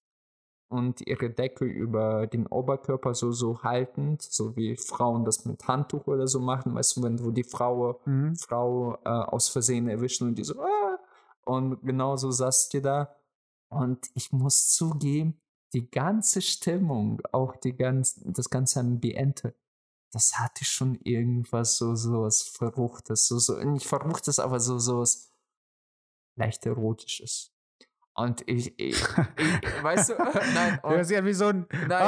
und 0.69 1.01
ihre 1.07 1.29
Decke 1.29 1.65
über 1.65 2.27
den 2.27 2.47
Oberkörper 2.47 3.13
so, 3.13 3.31
so 3.31 3.63
haltend, 3.63 4.21
so 4.21 4.55
wie 4.55 4.75
Frauen 4.75 5.23
das 5.23 5.45
mit 5.45 5.67
Handtuch 5.67 6.07
oder 6.07 6.27
so 6.27 6.39
machen, 6.39 6.75
weißt 6.75 6.97
du, 6.97 7.03
wenn 7.03 7.17
du 7.17 7.31
die 7.31 7.43
Frau, 7.43 8.01
Mhm. 8.05 8.35
Frau 8.35 8.97
äh, 9.05 9.09
aus 9.09 9.49
Versehen 9.49 9.87
erwischen 9.87 10.27
und 10.27 10.35
die 10.35 10.43
so, 10.43 10.61
ah! 10.61 10.99
und 11.45 11.81
genauso 11.81 12.31
saß 12.31 12.69
die 12.69 12.81
da. 12.81 13.15
Und 13.69 14.09
ich 14.13 14.31
muss 14.31 14.69
zugeben, 14.75 15.39
die 15.73 15.89
ganze 15.89 16.41
Stimmung, 16.41 17.21
auch 17.31 17.55
die 17.55 17.75
ganz, 17.75 18.21
das 18.25 18.49
ganze 18.49 18.79
Ambiente, 18.79 19.55
das 20.11 20.39
hatte 20.39 20.65
schon 20.65 20.95
irgendwas 21.03 21.77
so, 21.77 21.95
so 21.95 22.23
was 22.23 22.41
Verruchtes, 22.41 23.27
so, 23.27 23.39
so, 23.39 23.57
nicht 23.57 23.85
Verruchtes, 23.85 24.39
aber 24.39 24.59
so, 24.59 24.79
so 24.79 24.99
was 24.99 25.31
leicht 26.35 26.65
Erotisches. 26.65 27.53
Und 28.19 28.41
ich, 28.47 28.73
ich, 28.79 28.95
ich 28.97 29.03
weißt 29.83 30.09
du, 30.09 30.13
nein. 30.53 30.79
Du 30.81 30.89
hörst 30.89 31.11
ja 31.11 31.23
wie 31.23 31.33
so 31.33 31.49
ein. 31.49 31.67
Nein, 31.71 31.87
nein, 31.87 31.99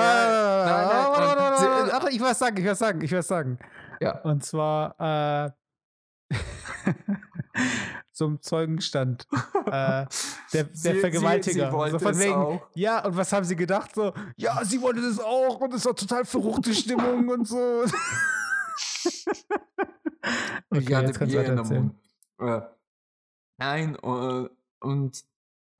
ich 2.11 2.19
was 2.19 2.40
sagen, 2.40 2.57
ich 2.57 2.65
was 2.65 2.80
sagen, 2.80 3.02
ich 3.02 3.11
was 3.11 3.27
sagen. 3.27 3.60
Ja. 4.02 4.19
Und 4.22 4.44
zwar 4.44 5.53
äh, 6.31 6.31
zum 8.11 8.41
Zeugenstand. 8.41 9.27
Äh, 9.68 9.72
der, 9.72 10.07
der 10.52 10.65
Sie- 10.73 10.99
Vergewaltiger. 10.99 11.72
Sie, 11.72 11.77
sie 11.86 11.91
so 11.91 11.99
von 11.99 12.18
wegen, 12.19 12.34
auch. 12.34 12.68
ja, 12.73 13.06
und 13.06 13.15
was 13.15 13.31
haben 13.31 13.45
sie 13.45 13.56
gedacht? 13.56 13.94
So, 13.94 14.11
ja, 14.36 14.65
sie 14.65 14.81
wollte 14.81 15.02
das 15.02 15.19
auch 15.19 15.60
und 15.61 15.76
es 15.76 15.86
war 15.86 15.95
total 15.95 16.26
verruchte 16.26 16.73
Stimmung 16.73 17.30
und 17.30 17.48
so. 17.48 17.84
ich 20.72 20.94
hatte 20.94 21.26
Bier 21.26 21.45
in 21.45 21.57
erzählen. 21.57 21.95
Mund. 22.40 22.40
Äh, 22.40 22.61
nein, 23.60 23.95
äh, 24.02 24.49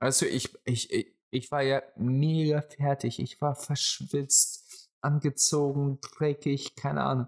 und 0.00 0.06
also 0.06 0.26
ich, 0.26 0.56
ich, 0.64 0.90
ich, 0.92 1.14
ich 1.30 1.52
war 1.52 1.62
ja 1.62 1.82
mega 1.96 2.62
fertig. 2.62 3.20
Ich 3.20 3.40
war 3.40 3.54
verschwitzt, 3.54 4.90
angezogen, 5.02 5.98
dreckig, 6.00 6.74
keine 6.74 7.02
Ahnung. 7.02 7.26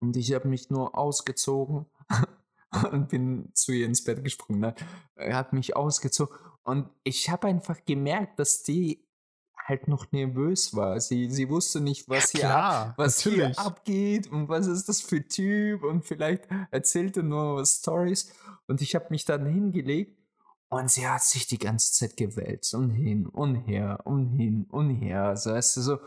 Und 0.00 0.16
ich 0.16 0.32
habe 0.32 0.48
mich 0.48 0.70
nur 0.70 0.96
ausgezogen 0.96 1.86
und 2.92 3.08
bin 3.08 3.50
zu 3.54 3.72
ihr 3.72 3.86
ins 3.86 4.04
Bett 4.04 4.24
gesprungen. 4.24 4.60
Ne? 4.60 4.74
Er 5.14 5.36
hat 5.36 5.52
mich 5.52 5.76
ausgezogen 5.76 6.34
und 6.62 6.88
ich 7.04 7.30
habe 7.30 7.46
einfach 7.48 7.84
gemerkt, 7.84 8.38
dass 8.38 8.62
die 8.62 9.06
halt 9.56 9.88
noch 9.88 10.12
nervös 10.12 10.74
war. 10.74 11.00
Sie, 11.00 11.28
sie 11.30 11.48
wusste 11.48 11.80
nicht, 11.80 12.08
was 12.08 12.30
hier 12.30 12.44
ab 12.44 12.50
Klar, 12.50 12.94
was 12.96 13.24
natürlich. 13.24 13.56
hier 13.56 13.66
abgeht 13.66 14.30
und 14.30 14.48
was 14.48 14.66
ist 14.66 14.88
das 14.88 15.00
für 15.00 15.26
Typ 15.26 15.82
und 15.82 16.04
vielleicht 16.04 16.46
erzählte 16.70 17.22
nur 17.22 17.64
Stories 17.66 18.32
und 18.66 18.80
ich 18.80 18.94
habe 18.94 19.06
mich 19.10 19.24
dann 19.24 19.46
hingelegt 19.46 20.25
und 20.76 20.90
sie 20.90 21.06
hat 21.06 21.22
sich 21.22 21.46
die 21.46 21.58
ganze 21.58 21.92
Zeit 21.92 22.16
gewälzt 22.16 22.74
und 22.74 22.90
hin 22.90 23.26
und 23.26 23.56
her 23.66 24.00
und 24.04 24.28
hin 24.36 24.66
und 24.70 24.90
her, 24.90 25.36
so 25.36 25.50
weißt 25.50 25.76
du 25.76 25.80
so 25.80 25.98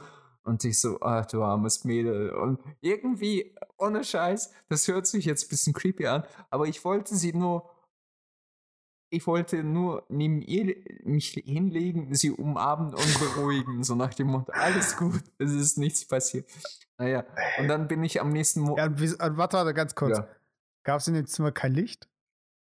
und 0.44 0.64
ich 0.64 0.80
so, 0.80 1.00
ah, 1.02 1.24
du 1.24 1.44
armes 1.44 1.84
Mädel 1.84 2.32
und 2.32 2.60
irgendwie 2.82 3.56
ohne 3.78 4.04
Scheiß, 4.04 4.52
das 4.70 4.88
hört 4.88 5.08
sich 5.08 5.26
jetzt 5.26 5.46
ein 5.46 5.50
bisschen 5.50 5.74
creepy 5.74 6.08
an, 6.08 6.24
aber 6.50 6.68
ich 6.68 6.84
wollte 6.84 7.16
sie 7.16 7.34
nur 7.34 7.70
ich 9.12 9.26
wollte 9.26 9.64
nur 9.64 10.06
neben 10.10 10.42
ihr 10.42 10.76
mich 11.04 11.32
hinlegen, 11.32 12.14
sie 12.14 12.30
umarmen 12.30 12.94
und 12.94 13.20
beruhigen, 13.20 13.84
so 13.84 13.96
nach 13.96 14.14
dem 14.14 14.28
Motto, 14.28 14.52
alles 14.52 14.98
gut, 14.98 15.24
es 15.40 15.52
ist 15.52 15.78
nichts 15.78 16.08
passiert. 16.08 16.48
Naja, 17.00 17.26
und 17.60 17.68
dann 17.68 17.88
bin 17.88 18.04
ich 18.04 18.22
am 18.22 18.30
nächsten 18.30 18.62
Morgen. 18.62 18.78
Ja, 18.98 19.38
warte, 19.38 19.58
warte, 19.58 19.74
ganz 19.74 19.96
kurz. 19.96 20.18
Ja. 20.18 20.28
Gab 20.84 21.00
es 21.00 21.08
in 21.08 21.16
dem 21.16 21.26
Zimmer 21.26 21.52
kein 21.52 21.74
Licht? 21.74 22.08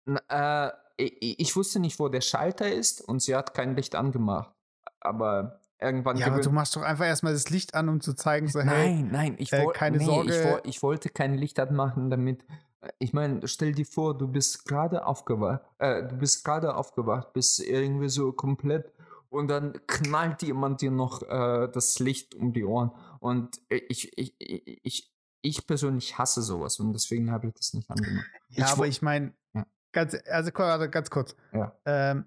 Äh, 0.05 0.69
ich, 0.97 1.55
wusste 1.55 1.79
nicht, 1.79 1.99
wo 1.99 2.09
der 2.09 2.21
Schalter 2.21 2.71
ist 2.71 3.01
und 3.01 3.21
sie 3.21 3.35
hat 3.35 3.53
kein 3.53 3.75
Licht 3.75 3.95
angemacht. 3.95 4.53
Aber 4.99 5.61
irgendwann 5.79 6.17
Ja, 6.17 6.27
aber 6.27 6.41
du 6.41 6.51
machst 6.51 6.75
doch 6.75 6.81
einfach 6.81 7.05
erstmal 7.05 7.33
das 7.33 7.49
Licht 7.49 7.75
an, 7.75 7.87
um 7.89 8.01
zu 8.01 8.13
zeigen, 8.13 8.47
so, 8.47 8.59
hey, 8.59 8.65
Nein, 8.65 9.09
nein, 9.11 9.35
ich, 9.37 9.53
äh, 9.53 9.63
woll- 9.63 9.73
keine 9.73 9.97
nee, 9.97 10.05
Sorge. 10.05 10.61
Ich, 10.63 10.69
ich 10.75 10.83
wollte 10.83 11.09
kein 11.09 11.35
Licht 11.35 11.59
anmachen, 11.59 12.09
damit. 12.09 12.43
äh, 12.81 12.89
Ich 12.99 13.13
meine, 13.13 13.47
stell 13.47 13.73
dir 13.73 13.85
vor, 13.85 14.17
du 14.17 14.27
bist 14.27 14.65
gerade 14.65 15.05
aufgewacht, 15.05 15.61
äh, 15.77 16.03
du 16.07 16.15
bist 16.17 16.43
gerade 16.43 16.75
aufgewacht, 16.75 17.33
bist 17.33 17.59
irgendwie 17.59 18.09
so 18.09 18.31
komplett 18.31 18.91
und 19.29 19.49
dann 19.49 19.73
knallt 19.87 20.41
jemand 20.41 20.81
dir 20.81 20.89
noch 20.91 21.21
äh, 21.21 21.69
das 21.71 21.99
Licht 21.99 22.33
um 22.33 22.53
die 22.53 22.63
Ohren. 22.65 22.91
Und 23.19 23.59
äh, 23.69 23.81
ich, 23.89 24.17
ich, 24.17 24.33
ich, 24.39 24.79
ich, 24.83 25.11
ich 25.41 25.67
persönlich 25.67 26.17
hasse 26.17 26.41
sowas 26.41 26.79
und 26.79 26.93
deswegen 26.93 27.29
habe 27.31 27.47
ich 27.47 27.53
das 27.53 27.73
nicht 27.73 27.89
angemacht. 27.91 28.25
Ja, 28.49 28.65
Ich 28.65 28.71
aber 28.71 28.87
ich 28.87 29.01
meine, 29.03 29.33
Ja. 29.53 29.65
Ganz, 30.05 30.15
also 30.29 30.51
ganz 30.89 31.09
kurz. 31.09 31.35
Ja. 31.53 31.75
Ähm, 31.85 32.25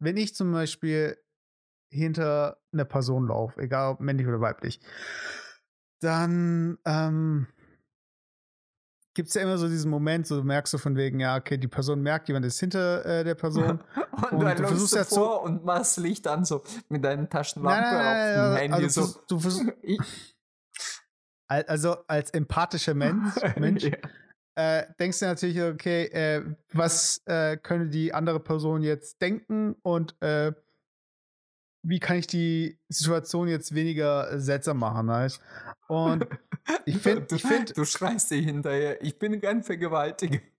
wenn 0.00 0.16
ich 0.16 0.34
zum 0.34 0.52
Beispiel 0.52 1.16
hinter 1.92 2.60
einer 2.72 2.84
Person 2.84 3.26
laufe, 3.28 3.60
egal 3.60 3.92
ob 3.92 4.00
männlich 4.00 4.26
oder 4.26 4.40
weiblich, 4.40 4.80
dann 6.00 6.78
ähm, 6.84 7.48
gibt 9.14 9.28
es 9.28 9.34
ja 9.34 9.42
immer 9.42 9.58
so 9.58 9.68
diesen 9.68 9.90
Moment, 9.90 10.26
so 10.26 10.36
du 10.36 10.44
merkst 10.44 10.72
du 10.72 10.78
von 10.78 10.94
wegen, 10.96 11.18
ja, 11.18 11.36
okay, 11.36 11.58
die 11.58 11.66
Person 11.68 12.02
merkt, 12.02 12.28
jemand 12.28 12.46
ist 12.46 12.60
hinter 12.60 13.04
äh, 13.04 13.24
der 13.24 13.34
Person. 13.34 13.82
Und, 14.18 14.32
Und 14.32 14.40
dann 14.44 14.56
du 14.56 14.66
versuchst 14.66 14.96
du 14.96 15.04
vor 15.04 15.42
und 15.42 15.64
machst 15.64 15.96
Licht 15.98 16.26
an, 16.26 16.44
so 16.44 16.64
mit 16.88 17.04
deinen 17.04 17.30
Taschenlampe 17.30 17.80
Nein, 17.82 17.94
nein, 17.94 18.06
auf 18.06 18.34
dem 18.34 18.52
nein, 18.54 18.72
Handy. 18.72 18.84
also 18.84 19.02
so. 19.04 19.20
du 19.28 19.38
versuchst- 19.38 19.76
Ich- 19.82 20.36
Al- 21.48 21.64
Also 21.68 22.04
als 22.08 22.30
empathischer 22.30 22.94
Mensch, 22.94 23.34
Mensch 23.56 23.84
Ja. 23.84 23.96
Äh, 24.58 24.86
denkst 24.98 25.20
du 25.20 25.26
natürlich, 25.26 25.60
okay, 25.62 26.04
äh, 26.06 26.44
was 26.72 27.22
äh, 27.26 27.56
könnte 27.56 27.88
die 27.90 28.12
andere 28.12 28.40
Person 28.40 28.82
jetzt 28.82 29.22
denken 29.22 29.76
und 29.82 30.20
äh, 30.20 30.52
wie 31.86 32.00
kann 32.00 32.16
ich 32.16 32.26
die 32.26 32.78
Situation 32.88 33.46
jetzt 33.48 33.72
weniger 33.74 34.32
äh, 34.32 34.40
seltsam 34.40 34.78
machen, 34.78 35.06
weißt? 35.06 35.40
Und 35.86 36.26
ich 36.86 36.98
finde, 36.98 37.22
Du- 37.26 37.36
ich 37.36 37.42
finde, 37.42 37.72
Du 37.72 37.84
schreist 37.84 38.30
dir 38.32 38.42
hinterher, 38.42 39.00
ich 39.02 39.18
bin 39.18 39.40
kein 39.40 39.62
Vergewaltiger. 39.62 40.40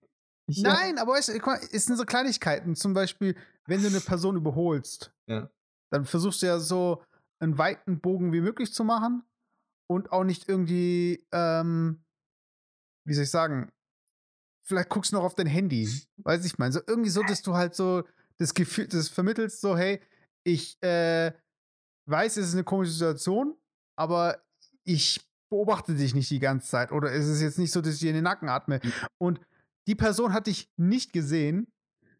Ich 0.51 0.65
hab- 0.65 0.73
nein, 0.73 0.97
aber 0.97 1.11
mal, 1.11 1.59
es 1.71 1.85
sind 1.85 1.95
so 1.97 2.05
Kleinigkeiten. 2.05 2.75
Zum 2.75 2.95
Beispiel, 2.95 3.35
wenn 3.67 3.81
du 3.83 3.87
eine 3.87 3.99
Person 3.99 4.35
überholst, 4.35 5.13
Ja. 5.27 5.47
dann 5.91 6.05
versuchst 6.05 6.41
du 6.41 6.47
ja 6.47 6.57
so 6.57 7.03
einen 7.39 7.59
weiten 7.59 7.99
Bogen 7.99 8.33
wie 8.33 8.41
möglich 8.41 8.73
zu 8.73 8.83
machen 8.83 9.21
und 9.87 10.11
auch 10.11 10.23
nicht 10.23 10.49
irgendwie, 10.49 11.23
ähm, 11.31 12.03
wie 13.05 13.13
soll 13.13 13.25
ich 13.25 13.29
sagen, 13.29 13.71
vielleicht 14.69 14.89
guckst 14.89 15.11
du 15.11 15.17
noch 15.17 15.23
auf 15.23 15.35
dein 15.35 15.47
Handy. 15.47 15.89
Weiß 16.17 16.45
ich 16.45 16.57
meine. 16.57 16.71
So 16.71 16.79
irgendwie 16.87 17.09
so, 17.09 17.23
dass 17.23 17.41
du 17.41 17.55
halt 17.55 17.75
so 17.75 18.03
das 18.37 18.53
Gefühl, 18.53 18.87
das 18.87 19.09
vermittelst, 19.09 19.59
so, 19.59 19.75
hey, 19.75 19.99
ich 20.43 20.81
äh, 20.81 21.33
weiß, 22.05 22.37
es 22.37 22.49
ist 22.49 22.53
eine 22.53 22.63
komische 22.63 22.91
Situation, 22.93 23.57
aber 23.97 24.41
ich 24.83 25.27
beobachte 25.49 25.95
dich 25.95 26.13
nicht 26.13 26.29
die 26.29 26.39
ganze 26.39 26.69
Zeit. 26.69 26.91
Oder 26.91 27.11
es 27.11 27.27
ist 27.27 27.41
jetzt 27.41 27.57
nicht 27.57 27.71
so, 27.71 27.81
dass 27.81 27.95
ich 27.95 27.99
dir 27.99 28.09
in 28.09 28.15
den 28.15 28.23
Nacken 28.23 28.47
atme. 28.47 28.79
Und 29.17 29.41
die 29.87 29.95
Person 29.95 30.33
hat 30.33 30.47
dich 30.47 30.71
nicht 30.77 31.11
gesehen. 31.13 31.67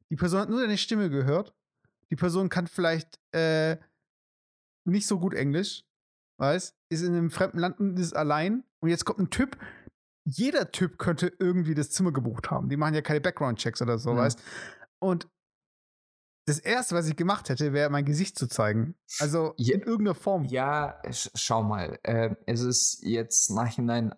Die 0.09 0.15
Person 0.15 0.41
hat 0.41 0.49
nur 0.49 0.61
deine 0.61 0.77
Stimme 0.77 1.09
gehört. 1.09 1.53
Die 2.09 2.15
Person 2.15 2.49
kann 2.49 2.65
vielleicht 2.65 3.19
äh, 3.31 3.77
nicht 4.85 5.05
so 5.05 5.19
gut 5.19 5.35
Englisch, 5.35 5.85
weiß, 6.37 6.75
ist 6.89 7.01
in 7.03 7.13
einem 7.13 7.29
fremden 7.29 7.59
Land 7.59 7.79
und 7.79 7.99
ist 7.99 8.15
allein. 8.15 8.63
Und 8.79 8.89
jetzt 8.89 9.05
kommt 9.05 9.19
ein 9.19 9.29
Typ. 9.29 9.57
Jeder 10.31 10.71
Typ 10.71 10.97
könnte 10.97 11.31
irgendwie 11.39 11.73
das 11.75 11.89
Zimmer 11.91 12.11
gebucht 12.11 12.51
haben. 12.51 12.69
Die 12.69 12.77
machen 12.77 12.93
ja 12.93 13.01
keine 13.01 13.21
Background-Checks 13.21 13.81
oder 13.81 13.97
so, 13.97 14.13
Mhm. 14.13 14.17
weißt. 14.17 14.41
Und 14.99 15.27
das 16.47 16.59
erste, 16.59 16.95
was 16.95 17.07
ich 17.07 17.15
gemacht 17.15 17.49
hätte, 17.49 17.73
wäre 17.73 17.89
mein 17.89 18.05
Gesicht 18.05 18.37
zu 18.37 18.47
zeigen. 18.47 18.95
Also 19.19 19.53
Ja. 19.57 19.75
in 19.75 19.81
irgendeiner 19.81 20.15
Form. 20.15 20.45
Ja, 20.45 20.99
sch 21.11 21.29
schau 21.35 21.61
mal, 21.63 21.99
äh, 22.03 22.35
es 22.47 22.61
ist 22.61 23.03
jetzt 23.03 23.51
nachhinein 23.51 24.13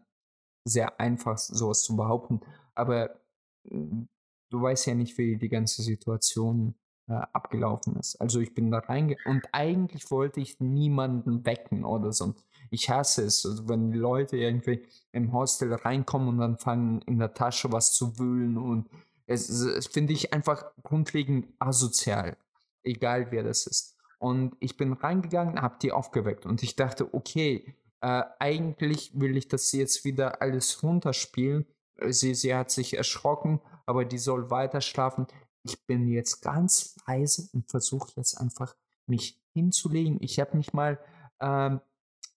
sehr 0.65 0.99
einfach, 0.99 1.37
sowas 1.37 1.81
zu 1.81 1.95
behaupten, 1.97 2.39
aber 2.75 3.19
mm, 3.63 4.03
du 4.49 4.61
weißt 4.61 4.85
ja 4.87 4.95
nicht, 4.95 5.17
wie 5.17 5.37
die 5.37 5.49
ganze 5.49 5.81
Situation 5.81 6.75
äh, 7.09 7.13
abgelaufen 7.33 7.97
ist. 7.97 8.15
Also 8.21 8.39
ich 8.39 8.53
bin 8.53 8.71
da 8.71 8.79
reinge 8.79 9.17
und 9.25 9.43
eigentlich 9.51 10.09
wollte 10.11 10.39
ich 10.39 10.59
niemanden 10.59 11.45
wecken 11.45 11.83
oder 11.83 12.13
so. 12.13 12.35
Ich 12.71 12.89
hasse 12.89 13.23
es, 13.23 13.45
also 13.45 13.67
wenn 13.69 13.91
die 13.91 13.97
Leute 13.97 14.37
irgendwie 14.37 14.87
im 15.11 15.33
Hostel 15.33 15.73
reinkommen 15.73 16.29
und 16.29 16.37
dann 16.39 16.57
fangen 16.57 17.01
in 17.01 17.19
der 17.19 17.33
Tasche 17.33 17.71
was 17.71 17.93
zu 17.93 18.17
wühlen 18.17 18.57
und 18.57 18.89
es, 19.27 19.49
es 19.49 19.87
finde 19.87 20.13
ich 20.13 20.33
einfach 20.33 20.63
grundlegend 20.81 21.47
asozial, 21.59 22.37
egal 22.83 23.27
wer 23.31 23.43
das 23.43 23.67
ist. 23.67 23.97
Und 24.19 24.55
ich 24.59 24.77
bin 24.77 24.93
reingegangen, 24.93 25.61
habe 25.61 25.77
die 25.81 25.91
aufgeweckt 25.91 26.45
und 26.45 26.63
ich 26.63 26.75
dachte, 26.75 27.13
okay, 27.13 27.75
äh, 28.01 28.23
eigentlich 28.39 29.11
will 29.15 29.35
ich 29.35 29.47
das 29.47 29.71
jetzt 29.73 30.05
wieder 30.05 30.41
alles 30.41 30.81
runterspielen. 30.81 31.65
Sie, 32.07 32.33
sie 32.35 32.55
hat 32.55 32.71
sich 32.71 32.95
erschrocken, 32.95 33.61
aber 33.85 34.05
die 34.05 34.17
soll 34.17 34.49
weiter 34.49 34.81
schlafen. 34.81 35.27
Ich 35.63 35.85
bin 35.85 36.07
jetzt 36.07 36.41
ganz 36.41 36.95
leise 37.05 37.49
und 37.53 37.69
versuche 37.69 38.11
jetzt 38.15 38.39
einfach 38.39 38.75
mich 39.07 39.39
hinzulegen. 39.53 40.17
Ich 40.21 40.39
habe 40.39 40.57
nicht 40.57 40.73
mal 40.73 40.99
ähm, 41.39 41.81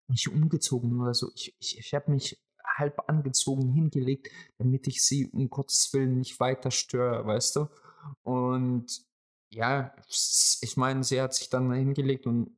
mich 0.09 0.29
umgezogen 0.29 1.01
oder 1.01 1.15
so. 1.15 1.31
Ich, 1.35 1.55
ich, 1.61 1.79
ich 1.79 1.95
habe 1.95 2.11
mich 2.11 2.41
halb 2.77 3.09
angezogen 3.09 3.73
hingelegt, 3.73 4.29
damit 4.59 4.87
ich 4.89 5.05
sie 5.05 5.27
um 5.29 5.49
Gottes 5.51 5.93
Willen 5.93 6.19
nicht 6.19 6.41
weiter 6.41 6.71
störe, 6.71 7.27
weißt 7.27 7.57
du? 7.57 7.69
Und 8.23 8.87
ja, 9.51 9.95
ich 10.09 10.77
meine, 10.77 11.05
sie 11.05 11.21
hat 11.21 11.35
sich 11.35 11.49
dann 11.51 11.73
hingelegt 11.73 12.27
und 12.27 12.51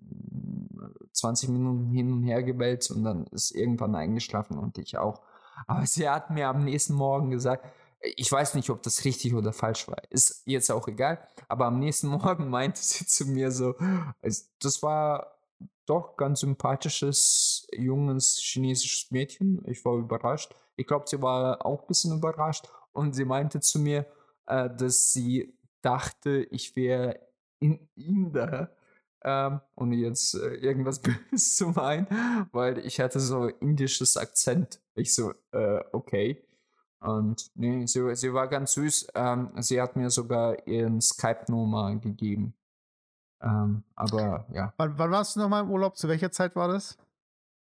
mm, 0.00 0.78
20 1.12 1.48
Minuten 1.50 1.90
hin 1.90 2.12
und 2.12 2.22
her 2.22 2.42
gewälzt 2.42 2.90
und 2.90 3.04
dann 3.04 3.26
ist 3.28 3.50
irgendwann 3.52 3.94
eingeschlafen 3.94 4.58
und 4.58 4.78
ich 4.78 4.98
auch. 4.98 5.22
Aber 5.66 5.86
sie 5.86 6.08
hat 6.08 6.30
mir 6.30 6.48
am 6.48 6.64
nächsten 6.64 6.94
Morgen 6.94 7.30
gesagt, 7.30 7.66
ich 8.00 8.30
weiß 8.30 8.54
nicht, 8.54 8.70
ob 8.70 8.82
das 8.82 9.04
richtig 9.04 9.34
oder 9.34 9.52
falsch 9.52 9.88
war. 9.88 9.96
Ist 10.10 10.42
jetzt 10.46 10.70
auch 10.70 10.86
egal. 10.86 11.26
Aber 11.48 11.66
am 11.66 11.80
nächsten 11.80 12.08
Morgen 12.08 12.48
meinte 12.48 12.80
sie 12.80 13.06
zu 13.06 13.26
mir 13.26 13.50
so, 13.50 13.74
es- 14.20 14.52
das 14.60 14.82
war 14.82 15.37
doch 15.86 16.16
ganz 16.16 16.40
sympathisches, 16.40 17.66
junges 17.72 18.38
chinesisches 18.38 19.10
Mädchen. 19.10 19.62
Ich 19.66 19.84
war 19.84 19.96
überrascht. 19.96 20.54
Ich 20.76 20.86
glaube, 20.86 21.06
sie 21.08 21.20
war 21.22 21.64
auch 21.64 21.82
ein 21.82 21.86
bisschen 21.86 22.16
überrascht. 22.16 22.68
Und 22.92 23.14
sie 23.14 23.24
meinte 23.24 23.60
zu 23.60 23.78
mir, 23.78 24.06
äh, 24.46 24.68
dass 24.70 25.12
sie 25.12 25.54
dachte, 25.82 26.46
ich 26.50 26.76
wäre 26.76 27.20
in 27.60 27.88
Inder. 27.94 28.74
Ähm, 29.24 29.60
und 29.74 29.92
jetzt 29.92 30.34
äh, 30.34 30.54
irgendwas 30.54 31.00
Böses 31.02 31.56
zu 31.56 31.68
meinen, 31.68 32.06
weil 32.52 32.78
ich 32.78 33.00
hatte 33.00 33.18
so 33.18 33.46
indisches 33.46 34.16
Akzent. 34.16 34.80
Ich 34.94 35.14
so, 35.14 35.32
äh, 35.52 35.80
okay. 35.92 36.44
Und 37.00 37.50
nee, 37.54 37.86
sie, 37.86 38.14
sie 38.14 38.32
war 38.32 38.48
ganz 38.48 38.72
süß. 38.72 39.08
Ähm, 39.14 39.50
sie 39.58 39.80
hat 39.80 39.96
mir 39.96 40.10
sogar 40.10 40.66
ihren 40.66 41.00
Skype-Nummer 41.00 41.96
gegeben. 41.96 42.54
Ähm, 43.40 43.84
aber 43.94 44.46
ja. 44.52 44.72
Wann, 44.76 44.98
wann 44.98 45.10
warst 45.10 45.36
du 45.36 45.40
nochmal 45.40 45.62
im 45.64 45.70
Urlaub? 45.70 45.96
Zu 45.96 46.08
welcher 46.08 46.30
Zeit 46.32 46.56
war 46.56 46.68
das? 46.68 46.98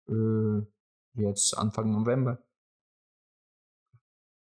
Äh, 0.10 0.62
jetzt 1.14 1.58
Anfang 1.58 1.92
November. 1.92 2.40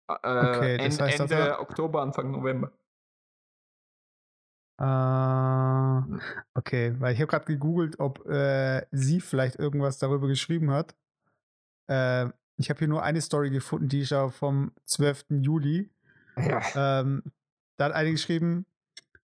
Äh, 0.09 0.15
Okay, 0.23 0.77
das 0.79 0.99
End, 0.99 1.01
heißt, 1.03 1.21
Ende 1.21 1.39
war- 1.39 1.61
Oktober, 1.61 2.03
Anfang 2.03 2.31
November. 2.31 2.73
Äh, 4.79 6.19
okay, 6.55 6.95
weil 7.01 7.15
ich 7.15 7.21
habe 7.21 7.29
gerade 7.31 7.47
gegoogelt, 7.47 7.99
ob 7.99 8.27
äh, 8.27 8.85
sie 8.93 9.21
vielleicht 9.21 9.57
irgendwas 9.57 9.99
darüber 9.99 10.27
geschrieben 10.29 10.71
hat. 10.71 10.95
Äh, 11.89 12.27
ich 12.59 12.69
habe 12.71 12.79
hier 12.81 12.89
nur 12.89 13.03
eine 13.03 13.21
Story 13.21 13.51
gefunden, 13.51 13.89
die 13.89 14.01
ist 14.01 14.13
aber 14.13 14.31
vom 14.31 14.73
12. 14.85 15.25
Juli. 15.43 15.91
Ja. 16.37 17.01
Ähm, 17.01 17.23
da 17.79 17.87
hat 17.87 17.93
eine 17.93 18.11
geschrieben, 18.11 18.67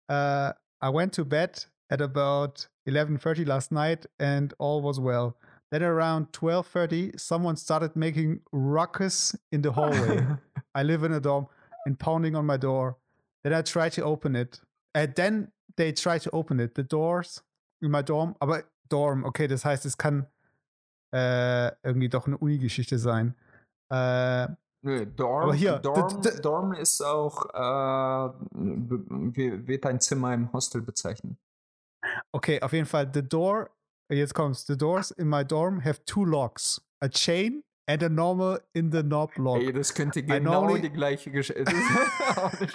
äh, 0.08 0.54
I 0.82 0.90
went 0.90 1.14
to 1.14 1.26
bed 1.26 1.66
at 1.90 2.02
about 2.02 2.68
11.30 2.88 3.48
last 3.48 3.72
night 3.72 4.06
and 4.20 4.54
all 4.60 4.82
was 4.82 5.00
well. 5.00 5.36
Then 5.72 5.84
around 5.84 6.32
12.30, 6.32 7.20
someone 7.20 7.56
started 7.56 7.96
making 7.96 8.42
ruckus 8.52 9.36
in 9.52 9.62
the 9.62 9.72
hallway. 9.72 10.26
I 10.76 10.84
live 10.84 11.04
in 11.04 11.14
a 11.14 11.20
dorm 11.20 11.48
and 11.86 12.00
pounding 12.00 12.36
on 12.36 12.46
my 12.46 12.58
door. 12.58 12.98
Then 13.44 13.54
I 13.54 13.62
tried 13.62 13.94
to 13.94 14.04
open 14.04 14.36
it. 14.36 14.60
And 14.96 15.14
then 15.16 15.52
they 15.78 15.92
tried 15.92 16.22
to 16.24 16.32
open 16.32 16.60
it. 16.60 16.76
The 16.76 16.84
doors 16.84 17.42
in 17.82 17.92
my 17.92 18.02
dorm, 18.02 18.36
aber 18.42 18.64
Dorm, 18.90 19.24
okay, 19.24 19.48
das 19.48 19.66
heißt, 19.66 19.86
es 19.86 19.98
kann 19.98 20.26
äh, 21.14 21.72
irgendwie 21.84 22.10
doch 22.10 22.28
eine 22.28 22.38
Uni-Geschichte 22.38 22.98
sein. 22.98 23.36
Äh, 23.92 24.48
Nö, 24.82 25.06
Dorm, 25.06 25.44
Aber 25.44 25.54
hier, 25.54 25.80
Dorm, 25.80 26.22
Dorm 26.42 26.74
ist 26.74 27.02
auch, 27.02 27.46
äh, 27.54 28.30
wird 29.68 29.86
ein 29.86 30.00
Zimmer 30.00 30.34
im 30.34 30.52
Hostel 30.54 30.82
bezeichnet. 30.82 31.38
okay, 32.32 32.62
auf 32.62 32.72
jeden 32.72 32.86
Fall, 32.86 33.10
the 33.14 33.22
door, 33.22 33.70
jetzt 34.10 34.34
kommt's, 34.34 34.66
the 34.66 34.78
doors 34.78 35.12
in 35.12 35.28
my 35.28 35.44
dorm 35.44 35.84
have 35.84 36.04
two 36.06 36.24
locks. 36.24 36.82
A 37.02 37.10
chain 37.10 37.64
and 37.90 38.04
a 38.04 38.10
normal 38.10 38.62
in 38.74 38.92
the 38.92 39.02
knob 39.04 39.32
lock. 39.38 39.58
Ey, 39.60 39.74
das 39.74 39.94
könnte 39.94 40.24
genau 40.24 40.62
normally- 40.62 40.82
die 40.82 40.90
gleiche 40.92 41.30
Geschichte 41.32 41.66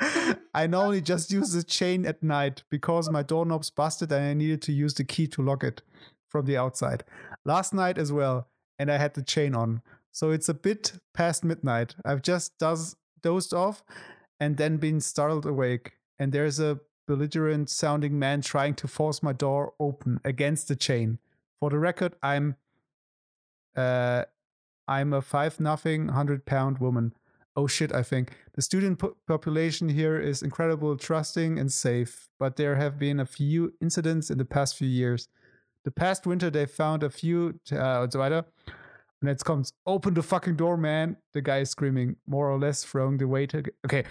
I 0.54 0.66
normally 0.66 1.02
just 1.02 1.30
use 1.32 1.52
the 1.52 1.62
chain 1.62 2.06
at 2.06 2.22
night 2.22 2.64
because 2.70 3.10
my 3.10 3.22
doorknob's 3.22 3.70
busted 3.70 4.10
and 4.12 4.24
I 4.24 4.34
needed 4.34 4.62
to 4.62 4.72
use 4.72 4.94
the 4.94 5.04
key 5.04 5.28
to 5.28 5.42
lock 5.42 5.62
it 5.62 5.82
from 6.28 6.46
the 6.46 6.56
outside. 6.58 7.04
Last 7.44 7.74
night 7.74 7.98
as 7.98 8.10
well, 8.10 8.46
and 8.78 8.90
I 8.90 8.96
had 8.98 9.14
the 9.14 9.22
chain 9.22 9.54
on. 9.54 9.82
So 10.12 10.30
it's 10.30 10.48
a 10.48 10.54
bit 10.54 10.92
past 11.14 11.44
midnight. 11.44 11.94
I've 12.04 12.22
just 12.22 12.58
does, 12.58 12.96
dozed 13.22 13.54
off 13.54 13.82
and 14.38 14.56
then 14.56 14.78
been 14.78 15.00
startled 15.00 15.46
awake. 15.46 15.92
And 16.18 16.32
there's 16.32 16.60
a 16.60 16.80
belligerent 17.06 17.68
sounding 17.68 18.18
man 18.18 18.40
trying 18.40 18.74
to 18.74 18.86
force 18.86 19.22
my 19.22 19.32
door 19.32 19.74
open 19.80 20.20
against 20.24 20.68
the 20.68 20.76
chain. 20.76 21.18
For 21.58 21.70
the 21.70 21.78
record, 21.78 22.14
I'm 22.22 22.56
uh 23.76 24.24
I'm 24.86 25.12
a 25.12 25.22
five 25.22 25.60
nothing 25.60 26.08
hundred 26.08 26.46
pound 26.46 26.78
woman. 26.78 27.14
Oh 27.56 27.66
shit, 27.66 27.92
I 27.92 28.02
think. 28.02 28.36
The 28.54 28.62
student 28.62 28.98
po- 28.98 29.16
population 29.26 29.88
here 29.88 30.18
is 30.20 30.42
incredible, 30.42 30.96
trusting, 30.96 31.58
and 31.58 31.70
safe, 31.70 32.28
but 32.38 32.56
there 32.56 32.76
have 32.76 32.98
been 32.98 33.20
a 33.20 33.26
few 33.26 33.74
incidents 33.80 34.30
in 34.30 34.38
the 34.38 34.44
past 34.44 34.76
few 34.76 34.88
years. 34.88 35.28
The 35.84 35.90
past 35.90 36.26
winter, 36.26 36.50
they 36.50 36.66
found 36.66 37.02
a 37.02 37.10
few, 37.10 37.58
weiter. 37.72 38.44
Und 39.22 39.28
jetzt 39.28 39.44
kommt's. 39.44 39.74
Open 39.84 40.14
the 40.16 40.22
fucking 40.22 40.56
door, 40.56 40.76
man. 40.76 41.16
The 41.34 41.42
guy 41.42 41.60
is 41.60 41.70
screaming, 41.70 42.16
more 42.26 42.48
or 42.50 42.58
less 42.58 42.82
throwing 42.82 43.18
the 43.18 43.26
waiter. 43.28 43.62
Okay, 43.84 44.04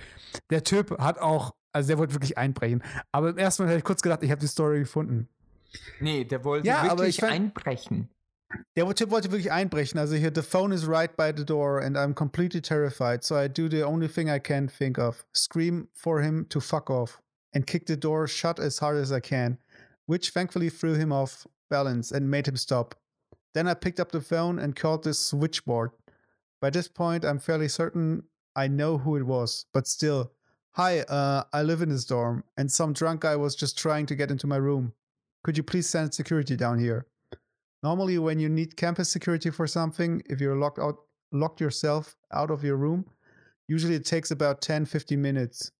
der 0.51 0.63
Typ 0.63 0.97
hat 0.99 1.17
auch, 1.19 1.55
also 1.73 1.87
der 1.87 1.97
wollte 1.97 2.13
wirklich 2.13 2.37
einbrechen. 2.37 2.83
Aber 3.11 3.29
im 3.29 3.37
ersten 3.37 3.63
Mal 3.63 3.69
hätte 3.69 3.79
ich 3.79 3.83
kurz 3.83 4.01
gedacht, 4.01 4.21
ich 4.23 4.29
habe 4.31 4.41
die 4.41 4.47
Story 4.47 4.79
gefunden. 4.79 5.27
Nee, 5.99 6.23
der 6.25 6.43
wollte 6.43 6.67
Ja, 6.67 6.79
aber 6.81 6.99
wirklich 6.99 7.09
ich 7.17 7.21
fand- 7.21 7.33
einbrechen. 7.33 8.09
Der 8.75 8.87
Typ 8.95 9.11
wollte 9.11 9.31
wirklich 9.31 9.51
einbrechen. 9.51 9.99
Also 9.99 10.15
hier, 10.15 10.31
the 10.33 10.41
phone 10.41 10.71
is 10.71 10.87
right 10.87 11.15
by 11.15 11.31
the 11.35 11.45
door 11.45 11.81
and 11.81 11.95
I'm 11.95 12.13
completely 12.15 12.61
terrified. 12.61 13.23
So 13.23 13.35
I 13.35 13.47
do 13.47 13.69
the 13.69 13.83
only 13.83 14.07
thing 14.07 14.27
I 14.27 14.39
can 14.39 14.67
think 14.67 14.97
of. 14.97 15.23
Scream 15.35 15.87
for 15.93 16.19
him 16.21 16.47
to 16.49 16.59
fuck 16.59 16.89
off 16.89 17.21
and 17.53 17.65
kick 17.67 17.85
the 17.85 17.95
door 17.97 18.27
shut 18.27 18.59
as 18.59 18.79
hard 18.81 18.97
as 18.97 19.11
I 19.11 19.19
can, 19.19 19.59
which 20.07 20.31
thankfully 20.31 20.69
threw 20.71 20.95
him 20.95 21.11
off 21.11 21.45
balance 21.69 22.11
and 22.11 22.29
made 22.31 22.47
him 22.47 22.55
stop. 22.57 22.95
Then 23.53 23.67
I 23.67 23.73
picked 23.73 23.99
up 23.99 24.11
the 24.11 24.21
phone 24.21 24.59
and 24.59 24.75
called 24.75 25.03
the 25.03 25.13
switchboard. 25.13 25.91
By 26.61 26.69
this 26.69 26.87
point, 26.87 27.25
I'm 27.25 27.39
fairly 27.39 27.67
certain 27.67 28.23
I 28.55 28.67
know 28.67 28.97
who 28.97 29.15
it 29.15 29.23
was, 29.23 29.65
but 29.73 29.87
still. 29.87 30.31
Hi, 30.73 30.99
uh, 31.01 31.43
I 31.51 31.63
live 31.63 31.81
in 31.81 31.89
this 31.89 32.05
dorm, 32.05 32.43
and 32.57 32.71
some 32.71 32.93
drunk 32.93 33.21
guy 33.21 33.35
was 33.35 33.55
just 33.55 33.77
trying 33.77 34.05
to 34.07 34.15
get 34.15 34.31
into 34.31 34.47
my 34.47 34.57
room. 34.57 34.93
Could 35.43 35.57
you 35.57 35.63
please 35.63 35.89
send 35.89 36.13
security 36.13 36.55
down 36.55 36.79
here? 36.79 37.07
Normally, 37.81 38.17
when 38.19 38.39
you 38.39 38.49
need 38.49 38.75
campus 38.75 39.09
security 39.09 39.49
for 39.49 39.67
something, 39.67 40.21
if 40.29 40.41
you're 40.41 40.57
locked 40.57 40.79
out, 40.79 40.97
locked 41.31 41.61
yourself 41.61 42.15
out 42.33 42.51
of 42.51 42.63
your 42.63 42.75
room, 42.75 43.05
usually 43.67 43.95
it 43.95 44.05
takes 44.05 44.31
about 44.31 44.61
10, 44.61 44.85
15 44.85 45.21
minutes 45.21 45.71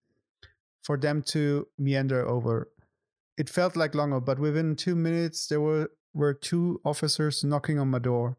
for 0.82 0.98
them 0.98 1.22
to 1.24 1.68
meander 1.78 2.28
over. 2.28 2.72
It 3.38 3.50
felt 3.50 3.76
like 3.76 3.96
longer, 3.96 4.20
but 4.20 4.40
within 4.40 4.76
two 4.76 4.96
minutes, 4.96 5.48
there 5.48 5.62
were, 5.62 5.92
were 6.20 6.34
two 6.34 6.80
officers 6.84 7.44
knocking 7.44 7.80
on 7.80 7.90
my 7.90 8.00
door. 8.00 8.36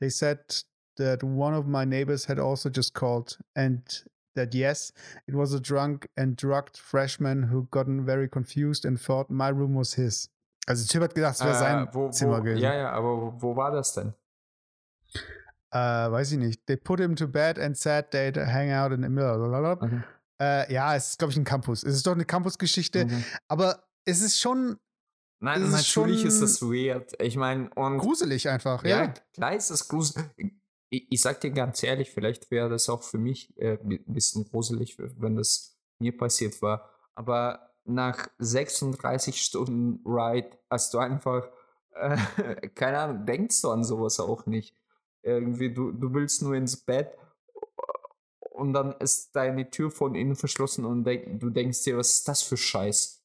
They 0.00 0.10
said 0.10 0.38
that 0.96 1.22
one 1.22 1.54
of 1.54 1.66
my 1.66 1.84
neighbors 1.84 2.26
had 2.26 2.38
also 2.38 2.68
just 2.68 2.92
called, 2.92 3.38
and 3.54 3.80
that 4.34 4.54
yes, 4.54 4.92
it 5.26 5.34
was 5.34 5.54
a 5.54 5.60
drunk 5.60 6.08
and 6.16 6.36
drugged 6.36 6.76
freshman 6.76 7.44
who 7.50 7.68
gotten 7.70 8.04
very 8.04 8.28
confused 8.28 8.84
and 8.84 8.98
thought 9.00 9.30
my 9.30 9.48
room 9.50 9.74
was 9.74 9.94
his. 9.94 10.28
Also, 10.68 10.84
Typ 10.86 11.02
hat 11.02 11.14
gedacht, 11.14 11.34
es 11.36 11.40
wäre 11.40 11.54
äh, 11.54 11.58
sein 11.58 11.86
Äh, 11.88 11.94
wo, 11.94 12.10
Zimmer 12.10 12.38
wo, 12.38 12.42
gewesen. 12.42 12.62
ja, 12.62 12.74
ja, 12.74 12.90
aber 12.92 13.16
wo- 13.20 13.34
wo 13.42 13.56
war 13.56 13.70
das 13.72 13.94
denn? 13.94 14.12
Äh, 15.72 15.78
weiß 16.10 16.32
ich 16.32 16.38
nicht. 16.38 16.66
They 16.66 16.76
put 16.76 16.98
him 17.00 17.14
to 17.16 17.26
bed 17.28 17.58
and 17.58 17.76
said 17.76 18.10
they'd 18.10 18.36
hang 18.36 18.70
out 18.72 18.92
in 18.92 19.02
the 19.02 19.08
middle. 19.08 19.40
Okay. 19.54 19.86
Mhm. 19.86 20.04
Äh, 20.40 20.72
ja, 20.72 20.96
es 20.96 21.10
ist, 21.10 21.18
glaube 21.18 21.32
ich, 21.32 21.38
ein 21.38 21.44
Campus. 21.44 21.82
Es 21.84 21.94
ist 21.94 22.06
doch 22.06 22.12
eine 22.14 22.24
Campusgeschichte, 22.24 23.02
Okay. 23.04 23.22
aber 23.48 23.84
es 24.04 24.20
ist 24.22 24.38
schon 24.40 24.78
Nein, 25.40 25.62
ist 25.62 25.72
natürlich 25.72 26.24
ist 26.24 26.42
das 26.42 26.60
weird. 26.60 27.14
Ich 27.20 27.36
meine, 27.36 27.70
und 27.74 27.98
gruselig 27.98 28.48
einfach, 28.48 28.84
ja, 28.84 29.04
ja. 29.04 29.14
klar 29.32 29.56
ist 29.56 29.70
das 29.70 29.88
gruselig. 29.88 30.26
Ich, 30.90 31.06
ich 31.10 31.20
sag 31.20 31.40
dir 31.40 31.50
ganz 31.50 31.82
ehrlich, 31.82 32.10
vielleicht 32.10 32.50
wäre 32.50 32.68
das 32.68 32.88
auch 32.90 33.02
für 33.02 33.16
mich 33.16 33.56
äh, 33.58 33.78
ein 33.82 34.04
bisschen 34.06 34.44
gruselig, 34.44 34.98
wenn 34.98 35.36
das 35.36 35.78
mir 35.98 36.16
passiert 36.16 36.60
war. 36.60 36.90
Aber 37.14 37.70
nach 37.84 38.28
36 38.38 39.40
Stunden 39.40 40.02
Ride 40.04 40.50
hast 40.68 40.92
du 40.92 40.98
einfach, 40.98 41.48
äh, 41.94 42.18
keine 42.74 42.98
Ahnung, 42.98 43.24
denkst 43.24 43.62
du 43.62 43.70
an 43.70 43.82
sowas 43.82 44.20
auch 44.20 44.44
nicht. 44.44 44.74
Irgendwie, 45.22 45.72
du, 45.72 45.92
du 45.92 46.12
willst 46.12 46.42
nur 46.42 46.54
ins 46.54 46.76
Bett 46.76 47.16
und 48.40 48.74
dann 48.74 48.92
ist 48.92 49.34
deine 49.34 49.70
Tür 49.70 49.90
von 49.90 50.14
innen 50.14 50.36
verschlossen 50.36 50.84
und 50.84 51.04
denk, 51.04 51.40
du 51.40 51.48
denkst 51.48 51.84
dir, 51.84 51.96
was 51.96 52.10
ist 52.10 52.28
das 52.28 52.42
für 52.42 52.58
Scheiß? 52.58 53.19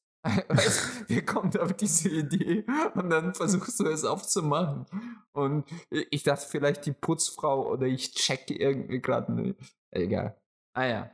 Wie 1.08 1.22
kommt 1.24 1.58
auf 1.58 1.72
diese 1.72 2.08
Idee? 2.08 2.64
Und 2.94 3.10
dann 3.10 3.34
versuchst 3.34 3.80
du 3.80 3.86
es 3.86 4.04
aufzumachen. 4.04 4.86
Und 5.32 5.64
ich 5.90 6.22
dachte 6.22 6.46
vielleicht 6.48 6.86
die 6.86 6.92
Putzfrau 6.92 7.68
oder 7.70 7.86
ich 7.86 8.12
check 8.12 8.50
irgendwie 8.50 9.00
gerade. 9.00 9.32
Ne. 9.32 9.54
Egal. 9.90 10.36
Ah 10.74 10.84
ja. 10.84 11.10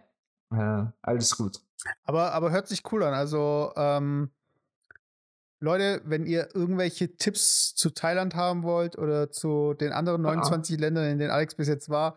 Äh, 0.53 0.87
alles 1.03 1.37
gut. 1.37 1.61
Aber, 2.05 2.33
aber 2.33 2.51
hört 2.51 2.69
sich 2.69 2.83
cool 2.93 3.03
an. 3.03 3.15
Also, 3.15 3.73
ähm, 3.77 4.31
Leute, 5.61 6.03
wenn 6.05 6.27
ihr 6.27 6.49
irgendwelche 6.55 7.17
Tipps 7.17 7.75
zu 7.77 7.91
Thailand 7.91 8.35
haben 8.35 8.65
wollt 8.65 8.99
oder 8.99 9.31
zu 9.31 9.75
den 9.75 9.93
anderen 9.93 10.23
29 10.23 10.79
Ländern, 10.79 11.05
in 11.05 11.19
denen 11.19 11.31
Alex 11.31 11.55
bis 11.55 11.69
jetzt 11.69 11.89
war, 11.89 12.17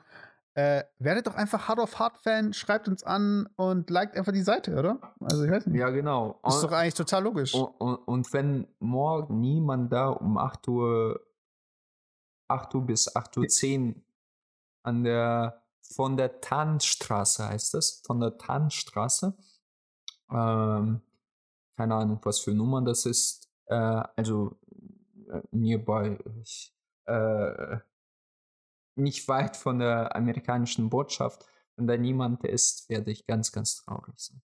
äh, 0.56 0.84
werdet 0.99 1.27
doch 1.27 1.36
einfach 1.36 1.68
Hard 1.68 1.80
of 1.80 1.99
Hard 1.99 2.18
Fan, 2.18 2.53
schreibt 2.53 2.88
uns 2.88 3.03
an 3.03 3.48
und 3.57 3.90
liked 3.90 4.15
einfach 4.18 4.32
die 4.32 4.41
Seite, 4.41 4.76
oder? 4.80 5.14
Also, 5.19 5.44
ich 5.44 5.52
weiß 5.52 5.65
nicht. 5.68 5.77
Ja, 5.77 5.90
genau. 5.90 6.40
Ist 6.48 6.56
Und- 6.56 6.64
doch 6.64 6.72
eigentlich 6.72 6.94
total 6.94 7.23
logisch. 7.23 7.53
Und, 7.53 7.68
und, 7.82 7.95
und 8.07 8.34
wenn 8.34 8.68
morgen 8.80 9.41
niemand 9.41 9.91
da 9.91 10.07
um 10.10 10.38
8 10.38 10.68
Uhr, 10.69 11.19
8 12.48 12.73
Uhr 12.73 12.86
bis 12.86 13.14
8 13.15 13.38
Uhr 13.38 13.48
10 13.48 14.02
an 14.84 15.03
der, 15.03 15.61
von 15.94 16.15
der 16.15 16.40
Tannstraße 16.40 17.48
heißt 17.49 17.73
das, 17.73 18.02
von 18.06 18.19
der 18.22 18.38
Tannstraße, 18.38 19.36
ähm, 20.32 21.02
keine 21.77 21.95
Ahnung, 21.95 22.19
was 22.23 22.40
für 22.40 22.53
Nummer 22.53 22.82
das 22.82 23.06
ist, 23.06 23.49
äh, 23.65 23.76
also 24.15 24.57
äh, 25.30 25.41
nearby, 25.52 26.18
ich, 26.41 26.73
äh, 27.07 27.77
nicht 28.96 29.28
weit 29.28 29.58
von 29.58 29.80
der 29.80 30.16
amerikanischen 30.16 30.90
Botschaft, 30.90 31.46
wenn 31.76 31.88
da 31.88 31.98
niemand 31.98 32.44
ist, 32.46 32.90
werde 32.90 33.12
ich 33.12 33.26
ganz, 33.28 33.52
ganz 33.52 33.76
traurig 33.78 34.14
sein. 34.18 34.42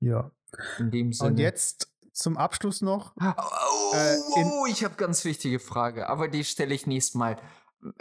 Ja. 0.00 0.30
In 0.78 0.90
dem 0.90 1.12
Sinne. 1.12 1.30
Und 1.30 1.38
jetzt 1.38 1.92
zum 2.12 2.36
Abschluss 2.36 2.80
noch. 2.80 3.14
Oh, 3.20 3.94
Äh, 3.94 4.14
in- 4.40 4.46
oh, 4.50 4.66
ich 4.66 4.84
habe 4.84 4.94
ganz 4.96 5.24
wichtige 5.24 5.60
Frage, 5.60 6.08
aber 6.08 6.28
die 6.28 6.44
stelle 6.44 6.74
ich 6.74 6.86
nächstes 6.86 7.14
Mal. 7.14 7.36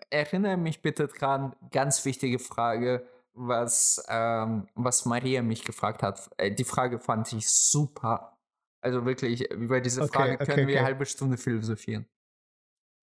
Erinnere 0.09 0.57
mich 0.57 0.81
bitte 0.81 1.07
dran, 1.07 1.55
ganz 1.71 2.03
wichtige 2.05 2.39
Frage, 2.39 3.07
was, 3.33 4.03
ähm, 4.07 4.67
was 4.73 5.05
Maria 5.05 5.43
mich 5.43 5.63
gefragt 5.63 6.01
hat. 6.01 6.31
Äh, 6.37 6.51
die 6.51 6.63
Frage 6.63 6.99
fand 6.99 7.31
ich 7.33 7.47
super. 7.49 8.35
Also 8.81 9.05
wirklich, 9.05 9.51
über 9.51 9.79
diese 9.81 10.01
Okay, 10.01 10.11
Frage 10.13 10.33
okay, 10.35 10.45
können 10.45 10.57
wir 10.67 10.73
okay. 10.75 10.77
eine 10.79 10.87
halbe 10.87 11.05
Stunde 11.05 11.37
philosophieren. 11.37 12.07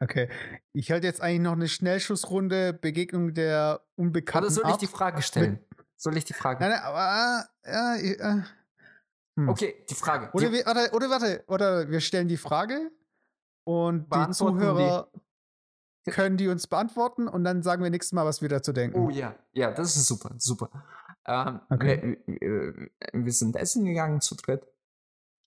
Okay. 0.05 0.29
Ich 0.73 0.91
halte 0.91 1.07
jetzt 1.07 1.21
eigentlich 1.21 1.41
noch 1.41 1.53
eine 1.53 1.69
Schnellschussrunde 1.69 2.75
Begegnung 2.75 3.35
der 3.35 3.81
unbekannten 3.97 4.47
Oder 4.47 4.55
soll 4.55 4.71
ich 4.71 4.77
die 4.77 4.87
Frage 4.87 5.23
stellen? 5.23 5.59
Soll 5.97 6.17
ich 6.17 6.25
die 6.25 6.35
Frage? 6.35 6.61
Nein, 6.61 6.71
nein, 6.71 6.83
aber 6.83 7.47
äh, 7.63 8.13
äh, 8.13 8.43
hm. 9.37 9.49
Okay, 9.49 9.85
die 9.89 9.95
Frage. 9.95 10.31
Oder 10.33 10.47
die, 10.47 10.53
wir, 10.53 10.67
oder, 10.67 10.93
oder 10.93 11.11
warte, 11.11 11.45
oder 11.49 11.91
wir 11.91 12.01
stellen 12.01 12.29
die 12.29 12.37
Frage 12.37 12.91
und 13.65 14.15
die 14.15 14.31
Zuhörer 14.31 15.11
können 16.11 16.37
die 16.37 16.49
uns 16.49 16.67
beantworten 16.67 17.27
und 17.27 17.45
dann 17.45 17.63
sagen 17.63 17.83
wir 17.83 17.91
nächstes 17.91 18.13
Mal, 18.13 18.27
was 18.27 18.43
wir 18.43 18.49
dazu 18.49 18.73
denken. 18.73 18.99
Oh 18.99 19.11
ja, 19.11 19.35
ja, 19.53 19.73
das 19.73 19.97
ist 19.97 20.07
super, 20.07 20.35
super. 20.39 20.71
Ähm, 21.27 21.61
Okay. 21.71 22.19
wir, 22.27 22.41
wir, 22.41 22.91
wir 23.13 23.33
sind 23.33 23.57
essen 23.57 23.87
gegangen 23.87 24.21
zu 24.21 24.35
dritt 24.37 24.67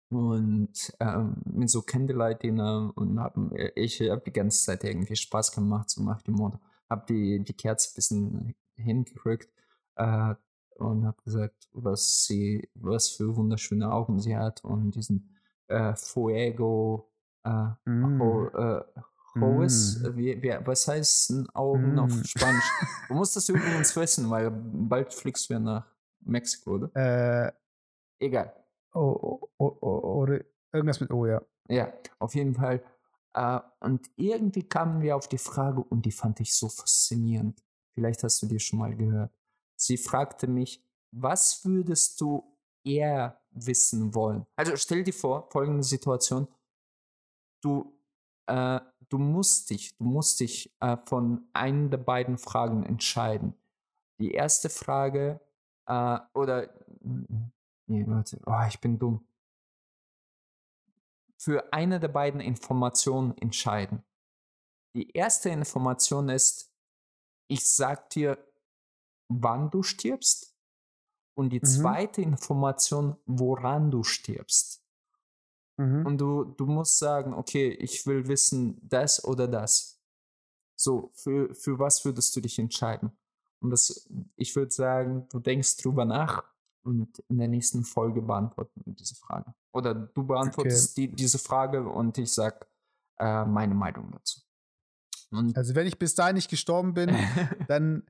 und 0.09 0.93
ähm, 0.99 1.35
mit 1.45 1.69
so 1.69 1.81
Candlelight-Dinner 1.81 2.91
und 2.95 3.19
haben, 3.19 3.51
ich 3.75 3.99
habe 4.01 4.21
die 4.25 4.31
ganze 4.33 4.63
Zeit 4.63 4.83
irgendwie 4.83 5.15
Spaß 5.15 5.51
gemacht, 5.51 5.89
so 5.89 6.03
nach 6.03 6.21
dem 6.21 6.35
Motto. 6.35 6.59
Hab 6.89 7.07
die, 7.07 7.43
die 7.43 7.53
Kerze 7.53 7.91
ein 7.91 7.95
bisschen 7.95 8.55
hingerückt 8.75 9.49
äh, 9.95 10.33
und 10.75 11.05
habe 11.05 11.21
gesagt, 11.23 11.67
was 11.73 12.23
sie, 12.25 12.69
was 12.75 13.09
für 13.09 13.35
wunderschöne 13.35 13.91
Augen 13.91 14.19
sie 14.19 14.37
hat 14.37 14.63
und 14.63 14.91
diesen 14.95 15.35
äh, 15.67 15.93
Fuego, 15.95 17.11
äh, 17.43 17.71
Mm. 17.85 18.21
Ho, 18.21 18.47
äh, 18.47 18.83
Hoes, 19.39 19.99
Mm. 20.01 20.05
äh, 20.05 20.15
wie, 20.17 20.41
wie, 20.41 20.57
was 20.65 20.87
heißt 20.87 21.29
ein 21.31 21.49
Augen 21.49 21.99
auf 21.99 22.11
Mm. 22.13 22.23
Spanisch? 22.23 22.71
Du 23.09 23.13
musst 23.15 23.35
das 23.35 23.49
übrigens 23.49 23.95
wissen, 23.95 24.29
weil 24.29 24.51
bald 24.51 25.13
fliegst 25.13 25.49
du 25.49 25.53
ja 25.55 25.59
nach 25.59 25.85
Mexiko, 26.21 26.71
oder? 26.75 26.95
Äh, 27.47 27.51
Egal. 28.19 28.53
Oh, 28.97 29.77
oder 29.79 30.41
irgendwas 30.73 30.99
mit 30.99 31.11
O, 31.11 31.25
ja. 31.25 31.41
Ja, 31.69 31.93
auf 32.19 32.35
jeden 32.35 32.55
Fall. 32.55 32.83
Äh, 33.33 33.59
und 33.81 34.09
irgendwie 34.15 34.63
kamen 34.63 35.01
wir 35.01 35.15
auf 35.15 35.27
die 35.27 35.37
Frage 35.37 35.83
und 35.83 36.05
die 36.05 36.11
fand 36.11 36.39
ich 36.39 36.53
so 36.53 36.69
faszinierend. 36.69 37.63
Vielleicht 37.93 38.23
hast 38.23 38.41
du 38.41 38.47
die 38.47 38.59
schon 38.59 38.79
mal 38.79 38.95
gehört. 38.95 39.31
Sie 39.75 39.97
fragte 39.97 40.47
mich, 40.47 40.83
was 41.11 41.63
würdest 41.65 42.19
du 42.21 42.43
eher 42.83 43.41
wissen 43.51 44.13
wollen? 44.13 44.45
Also 44.55 44.75
stell 44.75 45.03
dir 45.03 45.13
vor, 45.13 45.49
folgende 45.51 45.83
Situation. 45.83 46.47
Du, 47.61 47.99
äh, 48.47 48.79
du 49.09 49.17
musst 49.17 49.69
dich, 49.69 49.95
du 49.97 50.03
musst 50.03 50.39
dich 50.39 50.75
äh, 50.79 50.97
von 50.97 51.47
einer 51.53 51.89
der 51.89 51.97
beiden 51.97 52.37
Fragen 52.37 52.83
entscheiden. 52.83 53.53
Die 54.19 54.31
erste 54.31 54.69
Frage, 54.69 55.39
oder, 56.33 56.69
nee, 57.87 58.05
warte, 58.07 58.39
oh, 58.45 58.65
ich 58.67 58.79
bin 58.79 58.99
dumm 58.99 59.27
für 61.37 61.71
eine 61.71 61.99
der 61.99 62.07
beiden 62.07 62.41
Informationen 62.41 63.37
entscheiden. 63.37 64.03
Die 64.95 65.11
erste 65.11 65.49
Information 65.49 66.29
ist, 66.29 66.73
ich 67.47 67.65
sag 67.65 68.09
dir, 68.09 68.37
wann 69.29 69.69
du 69.69 69.83
stirbst. 69.83 70.55
Und 71.35 71.51
die 71.51 71.59
Mhm. 71.59 71.65
zweite 71.65 72.21
Information, 72.23 73.15
woran 73.27 73.91
du 73.91 74.03
stirbst. 74.03 74.83
Mhm. 75.77 76.05
Und 76.05 76.17
du, 76.17 76.43
du 76.43 76.65
musst 76.65 76.97
sagen, 76.97 77.35
okay, 77.35 77.69
ich 77.69 78.07
will 78.07 78.27
wissen 78.27 78.79
das 78.81 79.23
oder 79.23 79.47
das. 79.47 80.01
So, 80.75 81.11
für, 81.13 81.53
für 81.53 81.77
was 81.77 82.03
würdest 82.05 82.35
du 82.35 82.41
dich 82.41 82.57
entscheiden? 82.57 83.11
Und 83.59 83.69
das, 83.69 84.09
ich 84.35 84.55
würde 84.55 84.71
sagen, 84.71 85.27
du 85.29 85.39
denkst 85.39 85.77
drüber 85.77 86.05
nach 86.05 86.43
und 86.87 87.19
in 87.27 87.37
der 87.37 87.49
nächsten 87.49 87.83
Folge 87.83 88.21
beantworten 88.21 88.81
wir 88.85 88.93
diese 88.93 89.15
Frage. 89.15 89.53
Oder 89.73 89.93
du 89.93 90.25
beantwortest 90.25 90.95
die, 90.97 91.09
diese 91.09 91.37
Frage 91.37 91.83
und 91.83 92.17
ich 92.17 92.33
sag 92.33 92.65
äh, 93.19 93.45
meine 93.45 93.75
Meinung 93.75 94.11
dazu. 94.11 94.39
Und 95.31 95.57
Also 95.57 95.75
wenn 95.75 95.85
ich 95.85 95.99
bis 95.99 96.15
dahin 96.15 96.35
nicht 96.35 96.49
gestorben 96.49 96.93
bin, 96.93 97.13
dann 97.67 98.03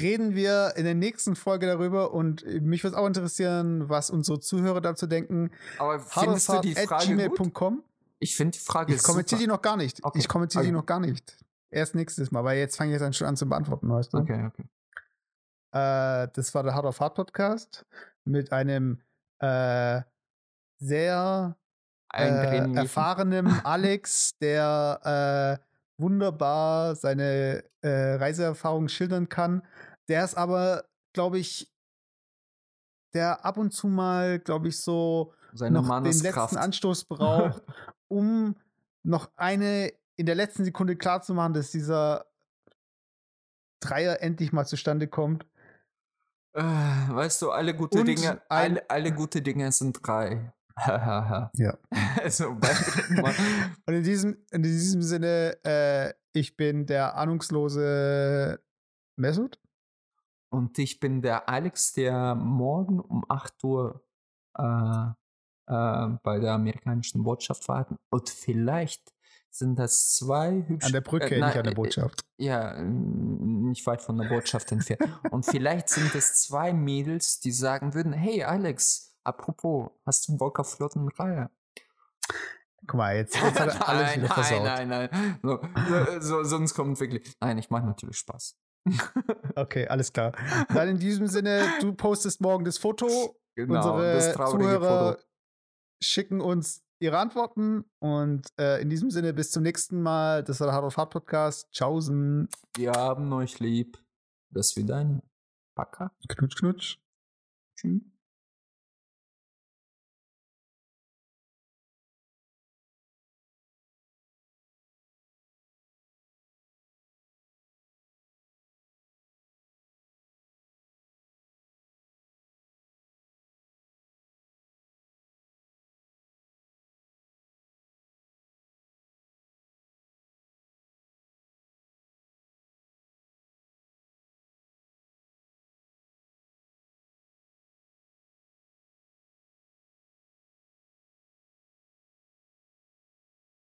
reden 0.00 0.34
wir 0.34 0.74
in 0.76 0.84
der 0.84 0.94
nächsten 0.94 1.34
Folge 1.34 1.66
darüber 1.66 2.12
und 2.12 2.44
mich 2.44 2.84
würde 2.84 2.94
es 2.94 3.02
auch 3.02 3.06
interessieren, 3.06 3.88
was 3.88 4.10
unsere 4.10 4.38
Zuhörer 4.38 4.82
dazu 4.82 5.06
denken. 5.06 5.50
Aber 5.78 5.98
findest 5.98 6.48
du 6.50 6.60
die 6.60 6.74
Frage 6.74 7.28
gut? 7.28 7.82
Ich 8.18 8.36
finde 8.36 8.52
die 8.52 8.62
Frage 8.62 8.94
Ich 8.94 9.02
kommentiere 9.02 9.40
die 9.40 9.46
noch 9.46 9.62
gar 9.62 9.78
nicht. 9.78 10.04
Okay, 10.04 10.18
Ich 10.18 10.28
kommentiere 10.28 10.62
die 10.62 10.68
okay. 10.68 10.76
noch 10.76 10.86
gar 10.86 11.00
nicht. 11.00 11.38
Erst 11.70 11.94
nächstes 11.94 12.30
Mal, 12.30 12.44
weil 12.44 12.58
jetzt 12.58 12.76
fange 12.76 12.94
ich 12.94 13.00
jetzt 13.00 13.16
schon 13.16 13.26
an 13.26 13.36
zu 13.36 13.48
beantworten, 13.48 13.88
weißt 13.88 14.12
du? 14.12 14.18
Okay, 14.18 14.44
okay. 14.44 14.64
Äh, 15.72 16.28
das 16.34 16.54
war 16.54 16.62
der 16.62 16.74
Hard 16.74 16.84
of 16.84 17.00
Hard 17.00 17.14
Podcast 17.14 17.86
mit 18.30 18.52
einem 18.52 19.02
äh, 19.38 20.02
sehr 20.78 21.56
äh, 22.12 22.74
erfahrenem 22.74 23.46
Alex, 23.64 24.36
der 24.38 25.60
äh, 25.60 26.00
wunderbar 26.00 26.96
seine 26.96 27.64
äh, 27.82 28.14
Reiseerfahrung 28.14 28.88
schildern 28.88 29.28
kann. 29.28 29.62
Der 30.08 30.24
ist 30.24 30.36
aber, 30.36 30.84
glaube 31.12 31.38
ich, 31.38 31.70
der 33.14 33.44
ab 33.44 33.56
und 33.56 33.72
zu 33.72 33.88
mal, 33.88 34.38
glaube 34.38 34.68
ich, 34.68 34.80
so 34.80 35.34
Seine 35.52 35.82
noch 35.82 36.02
den 36.02 36.20
letzten 36.20 36.56
Anstoß 36.56 37.04
braucht, 37.08 37.62
um 38.08 38.56
noch 39.02 39.30
eine 39.36 39.92
in 40.16 40.26
der 40.26 40.34
letzten 40.34 40.64
Sekunde 40.64 40.96
klarzumachen, 40.96 41.54
dass 41.54 41.70
dieser 41.70 42.26
Dreier 43.80 44.20
endlich 44.20 44.52
mal 44.52 44.66
zustande 44.66 45.08
kommt. 45.08 45.46
Äh, 46.54 46.62
weißt 46.62 47.42
du, 47.42 47.50
alle 47.50 47.74
gute 47.74 48.00
Und 48.00 48.06
Dinge, 48.06 48.40
ein- 48.48 48.72
alle, 48.78 48.90
alle 48.90 49.12
gute 49.12 49.40
Dinge 49.42 49.70
sind 49.72 49.98
drei. 50.02 50.52
Ja. 51.54 51.76
also. 52.22 52.48
Und 53.86 53.94
in 53.94 54.02
diesem, 54.02 54.36
in 54.50 54.62
diesem 54.62 55.02
Sinne, 55.02 55.58
äh, 55.64 56.12
ich 56.32 56.56
bin 56.56 56.86
der 56.86 57.16
ahnungslose 57.16 58.60
Mesut. 59.16 59.58
Und 60.52 60.78
ich 60.78 60.98
bin 60.98 61.22
der 61.22 61.48
Alex, 61.48 61.92
der 61.92 62.34
morgen 62.34 62.98
um 62.98 63.24
8 63.28 63.62
Uhr 63.62 64.02
äh, 64.58 64.62
äh, 65.68 66.08
bei 66.22 66.38
der 66.40 66.52
amerikanischen 66.54 67.22
Botschaft 67.22 67.68
warten. 67.68 67.96
Und 68.10 68.28
vielleicht 68.30 69.12
sind 69.50 69.78
das 69.78 70.14
zwei 70.14 70.64
hübsche. 70.66 70.86
An 70.86 70.92
der 70.92 71.00
Brücke, 71.00 71.26
äh, 71.26 71.30
nicht 71.30 71.40
nein, 71.40 71.56
an 71.56 71.64
der 71.64 71.72
äh, 71.72 71.74
Botschaft. 71.74 72.24
Ja, 72.38 72.72
äh, 72.74 72.82
nicht 72.82 73.86
weit 73.86 74.02
von 74.02 74.16
der 74.16 74.28
Botschaft 74.28 74.70
entfernt. 74.72 75.02
Und 75.30 75.44
vielleicht 75.44 75.88
sind 75.88 76.14
es 76.14 76.42
zwei 76.42 76.72
Mädels, 76.72 77.40
die 77.40 77.52
sagen 77.52 77.94
würden: 77.94 78.12
Hey 78.12 78.44
Alex, 78.44 79.16
apropos, 79.24 79.90
hast 80.06 80.28
du 80.28 80.36
Bock 80.36 80.58
auf 80.60 80.72
Flottenreihe? 80.72 81.50
Guck 82.86 82.94
mal, 82.94 83.16
jetzt, 83.16 83.34
jetzt 83.42 83.60
hat 83.60 83.74
er 83.74 83.88
alles 83.88 84.16
wieder 84.16 84.28
versaut. 84.28 84.62
nein, 84.62 84.88
nein, 84.88 85.08
nein. 85.12 85.38
So, 85.42 85.60
so, 85.88 86.20
so, 86.20 86.44
sonst 86.44 86.74
kommt 86.74 86.98
wirklich. 87.00 87.36
Nein, 87.40 87.58
ich 87.58 87.70
mache 87.70 87.86
natürlich 87.86 88.18
Spaß. 88.18 88.56
Okay, 89.56 89.86
alles 89.88 90.12
klar. 90.12 90.32
Dann 90.74 90.88
in 90.88 90.98
diesem 90.98 91.26
Sinne, 91.26 91.64
du 91.80 91.92
postest 91.92 92.40
morgen 92.40 92.64
das 92.64 92.78
Foto. 92.78 93.36
Genau, 93.56 93.76
Unsere 93.76 94.14
das 94.14 94.32
traurige 94.32 94.64
Zuhörer 94.64 95.12
Foto. 95.12 95.22
schicken 96.00 96.40
uns 96.40 96.82
ihre 97.00 97.18
Antworten. 97.18 97.84
Und 97.98 98.46
äh, 98.58 98.80
in 98.80 98.90
diesem 98.90 99.10
Sinne, 99.10 99.32
bis 99.32 99.50
zum 99.50 99.62
nächsten 99.62 100.00
Mal. 100.00 100.44
Das 100.44 100.60
war 100.60 100.68
der 100.68 100.74
Hard 100.74 100.84
of 100.84 100.96
Hard 100.96 101.10
Podcast. 101.10 101.70
Tschaußen. 101.72 102.48
Wir 102.76 102.92
haben 102.92 103.32
euch 103.32 103.58
lieb. 103.58 103.98
Das 104.50 104.76
wieder 104.76 104.96
ein 104.96 105.22
Packer. 105.74 106.12
Knutsch, 106.28 106.56
knutsch. 106.56 106.98
Tschüss. 107.76 108.02